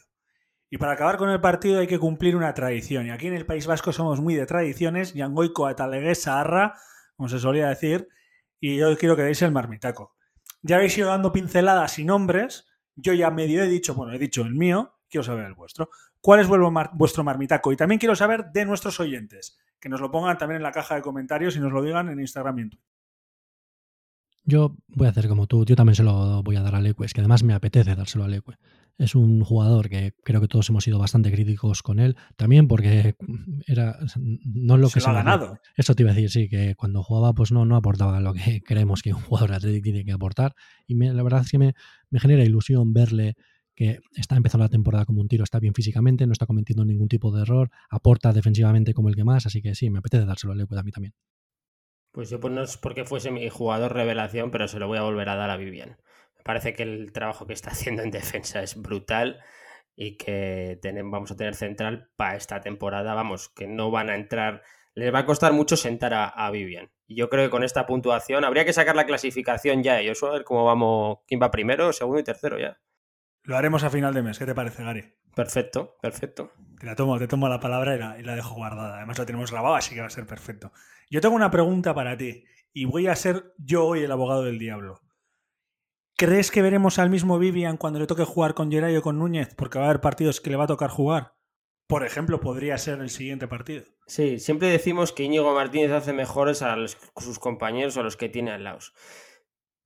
Y 0.69 0.77
para 0.77 0.93
acabar 0.93 1.17
con 1.17 1.29
el 1.29 1.41
partido 1.41 1.79
hay 1.79 1.87
que 1.87 1.99
cumplir 1.99 2.35
una 2.35 2.53
tradición. 2.53 3.07
Y 3.07 3.11
aquí 3.11 3.27
en 3.27 3.35
el 3.35 3.45
País 3.45 3.67
Vasco 3.67 3.91
somos 3.91 4.21
muy 4.21 4.35
de 4.35 4.45
tradiciones. 4.45 5.13
Yangoico, 5.13 5.67
Atalegués, 5.67 6.23
Saharra, 6.23 6.75
como 7.15 7.27
se 7.27 7.39
solía 7.39 7.67
decir 7.67 8.07
y 8.61 8.77
yo 8.77 8.95
quiero 8.97 9.17
que 9.17 9.23
deis 9.23 9.41
el 9.41 9.51
marmitaco. 9.51 10.15
Ya 10.61 10.77
habéis 10.77 10.97
ido 10.97 11.09
dando 11.09 11.33
pinceladas 11.33 11.99
y 11.99 12.05
nombres, 12.05 12.67
yo 12.95 13.13
ya 13.13 13.31
medio 13.31 13.63
he 13.63 13.67
dicho, 13.67 13.95
bueno, 13.95 14.13
he 14.13 14.19
dicho 14.19 14.43
el 14.43 14.53
mío, 14.53 14.93
quiero 15.09 15.23
saber 15.23 15.45
el 15.45 15.55
vuestro. 15.55 15.89
¿Cuál 16.21 16.39
es 16.39 16.47
vuestro 16.47 17.23
marmitaco? 17.23 17.73
Y 17.73 17.75
también 17.75 17.97
quiero 17.97 18.15
saber 18.15 18.51
de 18.53 18.65
nuestros 18.65 18.99
oyentes, 18.99 19.57
que 19.79 19.89
nos 19.89 19.99
lo 19.99 20.11
pongan 20.11 20.37
también 20.37 20.57
en 20.57 20.63
la 20.63 20.71
caja 20.71 20.95
de 20.95 21.01
comentarios 21.01 21.55
y 21.55 21.59
nos 21.59 21.73
lo 21.73 21.81
digan 21.81 22.09
en 22.09 22.19
Instagram 22.19 22.59
y 22.59 22.61
en 22.61 22.69
Twitter. 22.69 22.87
Yo 24.43 24.75
voy 24.87 25.07
a 25.07 25.09
hacer 25.09 25.27
como 25.27 25.47
tú, 25.47 25.65
yo 25.65 25.75
también 25.75 25.95
se 25.95 26.03
lo 26.03 26.43
voy 26.43 26.55
a 26.55 26.61
dar 26.61 26.75
a 26.75 26.81
Leque, 26.81 27.05
es 27.05 27.13
que 27.13 27.21
además 27.21 27.43
me 27.43 27.53
apetece 27.53 27.95
dárselo 27.95 28.25
a 28.25 28.27
Leque. 28.27 28.53
Es 29.01 29.15
un 29.15 29.43
jugador 29.43 29.89
que 29.89 30.13
creo 30.23 30.39
que 30.41 30.47
todos 30.47 30.69
hemos 30.69 30.83
sido 30.83 30.99
bastante 30.99 31.31
críticos 31.31 31.81
con 31.81 31.99
él, 31.99 32.15
también 32.35 32.67
porque 32.67 33.15
era 33.67 33.97
no 34.43 34.75
es 34.75 34.79
lo 34.81 34.89
Se 34.89 34.99
que 34.99 35.05
lo 35.05 35.11
ha 35.11 35.13
ganado. 35.13 35.57
Eso 35.75 35.95
te 35.95 36.03
iba 36.03 36.11
a 36.11 36.13
decir, 36.13 36.29
sí, 36.29 36.49
que 36.49 36.75
cuando 36.75 37.01
jugaba 37.01 37.33
pues 37.33 37.51
no, 37.51 37.65
no 37.65 37.75
aportaba 37.75 38.19
lo 38.19 38.33
que 38.33 38.61
creemos 38.65 39.01
que 39.01 39.13
un 39.13 39.21
jugador 39.21 39.49
de 39.49 39.55
Athletic 39.55 39.83
tiene 39.83 40.05
que 40.05 40.11
aportar. 40.11 40.53
Y 40.85 40.95
me- 40.95 41.13
la 41.13 41.23
verdad 41.23 41.41
es 41.41 41.49
que 41.49 41.57
me, 41.57 41.73
me 42.11 42.19
genera 42.19 42.43
ilusión 42.43 42.93
verle 42.93 43.35
que 43.75 43.99
está 44.15 44.35
empezando 44.35 44.65
la 44.65 44.69
temporada 44.69 45.05
como 45.05 45.21
un 45.21 45.27
tiro, 45.27 45.43
está 45.43 45.59
bien 45.59 45.73
físicamente, 45.73 46.27
no 46.27 46.33
está 46.33 46.45
cometiendo 46.45 46.85
ningún 46.85 47.07
tipo 47.07 47.31
de 47.31 47.41
error, 47.41 47.71
aporta 47.89 48.33
defensivamente 48.33 48.93
como 48.93 49.09
el 49.09 49.15
que 49.15 49.23
más, 49.23 49.45
así 49.47 49.61
que 49.63 49.73
sí, 49.73 49.89
me 49.89 49.99
apetece 49.99 50.25
dárselo 50.25 50.53
a 50.53 50.55
Leque 50.55 50.77
a 50.77 50.83
mí 50.83 50.91
también. 50.91 51.13
Pues 52.11 52.29
yo 52.29 52.39
pues 52.39 52.53
no 52.53 52.61
es 52.61 52.77
porque 52.77 53.05
fuese 53.05 53.31
mi 53.31 53.49
jugador 53.49 53.93
revelación, 53.93 54.51
pero 54.51 54.67
se 54.67 54.77
lo 54.79 54.87
voy 54.87 54.97
a 54.97 55.03
volver 55.03 55.29
a 55.29 55.35
dar 55.35 55.49
a 55.49 55.57
Vivian. 55.57 55.95
Parece 56.43 56.73
que 56.73 56.83
el 56.83 57.11
trabajo 57.11 57.45
que 57.47 57.53
está 57.53 57.71
haciendo 57.71 58.03
en 58.03 58.11
defensa 58.11 58.61
es 58.63 58.75
brutal 58.81 59.39
y 59.95 60.17
que 60.17 60.79
tenem- 60.81 61.11
vamos 61.11 61.31
a 61.31 61.35
tener 61.35 61.55
central 61.55 62.09
para 62.15 62.35
esta 62.35 62.61
temporada. 62.61 63.13
Vamos, 63.13 63.49
que 63.49 63.67
no 63.67 63.91
van 63.91 64.09
a 64.09 64.15
entrar. 64.15 64.63
Les 64.93 65.13
va 65.13 65.19
a 65.19 65.25
costar 65.25 65.53
mucho 65.53 65.77
sentar 65.77 66.13
a, 66.13 66.25
a 66.27 66.51
Vivian. 66.51 66.91
Y 67.07 67.15
yo 67.15 67.29
creo 67.29 67.45
que 67.45 67.49
con 67.49 67.63
esta 67.63 67.85
puntuación 67.85 68.43
habría 68.45 68.65
que 68.65 68.73
sacar 68.73 68.95
la 68.95 69.05
clasificación 69.05 69.83
ya. 69.83 70.01
Yo 70.01 70.13
a 70.27 70.31
ver 70.31 70.43
cómo 70.43 70.65
vamos, 70.65 71.19
quién 71.27 71.41
va 71.41 71.51
primero, 71.51 71.91
segundo 71.93 72.19
y 72.19 72.23
tercero 72.23 72.57
ya. 72.59 72.79
Lo 73.43 73.57
haremos 73.57 73.83
a 73.83 73.89
final 73.89 74.13
de 74.13 74.21
mes. 74.21 74.37
¿Qué 74.39 74.45
te 74.45 74.53
parece, 74.55 74.83
Gary? 74.83 75.03
Perfecto, 75.35 75.97
perfecto. 76.01 76.51
Te 76.79 76.85
la 76.85 76.95
tomo, 76.95 77.17
te 77.17 77.27
tomo 77.27 77.47
la 77.47 77.59
palabra 77.59 77.95
y 77.95 77.99
la, 77.99 78.19
y 78.19 78.23
la 78.23 78.35
dejo 78.35 78.53
guardada. 78.55 78.97
Además 78.97 79.17
lo 79.17 79.25
tenemos 79.25 79.51
grabado, 79.51 79.75
así 79.75 79.95
que 79.95 80.01
va 80.01 80.07
a 80.07 80.11
ser 80.11 80.25
perfecto. 80.25 80.71
Yo 81.09 81.21
tengo 81.21 81.35
una 81.35 81.51
pregunta 81.51 81.93
para 81.93 82.17
ti 82.17 82.43
y 82.73 82.85
voy 82.85 83.07
a 83.07 83.15
ser 83.15 83.53
yo 83.57 83.85
hoy 83.85 84.03
el 84.03 84.11
abogado 84.11 84.43
del 84.43 84.59
diablo. 84.59 85.01
¿Crees 86.21 86.51
que 86.51 86.61
veremos 86.61 86.99
al 86.99 87.09
mismo 87.09 87.39
Vivian 87.39 87.77
cuando 87.77 87.97
le 87.97 88.05
toque 88.05 88.25
jugar 88.25 88.53
con 88.53 88.69
Geray 88.71 88.95
o 88.95 89.01
con 89.01 89.17
Núñez? 89.17 89.55
Porque 89.55 89.79
va 89.79 89.85
a 89.85 89.89
haber 89.89 90.01
partidos 90.01 90.39
que 90.39 90.51
le 90.51 90.55
va 90.55 90.65
a 90.65 90.67
tocar 90.67 90.91
jugar. 90.91 91.33
Por 91.87 92.05
ejemplo, 92.05 92.39
podría 92.39 92.77
ser 92.77 92.99
el 92.99 93.09
siguiente 93.09 93.47
partido. 93.47 93.85
Sí, 94.05 94.37
siempre 94.37 94.67
decimos 94.67 95.13
que 95.13 95.23
Íñigo 95.23 95.51
Martínez 95.55 95.89
hace 95.89 96.13
mejores 96.13 96.61
a 96.61 96.75
sus 97.17 97.39
compañeros 97.39 97.97
o 97.97 98.01
a 98.01 98.03
los 98.03 98.17
que 98.17 98.29
tiene 98.29 98.51
al 98.51 98.65
lado. 98.65 98.77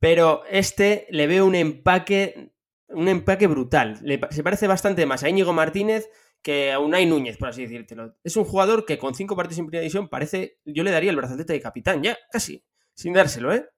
Pero 0.02 0.44
este 0.52 1.08
le 1.10 1.26
veo 1.28 1.46
un 1.46 1.56
empaque, 1.56 2.52
un 2.90 3.08
empaque 3.08 3.48
brutal. 3.48 4.00
Le 4.02 4.20
se 4.30 4.44
parece 4.44 4.68
bastante 4.68 5.06
más 5.06 5.24
a 5.24 5.30
Íñigo 5.30 5.54
Martínez 5.54 6.10
que 6.42 6.74
a 6.74 6.80
Unai 6.80 7.06
Núñez, 7.06 7.38
por 7.38 7.48
así 7.48 7.62
decírtelo. 7.62 8.14
Es 8.26 8.36
un 8.36 8.44
jugador 8.44 8.86
que 8.86 8.98
con 8.98 9.16
cinco 9.16 9.38
partidos 9.38 9.60
en 9.60 9.68
primera 9.68 9.84
división 9.84 10.10
parece, 10.10 10.60
yo 10.66 10.84
le 10.84 10.92
daría 10.92 11.12
el 11.12 11.16
brazalete 11.16 11.54
de 11.54 11.62
capitán, 11.62 12.04
ya, 12.04 12.18
casi, 12.30 12.66
sin 12.94 13.14
dárselo, 13.14 13.54
¿eh? 13.54 13.70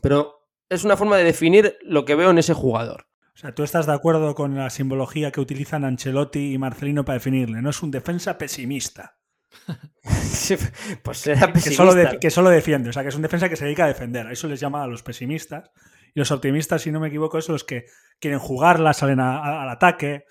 Pero 0.00 0.45
es 0.68 0.84
una 0.84 0.96
forma 0.96 1.16
de 1.16 1.24
definir 1.24 1.76
lo 1.82 2.04
que 2.04 2.14
veo 2.14 2.30
en 2.30 2.38
ese 2.38 2.54
jugador. 2.54 3.06
O 3.34 3.38
sea, 3.38 3.54
tú 3.54 3.62
estás 3.62 3.86
de 3.86 3.92
acuerdo 3.92 4.34
con 4.34 4.54
la 4.56 4.70
simbología 4.70 5.30
que 5.30 5.40
utilizan 5.40 5.84
Ancelotti 5.84 6.54
y 6.54 6.58
Marcelino 6.58 7.04
para 7.04 7.14
definirle. 7.18 7.60
No 7.60 7.70
es 7.70 7.82
un 7.82 7.90
defensa 7.90 8.38
pesimista. 8.38 9.18
pues 11.02 11.18
será 11.18 11.52
Que 11.52 11.60
solo, 11.60 11.90
pesimista. 11.92 12.12
de- 12.12 12.18
que 12.18 12.30
solo 12.30 12.50
defiende. 12.50 12.90
O 12.90 12.92
sea, 12.92 13.02
que 13.02 13.08
es 13.10 13.14
un 13.14 13.22
defensa 13.22 13.48
que 13.48 13.56
se 13.56 13.64
dedica 13.64 13.84
a 13.84 13.88
defender. 13.88 14.26
A 14.26 14.32
eso 14.32 14.48
les 14.48 14.60
llama 14.60 14.82
a 14.82 14.86
los 14.86 15.02
pesimistas. 15.02 15.70
Y 16.14 16.18
los 16.20 16.30
optimistas, 16.30 16.82
si 16.82 16.90
no 16.90 17.00
me 17.00 17.08
equivoco, 17.08 17.40
son 17.42 17.54
los 17.54 17.64
que 17.64 17.84
quieren 18.18 18.38
jugarla, 18.38 18.92
salen 18.94 19.20
a- 19.20 19.38
a- 19.38 19.62
al 19.62 19.68
ataque. 19.68 20.24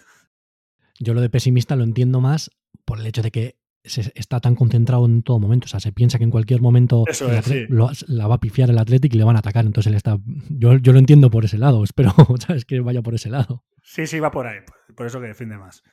Yo 1.00 1.14
lo 1.14 1.22
de 1.22 1.30
pesimista 1.30 1.76
lo 1.76 1.84
entiendo 1.84 2.22
más 2.22 2.52
por 2.86 3.00
el 3.00 3.06
hecho 3.06 3.22
de 3.22 3.32
que 3.32 3.58
se 3.86 4.12
está 4.16 4.40
tan 4.40 4.56
concentrado 4.56 5.06
en 5.06 5.24
todo 5.24 5.40
momento. 5.40 5.66
O 5.66 5.68
sea, 5.68 5.80
se 5.80 5.92
piensa 5.92 6.18
que 6.18 6.24
en 6.24 6.32
cualquier 6.32 6.62
momento 6.62 7.04
Eso 7.08 7.32
es, 7.32 7.46
sí. 7.46 7.66
lo- 7.70 7.90
la 8.08 8.28
va 8.28 8.36
a 8.36 8.40
pifiar 8.40 8.70
el 8.70 8.78
Athletic 8.78 9.14
y 9.14 9.18
le 9.18 9.24
van 9.24 9.36
a 9.36 9.40
atacar. 9.40 9.66
Entonces 9.66 9.92
él 9.92 9.96
está. 9.98 10.18
Yo, 10.50 10.78
yo 10.78 10.94
lo 10.94 11.00
entiendo 11.00 11.30
por 11.30 11.46
ese 11.46 11.58
lado. 11.58 11.84
Espero 11.86 12.14
¿sabes? 12.46 12.66
que 12.66 12.80
vaya 12.80 13.02
por 13.02 13.14
ese 13.16 13.30
lado. 13.30 13.64
Sí, 13.84 14.08
sí, 14.08 14.20
va 14.20 14.32
por 14.32 14.48
ahí. 14.48 14.60
Por 14.96 15.06
eso 15.08 15.20
que 15.22 15.28
defiende 15.28 15.58
más. 15.58 15.84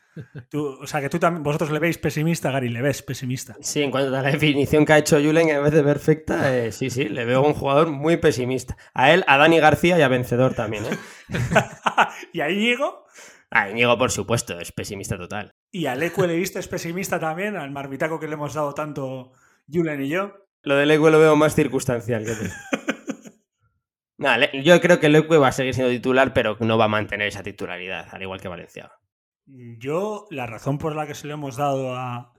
Tú- 0.51 0.79
o 0.83 0.87
sea, 0.87 1.01
que 1.01 1.09
tú 1.09 1.19
también, 1.19 1.43
vosotros 1.43 1.71
le 1.73 1.79
veis 1.79 1.99
pesimista, 1.99 2.51
Gary, 2.51 2.69
le 2.69 2.81
ves 2.83 3.03
pesimista. 3.03 3.57
Sí, 3.61 3.83
en 3.83 3.91
cuanto 3.91 4.09
a 4.09 4.23
la 4.23 4.31
definición 4.31 4.85
que 4.87 4.93
ha 4.93 4.99
hecho 4.99 5.17
Julen 5.21 5.49
en 5.49 5.63
vez 5.63 5.73
de 5.73 5.83
perfecta, 5.83 6.57
eh, 6.57 6.73
sí, 6.73 6.91
sí, 6.91 7.09
le 7.09 7.25
veo 7.25 7.43
un 7.45 7.55
jugador 7.55 7.91
muy 7.91 8.17
pesimista. 8.19 8.77
A 8.95 9.13
él, 9.13 9.25
a 9.27 9.37
Dani 9.39 9.59
García 9.59 9.99
y 9.99 10.03
a 10.03 10.09
Vencedor 10.09 10.55
también, 10.55 10.85
¿eh? 10.85 10.99
y 12.33 12.41
a 12.41 12.51
Íñigo 12.51 13.05
A 13.55 13.69
Íñigo, 13.71 13.97
por 13.99 14.11
supuesto, 14.11 14.59
es 14.59 14.73
pesimista 14.73 15.17
total. 15.19 15.53
y 15.71 15.87
al 15.87 16.03
Eque 16.03 16.27
le 16.27 16.37
viste 16.37 16.59
es 16.59 16.69
pesimista 16.69 17.19
también, 17.21 17.57
al 17.57 17.71
marmitaco 17.71 18.19
que 18.19 18.27
le 18.27 18.35
hemos 18.35 18.55
dado 18.55 18.73
tanto 18.75 19.33
Julen 19.71 20.03
y 20.03 20.09
yo. 20.09 20.33
Lo 20.63 20.77
del 20.77 20.89
Leque 20.89 21.11
lo 21.11 21.19
veo 21.19 21.37
más 21.37 21.55
circunstancial 21.55 22.25
que 22.25 22.33
tú. 22.35 22.45
Yo 24.63 24.81
creo 24.81 25.01
que 25.01 25.09
Leque 25.09 25.37
va 25.37 25.49
a 25.49 25.53
seguir 25.53 25.75
siendo 25.75 25.91
titular, 25.93 26.33
pero 26.33 26.57
no 26.61 26.79
va 26.79 26.85
a 26.85 26.89
mantener 26.89 27.27
esa 27.27 27.43
titularidad, 27.43 28.07
al 28.13 28.23
igual 28.23 28.41
que 28.41 28.49
Valenciaga. 28.49 28.93
Yo, 29.47 30.27
la 30.31 30.47
razón 30.47 30.79
por 30.79 30.95
la 30.95 31.07
que 31.07 31.15
se 31.15 31.27
le 31.27 31.33
hemos 31.33 31.57
dado 31.57 31.97
a. 31.97 32.33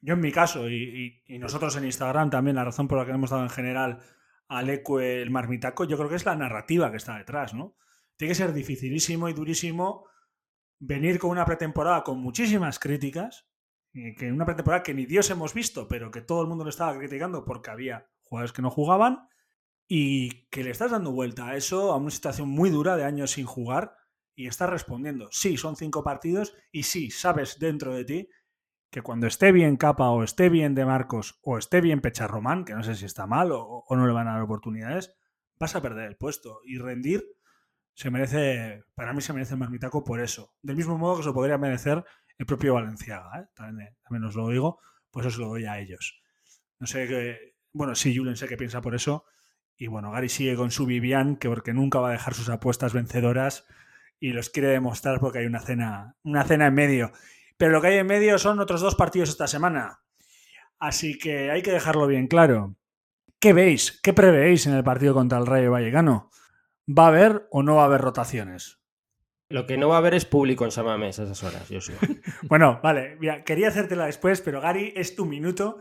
Yo 0.00 0.14
en 0.14 0.20
mi 0.20 0.32
caso, 0.32 0.68
y, 0.68 1.22
y- 1.26 1.34
y 1.36 1.38
nosotros 1.38 1.76
en 1.76 1.84
Instagram 1.84 2.30
también, 2.30 2.56
la 2.56 2.64
razón 2.64 2.88
por 2.88 2.98
la 2.98 3.04
que 3.04 3.12
le 3.12 3.16
hemos 3.18 3.30
dado 3.30 3.44
en 3.44 3.50
general 3.50 4.00
al 4.48 4.68
Eque 4.68 5.22
el 5.22 5.30
marmitaco, 5.30 5.84
yo 5.84 5.96
creo 5.96 6.08
que 6.08 6.16
es 6.16 6.26
la 6.26 6.34
narrativa 6.34 6.90
que 6.90 6.96
está 6.96 7.16
detrás, 7.16 7.54
¿no? 7.54 7.76
Tiene 8.16 8.32
que 8.32 8.34
ser 8.36 8.52
dificilísimo 8.52 9.28
y 9.28 9.32
durísimo 9.34 10.06
venir 10.86 11.18
con 11.18 11.30
una 11.30 11.44
pretemporada 11.44 12.02
con 12.02 12.18
muchísimas 12.18 12.78
críticas, 12.78 13.48
que 13.92 14.32
una 14.32 14.44
pretemporada 14.44 14.82
que 14.82 14.94
ni 14.94 15.06
Dios 15.06 15.30
hemos 15.30 15.54
visto, 15.54 15.88
pero 15.88 16.10
que 16.10 16.20
todo 16.20 16.42
el 16.42 16.48
mundo 16.48 16.64
lo 16.64 16.70
estaba 16.70 16.96
criticando 16.98 17.44
porque 17.44 17.70
había 17.70 18.08
jugadores 18.22 18.52
que 18.52 18.62
no 18.62 18.70
jugaban, 18.70 19.28
y 19.86 20.46
que 20.48 20.64
le 20.64 20.70
estás 20.70 20.90
dando 20.90 21.12
vuelta 21.12 21.48
a 21.48 21.56
eso, 21.56 21.92
a 21.92 21.96
una 21.96 22.10
situación 22.10 22.48
muy 22.48 22.70
dura 22.70 22.96
de 22.96 23.04
años 23.04 23.32
sin 23.32 23.46
jugar, 23.46 23.96
y 24.34 24.46
estás 24.46 24.70
respondiendo. 24.70 25.28
Sí, 25.30 25.56
son 25.56 25.76
cinco 25.76 26.02
partidos, 26.02 26.54
y 26.72 26.82
sí, 26.82 27.10
sabes 27.10 27.58
dentro 27.58 27.94
de 27.94 28.04
ti 28.04 28.28
que 28.90 29.02
cuando 29.02 29.26
esté 29.26 29.52
bien 29.52 29.76
Capa 29.76 30.10
o 30.10 30.22
esté 30.22 30.48
bien 30.48 30.74
De 30.74 30.84
Marcos 30.84 31.40
o 31.42 31.58
esté 31.58 31.80
bien 31.80 32.00
Pecharromán, 32.00 32.64
que 32.64 32.74
no 32.74 32.82
sé 32.82 32.94
si 32.94 33.06
está 33.06 33.26
mal 33.26 33.50
o, 33.52 33.84
o 33.86 33.96
no 33.96 34.06
le 34.06 34.12
van 34.12 34.28
a 34.28 34.34
dar 34.34 34.42
oportunidades, 34.42 35.16
vas 35.58 35.74
a 35.74 35.82
perder 35.82 36.06
el 36.06 36.16
puesto. 36.16 36.60
Y 36.64 36.78
rendir 36.78 37.24
se 37.94 38.10
merece, 38.10 38.84
para 38.94 39.12
mí 39.12 39.20
se 39.20 39.32
merece 39.32 39.54
el 39.54 39.60
marmitaco 39.60 40.04
por 40.04 40.20
eso. 40.20 40.52
Del 40.62 40.76
mismo 40.76 40.98
modo 40.98 41.16
que 41.16 41.22
se 41.22 41.28
lo 41.28 41.34
podría 41.34 41.58
merecer 41.58 42.04
el 42.36 42.46
propio 42.46 42.74
Valenciaga, 42.74 43.40
¿eh? 43.40 43.46
también, 43.54 43.88
eh, 43.88 43.96
también 44.02 44.24
os 44.24 44.34
lo 44.34 44.48
digo, 44.48 44.80
pues 45.10 45.26
eso 45.26 45.36
se 45.36 45.42
lo 45.42 45.48
doy 45.48 45.64
a 45.64 45.78
ellos. 45.78 46.20
No 46.80 46.86
sé 46.86 47.06
qué, 47.06 47.54
bueno, 47.72 47.94
sí, 47.94 48.16
Julen 48.16 48.36
sé 48.36 48.48
que 48.48 48.56
piensa 48.56 48.80
por 48.80 48.94
eso. 48.94 49.24
Y 49.76 49.88
bueno, 49.88 50.10
Gary 50.12 50.28
sigue 50.28 50.56
con 50.56 50.70
su 50.70 50.86
Vivian, 50.86 51.36
que 51.36 51.48
porque 51.48 51.72
nunca 51.72 51.98
va 52.00 52.08
a 52.08 52.12
dejar 52.12 52.34
sus 52.34 52.48
apuestas 52.48 52.92
vencedoras 52.92 53.66
y 54.20 54.32
los 54.32 54.50
quiere 54.50 54.68
demostrar 54.68 55.18
porque 55.20 55.38
hay 55.38 55.46
una 55.46 55.60
cena, 55.60 56.16
una 56.22 56.44
cena 56.44 56.66
en 56.66 56.74
medio. 56.74 57.12
Pero 57.56 57.72
lo 57.72 57.80
que 57.80 57.88
hay 57.88 57.98
en 57.98 58.06
medio 58.06 58.38
son 58.38 58.60
otros 58.60 58.80
dos 58.80 58.94
partidos 58.94 59.28
esta 59.28 59.46
semana. 59.46 60.00
Así 60.78 61.18
que 61.18 61.50
hay 61.50 61.62
que 61.62 61.72
dejarlo 61.72 62.06
bien 62.06 62.28
claro. 62.28 62.76
¿Qué 63.40 63.52
veis? 63.52 64.00
¿Qué 64.02 64.12
prevéis 64.12 64.66
en 64.66 64.74
el 64.74 64.84
partido 64.84 65.14
contra 65.14 65.38
el 65.38 65.46
Rayo 65.46 65.70
Vallecano? 65.70 66.30
¿Va 66.86 67.04
a 67.04 67.08
haber 67.08 67.46
o 67.50 67.62
no 67.62 67.76
va 67.76 67.82
a 67.82 67.86
haber 67.86 68.02
rotaciones? 68.02 68.80
Lo 69.48 69.66
que 69.66 69.76
no 69.76 69.88
va 69.88 69.96
a 69.96 69.98
haber 69.98 70.14
es 70.14 70.24
público 70.24 70.64
en 70.64 70.70
Samamés 70.70 71.18
a 71.18 71.24
esas 71.24 71.42
horas, 71.42 71.66
Joshua. 71.70 71.96
Bueno, 72.42 72.80
vale, 72.82 73.16
mira, 73.20 73.44
quería 73.44 73.68
hacértela 73.68 74.06
después, 74.06 74.40
pero 74.40 74.60
Gary, 74.60 74.92
es 74.96 75.16
tu 75.16 75.24
minuto. 75.26 75.78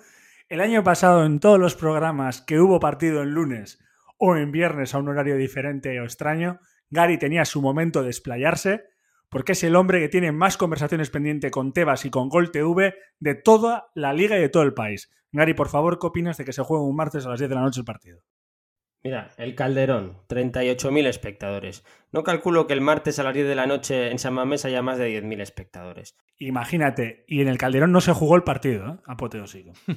El 0.48 0.62
año 0.62 0.84
pasado, 0.84 1.26
en 1.26 1.40
todos 1.40 1.60
los 1.60 1.76
programas 1.76 2.42
que 2.42 2.60
hubo 2.60 2.80
partido 2.80 3.22
en 3.22 3.32
lunes 3.32 3.84
o 4.18 4.36
en 4.38 4.52
viernes 4.52 4.94
a 4.94 5.00
un 5.00 5.10
horario 5.10 5.36
diferente 5.36 6.00
o 6.00 6.04
extraño, 6.04 6.60
Gary 6.90 7.18
tenía 7.18 7.46
su 7.46 7.62
momento 7.62 8.04
de 8.04 8.10
explayarse, 8.10 8.84
porque 9.30 9.54
es 9.54 9.64
el 9.64 9.76
hombre 9.76 10.00
que 10.00 10.10
tiene 10.10 10.32
más 10.32 10.58
conversaciones 10.58 11.10
pendiente 11.10 11.52
con 11.52 11.74
Tebas 11.74 12.06
y 12.06 12.12
con 12.12 12.30
Gol 12.30 12.52
TV 12.52 12.96
de 13.20 13.36
toda 13.36 13.88
la 13.96 14.14
liga 14.14 14.38
y 14.38 14.42
de 14.42 14.50
todo 14.50 14.64
el 14.64 14.74
país. 14.74 15.12
Gary, 15.32 15.54
por 15.54 15.70
favor, 15.70 16.00
¿qué 16.00 16.08
opinas 16.08 16.38
de 16.38 16.46
que 16.46 16.54
se 16.54 16.62
juegue 16.62 16.84
un 16.84 16.96
martes 16.96 17.26
a 17.26 17.30
las 17.30 17.40
10 17.40 17.50
de 17.50 17.56
la 17.56 17.62
noche 17.62 17.80
el 17.80 17.86
partido? 17.86 18.22
Mira, 19.04 19.32
el 19.38 19.54
Calderón, 19.56 20.22
38.000 20.30 21.08
espectadores. 21.08 21.84
No 22.14 22.24
calculo 22.24 22.68
que 22.68 22.74
el 22.74 22.80
martes 22.80 23.20
a 23.20 23.24
las 23.24 23.34
10 23.34 23.48
de 23.48 23.56
la 23.56 23.66
noche 23.66 24.12
en 24.12 24.18
San 24.18 24.34
Mamés 24.34 24.64
haya 24.64 24.82
más 24.82 24.98
de 24.98 25.22
10.000 25.22 25.42
espectadores. 25.42 26.16
Imagínate, 26.40 27.26
y 27.28 27.42
en 27.42 27.50
el 27.50 27.58
Calderón 27.58 27.92
no 27.92 28.00
se 28.00 28.14
jugó 28.14 28.38
el 28.38 28.44
partido, 28.44 28.88
¿eh? 28.88 28.96
Apoteósico. 29.06 29.74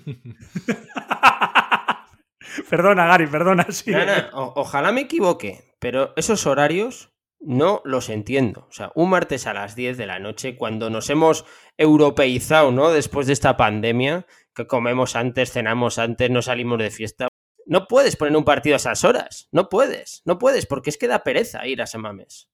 perdona, 2.71 3.07
Gary, 3.07 3.27
perdona, 3.27 3.67
sí. 3.71 3.91
No, 3.93 4.05
no, 4.05 4.13
o- 4.33 4.53
ojalá 4.61 4.93
me 4.93 5.03
equivoque, 5.03 5.75
pero 5.79 6.13
esos 6.17 6.47
horarios 6.47 7.13
no 7.39 7.83
los 7.85 8.09
entiendo. 8.09 8.67
O 8.69 8.73
sea, 8.73 8.93
un 8.95 9.11
martes 9.11 9.47
a 9.47 9.55
las 9.55 9.77
10 9.77 9.97
de 9.99 10.07
la 10.07 10.19
noche, 10.19 10.57
cuando 10.57 10.91
nos 10.91 11.11
hemos 11.11 11.45
europeizado, 11.77 12.73
¿no? 12.73 12.91
Después 12.91 13.27
de 13.27 13.35
esta 13.35 13.57
pandemia, 13.57 14.27
que 14.55 14.67
comemos 14.67 15.17
antes, 15.17 15.53
cenamos 15.53 15.99
antes, 15.99 16.31
no 16.31 16.43
salimos 16.43 16.79
de 16.79 16.91
fiesta. 16.91 17.29
No 17.67 17.89
puedes 17.89 18.17
poner 18.17 18.37
un 18.37 18.45
partido 18.45 18.75
a 18.75 18.79
esas 18.79 19.05
horas. 19.05 19.49
No 19.51 19.69
puedes, 19.69 20.23
no 20.25 20.39
puedes, 20.39 20.67
porque 20.67 20.91
es 20.91 20.99
que 20.99 21.09
da 21.09 21.25
pereza 21.25 21.67
ir 21.67 21.83
a 21.83 21.87
San 21.87 22.01
Mamés. 22.01 22.49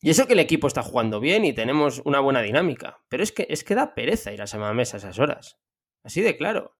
Y 0.00 0.10
eso 0.10 0.26
que 0.26 0.34
el 0.34 0.40
equipo 0.40 0.66
está 0.66 0.82
jugando 0.82 1.20
bien 1.20 1.44
y 1.44 1.54
tenemos 1.54 2.02
una 2.04 2.20
buena 2.20 2.42
dinámica. 2.42 2.98
Pero 3.08 3.22
es 3.22 3.32
que, 3.32 3.46
es 3.48 3.64
que 3.64 3.76
da 3.76 3.94
pereza 3.94 4.32
ir 4.32 4.42
a 4.42 4.46
San 4.46 4.60
Mamés 4.60 4.92
a 4.92 4.98
esas 4.98 5.18
horas. 5.18 5.58
Así 6.02 6.20
de 6.20 6.36
claro. 6.36 6.76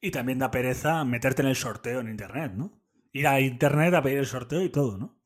Y 0.00 0.10
también 0.10 0.38
da 0.38 0.50
pereza 0.50 1.04
meterte 1.04 1.42
en 1.42 1.48
el 1.48 1.56
sorteo 1.56 2.00
en 2.00 2.08
internet, 2.08 2.52
¿no? 2.54 2.82
Ir 3.12 3.26
a 3.26 3.40
internet 3.40 3.94
a 3.94 4.02
pedir 4.02 4.18
el 4.18 4.26
sorteo 4.26 4.62
y 4.62 4.70
todo, 4.70 4.96
¿no? 4.96 5.19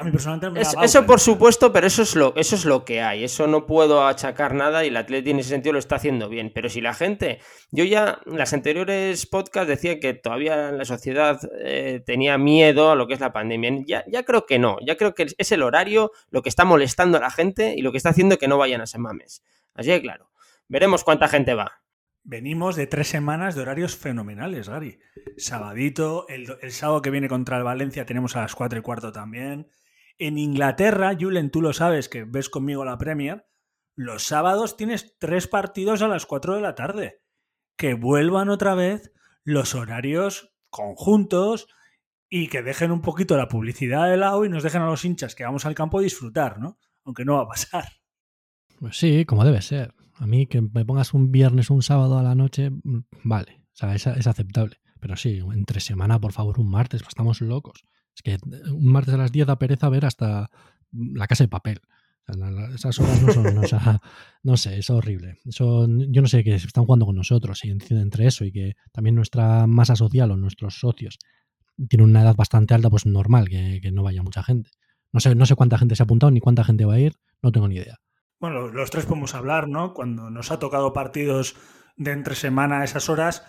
A 0.00 0.04
mí 0.04 0.12
personalmente 0.12 0.50
me 0.50 0.60
Es- 0.60 0.72
da 0.74 0.84
eso 0.84 1.04
por 1.06 1.18
supuesto, 1.18 1.72
pero 1.72 1.88
eso 1.88 2.02
es, 2.02 2.14
lo, 2.14 2.32
eso 2.36 2.54
es 2.54 2.64
lo 2.64 2.84
que 2.84 3.02
hay. 3.02 3.24
Eso 3.24 3.48
no 3.48 3.66
puedo 3.66 4.06
achacar 4.06 4.54
nada 4.54 4.84
y 4.84 4.88
el 4.88 4.96
Atleti 4.96 5.30
en 5.30 5.40
ese 5.40 5.48
sentido 5.48 5.72
lo 5.72 5.80
está 5.80 5.96
haciendo 5.96 6.28
bien. 6.28 6.52
Pero 6.54 6.68
si 6.68 6.80
la 6.80 6.94
gente. 6.94 7.40
Yo 7.72 7.82
ya 7.84 8.20
en 8.24 8.38
las 8.38 8.52
anteriores 8.52 9.26
podcasts 9.26 9.68
decía 9.68 9.98
que 9.98 10.14
todavía 10.14 10.70
la 10.70 10.84
sociedad 10.84 11.40
eh, 11.60 12.00
tenía 12.06 12.38
miedo 12.38 12.92
a 12.92 12.94
lo 12.94 13.08
que 13.08 13.14
es 13.14 13.20
la 13.20 13.32
pandemia. 13.32 13.72
Ya, 13.86 14.04
ya 14.06 14.22
creo 14.22 14.46
que 14.46 14.60
no. 14.60 14.76
Ya 14.86 14.96
creo 14.96 15.14
que 15.16 15.26
es 15.36 15.52
el 15.52 15.62
horario 15.64 16.12
lo 16.30 16.42
que 16.42 16.48
está 16.48 16.64
molestando 16.64 17.18
a 17.18 17.20
la 17.20 17.30
gente 17.32 17.74
y 17.76 17.82
lo 17.82 17.90
que 17.90 17.96
está 17.98 18.10
haciendo 18.10 18.38
que 18.38 18.46
no 18.46 18.56
vayan 18.56 18.80
a 18.80 18.86
Semames. 18.86 19.42
Así 19.74 19.90
que 19.90 20.00
claro. 20.00 20.30
Veremos 20.68 21.02
cuánta 21.02 21.26
gente 21.26 21.54
va. 21.54 21.80
Venimos 22.22 22.76
de 22.76 22.86
tres 22.86 23.08
semanas 23.08 23.54
de 23.56 23.62
horarios 23.62 23.96
fenomenales, 23.96 24.68
Gary. 24.68 25.00
Sabadito, 25.38 26.26
el, 26.28 26.46
el 26.60 26.72
sábado 26.72 27.00
que 27.02 27.10
viene 27.10 27.28
contra 27.28 27.56
el 27.56 27.64
Valencia 27.64 28.04
tenemos 28.06 28.36
a 28.36 28.42
las 28.42 28.54
4 28.54 28.78
y 28.78 28.82
cuarto 28.82 29.12
también. 29.12 29.66
En 30.18 30.36
Inglaterra, 30.36 31.16
Julen, 31.18 31.50
tú 31.50 31.62
lo 31.62 31.72
sabes, 31.72 32.08
que 32.08 32.24
ves 32.24 32.50
conmigo 32.50 32.84
la 32.84 32.98
Premier, 32.98 33.46
los 33.94 34.24
sábados 34.24 34.76
tienes 34.76 35.16
tres 35.18 35.46
partidos 35.46 36.02
a 36.02 36.08
las 36.08 36.26
4 36.26 36.56
de 36.56 36.60
la 36.60 36.74
tarde. 36.74 37.22
Que 37.76 37.94
vuelvan 37.94 38.48
otra 38.48 38.74
vez 38.74 39.12
los 39.44 39.74
horarios 39.74 40.54
conjuntos 40.70 41.68
y 42.28 42.48
que 42.48 42.62
dejen 42.62 42.90
un 42.90 43.00
poquito 43.00 43.36
la 43.36 43.48
publicidad 43.48 44.10
de 44.10 44.16
lado 44.16 44.44
y 44.44 44.48
nos 44.48 44.62
dejen 44.62 44.82
a 44.82 44.86
los 44.86 45.04
hinchas 45.04 45.34
que 45.34 45.44
vamos 45.44 45.64
al 45.66 45.74
campo 45.74 46.00
disfrutar, 46.00 46.58
¿no? 46.58 46.78
Aunque 47.04 47.24
no 47.24 47.34
va 47.36 47.42
a 47.42 47.48
pasar. 47.48 47.84
Pues 48.78 48.98
sí, 48.98 49.24
como 49.24 49.44
debe 49.44 49.62
ser. 49.62 49.94
A 50.14 50.26
mí 50.26 50.46
que 50.46 50.60
me 50.60 50.84
pongas 50.84 51.14
un 51.14 51.30
viernes 51.30 51.70
un 51.70 51.82
sábado 51.82 52.18
a 52.18 52.22
la 52.22 52.34
noche, 52.34 52.70
mm, 52.70 53.04
vale, 53.22 53.62
o 53.72 53.76
sea, 53.76 53.94
es, 53.94 54.06
es 54.06 54.26
aceptable. 54.26 54.80
Pero 55.00 55.16
sí, 55.16 55.40
entre 55.52 55.80
semana, 55.80 56.20
por 56.20 56.32
favor, 56.32 56.58
un 56.58 56.70
martes, 56.70 57.02
pues 57.02 57.10
estamos 57.10 57.40
locos. 57.40 57.84
Es 58.18 58.22
que 58.22 58.32
eh, 58.32 58.70
un 58.72 58.90
martes 58.90 59.14
a 59.14 59.16
las 59.16 59.30
10 59.30 59.46
da 59.46 59.58
pereza 59.60 59.88
ver 59.88 60.04
hasta 60.04 60.50
la 60.90 61.26
casa 61.28 61.44
de 61.44 61.48
papel. 61.48 61.80
Esas 62.74 62.98
horas 62.98 63.22
no 63.22 63.32
son, 63.32 63.44
no 64.42 64.56
sé, 64.56 64.78
es 64.78 64.90
horrible. 64.90 65.38
Yo 65.44 65.86
no 65.86 66.26
sé 66.26 66.42
que 66.42 66.54
están 66.56 66.84
jugando 66.84 67.06
con 67.06 67.14
nosotros 67.14 67.64
y 67.64 67.70
en- 67.70 67.80
entre 67.90 68.26
eso 68.26 68.44
y 68.44 68.50
que 68.52 68.74
también 68.92 69.14
nuestra 69.14 69.66
masa 69.68 69.94
social 69.96 70.30
o 70.32 70.36
nuestros 70.36 70.78
socios 70.80 71.18
tienen 71.88 72.10
una 72.10 72.22
edad 72.22 72.34
bastante 72.36 72.74
alta, 72.74 72.90
pues 72.90 73.06
normal 73.06 73.48
que, 73.48 73.78
que 73.80 73.92
no 73.92 74.02
vaya 74.02 74.22
mucha 74.22 74.42
gente. 74.42 74.70
No 75.12 75.20
sé, 75.20 75.34
no 75.36 75.46
sé 75.46 75.54
cuánta 75.54 75.78
gente 75.78 75.94
se 75.94 76.02
ha 76.02 76.04
apuntado 76.04 76.30
ni 76.32 76.40
cuánta 76.40 76.64
gente 76.64 76.84
va 76.84 76.94
a 76.94 76.98
ir, 77.00 77.14
no 77.40 77.52
tengo 77.52 77.68
ni 77.68 77.76
idea. 77.76 77.98
Bueno, 78.40 78.68
los 78.68 78.90
tres 78.90 79.06
podemos 79.06 79.34
hablar, 79.34 79.68
¿no? 79.68 79.94
Cuando 79.94 80.28
nos 80.28 80.50
ha 80.50 80.58
tocado 80.58 80.92
partidos 80.92 81.56
de 81.96 82.10
entre 82.12 82.34
semana 82.34 82.80
a 82.80 82.84
esas 82.84 83.08
horas, 83.08 83.42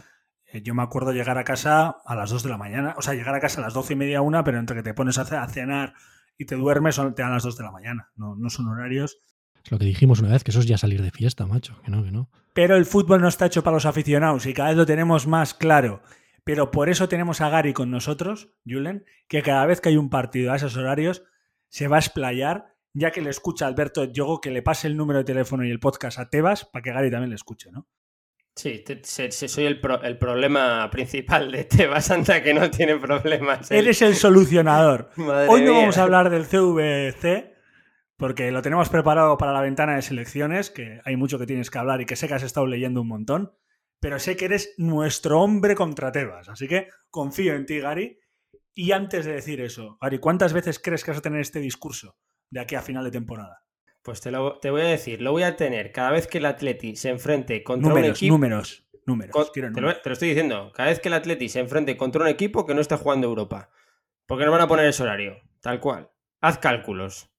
yo 0.63 0.73
me 0.75 0.83
acuerdo 0.83 1.11
llegar 1.13 1.37
a 1.37 1.43
casa 1.43 1.97
a 2.05 2.15
las 2.15 2.29
2 2.29 2.43
de 2.43 2.49
la 2.49 2.57
mañana, 2.57 2.95
o 2.97 3.01
sea, 3.01 3.13
llegar 3.13 3.35
a 3.35 3.39
casa 3.39 3.61
a 3.61 3.63
las 3.63 3.73
12 3.73 3.93
y 3.93 3.95
media, 3.95 4.21
una, 4.21 4.43
pero 4.43 4.59
entre 4.59 4.75
que 4.77 4.83
te 4.83 4.93
pones 4.93 5.17
a 5.17 5.25
ce- 5.25 5.35
a 5.37 5.47
cenar 5.47 5.93
y 6.37 6.45
te 6.45 6.55
duermes, 6.55 6.95
son, 6.95 7.13
te 7.15 7.21
dan 7.21 7.31
las 7.31 7.43
2 7.43 7.57
de 7.57 7.63
la 7.63 7.71
mañana. 7.71 8.09
No, 8.15 8.35
no 8.35 8.49
son 8.49 8.67
horarios. 8.67 9.19
Es 9.63 9.71
lo 9.71 9.77
que 9.77 9.85
dijimos 9.85 10.19
una 10.21 10.29
vez, 10.31 10.43
que 10.43 10.51
eso 10.51 10.59
es 10.61 10.65
ya 10.65 10.77
salir 10.77 11.01
de 11.01 11.11
fiesta, 11.11 11.45
macho. 11.45 11.79
Que 11.83 11.91
no, 11.91 12.03
que 12.03 12.11
no. 12.11 12.29
Pero 12.53 12.75
el 12.77 12.85
fútbol 12.85 13.21
no 13.21 13.27
está 13.27 13.45
hecho 13.45 13.63
para 13.63 13.75
los 13.75 13.85
aficionados 13.85 14.45
y 14.45 14.53
cada 14.53 14.69
vez 14.69 14.77
lo 14.77 14.85
tenemos 14.85 15.27
más 15.27 15.53
claro. 15.53 16.01
Pero 16.45 16.71
por 16.71 16.89
eso 16.89 17.07
tenemos 17.09 17.41
a 17.41 17.49
Gary 17.49 17.73
con 17.73 17.91
nosotros, 17.91 18.49
Julen, 18.65 19.03
que 19.27 19.43
cada 19.43 19.65
vez 19.65 19.81
que 19.81 19.89
hay 19.89 19.97
un 19.97 20.09
partido 20.09 20.51
a 20.51 20.55
esos 20.55 20.77
horarios 20.77 21.23
se 21.67 21.87
va 21.87 21.97
a 21.97 21.99
explayar, 21.99 22.73
ya 22.93 23.11
que 23.11 23.21
le 23.21 23.29
escucha 23.29 23.65
a 23.65 23.67
Alberto 23.67 24.05
Yogo 24.05 24.41
que 24.41 24.49
le 24.49 24.63
pase 24.63 24.87
el 24.87 24.97
número 24.97 25.19
de 25.19 25.25
teléfono 25.25 25.63
y 25.65 25.69
el 25.69 25.79
podcast 25.79 26.17
a 26.17 26.29
Tebas 26.29 26.65
para 26.65 26.81
que 26.81 26.91
Gary 26.91 27.11
también 27.11 27.29
le 27.29 27.35
escuche, 27.35 27.69
¿no? 27.71 27.85
Sí, 28.59 28.79
te- 28.79 28.99
se- 29.03 29.31
se- 29.31 29.47
soy 29.47 29.63
el, 29.65 29.79
pro- 29.79 30.01
el 30.03 30.17
problema 30.17 30.89
principal 30.89 31.49
de 31.49 31.63
Tebas, 31.63 32.11
anda 32.11 32.43
que 32.43 32.53
no 32.53 32.69
tiene 32.69 32.97
problemas. 32.97 33.71
él. 33.71 33.77
Eres 33.85 34.01
el 34.01 34.15
solucionador. 34.15 35.11
Hoy 35.47 35.61
no 35.61 35.71
mía. 35.71 35.79
vamos 35.81 35.97
a 35.97 36.03
hablar 36.03 36.29
del 36.29 36.45
CVC 36.45 37.53
porque 38.17 38.51
lo 38.51 38.61
tenemos 38.61 38.89
preparado 38.89 39.37
para 39.37 39.53
la 39.53 39.61
ventana 39.61 39.95
de 39.95 40.01
selecciones, 40.01 40.69
que 40.69 40.99
hay 41.05 41.15
mucho 41.15 41.39
que 41.39 41.45
tienes 41.45 41.71
que 41.71 41.77
hablar 41.77 42.01
y 42.01 42.05
que 42.05 42.17
sé 42.17 42.27
que 42.27 42.33
has 42.33 42.43
estado 42.43 42.67
leyendo 42.67 42.99
un 43.01 43.07
montón, 43.07 43.53
pero 44.01 44.19
sé 44.19 44.35
que 44.35 44.43
eres 44.45 44.73
nuestro 44.77 45.39
hombre 45.41 45.73
contra 45.73 46.11
Tebas, 46.11 46.49
así 46.49 46.67
que 46.67 46.89
confío 47.09 47.53
en 47.53 47.65
ti, 47.65 47.79
Gary. 47.79 48.19
Y 48.73 48.91
antes 48.91 49.25
de 49.25 49.33
decir 49.35 49.61
eso, 49.61 49.97
Gary, 50.01 50.19
¿cuántas 50.19 50.51
veces 50.51 50.79
crees 50.83 51.05
que 51.05 51.11
vas 51.11 51.19
a 51.19 51.21
tener 51.21 51.39
este 51.39 51.59
discurso 51.61 52.17
de 52.51 52.59
aquí 52.59 52.75
a 52.75 52.81
final 52.81 53.05
de 53.05 53.11
temporada? 53.11 53.63
Pues 54.03 54.21
te, 54.21 54.31
lo, 54.31 54.59
te 54.59 54.69
voy 54.71 54.81
a 54.81 54.85
decir, 54.85 55.21
lo 55.21 55.31
voy 55.31 55.43
a 55.43 55.55
tener 55.55 55.91
cada 55.91 56.11
vez 56.11 56.27
que 56.27 56.37
el 56.39 56.45
Atleti 56.45 56.95
se 56.95 57.09
enfrente 57.09 57.63
contra 57.63 57.93
un 57.93 57.99
equipo. 58.05 58.33
números, 58.33 58.87
números. 59.05 59.33
con- 59.33 59.45
quiero 59.53 59.67
te, 59.69 59.75
lo, 59.75 59.81
números. 59.87 60.01
te 60.01 60.09
lo 60.09 60.13
estoy 60.13 60.29
diciendo, 60.29 60.71
cada 60.73 60.89
vez 60.89 60.99
que 60.99 61.09
el 61.09 61.13
Atleti 61.15 61.49
se 61.49 61.59
enfrente 61.59 61.97
contra 61.97 62.21
un 62.21 62.27
equipo 62.27 62.65
que 62.65 62.73
no 62.73 62.81
esté 62.81 62.95
jugando 62.95 63.27
Europa. 63.27 63.69
Porque 64.25 64.45
nos 64.45 64.51
van 64.53 64.61
a 64.61 64.67
poner 64.67 64.85
ese 64.85 65.03
horario, 65.03 65.37
tal 65.61 65.79
cual. 65.79 66.09
Haz 66.41 66.57
cálculos. 66.59 67.29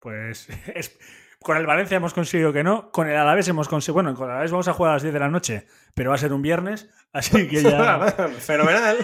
Pues 0.00 0.48
es- 0.74 0.98
con 1.40 1.56
el 1.56 1.66
Valencia 1.66 1.96
hemos 1.96 2.14
conseguido 2.14 2.52
que 2.52 2.62
no, 2.62 2.92
con 2.92 3.08
el 3.08 3.16
Alavés 3.16 3.48
hemos 3.48 3.68
conseguido, 3.68 3.94
bueno, 3.94 4.14
con 4.14 4.26
el 4.26 4.32
Alavés 4.32 4.52
vamos 4.52 4.68
a 4.68 4.74
jugar 4.74 4.90
a 4.90 4.94
las 4.96 5.02
10 5.02 5.12
de 5.14 5.18
la 5.20 5.28
noche, 5.28 5.66
pero 5.94 6.10
va 6.10 6.14
a 6.14 6.18
ser 6.18 6.32
un 6.32 6.40
viernes, 6.42 6.88
así 7.12 7.48
que 7.48 7.62
ya... 7.62 8.06
Fenomenal. 8.38 8.98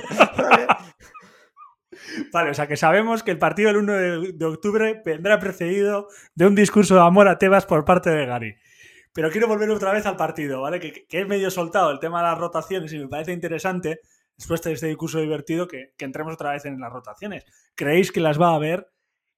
Vale. 2.33 2.51
O 2.51 2.55
sea 2.55 2.67
que 2.67 2.77
sabemos 2.77 3.23
que 3.23 3.31
el 3.31 3.39
partido 3.39 3.69
del 3.69 3.79
1 3.79 3.93
de, 4.33 4.45
octubre 4.45 5.03
vendrá 5.05 5.39
precedido 5.39 6.09
de 6.35 6.47
un 6.47 6.55
discurso 6.55 6.95
de 6.95 7.01
amor 7.01 7.29
a 7.29 7.39
Tebas 7.39 7.67
por 7.67 7.85
parte 7.85 8.11
de 8.11 8.27
Gary. 8.27 8.57
Pero 9.13 9.31
quiero 9.31 9.49
volver 9.49 9.71
otra 9.71 9.93
vez 9.93 10.07
al 10.07 10.17
partido, 10.17 10.63
¿vale? 10.63 10.81
Que, 10.81 11.07
que 11.07 11.21
es 11.21 11.29
medio 11.29 11.51
soltado 11.51 11.91
el 11.91 11.99
tema 11.99 12.19
de 12.19 12.29
las 12.29 12.39
rotaciones 12.39 12.93
y 12.93 12.99
me 12.99 13.09
parece 13.09 13.33
interesante, 13.33 14.01
después 14.37 14.63
de 14.63 14.73
este 14.73 14.87
discurso 14.87 15.21
divertido, 15.21 15.67
que, 15.67 15.95
que 15.97 16.05
entremos 16.05 16.35
otra 16.35 16.53
vez 16.53 16.65
en 16.67 16.79
las 16.79 16.93
rotaciones. 16.93 17.45
¿Creéis 17.75 18.13
que 18.13 18.21
las 18.21 18.41
va 18.41 18.51
a 18.51 18.55
haber? 18.55 18.91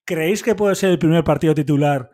¿Creéis 0.04 0.42
que 0.42 0.54
puede 0.54 0.74
ser 0.74 0.90
el 0.90 0.98
primer 0.98 1.24
partido 1.24 1.54
titular 1.54 2.10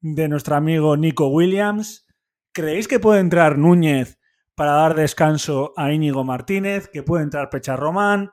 de 0.00 0.28
nuestro 0.28 0.56
amigo 0.56 0.96
Nico 0.96 1.28
Williams? 1.28 2.06
¿Creéis 2.52 2.88
que 2.88 3.00
puede 3.00 3.20
entrar 3.20 3.58
Núñez 3.58 4.18
para 4.54 4.72
dar 4.72 4.94
descanso 4.94 5.72
a 5.76 5.92
Íñigo 5.92 6.24
Martínez? 6.24 6.88
¿Que 6.88 7.02
puede 7.02 7.24
entrar 7.24 7.50
Pecha 7.50 7.76
Román? 7.76 8.30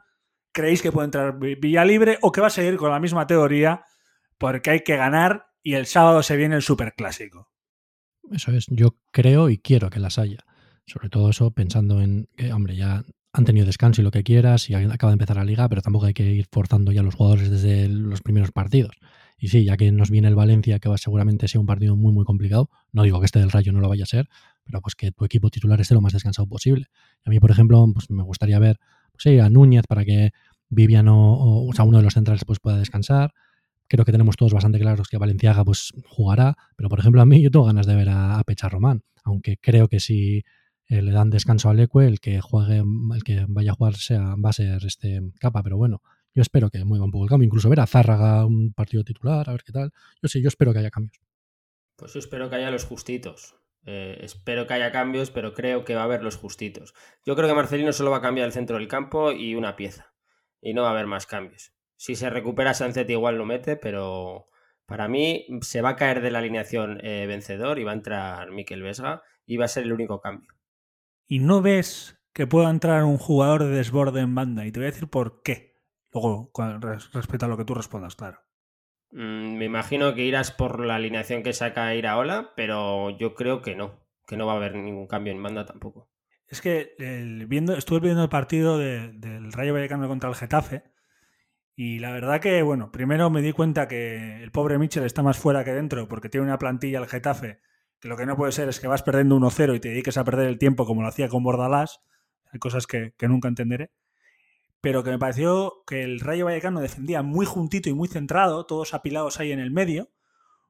¿Creéis 0.57 0.81
que 0.81 0.91
puede 0.91 1.05
entrar 1.05 1.37
Vi- 1.37 1.53
Villalibre 1.53 2.17
o 2.23 2.31
que 2.31 2.41
va 2.41 2.47
a 2.47 2.49
seguir 2.49 2.77
con 2.77 2.89
la 2.89 2.99
misma 2.99 3.27
teoría 3.27 3.83
porque 4.39 4.71
hay 4.71 4.79
que 4.79 4.95
ganar 4.97 5.45
y 5.61 5.75
el 5.75 5.85
sábado 5.85 6.23
se 6.23 6.35
viene 6.35 6.55
el 6.55 6.63
superclásico? 6.63 7.51
Eso 8.31 8.51
es, 8.51 8.65
yo 8.71 8.95
creo 9.11 9.51
y 9.51 9.59
quiero 9.59 9.91
que 9.91 9.99
las 9.99 10.17
haya. 10.17 10.39
Sobre 10.87 11.09
todo 11.09 11.29
eso 11.29 11.51
pensando 11.51 12.01
en 12.01 12.27
que, 12.35 12.51
hombre, 12.53 12.75
ya 12.75 13.03
han 13.33 13.45
tenido 13.45 13.67
descanso 13.67 14.01
y 14.01 14.03
lo 14.03 14.09
que 14.09 14.23
quieras 14.23 14.67
y 14.71 14.73
acaba 14.73 15.11
de 15.11 15.15
empezar 15.17 15.35
la 15.37 15.43
liga, 15.43 15.69
pero 15.69 15.83
tampoco 15.83 16.07
hay 16.07 16.15
que 16.15 16.23
ir 16.23 16.47
forzando 16.51 16.91
ya 16.91 17.01
a 17.01 17.03
los 17.03 17.13
jugadores 17.13 17.51
desde 17.51 17.87
los 17.87 18.23
primeros 18.23 18.51
partidos. 18.51 18.95
Y 19.37 19.49
sí, 19.49 19.63
ya 19.63 19.77
que 19.77 19.91
nos 19.91 20.09
viene 20.09 20.27
el 20.27 20.33
Valencia, 20.33 20.79
que 20.79 20.89
va 20.89 20.97
seguramente 20.97 21.47
sea 21.47 21.61
un 21.61 21.67
partido 21.67 21.95
muy, 21.95 22.11
muy 22.13 22.25
complicado, 22.25 22.71
no 22.91 23.03
digo 23.03 23.19
que 23.19 23.27
este 23.27 23.37
del 23.37 23.51
Rayo 23.51 23.71
no 23.73 23.79
lo 23.79 23.89
vaya 23.89 24.05
a 24.05 24.07
ser, 24.07 24.27
pero 24.63 24.81
pues 24.81 24.95
que 24.95 25.11
tu 25.11 25.23
equipo 25.23 25.51
titular 25.51 25.79
esté 25.79 25.93
lo 25.93 26.01
más 26.01 26.13
descansado 26.13 26.47
posible. 26.47 26.87
A 27.23 27.29
mí, 27.29 27.39
por 27.39 27.51
ejemplo, 27.51 27.85
pues 27.93 28.09
me 28.09 28.23
gustaría 28.23 28.57
ver 28.57 28.79
pues, 29.11 29.23
sí, 29.23 29.39
a 29.39 29.49
Núñez 29.49 29.85
para 29.87 30.03
que 30.05 30.31
Vivian 30.69 31.07
o, 31.09 31.69
sea, 31.73 31.85
uno 31.85 31.97
de 31.97 32.03
los 32.03 32.13
centrales 32.13 32.43
pues, 32.45 32.59
pueda 32.59 32.77
descansar. 32.77 33.33
Creo 33.87 34.03
que 34.03 34.11
tenemos 34.11 34.35
todos 34.35 34.53
bastante 34.53 34.79
claros 34.79 35.07
que 35.07 35.17
Valenciaga 35.17 35.63
pues 35.63 35.93
jugará, 36.05 36.57
pero 36.75 36.89
por 36.89 36.99
ejemplo 36.99 37.21
a 37.21 37.25
mí 37.25 37.41
yo 37.41 37.49
tengo 37.49 37.65
ganas 37.65 37.85
de 37.85 37.95
ver 37.95 38.09
a, 38.09 38.37
a 38.37 38.43
Pecha 38.43 38.67
Román, 38.67 39.03
aunque 39.23 39.55
creo 39.57 39.87
que 39.87 40.01
si 40.01 40.43
eh, 40.89 41.01
le 41.01 41.11
dan 41.11 41.29
descanso 41.29 41.69
al 41.69 41.79
Ecue, 41.79 42.07
el 42.07 42.19
que 42.19 42.39
juegue, 42.39 42.83
el 43.13 43.23
que 43.23 43.45
vaya 43.47 43.71
a 43.71 43.75
jugar 43.75 43.95
sea, 43.95 44.35
va 44.35 44.49
a 44.49 44.53
ser 44.53 44.85
este 44.85 45.21
capa, 45.39 45.61
pero 45.61 45.77
bueno, 45.77 46.01
yo 46.33 46.41
espero 46.41 46.69
que 46.69 46.83
mueva 46.85 47.05
un 47.05 47.11
poco 47.11 47.25
el 47.25 47.29
cambio, 47.29 47.45
incluso 47.45 47.69
ver 47.69 47.81
a 47.81 47.87
Zárraga 47.87 48.45
un 48.45 48.71
partido 48.73 49.03
titular, 49.03 49.49
a 49.49 49.51
ver 49.51 49.63
qué 49.63 49.71
tal. 49.71 49.91
Yo 50.21 50.29
sí, 50.29 50.41
yo 50.41 50.47
espero 50.47 50.71
que 50.71 50.79
haya 50.79 50.91
cambios. 50.91 51.19
Pues 51.97 52.13
yo 52.13 52.19
espero 52.19 52.49
que 52.49 52.55
haya 52.55 52.71
los 52.71 52.85
justitos. 52.85 53.55
Eh, 53.85 54.19
espero 54.21 54.67
que 54.67 54.73
haya 54.75 54.91
cambios, 54.91 55.31
pero 55.31 55.53
creo 55.53 55.83
que 55.83 55.95
va 55.95 56.01
a 56.01 56.03
haber 56.05 56.23
los 56.23 56.37
justitos. 56.37 56.93
Yo 57.25 57.35
creo 57.35 57.47
que 57.47 57.55
Marcelino 57.55 57.91
solo 57.91 58.11
va 58.11 58.17
a 58.17 58.21
cambiar 58.21 58.45
el 58.45 58.53
centro 58.53 58.77
del 58.77 58.87
campo 58.87 59.31
y 59.31 59.55
una 59.55 59.75
pieza. 59.75 60.13
Y 60.67 60.73
no 60.73 60.81
va 60.81 60.89
a 60.89 60.91
haber 60.91 61.07
más 61.07 61.25
cambios. 61.25 61.71
Si 61.95 62.17
se 62.17 62.29
recupera 62.29 62.73
Sánchez 62.73 63.09
igual 63.09 63.37
lo 63.37 63.45
mete, 63.45 63.77
pero 63.77 64.49
para 64.85 65.07
mí 65.07 65.47
se 65.61 65.81
va 65.81 65.91
a 65.91 65.95
caer 65.95 66.19
de 66.19 66.29
la 66.29 66.39
alineación 66.39 66.99
eh, 67.05 67.25
vencedor 67.25 67.79
y 67.79 67.85
va 67.85 67.91
a 67.91 67.95
entrar 67.95 68.51
Miquel 68.51 68.83
Vesga 68.83 69.23
y 69.45 69.55
va 69.55 69.63
a 69.63 69.69
ser 69.69 69.83
el 69.83 69.93
único 69.93 70.19
cambio. 70.19 70.51
¿Y 71.25 71.39
no 71.39 71.61
ves 71.61 72.21
que 72.33 72.47
pueda 72.47 72.69
entrar 72.69 73.05
un 73.05 73.17
jugador 73.17 73.63
de 73.63 73.69
desborde 73.69 74.19
en 74.19 74.35
banda? 74.35 74.65
Y 74.65 74.73
te 74.73 74.81
voy 74.81 74.87
a 74.87 74.91
decir 74.91 75.07
por 75.07 75.41
qué. 75.41 75.77
Luego, 76.11 76.51
respecto 77.13 77.45
a 77.45 77.47
lo 77.47 77.55
que 77.55 77.63
tú 77.63 77.73
respondas, 77.73 78.17
claro. 78.17 78.41
Mm, 79.11 79.55
me 79.55 79.63
imagino 79.63 80.13
que 80.15 80.25
irás 80.25 80.51
por 80.51 80.85
la 80.85 80.95
alineación 80.95 81.43
que 81.43 81.53
saca 81.53 81.95
Iraola, 81.95 82.51
pero 82.57 83.11
yo 83.11 83.35
creo 83.35 83.61
que 83.61 83.77
no. 83.77 84.05
Que 84.25 84.35
no 84.35 84.47
va 84.47 84.51
a 84.51 84.57
haber 84.57 84.75
ningún 84.75 85.07
cambio 85.07 85.31
en 85.31 85.41
banda 85.41 85.65
tampoco. 85.65 86.09
Es 86.47 86.61
que 86.61 86.95
el- 86.99 87.45
viendo, 87.47 87.75
estuve 87.75 87.99
viendo 87.99 88.23
el 88.23 88.29
partido 88.29 88.77
de- 88.77 89.11
del 89.13 89.51
Rayo 89.51 89.73
Vallecano 89.73 90.07
contra 90.07 90.29
el 90.29 90.35
Getafe 90.35 90.83
y 91.75 91.99
la 91.99 92.11
verdad 92.11 92.41
que, 92.41 92.61
bueno, 92.63 92.91
primero 92.91 93.29
me 93.29 93.41
di 93.41 93.51
cuenta 93.53 93.87
que 93.87 94.41
el 94.43 94.51
pobre 94.51 94.77
Mitchell 94.79 95.03
está 95.05 95.23
más 95.23 95.37
fuera 95.37 95.63
que 95.63 95.73
dentro 95.73 96.07
porque 96.07 96.29
tiene 96.29 96.45
una 96.47 96.57
plantilla 96.57 96.99
el 96.99 97.07
Getafe 97.07 97.59
que 97.99 98.07
lo 98.09 98.17
que 98.17 98.25
no 98.27 98.35
puede 98.37 98.51
ser 98.51 98.69
es 98.69 98.79
que 98.79 98.87
vas 98.87 99.03
perdiendo 99.03 99.35
1-0 99.35 99.73
y 99.75 99.79
te 99.79 99.89
dediques 99.89 100.17
a 100.17 100.23
perder 100.23 100.47
el 100.47 100.59
tiempo 100.59 100.85
como 100.85 101.01
lo 101.01 101.07
hacía 101.07 101.29
con 101.29 101.43
Bordalás. 101.43 102.01
Hay 102.53 102.59
cosas 102.59 102.85
que, 102.87 103.13
nunca 103.27 103.47
entenderé. 103.47 103.91
pero 104.81 105.03
que 105.03 105.11
me 105.11 105.19
pareció 105.19 105.83
que 105.87 106.03
el 106.03 106.19
Rayo 106.19 106.45
Vallecano 106.45 106.79
defendía 106.81 107.23
muy 107.23 107.45
juntito 107.45 107.89
y 107.89 107.93
muy 107.93 108.07
centrado, 108.07 108.65
todos 108.65 108.93
apilados 108.93 109.39
ahí 109.39 109.51
en 109.51 109.59
el 109.59 109.71
medio, 109.71 110.11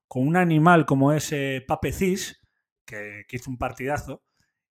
con 0.08 0.28
un 0.28 0.38
animal 0.38 0.86
como 0.86 1.14
ese 1.14 1.64
Pape 1.68 1.92
Cis, 1.92 2.42
que, 2.86 3.26
que 3.28 3.36
hizo 3.38 3.52
un 3.52 3.58
partidazo. 3.58 4.24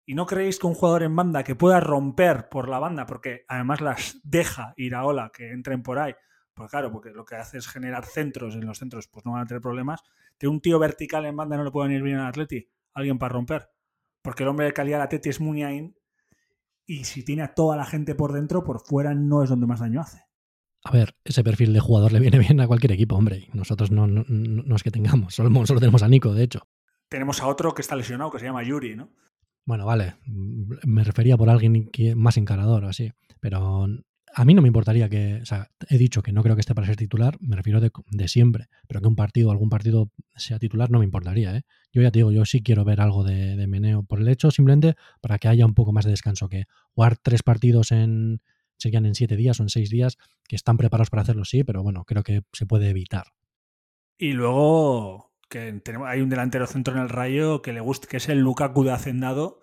¿Y 0.06 0.14
no 0.14 0.24
creéis 0.24 0.60
que 0.60 0.68
un 0.68 0.74
jugador 0.74 1.02
en 1.02 1.16
banda 1.16 1.42
que 1.42 1.56
pueda 1.56 1.80
romper 1.80 2.48
por 2.48 2.68
la 2.68 2.78
banda, 2.78 3.06
porque 3.06 3.44
además 3.48 3.80
las 3.80 4.20
deja 4.22 4.72
ir 4.76 4.94
a 4.94 5.04
ola, 5.04 5.32
que 5.34 5.50
entren 5.50 5.82
por 5.82 5.98
ahí, 5.98 6.14
pues 6.54 6.70
claro, 6.70 6.92
porque 6.92 7.10
lo 7.10 7.24
que 7.24 7.34
hace 7.34 7.58
es 7.58 7.66
generar 7.66 8.06
centros, 8.06 8.54
en 8.54 8.64
los 8.64 8.78
centros 8.78 9.08
pues 9.08 9.26
no 9.26 9.32
van 9.32 9.42
a 9.42 9.46
tener 9.46 9.60
problemas, 9.60 10.02
de 10.38 10.46
un 10.46 10.60
tío 10.60 10.78
vertical 10.78 11.26
en 11.26 11.36
banda 11.36 11.56
no 11.56 11.64
le 11.64 11.72
puede 11.72 11.88
venir 11.88 12.02
bien 12.02 12.18
al 12.18 12.28
Atleti, 12.28 12.70
alguien 12.94 13.18
para 13.18 13.34
romper. 13.34 13.68
Porque 14.22 14.44
el 14.44 14.48
hombre 14.48 14.66
de 14.66 14.72
calidad 14.72 14.98
del 14.98 15.04
Atleti 15.06 15.28
es 15.28 15.40
Muniain 15.40 15.96
y 16.86 17.04
si 17.04 17.24
tiene 17.24 17.42
a 17.42 17.54
toda 17.54 17.76
la 17.76 17.84
gente 17.84 18.14
por 18.14 18.32
dentro, 18.32 18.62
por 18.62 18.80
fuera 18.80 19.12
no 19.12 19.42
es 19.42 19.50
donde 19.50 19.66
más 19.66 19.80
daño 19.80 20.00
hace. 20.00 20.22
A 20.84 20.92
ver, 20.92 21.16
ese 21.24 21.42
perfil 21.42 21.72
de 21.72 21.80
jugador 21.80 22.12
le 22.12 22.20
viene 22.20 22.38
bien 22.38 22.60
a 22.60 22.68
cualquier 22.68 22.92
equipo, 22.92 23.16
hombre. 23.16 23.48
Nosotros 23.52 23.90
no, 23.90 24.06
no, 24.06 24.24
no 24.28 24.76
es 24.76 24.82
que 24.84 24.92
tengamos, 24.92 25.34
solo, 25.34 25.66
solo 25.66 25.80
tenemos 25.80 26.04
a 26.04 26.08
Nico, 26.08 26.32
de 26.32 26.44
hecho. 26.44 26.60
Tenemos 27.08 27.42
a 27.42 27.48
otro 27.48 27.74
que 27.74 27.82
está 27.82 27.96
lesionado, 27.96 28.30
que 28.30 28.38
se 28.38 28.46
llama 28.46 28.62
Yuri, 28.62 28.94
¿no? 28.94 29.10
Bueno, 29.66 29.84
vale, 29.84 30.14
me 30.24 31.02
refería 31.02 31.36
por 31.36 31.50
alguien 31.50 31.90
más 32.14 32.36
encarador 32.36 32.84
o 32.84 32.88
así, 32.88 33.12
pero 33.40 33.88
a 34.32 34.44
mí 34.44 34.54
no 34.54 34.62
me 34.62 34.68
importaría 34.68 35.08
que, 35.08 35.40
o 35.42 35.44
sea, 35.44 35.70
he 35.88 35.98
dicho 35.98 36.22
que 36.22 36.30
no 36.30 36.44
creo 36.44 36.54
que 36.54 36.60
esté 36.60 36.72
para 36.72 36.86
ser 36.86 36.94
titular, 36.94 37.36
me 37.40 37.56
refiero 37.56 37.80
de, 37.80 37.90
de 38.10 38.28
siempre, 38.28 38.68
pero 38.86 39.00
que 39.00 39.08
un 39.08 39.16
partido, 39.16 39.50
algún 39.50 39.68
partido 39.68 40.12
sea 40.36 40.60
titular 40.60 40.90
no 40.90 41.00
me 41.00 41.04
importaría, 41.04 41.56
¿eh? 41.56 41.62
Yo 41.92 42.00
ya 42.00 42.12
te 42.12 42.20
digo, 42.20 42.30
yo 42.30 42.44
sí 42.44 42.62
quiero 42.62 42.84
ver 42.84 43.00
algo 43.00 43.24
de, 43.24 43.56
de 43.56 43.66
meneo 43.66 44.04
por 44.04 44.20
el 44.20 44.28
hecho, 44.28 44.52
simplemente 44.52 44.94
para 45.20 45.38
que 45.38 45.48
haya 45.48 45.66
un 45.66 45.74
poco 45.74 45.92
más 45.92 46.04
de 46.04 46.12
descanso, 46.12 46.48
que 46.48 46.66
jugar 46.92 47.16
tres 47.16 47.42
partidos 47.42 47.90
en, 47.90 48.40
serían 48.76 49.04
en 49.04 49.16
siete 49.16 49.34
días 49.34 49.58
o 49.58 49.64
en 49.64 49.68
seis 49.68 49.90
días, 49.90 50.16
que 50.46 50.54
están 50.54 50.76
preparados 50.76 51.10
para 51.10 51.22
hacerlo, 51.22 51.44
sí, 51.44 51.64
pero 51.64 51.82
bueno, 51.82 52.04
creo 52.04 52.22
que 52.22 52.42
se 52.52 52.66
puede 52.66 52.88
evitar. 52.88 53.32
Y 54.16 54.32
luego 54.32 55.32
que 55.48 55.72
tenemos, 55.84 56.08
hay 56.08 56.20
un 56.20 56.28
delantero 56.28 56.66
centro 56.66 56.94
en 56.94 57.00
el 57.00 57.08
rayo 57.08 57.62
que 57.62 57.72
le 57.72 57.80
gusta, 57.80 58.08
que 58.08 58.16
es 58.16 58.28
el 58.28 58.40
Lukaku 58.40 58.84
de 58.84 58.92
Hacendado, 58.92 59.60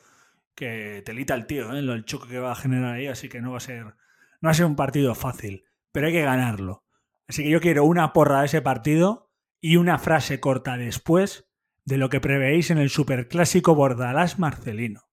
que 0.56 1.02
telita 1.06 1.34
el 1.34 1.46
tío, 1.46 1.74
¿eh? 1.74 1.80
el 1.80 2.06
choque 2.06 2.30
que 2.30 2.40
va 2.40 2.52
a 2.52 2.56
generar 2.56 2.96
ahí, 2.96 3.08
así 3.08 3.30
que 3.30 3.42
no 3.42 3.52
va 3.52 3.58
a 3.58 3.62
ser, 3.62 3.86
no 3.86 4.48
va 4.48 4.52
a 4.52 4.54
ser 4.54 4.66
un 4.66 4.76
partido 4.76 5.16
fácil, 5.16 5.66
pero 5.92 6.08
hay 6.08 6.14
que 6.14 6.22
ganarlo. 6.22 6.84
Así 7.28 7.44
que 7.44 7.50
yo 7.50 7.62
quiero 7.62 7.86
una 7.86 8.14
porra 8.14 8.42
de 8.42 8.48
ese 8.48 8.62
partido 8.62 9.32
y 9.60 9.78
una 9.78 9.98
frase 9.98 10.40
corta 10.40 10.78
después 10.78 11.50
de 11.86 11.98
lo 11.98 12.10
que 12.10 12.22
preveéis 12.22 12.72
en 12.72 12.78
el 12.78 12.90
superclásico 12.90 13.76
Bordalás 13.76 14.40
Marcelino. 14.40 15.10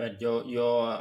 A 0.00 0.04
ver, 0.04 0.16
yo, 0.16 0.48
yo 0.48 0.98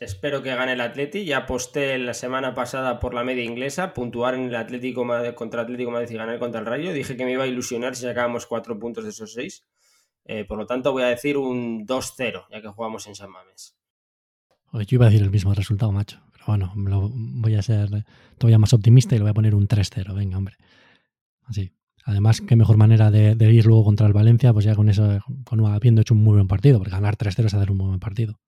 espero 0.00 0.42
que 0.42 0.54
gane 0.54 0.72
el 0.72 0.80
Atleti. 0.80 1.26
Ya 1.26 1.38
aposté 1.38 1.98
la 1.98 2.14
semana 2.14 2.54
pasada 2.54 2.98
por 2.98 3.12
la 3.12 3.22
media 3.22 3.44
inglesa, 3.44 3.92
puntuar 3.92 4.34
en 4.34 4.44
el 4.44 4.56
Atlético 4.56 5.06
contra 5.34 5.60
Atlético 5.60 5.90
Madrid 5.90 6.08
y 6.12 6.16
ganar 6.16 6.38
contra 6.38 6.60
el 6.60 6.66
Rayo. 6.66 6.94
Dije 6.94 7.14
que 7.14 7.26
me 7.26 7.32
iba 7.32 7.44
a 7.44 7.46
ilusionar 7.46 7.94
si 7.94 8.04
sacábamos 8.04 8.46
cuatro 8.46 8.78
puntos 8.78 9.04
de 9.04 9.10
esos 9.10 9.34
seis. 9.34 9.66
Eh, 10.24 10.46
por 10.46 10.56
lo 10.56 10.64
tanto, 10.64 10.92
voy 10.92 11.02
a 11.02 11.08
decir 11.08 11.36
un 11.36 11.86
2-0, 11.86 12.46
ya 12.50 12.62
que 12.62 12.68
jugamos 12.68 13.06
en 13.06 13.16
San 13.16 13.30
Mames. 13.30 13.76
Yo 14.72 14.80
iba 14.88 15.04
a 15.04 15.10
decir 15.10 15.22
el 15.22 15.30
mismo 15.30 15.52
resultado, 15.52 15.92
macho. 15.92 16.18
Pero 16.32 16.46
bueno, 16.46 16.72
voy 16.74 17.54
a 17.54 17.60
ser 17.60 18.06
todavía 18.38 18.58
más 18.58 18.72
optimista 18.72 19.14
y 19.14 19.18
le 19.18 19.24
voy 19.24 19.30
a 19.30 19.34
poner 19.34 19.54
un 19.54 19.68
3-0. 19.68 20.14
Venga, 20.14 20.38
hombre. 20.38 20.56
Así. 21.44 21.70
Además, 22.08 22.40
qué 22.40 22.56
mejor 22.56 22.78
manera 22.78 23.10
de, 23.10 23.52
ir 23.52 23.66
luego 23.66 23.84
contra 23.84 24.06
el 24.06 24.14
Valencia, 24.14 24.54
pues 24.54 24.64
ya 24.64 24.74
con 24.74 24.88
eso, 24.88 25.18
con 25.44 25.66
habiendo 25.66 26.00
hecho 26.00 26.14
un 26.14 26.24
muy 26.24 26.36
buen 26.36 26.48
partido, 26.48 26.78
porque 26.78 26.90
ganar 26.90 27.18
3-0 27.18 27.44
es 27.44 27.52
hacer 27.52 27.70
un 27.70 27.76
muy 27.76 27.88
buen 27.88 28.00
partido. 28.00 28.40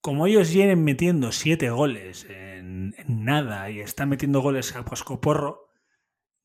Como 0.00 0.28
ellos 0.28 0.54
vienen 0.54 0.84
metiendo 0.84 1.32
7 1.32 1.70
goles 1.70 2.24
en, 2.30 2.94
en, 2.96 3.24
nada 3.24 3.68
y 3.68 3.80
están 3.80 4.10
metiendo 4.10 4.42
goles 4.42 4.76
a 4.76 4.84
Pascoporro, 4.84 5.70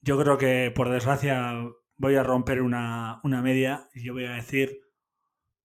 yo 0.02 0.20
creo 0.20 0.40
que 0.40 0.72
por 0.76 0.90
desgracia 0.90 1.54
voy 1.98 2.16
a 2.16 2.24
romper 2.24 2.64
una, 2.64 3.22
una 3.24 3.44
media 3.44 3.88
y 3.94 4.06
yo 4.06 4.14
voy 4.14 4.26
a 4.26 4.32
decir 4.32 4.80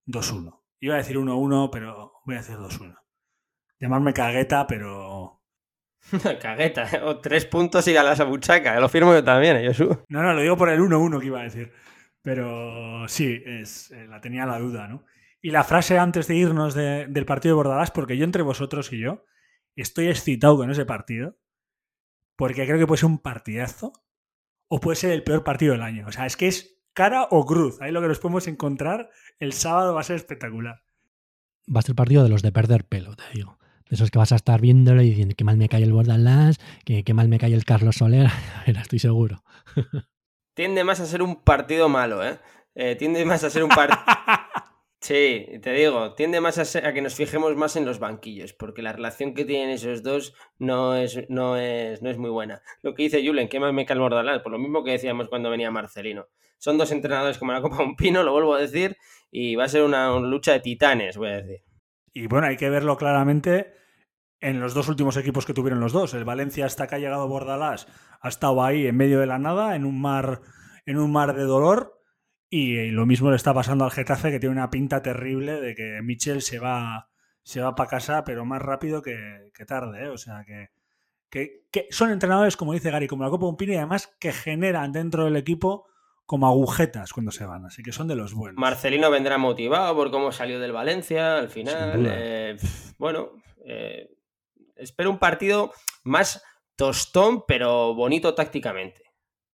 2-1. 0.07 0.61
Iba 0.81 0.97
a 0.97 0.99
decir 0.99 1.17
1-1, 1.17 1.71
pero 1.73 2.13
voy 2.27 2.35
a 2.35 2.39
decir 2.41 2.57
2-1. 2.57 2.95
Llamarme 3.81 4.13
cagueta, 4.13 4.67
pero 4.67 5.44
Cagueta, 6.41 6.89
¿eh? 6.93 7.01
o 7.03 7.19
tres 7.19 7.47
puntos 7.47 7.87
y 7.89 7.97
a 7.97 8.25
buchaca, 8.25 8.79
lo 8.79 8.89
firmo 8.89 9.13
yo 9.13 9.25
también, 9.25 9.57
¿eh, 9.57 9.67
Josu. 9.67 10.05
No, 10.09 10.23
no, 10.23 10.33
lo 10.35 10.43
digo 10.43 10.57
por 10.57 10.69
el 10.69 10.81
1-1 10.81 11.21
que 11.21 11.27
iba 11.27 11.41
a 11.41 11.45
decir. 11.45 11.73
Pero 12.23 13.07
sí, 13.09 13.43
es, 13.45 13.91
eh, 13.91 14.07
la 14.09 14.21
tenía 14.21 14.47
la 14.47 14.59
duda, 14.59 14.89
¿no? 14.89 15.05
Y 15.43 15.51
la 15.51 15.65
frase 15.65 15.99
antes 15.99 16.27
de 16.27 16.37
irnos 16.37 16.75
de, 16.75 17.07
del 17.07 17.27
partido 17.27 17.55
de 17.55 17.57
Bordalás, 17.57 17.91
porque 17.91 18.17
yo 18.17 18.25
entre 18.25 18.43
vosotros 18.43 18.93
y 18.93 18.99
yo 18.99 19.25
estoy 19.77 20.09
excitado 20.09 20.57
con 20.57 20.71
ese 20.71 20.87
partido, 20.87 21.37
porque 22.37 22.65
creo 22.65 22.79
que 22.79 22.87
puede 22.87 23.01
ser 23.01 23.11
un 23.11 23.19
partidazo 23.19 23.93
o 24.69 24.81
puede 24.81 24.97
ser 24.97 25.11
el 25.11 25.23
peor 25.23 25.45
partido 25.45 25.73
del 25.73 25.83
año. 25.83 26.07
O 26.07 26.13
sea, 26.13 26.25
es 26.25 26.37
que 26.37 26.49
es 26.49 26.81
cara 26.95 27.29
o 27.31 27.45
cruz. 27.45 27.81
Ahí 27.83 27.93
lo 27.93 28.01
que 28.01 28.09
nos 28.09 28.21
podemos 28.21 28.47
encontrar 28.47 29.11
el 29.39 29.53
sábado 29.53 29.95
va 29.95 30.01
a 30.01 30.05
ser 30.05 30.17
espectacular. 30.17 30.83
Va 31.69 31.81
a 31.81 31.83
ser 31.83 31.91
el 31.91 31.97
partido 31.97 32.23
de 32.23 32.31
los 32.31 32.43
de 32.43 32.53
perder 32.53 32.87
pelo, 32.87 33.15
te 33.15 33.25
digo. 33.35 33.59
De 33.89 33.97
esos 33.97 34.11
que 34.11 34.19
vas 34.19 34.33
a 34.33 34.37
estar 34.37 34.61
viéndolo 34.61 35.03
y 35.03 35.11
diciendo 35.11 35.35
que 35.37 35.45
mal 35.45 35.57
me 35.57 35.69
cae 35.69 35.83
el 35.83 35.93
Bordalás, 35.93 36.59
que, 36.85 37.05
que 37.05 37.15
mal 37.15 37.29
me 37.29 37.39
cae 37.39 37.55
el 37.55 37.65
Carlos 37.65 37.97
Soler. 37.97 38.29
Era, 38.67 38.81
estoy 38.81 38.99
seguro. 38.99 39.43
Tiende 40.55 40.85
más 40.85 41.01
a 41.01 41.07
ser 41.07 41.23
un 41.23 41.43
partido 41.43 41.89
malo, 41.89 42.25
¿eh? 42.25 42.39
eh 42.77 42.95
tiende 42.95 43.25
más 43.25 43.43
a 43.43 43.51
ser 43.51 43.65
un 43.65 43.71
partido. 43.71 44.01
Sí, 45.05 45.47
te 45.61 45.75
digo, 45.75 46.15
tiende 46.15 46.41
más 46.41 46.57
a, 46.57 46.65
ser, 46.65 46.87
a, 46.87 46.95
que 46.95 47.03
nos 47.03 47.15
fijemos 47.15 47.55
más 47.57 47.77
en 47.77 47.85
los 47.85 47.99
banquillos, 47.99 48.55
porque 48.55 48.81
la 48.81 48.95
relación 48.95 49.35
que 49.35 49.45
tienen 49.45 49.69
esos 49.69 50.03
dos 50.03 50.33
no 50.59 50.95
es, 50.95 51.29
no 51.29 51.59
es, 51.59 52.01
no 52.01 52.09
es 52.09 52.17
muy 52.17 52.31
buena. 52.31 52.63
Lo 52.81 52.95
que 52.95 53.03
dice 53.03 53.23
Julen, 53.23 53.51
que 53.51 53.61
más 53.61 53.75
me 53.75 53.85
cae 53.85 53.97
el 53.97 54.01
Bordalás, 54.01 54.41
por 54.41 54.53
lo 54.53 54.59
mismo 54.59 54.83
que 54.83 54.93
decíamos 54.93 55.29
cuando 55.29 55.51
venía 55.51 55.71
Marcelino. 55.71 56.29
Son 56.57 56.79
dos 56.79 56.91
entrenadores 56.91 57.37
como 57.37 57.53
la 57.53 57.61
Copa 57.61 57.83
Un 57.83 57.97
Pino, 57.97 58.23
lo 58.23 58.33
vuelvo 58.33 58.55
a 58.55 58.61
decir, 58.61 58.97
y 59.31 59.57
va 59.57 59.65
a 59.65 59.69
ser 59.69 59.83
una, 59.83 60.15
una 60.15 60.27
lucha 60.27 60.53
de 60.53 60.61
titanes, 60.61 61.19
voy 61.19 61.29
a 61.29 61.43
decir. 61.43 61.65
Y 62.15 62.29
bueno, 62.29 62.47
hay 62.47 62.57
que 62.57 62.71
verlo 62.71 62.97
claramente 62.97 63.75
en 64.41 64.61
los 64.61 64.73
dos 64.73 64.89
últimos 64.89 65.17
equipos 65.17 65.45
que 65.45 65.53
tuvieron 65.53 65.81
los 65.81 65.93
dos. 65.93 66.15
El 66.15 66.25
Valencia 66.25 66.65
hasta 66.65 66.87
que 66.87 66.95
ha 66.95 66.99
llegado 66.99 67.29
Bordalás 67.29 67.89
ha 68.21 68.29
estado 68.29 68.63
ahí 68.63 68.87
en 68.87 68.97
medio 68.97 69.19
de 69.19 69.27
la 69.27 69.39
nada, 69.39 69.75
en 69.75 69.85
un 69.85 70.01
mar, 70.01 70.41
en 70.87 70.99
un 70.99 71.11
mar 71.11 71.35
de 71.35 71.43
dolor. 71.43 72.01
Y 72.49 72.91
lo 72.91 73.05
mismo 73.05 73.31
le 73.31 73.37
está 73.37 73.53
pasando 73.53 73.85
al 73.85 73.91
Getafe, 73.91 74.31
que 74.31 74.39
tiene 74.39 74.55
una 74.55 74.71
pinta 74.71 75.03
terrible 75.03 75.61
de 75.61 75.75
que 75.75 76.01
Michel 76.03 76.41
se 76.41 76.61
va, 76.61 77.11
se 77.43 77.61
va 77.61 77.75
para 77.75 77.91
casa, 77.91 78.23
pero 78.23 78.45
más 78.45 78.63
rápido 78.63 79.03
que, 79.03 79.51
tarde. 79.67 80.05
¿eh? 80.05 80.09
O 80.09 80.19
sea 80.19 80.45
que, 80.45 80.71
que, 81.73 81.89
son 81.91 82.11
entrenadores, 82.11 82.57
como 82.57 82.75
dice 82.75 82.93
Gary, 82.93 83.09
como 83.09 83.25
la 83.25 83.31
Copa 83.31 83.47
Umpino, 83.47 83.73
y 83.73 83.77
además 83.77 84.15
que 84.21 84.33
generan 84.33 84.93
dentro 84.93 85.25
del 85.25 85.37
equipo 85.37 85.89
como 86.27 86.47
agujetas 86.47 87.13
cuando 87.13 87.33
se 87.33 87.45
van, 87.45 87.67
así 87.67 87.83
que 87.83 87.93
son 87.93 88.09
de 88.09 88.17
los 88.17 88.35
buenos. 88.35 88.59
Marcelino 88.59 89.11
vendrá 89.11 89.39
motivado 89.39 89.95
por 89.95 90.11
cómo 90.11 90.33
salió 90.33 90.59
del 90.59 90.73
Valencia 90.73 91.39
al 91.39 91.51
final. 91.51 92.07
Eh, 92.11 92.57
bueno, 92.99 93.33
eh, 93.65 94.09
espero 94.77 95.11
un 95.11 95.19
partido 95.19 95.73
más 96.03 96.43
tostón, 96.77 97.45
pero 97.47 97.95
bonito 97.95 98.35
tácticamente. 98.35 99.03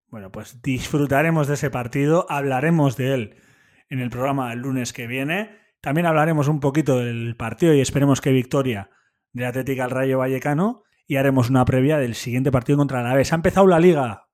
Bueno, 0.08 0.30
pues 0.30 0.60
disfrutaremos 0.62 1.46
de 1.48 1.54
ese 1.54 1.70
partido, 1.70 2.26
hablaremos 2.28 2.96
de 2.96 3.14
él 3.14 3.42
en 3.88 4.00
el 4.00 4.10
programa 4.10 4.50
del 4.50 4.60
lunes 4.60 4.92
que 4.92 5.06
viene. 5.06 5.58
También 5.80 6.06
hablaremos 6.06 6.48
un 6.48 6.60
poquito 6.60 6.98
del 6.98 7.36
partido 7.36 7.74
y 7.74 7.80
esperemos 7.80 8.20
que 8.20 8.30
victoria 8.30 8.90
de 9.32 9.46
Atlética 9.46 9.84
al 9.84 9.90
Rayo 9.90 10.18
Vallecano 10.18 10.82
y 11.06 11.16
haremos 11.16 11.50
una 11.50 11.64
previa 11.64 11.98
del 11.98 12.14
siguiente 12.14 12.50
partido 12.50 12.78
contra 12.78 13.02
la 13.02 13.10
Alavés. 13.10 13.32
Ha 13.32 13.36
empezado 13.36 13.66
la 13.66 13.78
liga, 13.78 14.26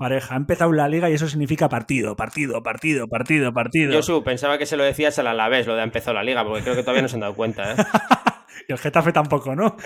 pareja, 0.00 0.32
ha 0.32 0.36
empezado 0.38 0.72
la 0.72 0.88
liga 0.88 1.10
y 1.10 1.12
eso 1.12 1.28
significa 1.28 1.68
partido, 1.68 2.16
partido, 2.16 2.62
partido, 2.62 3.06
partido, 3.06 3.52
partido. 3.52 3.92
Yo 3.92 4.02
su, 4.02 4.24
pensaba 4.24 4.56
que 4.56 4.64
se 4.64 4.78
lo 4.78 4.82
decías 4.82 5.18
al 5.18 5.26
Alavés, 5.26 5.66
lo 5.66 5.74
de 5.74 5.82
ha 5.82 5.84
empezado 5.84 6.14
la 6.14 6.24
liga, 6.24 6.42
porque 6.42 6.62
creo 6.62 6.74
que 6.74 6.82
todavía 6.82 7.02
no 7.02 7.08
se 7.08 7.16
han 7.16 7.20
dado 7.20 7.34
cuenta. 7.34 7.72
¿eh? 7.72 7.76
y 8.68 8.72
el 8.72 8.78
Getafe 8.78 9.12
tampoco, 9.12 9.54
¿no? 9.54 9.76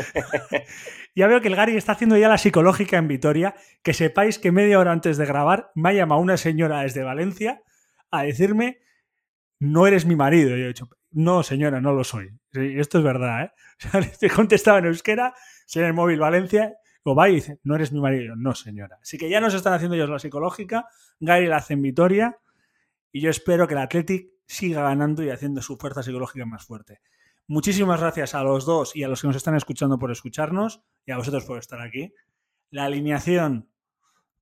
ya 1.17 1.27
veo 1.27 1.41
que 1.41 1.49
el 1.49 1.57
Gary 1.57 1.77
está 1.77 1.93
haciendo 1.93 2.17
ya 2.17 2.29
la 2.29 2.39
psicológica 2.39 2.97
en 2.97 3.09
Vitoria. 3.09 3.57
Que 3.83 3.93
sepáis 3.93 4.39
que 4.39 4.53
media 4.53 4.79
hora 4.79 4.93
antes 4.93 5.17
de 5.17 5.27
grabar 5.27 5.73
me 5.75 5.89
ha 5.89 5.93
llamado 5.93 6.21
una 6.21 6.37
señora 6.37 6.83
desde 6.83 7.03
Valencia 7.03 7.61
a 8.13 8.23
decirme, 8.23 8.79
no 9.59 9.89
eres 9.89 10.07
mi 10.07 10.15
marido. 10.15 10.57
Y 10.57 10.61
yo 10.61 10.65
he 10.67 10.69
dicho, 10.69 10.89
no, 11.11 11.43
señora, 11.43 11.81
no 11.81 11.93
lo 11.93 12.05
soy. 12.05 12.31
Y 12.53 12.79
esto 12.79 12.99
es 12.99 13.05
verdad, 13.05 13.43
¿eh? 13.43 13.51
O 13.85 13.91
sea, 13.91 14.01
le 14.01 14.13
he 14.21 14.31
contestado 14.31 14.79
en 14.79 14.85
euskera, 14.85 15.35
en 15.75 15.85
el 15.85 15.93
móvil 15.93 16.21
Valencia, 16.21 16.73
o 17.05 17.15
va 17.15 17.29
y 17.29 17.35
dice, 17.35 17.61
no 17.63 17.75
eres 17.77 17.93
mi 17.93 18.01
marido. 18.01 18.35
No, 18.35 18.55
señora. 18.55 18.99
Así 19.01 19.19
que 19.19 19.29
ya 19.29 19.41
nos 19.41 19.55
están 19.55 19.75
haciendo 19.75 19.95
ellos 19.95 20.09
la 20.09 20.19
psicológica. 20.19 20.89
Gary 21.21 21.47
la 21.47 21.59
hace 21.59 21.75
en 21.75 21.83
Vitoria. 21.83 22.39
Y 23.13 23.21
yo 23.21 23.31
espero 23.31 23.69
que 23.69 23.75
el 23.75 23.81
Athletic 23.81 24.31
siga 24.47 24.83
ganando 24.83 25.23
y 25.23 25.31
haciendo 25.31 25.63
su 25.63 25.77
fuerza 25.77 26.03
psicológica 26.03 26.47
más 26.47 26.65
fuerte. 26.65 27.01
Muchísimas 27.47 28.01
gracias 28.01 28.35
a 28.35 28.43
los 28.43 28.65
dos 28.65 28.97
y 28.97 29.05
a 29.05 29.09
los 29.09 29.21
que 29.21 29.27
nos 29.27 29.37
están 29.37 29.55
escuchando 29.55 29.99
por 29.99 30.11
escucharnos 30.11 30.83
y 31.05 31.13
a 31.13 31.19
vosotros 31.19 31.45
por 31.45 31.59
estar 31.59 31.81
aquí. 31.81 32.15
La 32.71 32.87
alineación, 32.87 33.69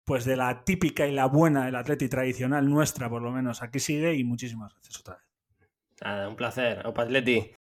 pues 0.04 0.24
de 0.24 0.36
la 0.36 0.64
típica 0.64 1.06
y 1.06 1.12
la 1.12 1.26
buena 1.26 1.66
del 1.66 1.74
Atleti 1.74 2.08
tradicional 2.08 2.70
nuestra, 2.70 3.10
por 3.10 3.22
lo 3.22 3.32
menos, 3.32 3.60
aquí 3.62 3.80
sigue 3.80 4.14
y 4.14 4.22
muchísimas 4.22 4.72
gracias 4.72 5.00
otra 5.00 5.16
vez. 5.16 5.24
Nada, 6.00 6.28
un 6.28 6.36
placer. 6.36 6.86
Opa 6.86 7.02
Atleti. 7.02 7.52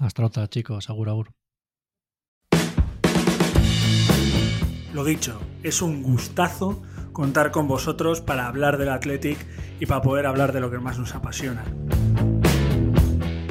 Hasta 0.00 0.24
otra, 0.24 0.48
chicos. 0.48 0.90
Agur, 0.90 1.08
agur. 1.08 1.43
Lo 4.94 5.02
dicho, 5.02 5.40
es 5.64 5.82
un 5.82 6.04
gustazo 6.04 6.80
contar 7.12 7.50
con 7.50 7.66
vosotros 7.66 8.20
para 8.20 8.46
hablar 8.46 8.78
del 8.78 8.90
Athletic 8.90 9.36
y 9.80 9.86
para 9.86 10.02
poder 10.02 10.24
hablar 10.24 10.52
de 10.52 10.60
lo 10.60 10.70
que 10.70 10.78
más 10.78 11.00
nos 11.00 11.16
apasiona. 11.16 11.64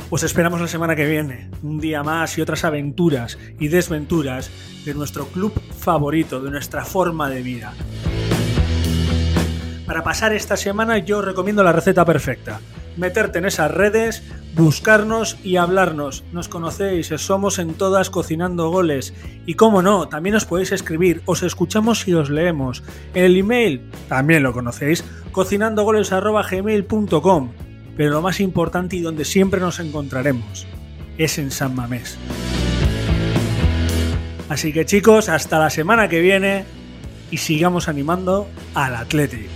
Os 0.10 0.24
esperamos 0.24 0.62
la 0.62 0.70
semana 0.70 0.96
que 0.96 1.06
viene, 1.06 1.52
un 1.62 1.82
día 1.82 2.02
más 2.02 2.38
y 2.38 2.42
otras 2.42 2.64
aventuras 2.64 3.38
y 3.60 3.68
desventuras 3.68 4.52
de 4.86 4.94
nuestro 4.94 5.26
club 5.28 5.52
favorito, 5.78 6.40
de 6.40 6.50
nuestra 6.50 6.86
forma 6.86 7.30
de 7.30 7.42
vida. 7.42 7.74
Para 9.86 10.02
pasar 10.02 10.32
esta 10.32 10.56
semana 10.56 11.00
yo 11.00 11.18
os 11.18 11.26
recomiendo 11.26 11.62
la 11.62 11.74
receta 11.74 12.06
perfecta. 12.06 12.62
Meterte 12.96 13.40
en 13.40 13.46
esas 13.48 13.70
redes, 13.70 14.24
buscarnos 14.56 15.38
y 15.44 15.58
hablarnos. 15.58 16.24
Nos 16.32 16.48
conocéis, 16.48 17.08
somos 17.18 17.60
en 17.60 17.74
todas 17.74 18.10
cocinando 18.10 18.70
goles. 18.70 19.14
Y 19.46 19.56
como 19.56 19.82
no, 19.82 20.08
también 20.08 20.36
os 20.36 20.46
podéis 20.46 20.72
escribir, 20.72 21.22
os 21.26 21.44
escuchamos 21.44 22.08
y 22.08 22.14
os 22.14 22.30
leemos. 22.30 22.82
El 23.14 23.36
email, 23.38 23.82
también 24.08 24.44
lo 24.44 24.54
conocéis, 24.54 25.04
cocinandogoles.gmail.com 25.32 27.50
pero 27.98 28.12
lo 28.12 28.22
más 28.22 28.40
importante 28.40 28.96
y 28.96 29.02
donde 29.02 29.26
siempre 29.26 29.60
nos 29.60 29.80
encontraremos 29.80 30.66
es 31.18 31.38
en 31.38 31.52
San 31.52 31.76
Mamés. 31.76 32.18
Así 34.50 34.74
que 34.74 34.86
chicos, 34.86 35.30
hasta 35.30 35.60
la 35.60 35.70
semana 35.70 36.10
que 36.10 36.20
viene 36.20 36.66
y 37.32 37.38
sigamos 37.38 37.88
animando 37.88 38.48
al 38.74 38.96
Atlético. 38.96 39.50